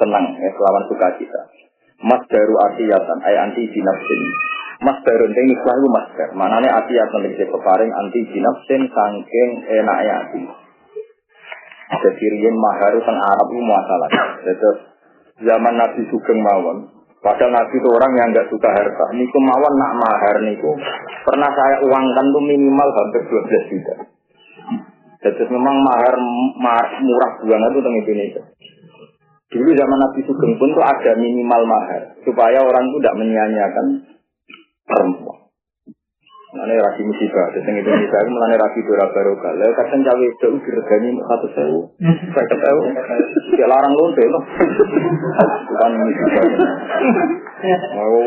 senang 0.00 0.24
ya 0.40 0.50
kelawan 0.56 0.84
sukacita. 0.88 1.40
Mas 2.02 2.24
baru 2.26 2.54
asiyatan 2.72 3.18
ay 3.22 3.36
anti 3.38 3.62
binafsin 3.70 4.20
Mas 4.82 4.98
Darun 5.06 5.30
ini 5.30 5.54
ikhlas 5.54 5.78
itu 5.78 5.88
mas 5.94 6.06
Dar. 6.18 6.30
Manane 6.34 6.66
ati 6.66 6.98
yang 6.98 7.06
memiliki 7.14 7.46
peparing 7.46 7.92
anti 7.94 8.26
jinafsin 8.34 8.82
sangking 8.90 9.50
enaknya 9.70 10.26
ati. 10.26 10.42
Jadi 12.02 12.24
riyen 12.34 12.58
mahar 12.58 12.90
teng 12.90 13.14
Arab 13.14 13.46
itu 13.46 13.62
masalah. 13.62 14.10
Terus 14.42 14.78
zaman 15.46 15.78
Nabi 15.78 16.02
Sugeng 16.10 16.42
mawon. 16.42 16.78
Padahal 17.22 17.54
Nabi 17.54 17.74
itu 17.78 17.86
orang 17.86 18.12
yang 18.18 18.28
nggak 18.34 18.50
suka 18.50 18.66
harta. 18.66 19.06
Niku 19.14 19.38
mawon 19.38 19.74
nak 19.78 19.92
mahar 19.94 20.36
niku 20.42 20.74
pernah 21.22 21.50
saya 21.54 21.78
uangkan 21.86 22.26
tuh 22.34 22.42
minimal 22.42 22.88
hampir 22.90 23.22
12 23.30 23.70
juta. 23.70 23.94
Jadi 25.22 25.42
memang 25.54 25.76
mahar, 25.86 26.18
mahar 26.58 26.98
murah 26.98 27.32
banget 27.46 27.70
itu 27.70 27.78
teng 27.78 27.94
Indonesia. 27.94 28.42
Dulu 29.54 29.70
zaman 29.70 29.98
Nabi 30.02 30.20
Sugeng 30.26 30.52
pun 30.58 30.74
tuh 30.74 30.82
ada 30.82 31.12
minimal 31.14 31.62
mahar 31.62 32.02
supaya 32.26 32.58
orang 32.58 32.90
itu 32.90 32.98
tidak 32.98 33.18
menyia-nyiakan 33.22 33.86
perempuan. 34.82 35.41
Mana 36.52 36.76
rasi 36.76 37.00
musibah, 37.00 37.48
Indonesia 37.64 38.18
itu 38.20 38.28
melani 38.28 38.60
rasi 38.60 38.84
dora 38.84 39.08
baru 39.08 39.32
kalau 39.40 39.72
kadang 39.72 40.04
cawe 40.04 40.20
itu 40.20 40.48
diregani 40.60 41.16
satu 41.16 41.48
sewu, 41.56 41.80
saya 42.28 42.56
tahu, 42.60 42.80
dia 43.56 43.64
larang 43.64 43.96
lonte 43.96 44.20
loh, 44.28 44.44
bukan 45.64 45.92
musibah. 45.96 46.44
Mau 47.96 48.20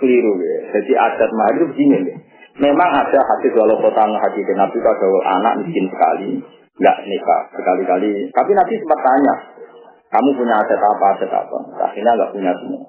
keliru 0.00 0.32
ya, 0.40 0.56
jadi 0.72 0.92
adat 1.04 1.30
mah 1.36 1.48
itu 1.52 1.64
begini 1.68 1.96
deh. 2.08 2.16
Memang 2.64 2.88
ada 2.96 3.20
hadis 3.20 3.52
walau 3.52 3.76
kota 3.76 4.08
hadis 4.08 4.48
Nabi 4.56 4.80
ada 4.80 5.08
anak 5.36 5.60
miskin 5.60 5.92
sekali, 5.92 6.40
nggak 6.80 6.96
nikah 7.04 7.42
sekali-kali. 7.60 8.32
Tapi 8.32 8.50
Nabi 8.56 8.72
sempat 8.80 9.00
tanya, 9.04 9.34
kamu 10.16 10.32
punya 10.32 10.64
aset 10.64 10.80
apa, 10.80 11.06
aset 11.12 11.28
apa? 11.28 11.58
Akhirnya 11.92 12.16
nggak 12.16 12.32
punya 12.32 12.56
semua. 12.56 12.88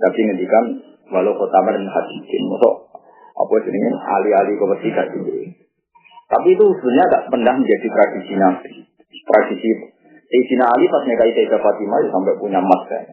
Tapi 0.00 0.18
ngendikan 0.24 0.64
walau 1.12 1.36
kota 1.36 1.58
dan. 1.68 1.84
Masuk 1.84 2.91
apa 3.42 3.54
jenisnya 3.66 3.92
alih-alih 3.98 4.54
kompetisi 4.56 4.94
gak 4.94 5.08
Tapi 6.30 6.48
itu 6.54 6.64
sebenarnya 6.78 7.04
gak 7.10 7.24
pernah 7.28 7.54
menjadi 7.58 7.88
tradisi 7.90 8.34
Nabi. 8.38 8.72
Tradisi 9.22 9.70
Sayyidina 10.32 10.64
Ali 10.64 10.88
pas 10.88 11.04
nikahi 11.04 11.36
Sayyidah 11.36 11.60
Fatimah 11.60 11.98
ya 12.00 12.08
sampai 12.08 12.40
punya 12.40 12.60
emas 12.64 12.82
kan. 12.88 13.04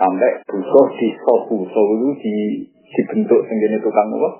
Sampai 0.00 0.30
butuh 0.48 0.86
di 0.96 1.08
sohu, 1.20 1.68
sohu 1.68 2.08
di 2.16 2.64
dibentuk 2.88 3.44
sendiri 3.44 3.76
tukang 3.84 4.08
apa? 4.08 4.30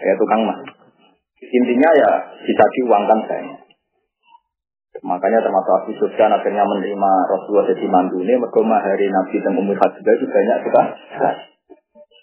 Ya 0.00 0.16
tukang 0.16 0.48
emas. 0.48 0.64
Intinya 1.44 1.90
ya 1.92 2.10
bisa 2.40 2.64
diuangkan 2.72 3.20
saya. 3.28 3.68
Makanya 5.04 5.44
termasuk 5.44 5.72
Abu 5.84 5.92
Sufyan 5.94 6.34
akhirnya 6.34 6.66
menerima 6.66 7.10
Rasulullah 7.30 7.70
jadi 7.70 7.86
mandune, 7.86 8.34
mereka 8.34 8.60
mahari 8.64 9.06
Nabi 9.06 9.36
dan 9.44 9.54
Ummu 9.54 9.76
Hadidah 9.78 10.14
itu 10.18 10.26
banyak 10.26 10.58
juga. 10.66 10.82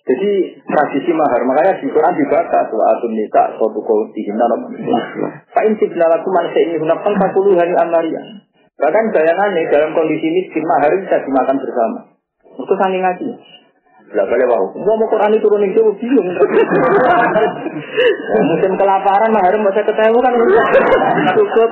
Jadi 0.06 0.32
tradisi 0.62 1.12
mahar, 1.18 1.42
makanya 1.50 1.82
di 1.82 1.90
Quran 1.90 2.14
dibaca 2.14 2.62
wa 2.70 2.86
atun 2.94 3.18
nisa 3.18 3.58
suatu 3.58 3.82
kau 3.82 4.06
dihina 4.14 4.46
Pak 5.50 5.64
Insi 5.66 5.90
laku 5.98 6.30
manusia 6.30 6.62
ini 6.62 6.78
gunakan 6.78 7.14
hari 7.26 7.74
amaria. 7.74 8.22
Bahkan 8.76 9.04
bayangannya 9.10 9.72
dalam 9.74 9.98
kondisi 9.98 10.30
miskin 10.30 10.62
mahar 10.62 10.94
bisa 10.94 11.26
dimakan 11.26 11.58
bersama. 11.58 12.00
Itu 12.54 12.74
saling 12.78 13.02
ngaji. 13.02 13.30
Lah 14.14 14.30
kali 14.30 14.46
wau. 14.46 14.78
Gua 14.78 14.94
mau 14.94 15.10
Quran 15.10 15.34
itu 15.34 15.42
turun 15.42 15.66
itu 15.66 15.82
bingung. 15.98 16.28
Musim 18.54 18.72
kelaparan 18.78 19.34
mahar 19.34 19.58
mau 19.58 19.74
saya 19.74 19.90
ketemu 19.90 20.20
kan 20.22 20.34
cukup. 21.34 21.70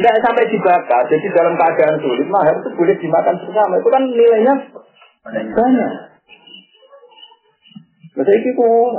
Tidak 0.00 0.14
sampai 0.24 0.48
dibakar. 0.48 1.04
Jadi 1.12 1.26
dalam 1.36 1.52
keadaan 1.60 2.00
sulit 2.00 2.28
mahar 2.32 2.56
itu 2.56 2.72
boleh 2.72 2.96
dimakan 2.96 3.34
bersama. 3.44 3.74
Itu 3.76 3.88
kan 3.92 4.02
nilainya 4.08 4.54
banyak. 5.52 6.15
Masa 8.16 8.32
itu 8.32 8.50
kok 8.56 8.92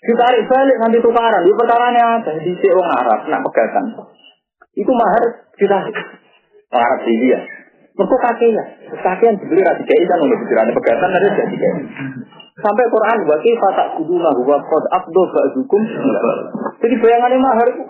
Ditarik 0.00 0.48
balik 0.48 0.76
nanti 0.80 0.98
tukaran. 1.04 1.44
Di 1.44 1.52
perkaranya 1.52 2.02
ada 2.20 2.32
di 2.40 2.52
si 2.56 2.66
orang 2.72 3.04
Arab 3.04 3.20
nak 3.28 3.44
pegatan. 3.44 3.84
Itu 4.72 4.92
mahar 4.96 5.24
kita 5.60 5.76
Arab 6.72 7.00
di 7.04 7.14
dia. 7.20 7.40
Mereka 8.00 8.16
kakeknya, 8.16 8.64
kakek 8.96 9.36
dibeli 9.44 9.60
rasi 9.60 9.84
kan 9.84 10.24
untuk 10.24 10.40
pikiran 10.40 10.72
pegatan 10.72 11.10
ada 11.12 11.28
jadi 11.36 11.52
kayak. 11.52 11.76
Sampai 12.64 12.88
Quran 12.88 13.18
bagi 13.28 13.52
fatak 13.60 13.88
kuduna 14.00 14.32
huwa 14.40 14.56
qad 14.56 14.84
abdo. 14.88 15.22
Jadi 16.80 16.94
bayangannya 16.96 17.38
mahar 17.44 17.66
itu 17.68 17.82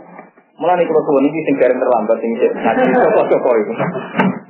Mulai 0.61 0.85
kalau 0.85 1.03
suwon 1.09 1.25
ini 1.25 1.41
sing 1.49 1.57
terlambat 1.57 2.21
sing 2.21 2.37
nanti 2.37 2.93
sapa-sapa 2.93 3.51
itu. 3.65 3.73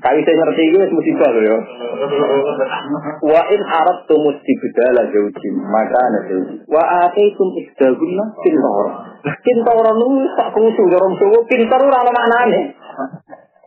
Kali 0.03 0.21
saya 0.27 0.37
ngerti 0.43 0.63
itu 0.75 0.79
musibah 0.91 1.31
loh 1.31 1.43
ya. 1.47 1.59
Wa 3.23 3.43
in 3.47 3.63
arab 3.63 4.11
tumus 4.11 4.43
dibedala 4.43 5.07
jauhim 5.15 5.55
maka 5.71 5.99
ada 6.03 6.21
jauh. 6.27 6.67
Wa 6.67 6.83
ataitum 7.07 7.55
isdaguna 7.63 8.27
pintor. 8.43 8.87
Pintor 9.23 9.87
nu 10.03 10.27
tak 10.35 10.51
kusu 10.51 10.83
dorong 10.91 11.15
suwo 11.15 11.47
pintor 11.47 11.79
ora 11.79 12.03
ana 12.03 12.11
maknane. 12.11 12.61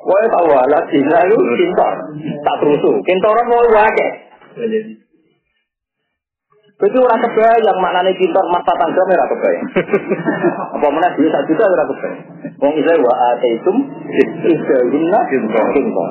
Wae 0.04 0.26
tau 0.28 0.52
lah 0.52 0.84
dina 0.92 1.24
lu 1.32 1.38
pintor. 1.40 1.94
Tak 2.44 2.56
terusu. 2.60 2.92
Pintor 3.08 3.40
mau 3.48 3.64
wae. 3.72 4.08
Jadi 6.84 7.00
orang 7.00 7.24
kebayang 7.24 7.80
maknanya 7.80 8.12
pintar 8.20 8.44
mata 8.52 8.76
tangga 8.76 9.04
merah 9.08 9.28
kebayang. 9.32 9.68
Apa 10.76 10.88
mana 10.92 11.16
duit 11.16 11.32
satu 11.32 11.48
juta 11.48 11.64
merah 11.64 11.88
kebayang. 11.88 12.22
Wong 12.60 12.74
isai 12.76 13.00
wa 13.00 13.14
ataitum 13.32 13.76
isdahunna 14.44 15.20
pintar. 15.32 16.08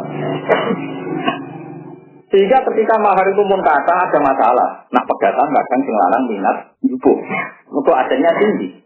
Sehingga 2.33 2.59
ketika 2.65 2.95
mahar 3.05 3.29
itu 3.29 3.43
pun 3.45 3.61
kata 3.61 3.95
ada 4.09 4.19
masalah. 4.25 4.69
Nah 4.89 5.05
pegatan 5.05 5.53
bahkan 5.53 5.81
sing 5.85 5.93
lanang 5.93 6.25
minat 6.33 6.57
jupo. 6.81 7.21
Untuk 7.69 7.93
asalnya 7.93 8.33
tinggi. 8.41 8.81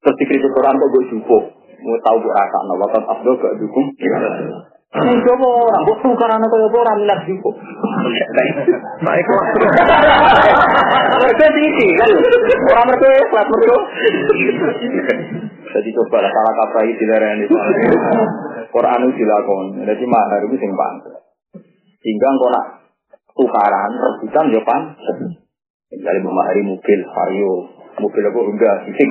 Terus 0.00 0.16
dikritik 0.24 0.48
Quran 0.56 0.80
kok 0.80 0.88
gue 0.88 1.04
jupo. 1.12 1.38
Mau 1.84 2.00
tahu 2.00 2.16
bu 2.24 2.32
rasa, 2.32 2.58
nah 2.64 2.80
waktu 2.80 2.96
abdul 2.96 3.36
gak 3.36 3.60
dukung. 3.60 3.92
Ini 3.92 4.73
coba 4.94 5.46
orang, 5.50 5.82
gue 5.82 5.96
tukar 6.06 6.30
anak 6.30 6.46
kaya 6.46 6.70
orang 6.70 6.98
minat 7.02 7.20
jupo. 7.26 7.50
Baik 9.02 9.26
lah. 9.26 9.46
Mereka 11.18 11.46
tinggi 11.50 11.88
kan, 11.98 12.10
orang 12.70 12.86
mereka 12.86 13.08
kelas 13.26 13.46
mereka. 13.50 13.76
Jadi 15.74 15.88
coba 15.98 16.16
lah 16.22 16.30
salah 16.30 16.54
kaprah 16.62 16.84
itu 16.86 17.02
dari 17.10 17.26
ini. 17.42 17.44
Quran 18.70 19.02
itu 19.10 19.18
dilakukan, 19.18 19.82
jadi 19.82 20.04
mahar 20.06 20.40
itu 20.46 20.56
sing 20.62 20.72
pantas. 20.78 21.18
Hingga 21.98 22.26
engkau 22.30 22.48
nak 22.54 22.66
tukaran, 23.34 23.90
rebutan 23.98 24.54
ya 24.54 24.62
pantas. 24.62 25.18
Jadi 25.90 26.18
memahari 26.22 26.62
mobil, 26.62 27.00
vario, 27.06 27.54
mobil 27.98 28.24
aku 28.26 28.40
enggak. 28.50 28.76
Fisik 28.88 29.10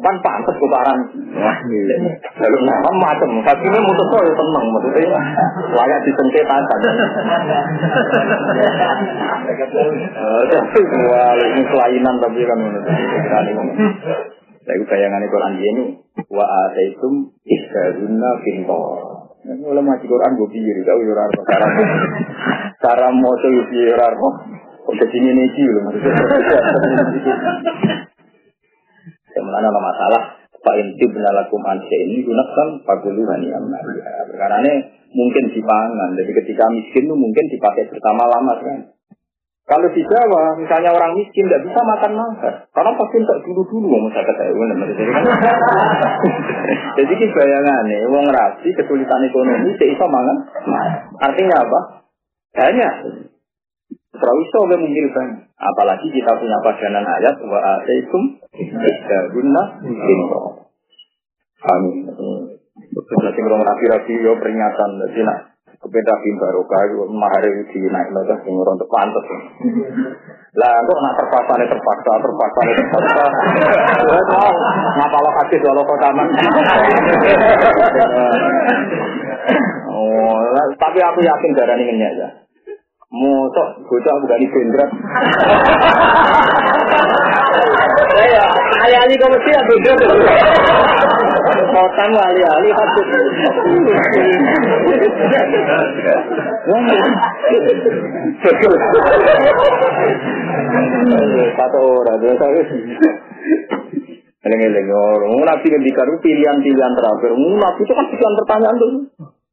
kan 0.00 0.16
pantas 0.24 0.56
tukaran 0.56 0.98
lalu 2.40 2.58
nama 2.64 2.90
macam 2.96 3.30
tapi 3.44 3.64
ini 3.66 3.78
mutus 3.78 4.08
ya 4.14 4.32
tenang 4.34 4.64
maksudnya. 4.70 5.20
Layak 5.74 6.00
disengketakan. 6.06 6.80
Wah 11.10 11.32
ini 11.38 11.62
kelainan 11.66 12.14
tapi 12.20 12.40
kan 12.46 12.60
saya 14.60 14.76
bayangan 14.86 15.24
Quran 15.24 15.54
ini 15.56 15.84
wa 16.30 16.44
ataitum 16.44 17.32
iskaruna 17.42 18.30
pintor 18.44 19.20
Mulai 19.40 19.80
masih 19.80 20.04
Quran 20.04 20.36
gue 20.36 20.52
pikir, 20.52 20.84
tahu 20.84 21.00
ya 21.00 21.16
orang 21.16 21.32
cara 22.76 23.08
mau 23.08 23.32
tuh 23.40 23.56
orang 23.72 24.14
Kok 24.20 24.34
jadi 24.96 25.16
ini 25.20 25.44
loh 25.70 25.84
Yang 29.30 29.44
mana 29.46 29.56
ada 29.62 29.70
masalah 29.70 30.22
Pak 30.60 30.76
Inti 30.76 31.06
benalakum 31.08 31.62
anse 31.64 31.96
ini 32.04 32.20
gunakan 32.20 32.84
paguluhan 32.84 33.40
yang 33.48 33.64
Karena 34.36 34.56
ini 34.60 34.72
mungkin 35.16 35.44
dipangan. 35.56 36.12
Jadi 36.20 36.30
ketika 36.44 36.68
miskin 36.68 37.08
itu 37.08 37.16
mungkin 37.16 37.44
dipakai 37.48 37.88
bersama 37.88 38.28
lama 38.28 38.54
kan. 38.60 38.78
Kalau 39.70 39.86
di 39.94 40.02
Jawa, 40.02 40.58
misalnya 40.58 40.90
orang 40.90 41.14
miskin 41.14 41.46
tidak 41.46 41.62
bisa 41.62 41.78
makan 41.86 42.18
mahar, 42.18 42.66
karena 42.74 42.90
pasti 42.90 43.22
tak 43.22 43.38
dulu-dulu 43.46 44.02
mau 44.02 44.10
saya 44.10 44.26
kata 44.26 44.50
Jadi 46.98 47.12
ini 47.14 47.26
bayangannya, 47.30 47.98
uang 48.10 48.26
rasi 48.34 48.66
kesulitan 48.74 49.22
ekonomi, 49.30 49.70
tidak 49.78 49.94
bisa 49.94 50.06
mangan. 50.10 50.36
Artinya 51.22 51.56
apa? 51.62 51.80
Banyak. 52.50 52.94
Iso 54.20 54.58
mungkin 54.68 55.06
banyak. 55.16 55.40
Apalagi 55.56 56.06
kita 56.12 56.32
punya 56.36 56.58
padanan 56.60 57.04
ayat 57.04 57.36
wa 57.44 57.60
ataikum 57.80 58.22
isdaguna 58.52 59.62
pinto. 59.80 60.40
Amin. 61.60 62.08
Jadi 62.80 63.38
kalau 63.44 63.60
rapi-rapi 63.60 64.12
yo 64.24 64.32
peringatan 64.40 64.90
jadi 65.04 65.20
nak 65.28 65.38
kepeda 65.80 66.14
baru 66.16 66.62
kayu 66.68 67.08
mahar 67.08 67.44
di 67.44 67.80
naik 67.88 68.12
nota 68.12 68.36
sing 68.44 68.52
untuk 68.52 68.88
pantas. 68.88 69.24
Lah 70.56 70.76
kok 70.84 70.98
nak 71.00 71.14
terpaksa 71.16 71.52
nih 71.56 71.68
terpaksa 71.68 72.12
terpaksa 72.20 72.60
nih 72.64 72.74
terpaksa. 72.76 73.24
Ngapa 74.96 75.16
lo 75.24 75.30
kasih 75.40 75.58
kalau 75.64 75.84
kau 75.84 75.96
taman? 76.00 76.26
Oh, 79.88 80.36
tapi 80.80 80.98
aku 81.00 81.20
yakin 81.24 81.56
darah 81.56 81.76
ini 81.76 81.96
ya. 82.00 82.28
Motok 83.10 83.68
bocah 83.90 84.14
bukan 84.22 84.38
di 84.38 84.46
bendrat. 84.54 84.90
Ya, 88.22 88.46
ali-ali 88.86 89.18
kau 89.18 89.26
mesti 89.34 89.50
ya 89.50 89.62
bendrat. 89.66 89.98
Kotan 91.74 92.10
ali-ali 92.14 92.70
patut. 92.70 93.06
Satu 101.58 101.78
orang, 101.82 102.16
dua 102.22 102.34
satu. 102.38 102.62
Eleng-eleng 104.40 104.86
orang, 104.86 105.34
nabi 105.50 105.66
ngendikan 105.66 106.08
pilihan-pilihan 106.22 106.92
terakhir. 106.94 107.30
Nabi 107.34 107.80
itu 107.82 107.92
kan 107.92 108.06
pilihan 108.06 108.34
pertanyaan 108.38 108.76
tuh. 108.78 108.92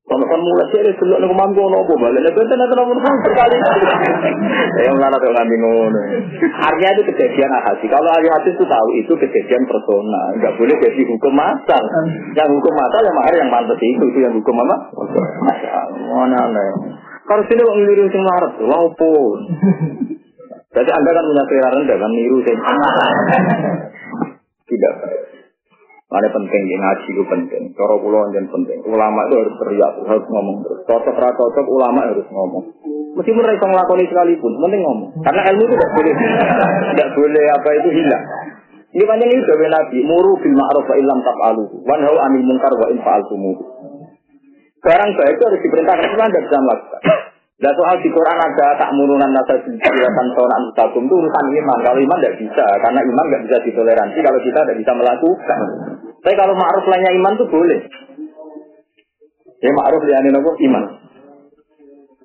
Kalau 0.07 0.23
kan 0.23 0.39
mulai 0.39 0.71
sih 0.71 0.79
dulu 1.03 1.19
nih 1.19 1.35
mampu 1.35 1.67
nopo 1.67 1.91
balik 1.99 2.23
nih 2.23 2.31
benten 2.31 2.63
atau 2.63 2.79
nopo 2.79 2.95
nopo 2.95 3.11
sekali. 3.27 3.59
Yang 4.87 5.19
tuh 5.19 5.31
ngambil 5.35 5.57
ngono. 5.59 6.01
Artinya 6.63 6.95
itu 6.95 7.03
kejadian 7.11 7.51
ahadi. 7.51 7.91
Kalau 7.91 8.07
ahli 8.15 8.31
hadis 8.31 8.55
itu 8.55 8.63
tahu 8.63 8.87
itu 8.95 9.11
kejadian 9.19 9.67
personal. 9.67 10.31
Enggak 10.39 10.55
boleh 10.55 10.75
jadi 10.79 11.01
hukum 11.11 11.33
masal. 11.35 11.83
Yang 12.39 12.49
hukum 12.55 12.73
masal 12.79 13.01
yang 13.03 13.15
mahar 13.19 13.33
yang 13.35 13.51
pantas 13.51 13.79
itu 13.83 14.03
itu 14.07 14.19
yang 14.23 14.31
hukum 14.31 14.55
apa? 14.63 14.75
Masal. 15.43 15.87
Mana 16.07 16.55
nih? 16.55 16.71
Kalau 17.27 17.43
sini 17.51 17.59
kok 17.59 17.75
ngeliru 17.75 18.07
sing 18.07 18.23
marah 18.23 18.51
tuh, 18.55 18.63
laupo. 18.63 19.11
Jadi 20.79 20.89
anda 20.93 21.09
kan 21.11 21.23
punya 21.27 21.43
selera 21.51 21.69
rendah 21.75 21.97
kan 21.99 22.11
niru 22.15 22.39
sing. 22.47 22.55
Tidak. 24.71 24.93
Mana 26.07 26.27
penting 26.31 26.61
di 26.71 26.75
ngaji 26.79 27.07
itu 27.11 27.23
penting. 27.27 27.63
Cara 27.75 27.99
pulau 27.99 28.31
yang 28.31 28.47
penting. 28.47 28.79
Ulama 28.87 29.27
itu 29.27 29.43
harus 29.43 29.55
teriak, 29.59 29.91
harus 30.07 30.25
ngomong 30.31 30.63
terus. 30.63 30.79
Cocok 30.87 31.15
ra 31.19 31.29
cocok 31.35 31.67
ulama 31.67 31.99
harus 32.07 32.23
ngomong. 32.31 32.63
Meskipun 33.19 33.43
mereka 33.43 33.67
ngelakoni 33.67 34.07
sekalipun, 34.07 34.55
penting 34.55 34.81
ngomong. 34.87 35.09
Karena 35.19 35.41
ilmu 35.51 35.63
itu 35.67 35.75
tidak 35.75 35.91
boleh, 35.99 36.13
tidak 36.95 37.09
boleh 37.11 37.45
apa 37.51 37.69
itu 37.75 37.89
hilang. 37.91 38.23
Ini 38.87 39.03
panjang 39.03 39.29
ini 39.35 39.43
gawe 39.43 39.67
Nabi, 39.67 39.97
muru 40.07 40.31
bil 40.39 40.55
ma'ruf 40.55 40.85
wa 40.87 40.95
illam 40.95 41.19
taf'alu. 41.19 41.63
Wanhau 41.83 42.15
anil 42.23 42.43
munkar 42.47 42.71
wa 42.71 42.87
in 42.87 43.03
fa'altumu. 43.03 43.51
Sekarang 44.79 45.11
baik 45.11 45.35
itu 45.35 45.43
harus 45.43 45.59
diperintahkan, 45.59 46.07
cuma 46.15 46.31
tidak 46.31 46.43
bisa 46.47 46.57
melakukan. 46.63 47.01
Dan 47.57 47.73
soal 47.73 47.97
di 48.05 48.09
Quran 48.13 48.37
ada 48.37 48.77
tak 48.77 48.93
murunan 48.93 49.33
nasa 49.33 49.57
silatan 49.65 50.27
sonan 50.37 50.61
mustaqim 50.69 51.09
itu 51.09 51.15
urusan 51.17 51.45
iman. 51.57 51.77
Kalau 51.81 51.97
iman 51.97 52.17
tidak 52.21 52.37
bisa, 52.37 52.65
karena 52.85 53.01
iman 53.01 53.25
nggak 53.33 53.43
bisa 53.49 53.57
ditoleransi 53.65 54.19
kalau 54.21 54.39
kita 54.45 54.59
tidak 54.61 54.77
bisa 54.77 54.91
melakukan. 54.93 55.59
Tapi 56.21 56.35
kalau 56.37 56.53
ma'ruf 56.53 56.85
lainnya 56.85 57.17
iman 57.17 57.33
itu 57.33 57.45
boleh. 57.49 57.79
Ya 59.57 59.71
ma'ruf 59.73 60.05
lainnya 60.05 60.37
nopo 60.37 60.53
iman. 60.53 60.83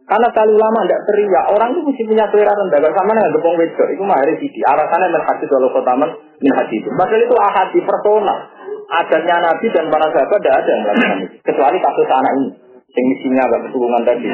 Karena 0.03 0.29
kali 0.37 0.53
lama 0.53 0.81
tidak 0.85 1.03
teriak, 1.09 1.45
orang 1.49 1.69
itu 1.73 1.81
mesti 1.89 2.03
punya 2.05 2.25
selera 2.29 2.53
rendah. 2.53 2.79
Kalau 2.85 2.93
sama 2.93 3.17
dengan 3.17 3.33
gepong 3.33 3.57
wedor, 3.57 3.89
itu 3.89 4.03
mah 4.05 4.19
hari 4.21 4.35
sisi. 4.37 4.61
Alasannya 4.61 5.09
min 5.09 5.23
hadis 5.25 5.49
walau 5.49 5.73
kotaman 5.73 6.11
min 6.45 6.53
itu. 6.77 6.89
Padahal 6.93 7.23
itu 7.25 7.37
ahadi 7.41 7.81
personal. 7.81 8.39
Adanya 8.93 9.37
Nabi 9.49 9.67
dan 9.73 9.89
para 9.89 10.13
sahabat 10.13 10.37
tidak 10.45 10.55
ada 10.61 10.69
yang 10.69 10.81
melakukan 10.85 11.19
itu. 11.25 11.37
Kecuali 11.41 11.79
kasus 11.81 12.09
anak 12.13 12.33
ini. 12.37 12.51
Yang 12.93 13.07
misinya 13.09 13.43
agak 13.49 13.61
keturunan 13.69 14.03
tadi. 14.05 14.27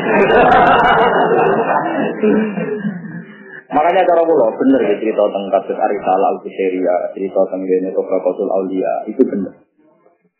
Makanya 3.68 4.02
cara 4.02 4.22
kula 4.24 4.48
bener 4.56 4.80
ya 4.80 4.94
cerita 4.96 5.22
tentang 5.28 5.46
kasus 5.52 5.76
Arisal 5.76 6.22
al 6.24 6.40
Bukhariya, 6.40 6.96
cerita 7.12 7.40
tentang 7.46 7.62
Dene 7.68 7.90
Kosul 7.94 8.48
Aulia, 8.48 8.92
itu 9.06 9.22
benar. 9.28 9.54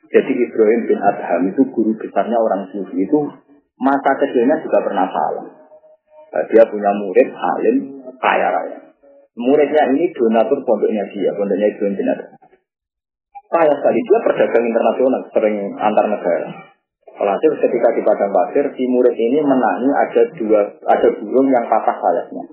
Jadi 0.08 0.32
Ibrahim 0.32 0.80
bin 0.88 0.98
Adham 1.04 1.42
itu 1.52 1.62
guru 1.68 1.92
besarnya 2.00 2.40
orang 2.40 2.72
sufi 2.72 3.04
itu 3.04 3.18
masa 3.76 4.16
kecilnya 4.16 4.56
juga 4.64 4.80
pernah 4.80 5.04
salah. 5.12 5.46
Nah, 6.28 6.44
dia 6.48 6.64
punya 6.64 6.90
murid 6.96 7.28
alim 7.28 7.76
kaya 8.16 8.48
raya. 8.48 8.78
Muridnya 9.36 9.92
ini 9.92 10.08
donatur 10.16 10.64
pondoknya 10.64 11.04
dia, 11.12 11.30
pondoknya 11.36 11.68
Ibrahim 11.68 11.94
bin 11.94 12.08
Adham. 12.08 12.32
Kaya 13.48 13.72
sekali 13.76 14.00
dia 14.00 14.18
pedagang 14.24 14.64
internasional, 14.64 15.22
sering 15.36 15.56
antar 15.76 16.06
negara. 16.08 16.48
Alhasil 17.18 17.50
ketika 17.58 17.88
di 17.98 18.02
padang 18.06 18.30
pasir, 18.30 18.62
si 18.78 18.86
murid 18.86 19.10
ini 19.18 19.42
menangi 19.42 19.90
ada 19.90 20.22
dua 20.38 20.60
ada 20.86 21.08
burung 21.18 21.50
yang 21.50 21.66
patah 21.66 21.98
sayapnya. 21.98 22.46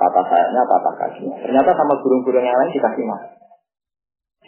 Patah 0.00 0.24
sayapnya, 0.24 0.62
patah 0.64 0.94
kakinya. 0.96 1.36
Ternyata 1.44 1.70
sama 1.76 2.00
burung-burung 2.00 2.40
yang 2.40 2.56
lain 2.56 2.72
dikasih 2.72 3.04
makan. 3.04 3.30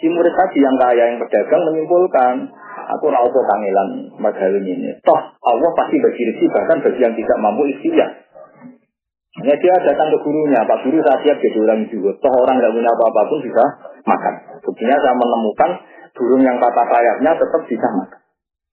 Si 0.00 0.08
murid 0.08 0.32
tadi 0.32 0.64
yang 0.64 0.76
kaya 0.80 1.12
yang 1.12 1.20
pedagang 1.20 1.60
menyimpulkan, 1.68 2.48
aku 2.88 3.12
raupo 3.12 3.40
kangelan 3.44 3.88
magawin 4.16 4.64
ini. 4.64 4.96
Toh 5.04 5.20
Allah 5.44 5.70
pasti 5.76 6.00
bagi 6.00 6.22
rezeki 6.24 6.46
bahkan 6.56 6.80
bagi 6.80 7.00
yang 7.04 7.12
tidak 7.12 7.36
mampu 7.44 7.68
ikhtiar. 7.68 8.10
Hanya 9.44 9.54
dia 9.60 9.74
datang 9.92 10.08
ke 10.08 10.18
gurunya, 10.24 10.64
Pak 10.64 10.88
Guru 10.88 11.04
saya 11.04 11.20
siap 11.20 11.36
jadi 11.36 11.58
orang 11.68 11.84
juga. 11.92 12.16
Toh 12.16 12.32
orang 12.32 12.64
nggak 12.64 12.72
punya 12.72 12.90
apa-apa 12.96 13.20
pun 13.28 13.38
bisa 13.44 13.64
makan. 14.08 14.34
Buktinya 14.64 14.96
saya 14.96 15.12
menemukan 15.12 15.70
burung 16.16 16.42
yang 16.48 16.56
patah 16.56 16.86
sayapnya 16.88 17.36
tetap 17.36 17.62
bisa 17.68 17.88
makan 17.92 18.19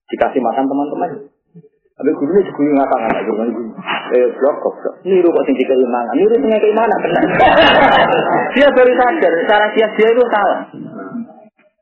dikasih 0.08 0.40
makan 0.40 0.64
teman-teman. 0.68 1.10
Tapi 1.98 2.14
gurunya 2.14 2.46
juga 2.46 2.62
ngatakan 2.78 3.10
anak 3.10 3.22
guru 3.26 3.42
guru. 3.50 3.70
Eh 4.14 4.26
blok 4.38 4.56
kok. 4.62 4.74
Niru 5.02 5.34
kok 5.34 5.44
tinggi 5.50 5.66
keimanan. 5.66 6.14
Niru 6.14 6.34
tinggi 6.38 6.62
keimanan 6.62 6.98
benar. 7.02 7.22
dia 8.54 8.68
baru 8.70 8.92
sadar 8.94 9.32
cara 9.50 9.66
dia 9.74 9.86
dia 9.98 10.08
itu 10.14 10.22
salah. 10.30 10.60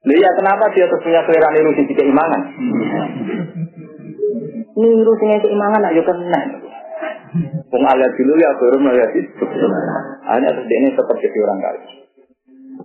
Lihat 0.08 0.22
ya 0.24 0.30
kenapa 0.40 0.72
dia 0.72 0.88
terus 0.88 1.04
punya 1.04 1.20
selera 1.28 1.52
niru 1.52 1.70
tinggi 1.76 1.92
keimanan? 1.92 2.42
Niru 4.72 5.12
tinggi 5.20 5.38
keimanan 5.44 5.84
ayo 5.92 6.00
kena. 6.00 6.40
Wong 7.68 7.82
aliat 7.84 8.12
dulu 8.16 8.32
ya 8.40 8.50
baru 8.56 8.76
melihat 8.80 9.12
itu. 9.20 9.44
Hanya 10.32 10.48
terus 10.48 10.64
ini 10.64 10.96
tetap 10.96 11.16
jadi 11.20 11.38
orang 11.44 11.60
kaya. 11.60 11.82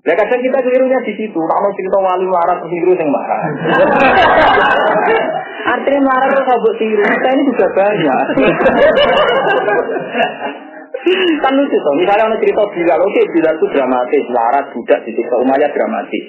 Ya 0.02 0.18
kadang 0.18 0.42
kita 0.42 0.58
kelirunya 0.66 0.98
di 1.06 1.14
situ. 1.14 1.38
Kalau 1.38 1.70
cerita 1.78 1.98
wali 2.02 2.26
marah 2.26 2.58
terus 2.58 2.98
yang 2.98 3.12
marah. 3.14 3.42
Artinya 5.78 6.02
marah 6.10 6.26
terus 6.26 6.46
sabuk 6.50 6.74
tiru. 6.82 7.06
Kita 7.06 7.30
ini 7.38 7.44
juga 7.54 7.68
banyak. 7.70 8.26
kan 11.46 11.54
lucu 11.54 11.78
toh. 11.78 11.94
Misalnya 12.02 12.26
orang 12.30 12.42
cerita 12.42 12.66
Bilal, 12.74 12.98
oke 12.98 13.22
Bilal 13.34 13.56
itu 13.58 13.68
dramatis, 13.74 14.26
larat, 14.34 14.66
budak, 14.74 15.00
di 15.06 15.12
tiktok 15.14 15.40
umaya 15.42 15.68
dramatis. 15.70 16.24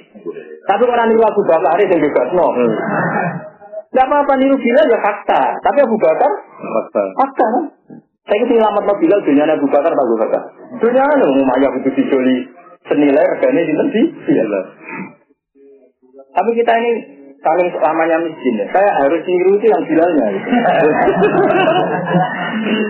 Tapi 0.68 0.82
orang 0.84 1.08
niru 1.08 1.24
Abu 1.24 1.42
Bakar 1.44 1.76
yang 1.80 1.96
bebas 1.96 2.28
no. 2.36 2.46
Gak 3.92 4.04
apa-apa 4.04 4.32
niru 4.36 4.56
Bilal 4.60 4.84
ya 4.84 5.00
fakta. 5.00 5.40
Tapi 5.64 5.78
Abu 5.80 5.96
Bakar 5.96 6.28
fakta. 6.60 7.02
Fakta 7.24 7.44
kan? 7.44 7.64
Saya 8.28 8.36
ingin 8.36 8.60
selamat 8.60 8.84
Bilal 9.00 9.20
dunia 9.24 9.48
Abu 9.48 9.68
Bakar 9.72 9.96
Abu 9.96 10.16
Bakar. 10.20 10.42
Dunia 10.76 11.08
kan 11.08 11.72
butuh 11.72 11.92
dijoli 11.96 12.36
senilai 12.88 13.24
reganya 13.36 13.62
di 13.62 13.74
nanti. 13.74 14.02
Iya. 14.32 14.44
Tapi 16.32 16.50
kita 16.56 16.72
ini 16.80 16.92
saling 17.42 17.68
selamanya 17.74 18.16
miskin 18.22 18.62
ya. 18.62 18.66
Saya 18.70 18.90
harus 19.02 19.22
itu 19.26 19.66
yang 19.66 19.82
bilalnya. 19.84 20.26
Gitu. 20.32 20.48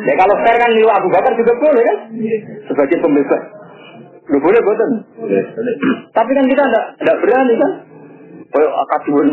ya 0.09 0.15
kalau 0.21 0.35
fair 0.45 0.57
kan 0.61 0.71
niru 0.77 0.93
Abu 0.93 1.09
Bakar 1.09 1.33
juga 1.35 1.53
boleh 1.57 1.83
kan? 1.83 1.99
Sebagai 2.69 2.97
pembebas. 3.01 3.43
Lu 4.31 4.39
boleh 4.39 4.61
boten. 4.63 4.91
Tapi 6.15 6.31
kan 6.31 6.45
kita 6.47 6.65
tidak 7.01 7.17
berani 7.21 7.55
kan? 7.59 7.73
Oh, 8.53 8.71
akadun. 8.85 9.29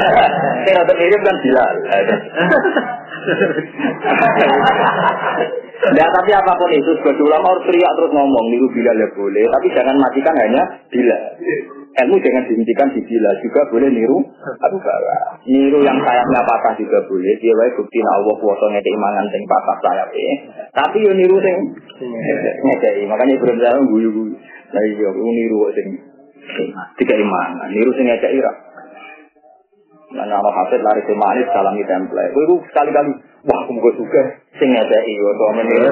Saya 0.64 0.80
rada 0.80 0.94
mirip 0.96 1.20
kan 1.20 1.36
Bilal. 1.44 1.76
Nah, 5.80 6.08
tapi 6.12 6.30
apa 6.36 6.52
pun 6.60 6.70
itu, 6.76 6.92
sebagai 7.00 7.24
ulama 7.24 7.56
harus 7.56 7.64
teriak 7.64 7.92
terus 7.96 8.12
ngomong, 8.12 8.44
niru 8.52 8.68
bila 8.68 8.92
ya 9.00 9.08
boleh, 9.16 9.44
tapi 9.48 9.66
jangan 9.72 9.96
matikan 9.96 10.36
hanya 10.36 10.62
bila. 10.92 11.18
Ilmu 11.90 12.16
jangan 12.22 12.46
dihentikan 12.46 12.88
di 12.94 13.00
bila, 13.02 13.30
juga 13.42 13.60
boleh 13.72 13.88
niru 13.90 14.18
Abu 14.62 14.78
Bakar. 14.78 15.40
Niru 15.48 15.80
yang 15.82 15.98
sayapnya 16.04 16.40
patah 16.46 16.78
juga 16.78 17.02
boleh, 17.08 17.32
dia 17.40 17.50
wae 17.56 17.72
bukti 17.74 17.98
Allah 17.98 18.36
kuasa 18.38 18.64
ngekei 18.70 18.94
mangan 18.94 19.26
sing 19.32 19.42
patah 19.48 19.76
sayapnya. 19.82 20.34
Tapi 20.70 20.96
yo 21.02 21.12
niru 21.16 21.36
sing 21.42 21.56
ngekei, 22.62 23.08
makanya 23.10 23.40
Ibrahim 23.40 23.58
Zalam 23.58 23.82
guyu-guyu. 23.90 24.36
Nah 24.70 24.82
iya, 24.86 25.08
niru 25.10 25.58
sing 25.74 25.88
tiga 27.00 27.14
iman, 27.18 27.48
niru 27.72 27.90
sing 27.96 28.06
ngekei 28.06 28.38
ira. 28.38 28.52
Nah, 30.10 30.26
nama 30.26 30.50
hafid 30.50 30.82
lari 30.82 31.06
ke 31.06 31.14
manis 31.14 31.46
salami 31.54 31.86
template. 31.86 32.34
Gue 32.34 32.58
sekali-kali, 32.66 33.10
wah, 33.46 33.58
aku 33.62 33.70
mau 33.78 33.94
suka. 33.94 34.39
Sing 34.58 34.66
ngekei, 34.66 35.14
gue 35.14 35.32
tuh 35.38 35.50
menir. 35.62 35.82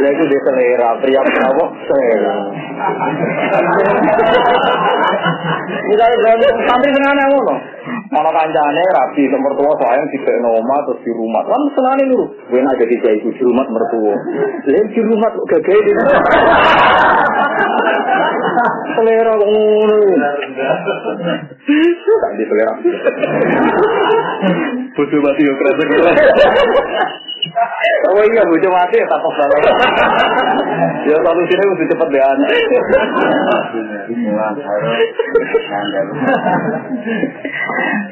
Lagu 0.00 0.24
dia 0.32 0.40
selera, 0.48 0.96
pria 0.96 1.20
apa? 1.20 1.64
Selera. 1.84 2.36
Misalnya, 5.92 6.48
santri 6.64 6.88
sengaja 6.96 7.24
ngono. 7.28 7.54
Mana 8.10 8.30
kancane 8.32 8.82
rapi 8.96 9.22
ke 9.28 9.36
mertua 9.38 9.76
sayang 9.76 10.08
di 10.08 10.18
oma 10.40 10.76
terus 10.88 11.04
di 11.04 11.12
rumah. 11.12 11.44
Kan 11.44 11.62
senane 11.76 12.04
lu. 12.08 12.32
Gue 12.48 12.64
aja 12.64 12.84
di 12.88 12.96
itu 12.96 13.28
di 13.36 13.42
rumah 13.44 13.68
mertua. 13.68 14.16
Lain 14.72 14.86
di 14.88 15.00
rumah 15.04 15.30
lu 15.36 15.44
gagal 15.52 15.78
di 15.84 15.92
Selera 18.96 19.34
ngono. 19.36 20.00
Tak 22.24 22.32
di 22.40 22.44
selera. 22.48 22.74
Butuh 24.90 25.20
mati 25.22 25.42
yo 25.46 25.52
kerasa 25.54 25.84
Oh 28.10 28.20
iya, 28.20 28.42
bujo 28.44 28.68
mati 28.68 29.00
ya 29.00 29.06
tak 29.08 29.22
banget. 29.22 29.74
Ya 31.08 31.16
solusinya 31.24 31.64
mesti 31.72 31.84
cepet 31.88 32.08
deh 32.12 32.22
anak. 32.22 32.48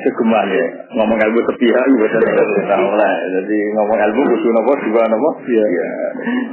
Kegeman 0.00 0.48
ya, 0.48 0.66
ngomong 0.96 1.18
ilmu 1.18 1.40
sepihak 1.44 1.84
juga 1.92 2.09
lah. 2.72 3.14
Jadi 3.36 3.59
ngomong 3.76 3.98
ilmu 4.00 4.22
kudu 4.32 4.48
nopo 4.55 4.72
juga 4.86 5.02
nopo. 5.12 5.30
Iya. 5.44 5.64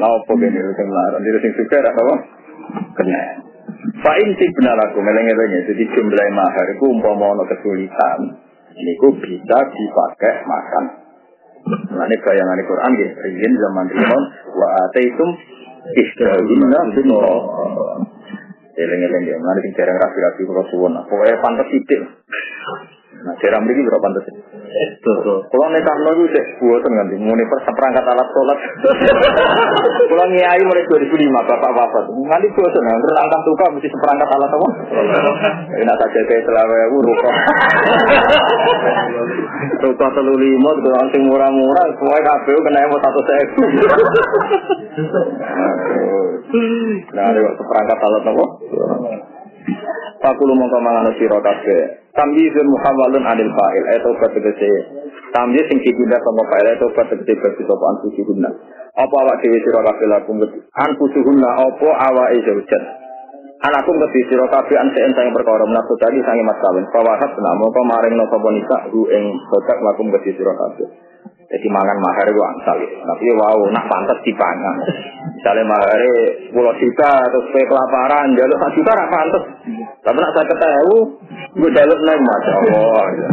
Nopo 0.02 0.32
gini 0.36 0.60
sing 0.60 0.88
larang, 0.92 1.22
diri 1.24 1.40
sing 1.40 1.54
suka 1.56 1.80
rak 1.80 1.96
nopo. 1.96 2.16
Kena. 3.00 3.24
Pak 4.04 4.16
inti 4.20 4.46
benar 4.60 4.78
aku 4.90 5.00
meleng-elengnya. 5.00 5.72
Jadi 5.72 5.84
jumlah 5.96 6.28
mahar 6.36 6.68
itu 6.76 6.86
umpama 6.92 7.40
kesulitan. 7.48 8.45
niku 8.76 9.08
bisa 9.20 9.58
dipakai 9.72 10.34
makan. 10.44 10.86
Nah, 11.66 12.06
ini 12.06 12.16
bayangan 12.22 12.62
Quran, 12.62 12.92
nggih, 12.94 13.12
ingin 13.26 13.54
zaman 13.58 13.86
Timur, 13.90 14.22
wa 14.54 14.68
ataitum 14.86 15.30
istirahim 15.98 16.62
nabin 16.70 17.10
wa 17.10 17.26
Eleng-eleng 18.76 19.24
ya, 19.24 19.40
nanti 19.40 19.72
jarang 19.80 19.96
rapi-rapi 19.96 20.44
kalau 20.44 20.68
suwon. 20.68 21.00
Pokoknya 21.08 21.40
pantas 21.40 21.72
itu. 21.72 21.96
Nah, 23.26 23.34
jarang 23.42 23.66
beri 23.66 23.82
berapa 23.82 24.06
pantas? 24.06 24.30
Kalau 25.50 25.68
nekah 25.74 25.98
lo 25.98 26.14
itu 26.14 26.30
cek 26.30 26.62
buatan 26.62 26.94
nanti, 26.94 27.18
mau 27.18 27.34
nih 27.34 27.42
perangkat 27.50 28.06
alat 28.06 28.28
sholat. 28.30 28.58
Kalau 30.14 30.26
ngiayi 30.30 30.62
mulai 30.62 30.86
2005, 30.86 31.34
bapak-bapak. 31.34 32.06
Nanti 32.06 32.48
buatan, 32.54 32.86
nggak 32.86 33.24
angkat 33.26 33.42
tukar 33.50 33.70
mesti 33.74 33.90
seperangkat 33.90 34.30
alat 34.30 34.52
apa? 34.54 34.68
Ini 35.74 35.90
tak 35.90 36.10
jadi 36.14 36.38
selama 36.46 36.76
aku 36.86 36.98
rukah. 37.02 37.36
Rukah 39.90 40.10
telu 40.14 40.38
lima, 40.38 40.70
tukang 40.86 41.10
sing 41.10 41.26
murah-murah, 41.26 41.86
semua 41.98 42.22
KPU 42.22 42.62
kena 42.62 42.86
yang 42.86 42.94
satu 42.94 43.22
sewu. 43.26 43.62
Nah, 47.10 47.24
ada 47.34 47.42
seperangkat 47.58 47.98
alat 48.06 48.24
apa? 48.30 48.46
Fakulu 50.22 50.54
mongko 50.54 50.78
mangano 50.78 51.10
sira 51.18 51.42
kabeh. 51.42 52.05
Tamyizun 52.16 52.68
muhawwalun 52.72 53.24
anil 53.28 53.52
fa'il 53.52 53.84
eta 53.92 54.08
obat 54.08 54.32
tegese. 54.32 54.72
Tamyiz 55.36 55.68
sing 55.68 55.84
dipindah 55.84 56.20
sama 56.24 56.44
fa'il 56.48 56.68
eta 56.72 56.88
obat 56.88 57.12
tegese 57.12 57.44
bagi 57.44 57.64
sapa 57.68 57.86
anfusuhunna. 57.92 58.50
Apa 58.96 59.16
awak 59.20 59.44
dhewe 59.44 59.60
sira 59.60 59.84
kabeh 59.84 60.08
lakum 60.08 60.40
anfusuhunna 60.72 61.50
apa 61.60 61.90
awake 62.08 62.40
zaujan. 62.48 62.84
Anakum 63.68 64.00
kedhi 64.00 64.32
sira 64.32 64.48
kabeh 64.48 64.80
an 64.80 64.96
seen 64.96 65.12
sang 65.12 65.36
perkara 65.36 65.68
menapa 65.68 65.92
tadi 66.00 66.24
sange 66.24 66.44
mas 66.48 66.56
kawin. 66.64 66.88
Fawahat 66.96 67.36
mongko 67.36 67.82
maring 67.84 68.16
napa 68.16 68.38
nisa 68.56 68.78
hu 68.96 69.12
ing 69.12 69.36
sodak 69.52 69.80
lakum 69.84 70.08
kedhi 70.16 70.32
sira 70.40 70.56
kabeh. 70.56 70.88
Jadi 71.46 71.68
mangan 71.70 71.98
mahar 72.02 72.26
itu 72.26 72.42
angsal 72.42 72.78
ya. 72.82 72.90
Tapi 73.06 73.26
wow, 73.38 73.60
nak 73.70 73.86
pantas 73.86 74.18
dipangan. 74.26 74.76
Misalnya 75.38 75.64
mahar 75.70 76.02
pulau 76.50 76.74
juta 76.74 77.12
terus 77.22 77.46
kayak 77.54 77.70
kelaparan, 77.70 78.34
jalur 78.34 78.58
satu 78.58 78.74
juta 78.82 78.92
nak 78.98 79.12
pantas. 79.14 79.44
Tapi 80.02 80.18
nak 80.18 80.34
saya 80.34 80.46
ketahui, 80.50 81.00
gue 81.62 81.70
jalur 81.70 82.00
naik 82.02 82.22
masya 82.22 82.54
Allah. 82.58 83.06
Ya. 83.14 83.30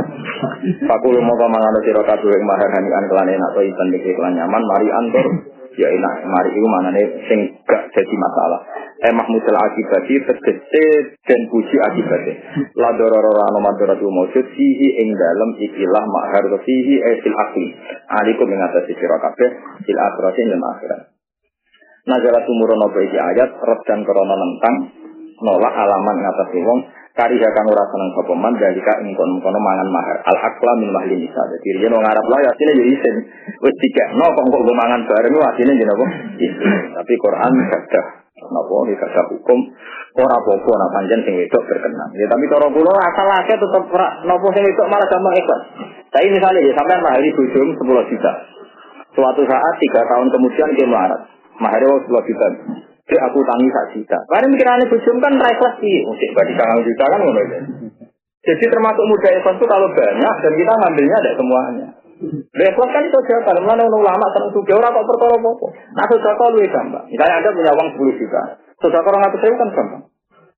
Pakulu 0.93 1.19
mau 1.25 1.49
mangan 1.49 1.81
siro 1.83 2.05
yang 2.05 2.45
mahar 2.45 2.69
hanian 2.69 3.05
kelan 3.09 3.33
enak 3.33 3.49
atau 3.57 3.63
ikan 3.65 3.89
dikit 3.91 4.13
kelan 4.13 4.33
nyaman, 4.37 4.63
mari 4.63 4.89
antor. 4.93 5.27
Ya 5.73 5.89
enak, 5.89 6.15
mari 6.28 6.51
itu 6.53 6.69
mana 6.69 6.93
nih 6.93 7.07
sing 7.28 7.40
gak 7.65 7.89
jadi 7.97 8.15
masalah. 8.20 8.61
Eh 9.03 9.12
mahmudul 9.16 9.57
akibati 9.57 10.20
tegese 10.20 11.16
dan 11.24 11.40
puji 11.49 11.77
akibatnya 11.81 12.35
la 12.77 12.93
dororo 12.93 13.32
ano 13.40 13.59
madoratu 13.59 14.05
maujud. 14.05 14.47
Fihi 14.53 14.89
ing 15.01 15.16
dalam 15.16 15.57
ikilah 15.57 16.05
mahar 16.07 16.44
fihi 16.61 16.94
eh 17.01 17.16
fil 17.24 17.36
akli. 17.36 17.66
Alikum 18.20 18.53
mengatasi 18.53 18.93
sira 18.94 19.16
kabeh 19.16 19.51
fil 19.89 20.01
akhiratin 20.01 20.53
yang 20.53 20.61
akhirat. 20.61 21.01
Nazara 22.03 22.43
tumurono 22.44 22.93
iki 22.99 23.19
ayat? 23.19 23.51
Redan 23.62 24.03
korona 24.05 24.35
nentang 24.35 24.74
nolak 25.43 25.74
alaman 25.74 26.16
ngatasi 26.23 26.59
wong 26.62 26.81
kari 27.13 27.37
kang 27.37 27.67
ora 27.69 27.85
seneng 27.93 28.11
sapa 28.17 28.33
man 28.33 28.55
dalika 28.57 28.93
ing 29.05 29.13
kono 29.17 29.59
mangan 29.61 29.89
mahar 29.93 30.19
al 30.25 30.39
akla 30.49 30.73
min 30.81 30.91
mahli 30.93 31.15
nisa 31.21 31.43
dadi 31.45 31.81
yen 31.81 31.93
wong 31.93 32.05
Arab 32.05 32.25
lae 32.29 32.45
asline 32.49 32.73
ya 32.81 32.85
isin 32.89 33.17
wis 33.61 33.77
dikekno 33.77 34.27
kok 34.33 34.45
kok 34.49 34.63
mangan 34.73 35.01
bareng 35.05 35.35
asline 35.37 35.77
jenenge 35.77 35.93
apa 35.93 36.07
tapi 36.97 37.13
Quran 37.21 37.53
gadah 37.69 38.07
Napa 38.43 38.75
iki 38.89 38.95
kata 38.99 39.23
hukum 39.31 39.59
ora 40.19 40.35
apa-apa 40.35 40.87
panjen 40.91 41.21
sing 41.23 41.35
wedok 41.39 41.63
berkenan. 41.63 42.11
Ya 42.19 42.27
tapi 42.27 42.45
cara 42.51 42.67
kula 42.75 42.91
asal 42.91 43.29
akeh 43.29 43.57
tetep 43.61 43.85
ora 43.87 44.09
napa 44.27 44.47
sing 44.51 44.63
wedok 44.67 44.89
malah 44.91 45.07
gampang 45.07 45.37
ikhlas. 45.39 45.63
Tapi 46.11 46.27
misalnya 46.33 46.67
ya 46.67 46.73
sampean 46.75 47.01
mahari 47.07 47.31
bojom 47.31 47.69
10 47.79 48.11
juta. 48.11 48.33
Suatu 49.13 49.43
saat 49.47 49.75
tiga 49.79 50.01
tahun 50.09 50.29
kemudian 50.33 50.69
dia 50.75 50.87
melarat. 50.89 51.23
Mahari 51.61 51.87
10 51.87 52.09
juta. 52.09 52.47
Jadi 53.03 53.19
aku 53.19 53.39
tangi 53.43 53.69
sak 53.69 53.87
juta. 53.99 54.19
Karena 54.31 54.47
mikirannya 54.47 54.87
bojom 54.87 55.16
kan 55.19 55.33
ra 55.37 55.49
ikhlas 55.51 55.74
sih. 55.83 55.97
Mesti 56.07 56.27
bagi 56.39 56.55
kangen 56.55 56.87
juta 56.87 57.05
kan 57.11 57.20
ngono 57.23 57.43
Jadi 58.43 58.65
termasuk 58.66 59.05
muda 59.07 59.29
ikhlas 59.35 59.57
itu 59.59 59.66
kalau 59.66 59.89
banyak 59.91 60.35
dan 60.43 60.53
kita 60.55 60.73
ngambilnya 60.73 61.16
ada 61.19 61.33
semuanya. 61.35 61.87
Repot 62.55 62.89
kan 62.95 63.03
itu 63.03 63.19
kalau 63.27 63.62
mana 63.66 63.83
ulama 63.83 64.27
seneng 64.31 64.55
suka 64.55 64.79
orang 64.79 64.95
kok 64.95 65.07
perkara 65.11 65.35
apa. 65.35 65.51
Nah 65.99 66.05
sudah 66.07 66.33
kau 66.39 66.55
lebih 66.55 66.70
gampang. 66.70 67.05
Misalnya 67.11 67.35
anda 67.43 67.51
punya 67.51 67.73
uang 67.74 67.89
sepuluh 67.99 68.15
juta, 68.15 68.43
sudah 68.79 68.99
kau 69.03 69.11
orang 69.11 69.27
atas 69.27 69.43
kan 69.43 69.70
gampang. 69.74 70.03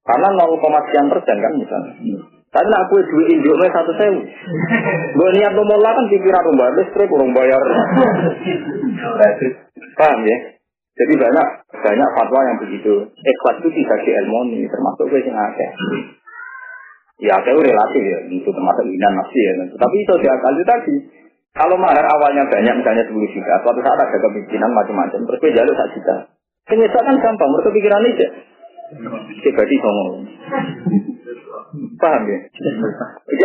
Karena 0.04 0.28
0, 0.36 0.60
sekian 0.60 1.08
persen 1.08 1.36
kan 1.40 1.52
misalnya. 1.56 1.92
Tapi 2.54 2.70
nak 2.70 2.86
kue 2.86 3.02
duit 3.08 3.34
induknya 3.34 3.66
satu 3.72 3.90
sewu. 3.98 4.20
Gue 5.16 5.28
niat 5.34 5.58
nomor 5.58 5.80
kan 5.80 6.06
pikiran 6.06 6.46
rumah 6.46 6.70
listrik, 6.76 7.10
kurang 7.10 7.34
bayar. 7.34 7.58
Paham 9.98 10.20
ya? 10.22 10.53
Jadi 10.94 11.14
banyak 11.18 11.46
banyak 11.74 12.08
fatwa 12.14 12.40
yang 12.46 12.58
begitu. 12.62 12.94
Ikhlas 13.10 13.56
itu 13.58 13.70
tidak 13.82 13.98
diilmoni, 14.06 14.62
termasuk 14.70 15.10
gue 15.10 15.26
yang 15.26 15.34
akeh. 15.34 15.70
Ya, 17.18 17.34
itu 17.38 17.50
relatif 17.50 18.02
ya, 18.02 18.18
itu 18.30 18.50
termasuk 18.50 18.84
inan 18.86 19.12
nafsi 19.18 19.40
ya. 19.42 19.52
Tapi 19.74 19.96
itu 20.02 20.14
dia 20.22 20.34
kali 20.38 20.62
tadi. 20.62 20.96
Kalau 21.54 21.78
mahar 21.78 22.02
awalnya 22.02 22.50
banyak, 22.50 22.82
misalnya 22.82 23.06
10 23.06 23.14
juta, 23.30 23.62
suatu 23.62 23.78
saat 23.78 23.94
ada 23.94 24.10
kepemimpinan 24.10 24.74
macam-macam, 24.74 25.22
terus 25.22 25.38
gue 25.38 25.54
jalur 25.54 25.70
1 25.70 25.94
juta. 25.94 26.16
Penyesal 26.66 27.02
kan 27.06 27.14
gampang, 27.22 27.46
menurut 27.46 27.70
pikiran 27.70 28.02
aja. 28.02 28.28
Pribadi 29.38 29.76
ngomong. 29.78 30.26
Paham 32.02 32.22
ya? 32.26 32.38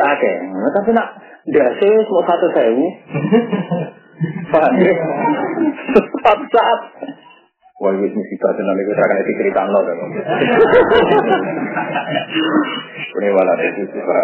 Akeh. 0.10 0.36
Nah, 0.42 0.72
tapi 0.74 0.90
nak 0.98 1.08
dasi 1.54 1.90
mau 2.10 2.26
satu 2.26 2.48
sewu. 2.50 2.86
Paham 4.50 4.74
ya? 4.82 4.94
Suatu 5.94 6.46
saat. 6.50 6.80
Wah, 7.80 7.96
ini 7.96 8.12
musibah 8.12 8.52
tenan 8.60 8.76
akan 8.76 9.24
cerita 9.24 9.64
lo 9.72 9.80
kan. 9.88 9.98
Ini 13.20 13.28
wala 13.32 13.54
itu 13.56 13.88
para 14.04 14.24